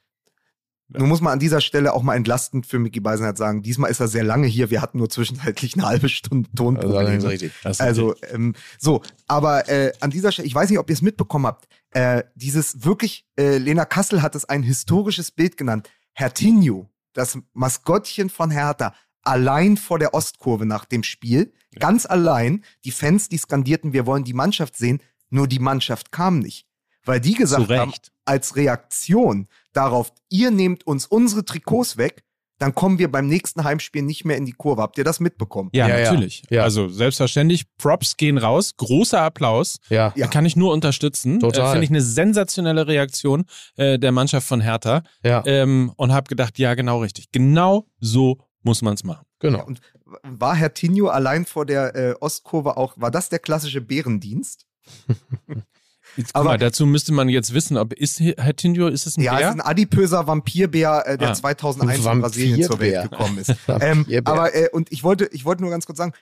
Nun 0.89 1.09
muss 1.09 1.21
man 1.21 1.33
an 1.33 1.39
dieser 1.39 1.61
Stelle 1.61 1.95
auch 1.95 2.03
mal 2.03 2.15
entlastend 2.15 2.67
für 2.67 2.79
Mickey 2.79 3.01
Beisenherz 3.01 3.39
sagen, 3.39 3.63
diesmal 3.63 3.91
ist 3.91 4.01
er 4.01 4.09
sehr 4.09 4.23
lange 4.23 4.47
hier. 4.47 4.71
Wir 4.71 4.83
hatten 4.83 4.99
nur 4.99 5.09
zwischenzeitlich 5.09 5.75
eine 5.75 5.87
halbe 5.87 6.09
Stunde 6.09 6.49
Tonprobleme. 6.55 7.11
Also, 7.11 7.29
richtig. 7.29 7.53
also 7.79 8.15
ähm, 8.31 8.55
so, 8.79 9.03
aber 9.27 9.69
äh, 9.69 9.93
an 10.01 10.11
dieser 10.11 10.31
Stelle, 10.31 10.47
ich 10.47 10.55
weiß 10.55 10.69
nicht, 10.69 10.79
ob 10.79 10.91
ihr 10.91 10.95
es 10.95 11.03
mitbekommen 11.03 11.47
habt, 11.47 11.67
äh, 11.91 12.23
dieses 12.35 12.85
wirklich, 12.85 13.27
äh, 13.39 13.57
Lena 13.59 13.87
Kassel 13.87 14.21
hat 14.21 14.35
es 14.35 14.45
ein 14.45 14.63
historisches 14.63 15.31
Bild 15.31 15.57
genannt. 15.57 15.91
Hertinho, 16.13 16.91
das 17.15 17.39
Maskottchen 17.55 18.29
von 18.29 18.51
Hertha, 18.51 18.95
allein 19.23 19.77
vor 19.77 19.99
der 19.99 20.13
Ostkurve 20.13 20.67
nach 20.67 20.85
dem 20.85 21.03
Spiel, 21.03 21.53
ja. 21.73 21.81
ganz 21.81 22.05
allein. 22.05 22.63
Die 22.85 22.91
Fans, 22.91 23.29
die 23.29 23.39
skandierten, 23.39 23.95
wir 23.95 24.07
wollen 24.07 24.25
die 24.25 24.35
Mannschaft 24.35 24.77
sehen, 24.77 25.01
nur 25.31 25.49
die 25.49 25.59
Mannschaft 25.59 26.13
kam 26.13 26.41
nicht. 26.41 26.67
Weil 27.05 27.21
die 27.21 27.35
gesagt 27.35 27.71
haben, 27.71 27.93
als 28.25 28.57
Reaktion 28.57 29.49
darauf, 29.75 30.13
ihr 30.31 30.51
nehmt 30.51 30.87
uns 30.87 31.07
unsere 31.07 31.45
Trikots 31.45 31.97
weg, 31.97 32.25
dann 32.59 32.75
kommen 32.75 32.99
wir 32.99 33.11
beim 33.11 33.27
nächsten 33.27 33.65
Heimspiel 33.65 34.03
nicht 34.03 34.25
mehr 34.25 34.37
in 34.37 34.47
die 34.47 34.53
Kurve. 34.53 34.81
Habt 34.81 34.97
ihr 34.97 35.05
das 35.05 35.19
mitbekommen? 35.19 35.71
Ja, 35.73 35.89
ja 35.89 36.05
natürlich. 36.05 36.45
Ja. 36.51 36.63
Also 36.63 36.89
selbstverständlich, 36.89 37.65
Props 37.79 38.17
gehen 38.17 38.39
raus, 38.39 38.77
großer 38.77 39.21
Applaus. 39.21 39.79
Ja. 39.89 40.13
ja. 40.17 40.29
Kann 40.29 40.47
ich 40.47 40.55
nur 40.55 40.73
unterstützen. 40.73 41.41
Total. 41.41 41.67
Äh, 41.67 41.71
Finde 41.73 41.85
ich 41.85 41.91
eine 41.91 42.01
sensationelle 42.01 42.87
Reaktion 42.87 43.45
äh, 43.77 43.99
der 43.99 44.13
Mannschaft 44.13 44.47
von 44.47 44.61
Hertha. 44.61 45.03
Ja. 45.23 45.43
Ähm, 45.47 45.93
und 45.97 46.13
habe 46.13 46.29
gedacht, 46.29 46.59
ja, 46.59 46.75
genau 46.75 47.01
richtig. 47.01 47.33
Genau 47.33 47.87
so 47.99 48.39
muss 48.63 48.83
man 48.83 48.95
es 48.95 49.05
machen. 49.05 49.27
Genau. 49.41 49.59
Ja, 49.59 49.65
und 49.65 49.81
war 50.23 50.55
Herr 50.55 50.73
Tinio 50.73 51.09
allein 51.09 51.45
vor 51.45 51.67
der 51.67 51.95
äh, 51.97 52.15
Ostkurve 52.21 52.77
auch, 52.77 52.95
war 52.97 53.11
das 53.11 53.29
der 53.29 53.41
klassische 53.41 53.81
Bärendienst? 53.81 54.67
Jetzt, 56.17 56.35
aber 56.35 56.51
mal, 56.51 56.59
dazu 56.59 56.87
müsste 56.87 57.13
man 57.13 57.29
jetzt 57.29 57.55
wissen, 57.55 57.77
ob 57.77 57.93
ist 57.93 58.21
Herr 58.21 58.55
Tindio, 58.57 58.89
ist 58.89 59.07
es 59.07 59.17
ein 59.17 59.23
ja, 59.23 59.33
Bär? 59.33 59.41
Ja, 59.41 59.49
es 59.49 59.55
ist 59.55 59.61
ein 59.61 59.67
adipöser 59.67 60.27
Vampirbär, 60.27 61.05
äh, 61.07 61.19
der 61.19 61.31
ah, 61.31 61.35
2001 61.35 62.05
in 62.05 62.21
Brasilien 62.21 62.63
zur 62.63 62.81
Welt 62.81 63.11
gekommen 63.11 63.39
ist. 63.39 63.55
ähm, 63.81 64.07
aber 64.25 64.55
äh, 64.55 64.69
und 64.71 64.93
ich 64.93 65.03
wollte, 65.03 65.27
ich 65.33 65.45
wollte 65.45 65.63
nur 65.63 65.71
ganz 65.71 65.87
kurz 65.87 65.99
sagen, 65.99 66.13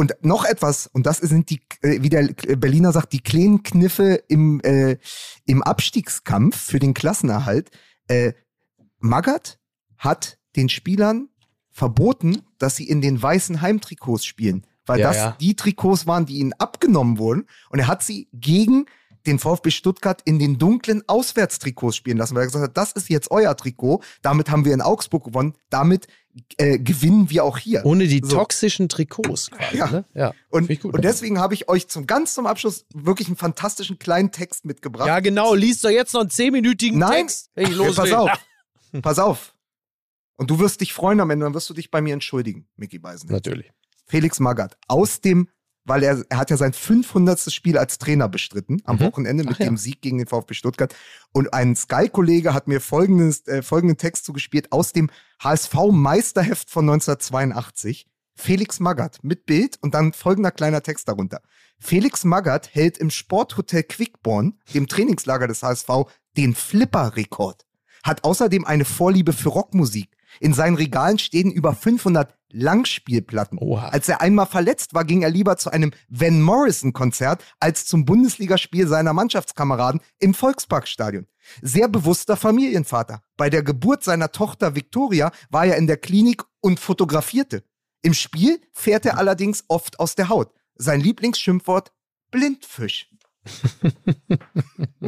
und 0.00 0.14
noch 0.22 0.44
etwas, 0.44 0.86
und 0.86 1.04
das 1.04 1.18
sind 1.18 1.50
die, 1.50 1.60
äh, 1.82 2.02
wie 2.02 2.08
der 2.08 2.28
Berliner 2.56 2.92
sagt, 2.92 3.12
die 3.12 3.20
kleinen 3.20 3.62
Kniffe 3.62 4.22
im, 4.28 4.60
äh, 4.60 4.96
im 5.44 5.62
Abstiegskampf 5.62 6.56
für 6.56 6.78
den 6.78 6.94
Klassenerhalt. 6.94 7.70
Äh, 8.08 8.32
Magath 8.98 9.58
hat 9.98 10.38
den 10.56 10.68
Spielern 10.68 11.28
verboten, 11.70 12.42
dass 12.58 12.76
sie 12.76 12.88
in 12.88 13.00
den 13.00 13.22
weißen 13.22 13.60
Heimtrikots 13.60 14.24
spielen, 14.24 14.66
weil 14.86 15.00
ja, 15.00 15.08
das 15.08 15.16
ja. 15.16 15.36
die 15.40 15.54
Trikots 15.54 16.06
waren, 16.06 16.26
die 16.26 16.38
ihnen 16.38 16.52
abgenommen 16.54 17.18
wurden. 17.18 17.46
Und 17.68 17.78
er 17.78 17.86
hat 17.86 18.02
sie 18.02 18.28
gegen 18.32 18.86
den 19.26 19.38
VfB 19.38 19.70
Stuttgart 19.70 20.20
in 20.24 20.38
den 20.38 20.58
dunklen 20.58 21.02
Auswärtstrikots 21.06 21.96
spielen 21.96 22.16
lassen, 22.16 22.34
weil 22.34 22.42
er 22.42 22.46
gesagt 22.46 22.64
hat, 22.64 22.76
das 22.76 22.92
ist 22.92 23.08
jetzt 23.08 23.30
euer 23.30 23.56
Trikot, 23.56 24.02
damit 24.22 24.50
haben 24.50 24.64
wir 24.64 24.72
in 24.72 24.80
Augsburg 24.80 25.24
gewonnen, 25.24 25.54
damit 25.68 26.06
äh, 26.58 26.78
gewinnen 26.78 27.28
wir 27.30 27.44
auch 27.44 27.58
hier. 27.58 27.84
Ohne 27.84 28.06
die 28.06 28.20
so. 28.24 28.36
toxischen 28.36 28.88
Trikots 28.88 29.50
quasi. 29.50 29.76
Ja. 29.76 29.90
Ne? 29.90 30.04
ja. 30.14 30.32
Und, 30.48 30.68
gut, 30.80 30.94
und 30.94 31.04
deswegen 31.04 31.38
habe 31.38 31.54
ich 31.54 31.68
euch 31.68 31.88
zum 31.88 32.06
ganz 32.06 32.34
zum 32.34 32.46
Abschluss 32.46 32.86
wirklich 32.94 33.28
einen 33.28 33.36
fantastischen 33.36 33.98
kleinen 33.98 34.30
Text 34.30 34.64
mitgebracht. 34.64 35.08
Ja, 35.08 35.20
genau. 35.20 35.54
Liest 35.54 35.84
doch 35.84 35.90
jetzt 35.90 36.14
noch 36.14 36.20
einen 36.20 36.30
zehnminütigen 36.30 36.98
Nein. 36.98 37.26
Text. 37.26 37.50
Ich 37.56 37.74
los 37.74 37.96
pass 37.96 38.12
auf. 38.12 38.30
pass 39.02 39.18
auf. 39.18 39.54
Und 40.36 40.50
du 40.50 40.58
wirst 40.58 40.80
dich 40.80 40.92
freuen 40.92 41.20
am 41.20 41.30
Ende, 41.30 41.44
dann 41.44 41.54
wirst 41.54 41.68
du 41.68 41.74
dich 41.74 41.90
bei 41.90 42.00
mir 42.00 42.14
entschuldigen, 42.14 42.66
Mickey 42.76 42.98
Beisen. 42.98 43.30
Natürlich. 43.30 43.70
Felix 44.06 44.40
Magath 44.40 44.76
aus 44.88 45.20
dem 45.20 45.48
weil 45.90 46.04
er, 46.04 46.24
er 46.28 46.38
hat 46.38 46.50
ja 46.50 46.56
sein 46.56 46.72
500. 46.72 47.52
Spiel 47.52 47.76
als 47.76 47.98
Trainer 47.98 48.28
bestritten 48.28 48.80
am 48.84 48.96
mhm. 48.96 49.00
Wochenende 49.00 49.42
mit 49.42 49.54
Ach, 49.54 49.58
dem 49.58 49.74
ja. 49.74 49.76
Sieg 49.76 50.00
gegen 50.00 50.18
den 50.18 50.28
VfB 50.28 50.54
Stuttgart. 50.54 50.94
Und 51.32 51.52
ein 51.52 51.74
Sky-Kollege 51.74 52.54
hat 52.54 52.68
mir 52.68 52.80
folgendes, 52.80 53.44
äh, 53.48 53.60
folgenden 53.60 53.96
Text 53.96 54.24
zugespielt 54.24 54.70
aus 54.70 54.92
dem 54.92 55.10
HSV-Meisterheft 55.42 56.70
von 56.70 56.88
1982. 56.88 58.06
Felix 58.36 58.78
Magath 58.78 59.18
mit 59.22 59.46
Bild 59.46 59.78
und 59.82 59.94
dann 59.94 60.12
folgender 60.12 60.52
kleiner 60.52 60.80
Text 60.80 61.08
darunter. 61.08 61.42
Felix 61.80 62.22
Magath 62.22 62.72
hält 62.72 62.96
im 62.96 63.10
Sporthotel 63.10 63.82
Quickborn, 63.82 64.60
dem 64.72 64.86
Trainingslager 64.86 65.48
des 65.48 65.64
HSV, 65.64 65.88
den 66.36 66.54
Flipper-Rekord. 66.54 67.66
Hat 68.04 68.22
außerdem 68.22 68.64
eine 68.64 68.84
Vorliebe 68.84 69.32
für 69.32 69.48
Rockmusik. 69.48 70.16
In 70.38 70.54
seinen 70.54 70.76
Regalen 70.76 71.18
stehen 71.18 71.50
über 71.50 71.74
500 71.74 72.38
Langspielplatten. 72.52 73.58
Oha. 73.58 73.88
Als 73.88 74.08
er 74.08 74.20
einmal 74.20 74.46
verletzt 74.46 74.94
war, 74.94 75.04
ging 75.04 75.22
er 75.22 75.30
lieber 75.30 75.56
zu 75.56 75.70
einem 75.70 75.92
Van 76.08 76.40
Morrison-Konzert 76.40 77.44
als 77.60 77.86
zum 77.86 78.04
Bundesligaspiel 78.04 78.86
seiner 78.86 79.12
Mannschaftskameraden 79.12 80.00
im 80.18 80.34
Volksparkstadion. 80.34 81.26
Sehr 81.62 81.88
bewusster 81.88 82.36
Familienvater. 82.36 83.22
Bei 83.36 83.50
der 83.50 83.62
Geburt 83.62 84.04
seiner 84.04 84.32
Tochter 84.32 84.74
Victoria 84.74 85.32
war 85.50 85.66
er 85.66 85.76
in 85.76 85.86
der 85.86 85.96
Klinik 85.96 86.42
und 86.60 86.80
fotografierte. 86.80 87.64
Im 88.02 88.14
Spiel 88.14 88.60
fährt 88.72 89.06
er 89.06 89.18
allerdings 89.18 89.64
oft 89.68 90.00
aus 90.00 90.14
der 90.14 90.28
Haut. 90.28 90.52
Sein 90.74 91.00
Lieblingsschimpfwort 91.00 91.92
Blindfisch. 92.30 93.10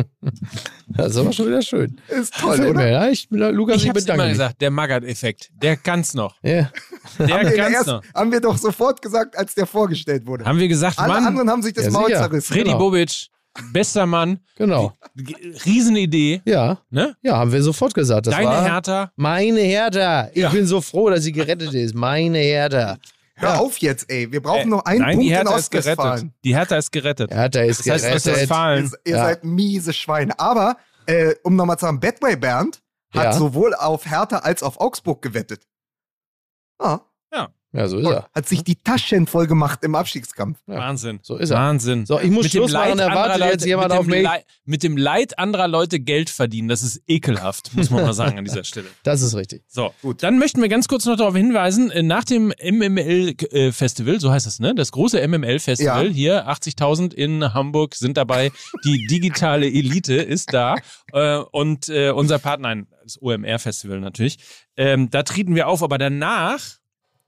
das 0.89 1.11
ist 1.11 1.17
aber 1.17 1.33
schon 1.33 1.47
wieder 1.49 1.63
schön. 1.63 2.01
Ist 2.09 2.35
toll, 2.35 2.61
oder? 2.61 2.73
Mir, 2.73 2.91
ja, 2.91 3.09
ich, 3.09 3.29
Lukas, 3.31 3.77
ich, 3.77 3.85
ich 3.85 3.89
hab's 3.91 4.05
immer 4.07 4.29
gesagt, 4.29 4.61
der 4.61 4.71
Magath-Effekt, 4.71 5.51
der 5.55 5.77
kann's 5.77 6.15
noch. 6.15 6.37
Ja. 6.43 6.71
Der 7.19 7.29
haben 7.29 7.57
kann's 7.57 7.75
erst, 7.75 7.87
noch. 7.89 8.03
Haben 8.15 8.33
wir 8.33 8.41
doch 8.41 8.57
sofort 8.57 9.03
gesagt, 9.03 9.37
als 9.37 9.55
der 9.55 9.67
vorgestellt 9.67 10.27
wurde. 10.27 10.45
Haben 10.45 10.59
wir 10.59 10.69
gesagt, 10.69 10.99
Alle 10.99 11.13
Mann. 11.13 11.27
anderen 11.27 11.51
haben 11.51 11.63
sich 11.63 11.75
das 11.75 11.85
ja, 11.87 11.91
Maul 11.91 12.09
zerrissen. 12.09 12.55
Freddy 12.55 12.71
genau. 12.71 12.79
Bobic, 12.79 13.29
bester 13.73 14.07
Mann. 14.07 14.39
Genau. 14.57 14.93
Riesenidee. 15.67 16.41
Ja. 16.45 16.79
Ne? 16.91 17.17
Ja, 17.23 17.37
haben 17.37 17.53
wir 17.53 17.63
sofort 17.63 17.93
gesagt. 17.95 18.27
Das 18.27 18.35
Deine 18.35 18.47
war 18.47 18.65
Hertha. 18.65 19.13
Meine 19.17 19.61
Hertha. 19.61 20.31
Ich 20.33 20.43
ja. 20.43 20.51
bin 20.51 20.67
so 20.67 20.81
froh, 20.81 21.11
dass 21.11 21.23
sie 21.25 21.33
gerettet 21.33 21.75
ist. 21.75 21.95
Meine 21.95 22.39
Hertha. 22.39 22.97
Hör 23.35 23.49
ja. 23.49 23.59
auf 23.59 23.79
jetzt, 23.79 24.11
ey. 24.11 24.31
Wir 24.31 24.43
brauchen 24.43 24.63
äh, 24.63 24.67
noch 24.67 24.85
einen 24.85 25.01
nein, 25.01 25.15
Punkt 25.15 25.25
die 25.25 25.35
Hertha 25.35 25.51
in 25.51 25.57
Ostwestfalen. 25.57 26.35
Die 26.45 26.55
Hertha 26.55 26.77
ist 26.77 26.93
gerettet. 26.93 27.31
Hertha 27.31 27.61
ist 27.61 27.81
das 27.81 27.95
heißt, 27.95 28.05
gerettet. 28.05 28.33
Ostwestfalen. 28.33 28.85
Ihr, 28.85 28.99
ihr 29.05 29.17
ja. 29.17 29.25
seid 29.25 29.45
miese 29.45 29.93
Schweine. 29.93 30.39
Aber, 30.39 30.77
äh, 31.07 31.35
um 31.43 31.57
nochmal 31.57 31.79
zu 31.79 31.87
sagen, 31.87 32.01
Bedway 32.01 32.37
Bernd 32.37 32.83
hat 33.15 33.25
ja. 33.25 33.33
sowohl 33.33 33.75
auf 33.75 34.07
Hertha 34.07 34.39
als 34.39 34.63
auf 34.63 34.81
Augsburg 34.81 35.23
gewettet. 35.23 35.67
Ah. 36.79 37.01
Ja. 37.33 37.53
Ja, 37.75 37.89
so 37.89 37.99
ist 37.99 38.07
er. 38.07 38.29
Hat 38.35 38.47
sich 38.47 38.65
die 38.65 38.77
Taschen 38.77 39.27
voll 39.27 39.47
gemacht 39.47 39.83
im 39.83 39.95
Abstiegskampf. 39.95 40.59
Ja. 40.67 40.77
Wahnsinn. 40.77 41.21
So 41.23 41.37
ist 41.39 41.51
er. 41.51 41.57
Wahnsinn. 41.57 42.05
So, 42.05 42.21
ich 42.21 42.31
muss 42.31 42.45
mit 42.45 42.53
Schluss 42.53 42.73
machen, 42.73 42.99
erwartet 42.99 43.41
Leute, 43.41 43.53
jetzt 43.53 43.65
jemand 43.65 43.93
auf 43.93 44.07
mich. 44.07 44.23
Leid, 44.23 44.45
mit 44.67 44.83
dem 44.83 44.99
Leid 44.99 45.39
anderer 45.39 45.69
Leute 45.69 45.99
Geld 45.99 46.29
verdienen, 46.29 46.69
das 46.69 46.83
ist 46.83 47.03
ekelhaft, 47.07 47.75
muss 47.75 47.89
man 47.89 48.05
mal 48.05 48.13
sagen 48.13 48.39
an 48.39 48.45
dieser 48.45 48.65
Stelle. 48.65 48.87
Das 49.05 49.23
ist 49.23 49.35
richtig. 49.35 49.65
So, 49.69 49.93
gut. 50.03 50.23
Dann 50.23 50.39
möchten 50.39 50.61
wir 50.61 50.69
ganz 50.69 50.87
kurz 50.87 51.07
noch 51.07 51.17
darauf 51.17 51.35
hinweisen, 51.35 51.91
äh, 51.91 52.03
nach 52.03 52.25
dem 52.25 52.53
MML-Festival, 52.63 54.21
so 54.21 54.31
heißt 54.31 54.47
das, 54.47 54.61
ne? 54.61 54.75
Das 54.75 54.93
große 54.93 55.27
MML-Festival 55.27 56.07
ja. 56.09 56.13
hier, 56.13 56.49
80.000 56.49 57.15
in 57.15 57.55
Hamburg 57.55 57.95
sind 57.95 58.17
dabei. 58.17 58.53
Die 58.85 59.07
digitale 59.07 59.67
Elite 59.67 60.15
ist 60.15 60.53
da. 60.53 60.77
Äh, 61.13 61.39
und 61.51 61.89
äh, 61.89 62.11
unser 62.11 62.39
Partner, 62.39 62.83
das 63.03 63.21
OMR-Festival 63.21 64.01
natürlich. 64.01 64.39
Ähm, 64.77 65.11
da 65.11 65.23
treten 65.23 65.55
wir 65.55 65.69
auf, 65.69 65.83
aber 65.83 65.99
danach 65.99 66.82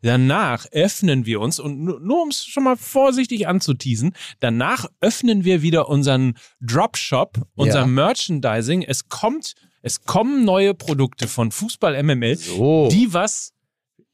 Danach 0.05 0.67
öffnen 0.71 1.25
wir 1.25 1.41
uns 1.41 1.59
und 1.59 1.83
nur, 1.83 1.99
nur 1.99 2.25
um 2.25 2.29
es 2.29 2.45
schon 2.45 2.65
mal 2.65 2.77
vorsichtig 2.77 3.49
anzuteasen, 3.49 4.13
danach 4.39 4.85
öffnen 5.01 5.45
wir 5.45 5.63
wieder 5.63 5.89
unseren 5.89 6.35
Dropshop, 6.61 7.41
unser 7.55 7.81
ja. 7.81 7.87
Merchandising. 7.87 8.83
Es 8.83 9.09
kommt, 9.09 9.55
es 9.81 10.03
kommen 10.03 10.45
neue 10.45 10.75
Produkte 10.75 11.27
von 11.27 11.51
Fußball 11.51 12.03
MML, 12.03 12.37
so. 12.37 12.91
die 12.93 13.15
was, 13.15 13.55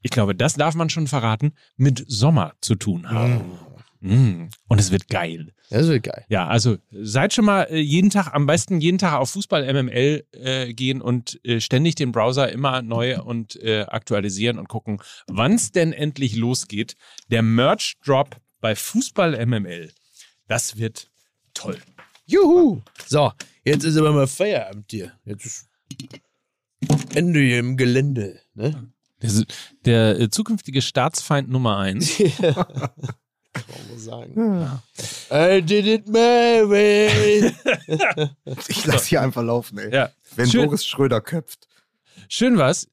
ich 0.00 0.12
glaube, 0.12 0.36
das 0.36 0.54
darf 0.54 0.76
man 0.76 0.90
schon 0.90 1.08
verraten, 1.08 1.54
mit 1.76 2.04
Sommer 2.06 2.52
zu 2.60 2.76
tun 2.76 3.10
haben. 3.10 3.32
Mhm. 3.32 3.69
Mm. 4.00 4.48
Und 4.66 4.80
es 4.80 4.90
wird 4.90 5.08
geil. 5.08 5.52
Das 5.68 5.86
wird 5.86 6.04
geil. 6.04 6.24
Ja, 6.28 6.46
also 6.46 6.78
seid 6.90 7.34
schon 7.34 7.44
mal 7.44 7.64
äh, 7.64 7.78
jeden 7.78 8.10
Tag, 8.10 8.32
am 8.32 8.46
besten 8.46 8.80
jeden 8.80 8.98
Tag 8.98 9.14
auf 9.14 9.30
Fußball 9.30 9.70
MML 9.72 10.24
äh, 10.32 10.72
gehen 10.72 11.02
und 11.02 11.38
äh, 11.44 11.60
ständig 11.60 11.96
den 11.96 12.10
Browser 12.10 12.50
immer 12.50 12.82
neu 12.82 13.20
und 13.22 13.56
äh, 13.56 13.82
aktualisieren 13.82 14.58
und 14.58 14.68
gucken, 14.68 15.02
wann 15.26 15.54
es 15.54 15.70
denn 15.70 15.92
endlich 15.92 16.34
losgeht. 16.34 16.96
Der 17.30 17.42
Merch 17.42 17.98
Drop 18.04 18.36
bei 18.60 18.74
Fußball 18.74 19.44
MML. 19.46 19.90
Das 20.48 20.78
wird 20.78 21.10
toll. 21.54 21.78
Juhu! 22.26 22.82
So, 23.06 23.32
jetzt 23.64 23.84
ist 23.84 23.96
aber 23.96 24.12
mal 24.12 24.26
Feierabend 24.26 24.86
hier. 24.90 25.12
Jetzt 25.24 25.46
ist 25.46 25.68
Ende 27.14 27.40
hier 27.40 27.58
im 27.58 27.76
Gelände. 27.76 28.40
Ne? 28.54 28.92
Der, 29.20 29.30
der 29.84 30.20
äh, 30.20 30.30
zukünftige 30.30 30.80
Staatsfeind 30.80 31.50
Nummer 31.50 31.78
eins. 31.78 32.18
Kann 33.66 33.88
man 33.88 33.98
sagen. 33.98 34.80
Ja. 35.30 35.56
I 35.56 35.62
did 35.62 35.86
it 35.86 36.08
my 36.08 36.68
way. 36.68 37.52
ich 38.68 38.86
lasse 38.86 39.08
hier 39.08 39.22
einfach 39.22 39.42
laufen, 39.42 39.78
ey. 39.78 39.92
Ja. 39.92 40.10
Wenn 40.36 40.48
Schön. 40.48 40.66
Boris 40.66 40.86
Schröder 40.86 41.20
köpft. 41.20 41.68
Schön 42.28 42.58
was. 42.58 42.88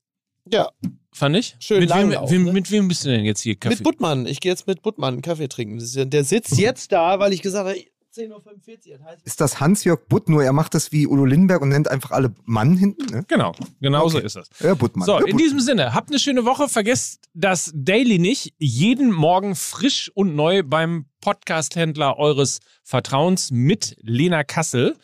Ja. 0.51 0.70
Fand 1.11 1.36
ich? 1.36 1.55
Schön 1.59 1.80
mit 1.80 1.89
wem, 1.89 2.11
wem, 2.11 2.43
ne? 2.45 2.53
mit 2.53 2.70
wem 2.70 2.88
bist 2.88 3.03
du 3.03 3.09
denn 3.09 3.26
jetzt 3.26 3.41
hier 3.41 3.55
Kaffee? 3.55 3.76
Mit 3.76 3.84
Buttmann. 3.84 4.28
Ich 4.28 4.39
gehe 4.39 4.51
jetzt 4.51 4.68
mit 4.68 4.82
Buttmann 4.84 5.15
einen 5.15 5.22
Kaffee 5.22 5.47
trinken. 5.47 5.80
Der 6.09 6.24
sitzt 6.24 6.57
jetzt 6.59 6.91
da, 6.91 7.20
weil 7.20 7.34
ich 7.34 7.41
gesagt 7.41 7.68
habe, 7.68 7.80
10.45 8.18 8.91
Uhr. 8.91 8.97
Das 8.97 9.07
heißt, 9.07 9.26
ist 9.26 9.41
das 9.41 9.59
Hans-Jörg 9.59 10.07
Butt, 10.07 10.30
nur 10.30 10.43
er 10.43 10.53
macht 10.53 10.74
das 10.74 10.91
wie 10.91 11.07
Udo 11.07 11.26
Lindenberg 11.26 11.61
und 11.61 11.70
nennt 11.70 11.88
einfach 11.88 12.11
alle 12.11 12.34
Mann 12.45 12.76
hinten? 12.78 13.05
Ne? 13.05 13.24
Genau, 13.28 13.53
genau 13.80 14.03
okay. 14.03 14.11
so 14.11 14.20
ist 14.20 14.36
das. 14.36 14.49
Ja, 14.59 14.74
Buttmann. 14.74 15.05
So, 15.05 15.20
ja, 15.20 15.26
in 15.26 15.38
diesem 15.38 15.59
Sinne, 15.59 15.93
habt 15.93 16.09
eine 16.09 16.20
schöne 16.20 16.45
Woche. 16.45 16.68
Vergesst 16.68 17.30
das 17.34 17.72
Daily 17.76 18.20
nicht. 18.20 18.53
Jeden 18.57 19.11
Morgen 19.11 19.55
frisch 19.55 20.11
und 20.13 20.36
neu 20.36 20.63
beim 20.63 21.05
Podcast-Händler 21.22 22.18
eures 22.18 22.59
Vertrauens 22.84 23.51
mit 23.51 23.95
Lena 24.01 24.43
Kassel. 24.43 24.95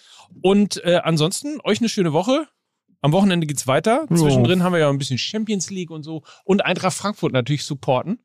Und 0.41 0.83
äh, 0.83 1.01
ansonsten, 1.03 1.59
euch 1.63 1.79
eine 1.79 1.89
schöne 1.89 2.13
Woche. 2.13 2.47
Am 3.01 3.11
Wochenende 3.11 3.45
geht's 3.45 3.67
weiter. 3.67 4.05
Zwischendrin 4.07 4.63
haben 4.63 4.71
wir 4.71 4.79
ja 4.79 4.89
ein 4.89 4.97
bisschen 4.97 5.17
Champions 5.17 5.69
League 5.69 5.91
und 5.91 6.03
so. 6.03 6.23
Und 6.45 6.65
Eintracht 6.65 6.95
Frankfurt 6.95 7.33
natürlich 7.33 7.65
supporten. 7.65 8.19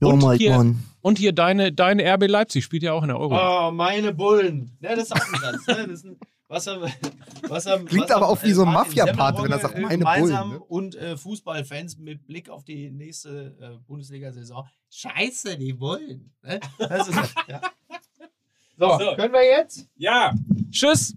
Oh 0.00 0.10
und, 0.10 0.32
hier, 0.34 0.56
Mann. 0.56 0.84
und 1.00 1.18
hier 1.18 1.32
deine, 1.32 1.72
deine 1.72 2.04
RB 2.14 2.28
Leipzig 2.28 2.64
spielt 2.64 2.82
ja 2.84 2.92
auch 2.92 3.02
in 3.02 3.08
der 3.08 3.18
Euro. 3.18 3.36
Oh, 3.36 3.70
meine 3.72 4.14
Bullen. 4.14 4.76
Ja, 4.80 4.94
das 4.94 5.04
ist 5.04 5.12
auch 5.12 5.32
ein 5.32 5.40
Satz. 5.40 5.66
Ne? 5.66 5.86
Das 5.88 5.88
ist 5.88 6.04
ein, 6.04 6.16
was 6.46 6.66
er, 6.66 6.80
was 7.48 7.66
er, 7.66 7.78
Klingt 7.80 8.04
was 8.04 8.10
aber 8.12 8.28
auch 8.28 8.42
wie 8.42 8.52
so 8.52 8.64
ein 8.64 8.72
Mafia-Part, 8.72 9.42
wenn 9.42 9.50
er 9.50 9.58
sagt, 9.58 9.78
meine 9.78 10.04
Bullen. 10.04 10.50
Ne? 10.50 10.60
Und 10.60 10.94
äh, 10.94 11.16
Fußballfans 11.16 11.98
mit 11.98 12.26
Blick 12.26 12.48
auf 12.48 12.64
die 12.64 12.90
nächste 12.90 13.56
äh, 13.60 13.78
Bundesliga-Saison. 13.86 14.66
Scheiße, 14.90 15.58
die 15.58 15.72
Bullen. 15.72 16.32
Ne? 16.42 16.60
Das 16.78 17.08
ist, 17.08 17.34
ja. 17.48 17.60
so, 18.78 18.98
so, 18.98 19.16
können 19.16 19.32
wir 19.32 19.44
jetzt? 19.44 19.88
Ja. 19.96 20.32
Tschüss. 20.70 21.14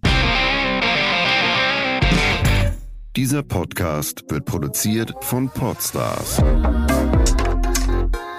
Dieser 3.16 3.44
Podcast 3.44 4.24
wird 4.30 4.46
produziert 4.46 5.14
von 5.22 5.50
Podstars 5.50 6.42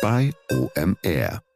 bei 0.02 0.32
OMR. 0.50 1.51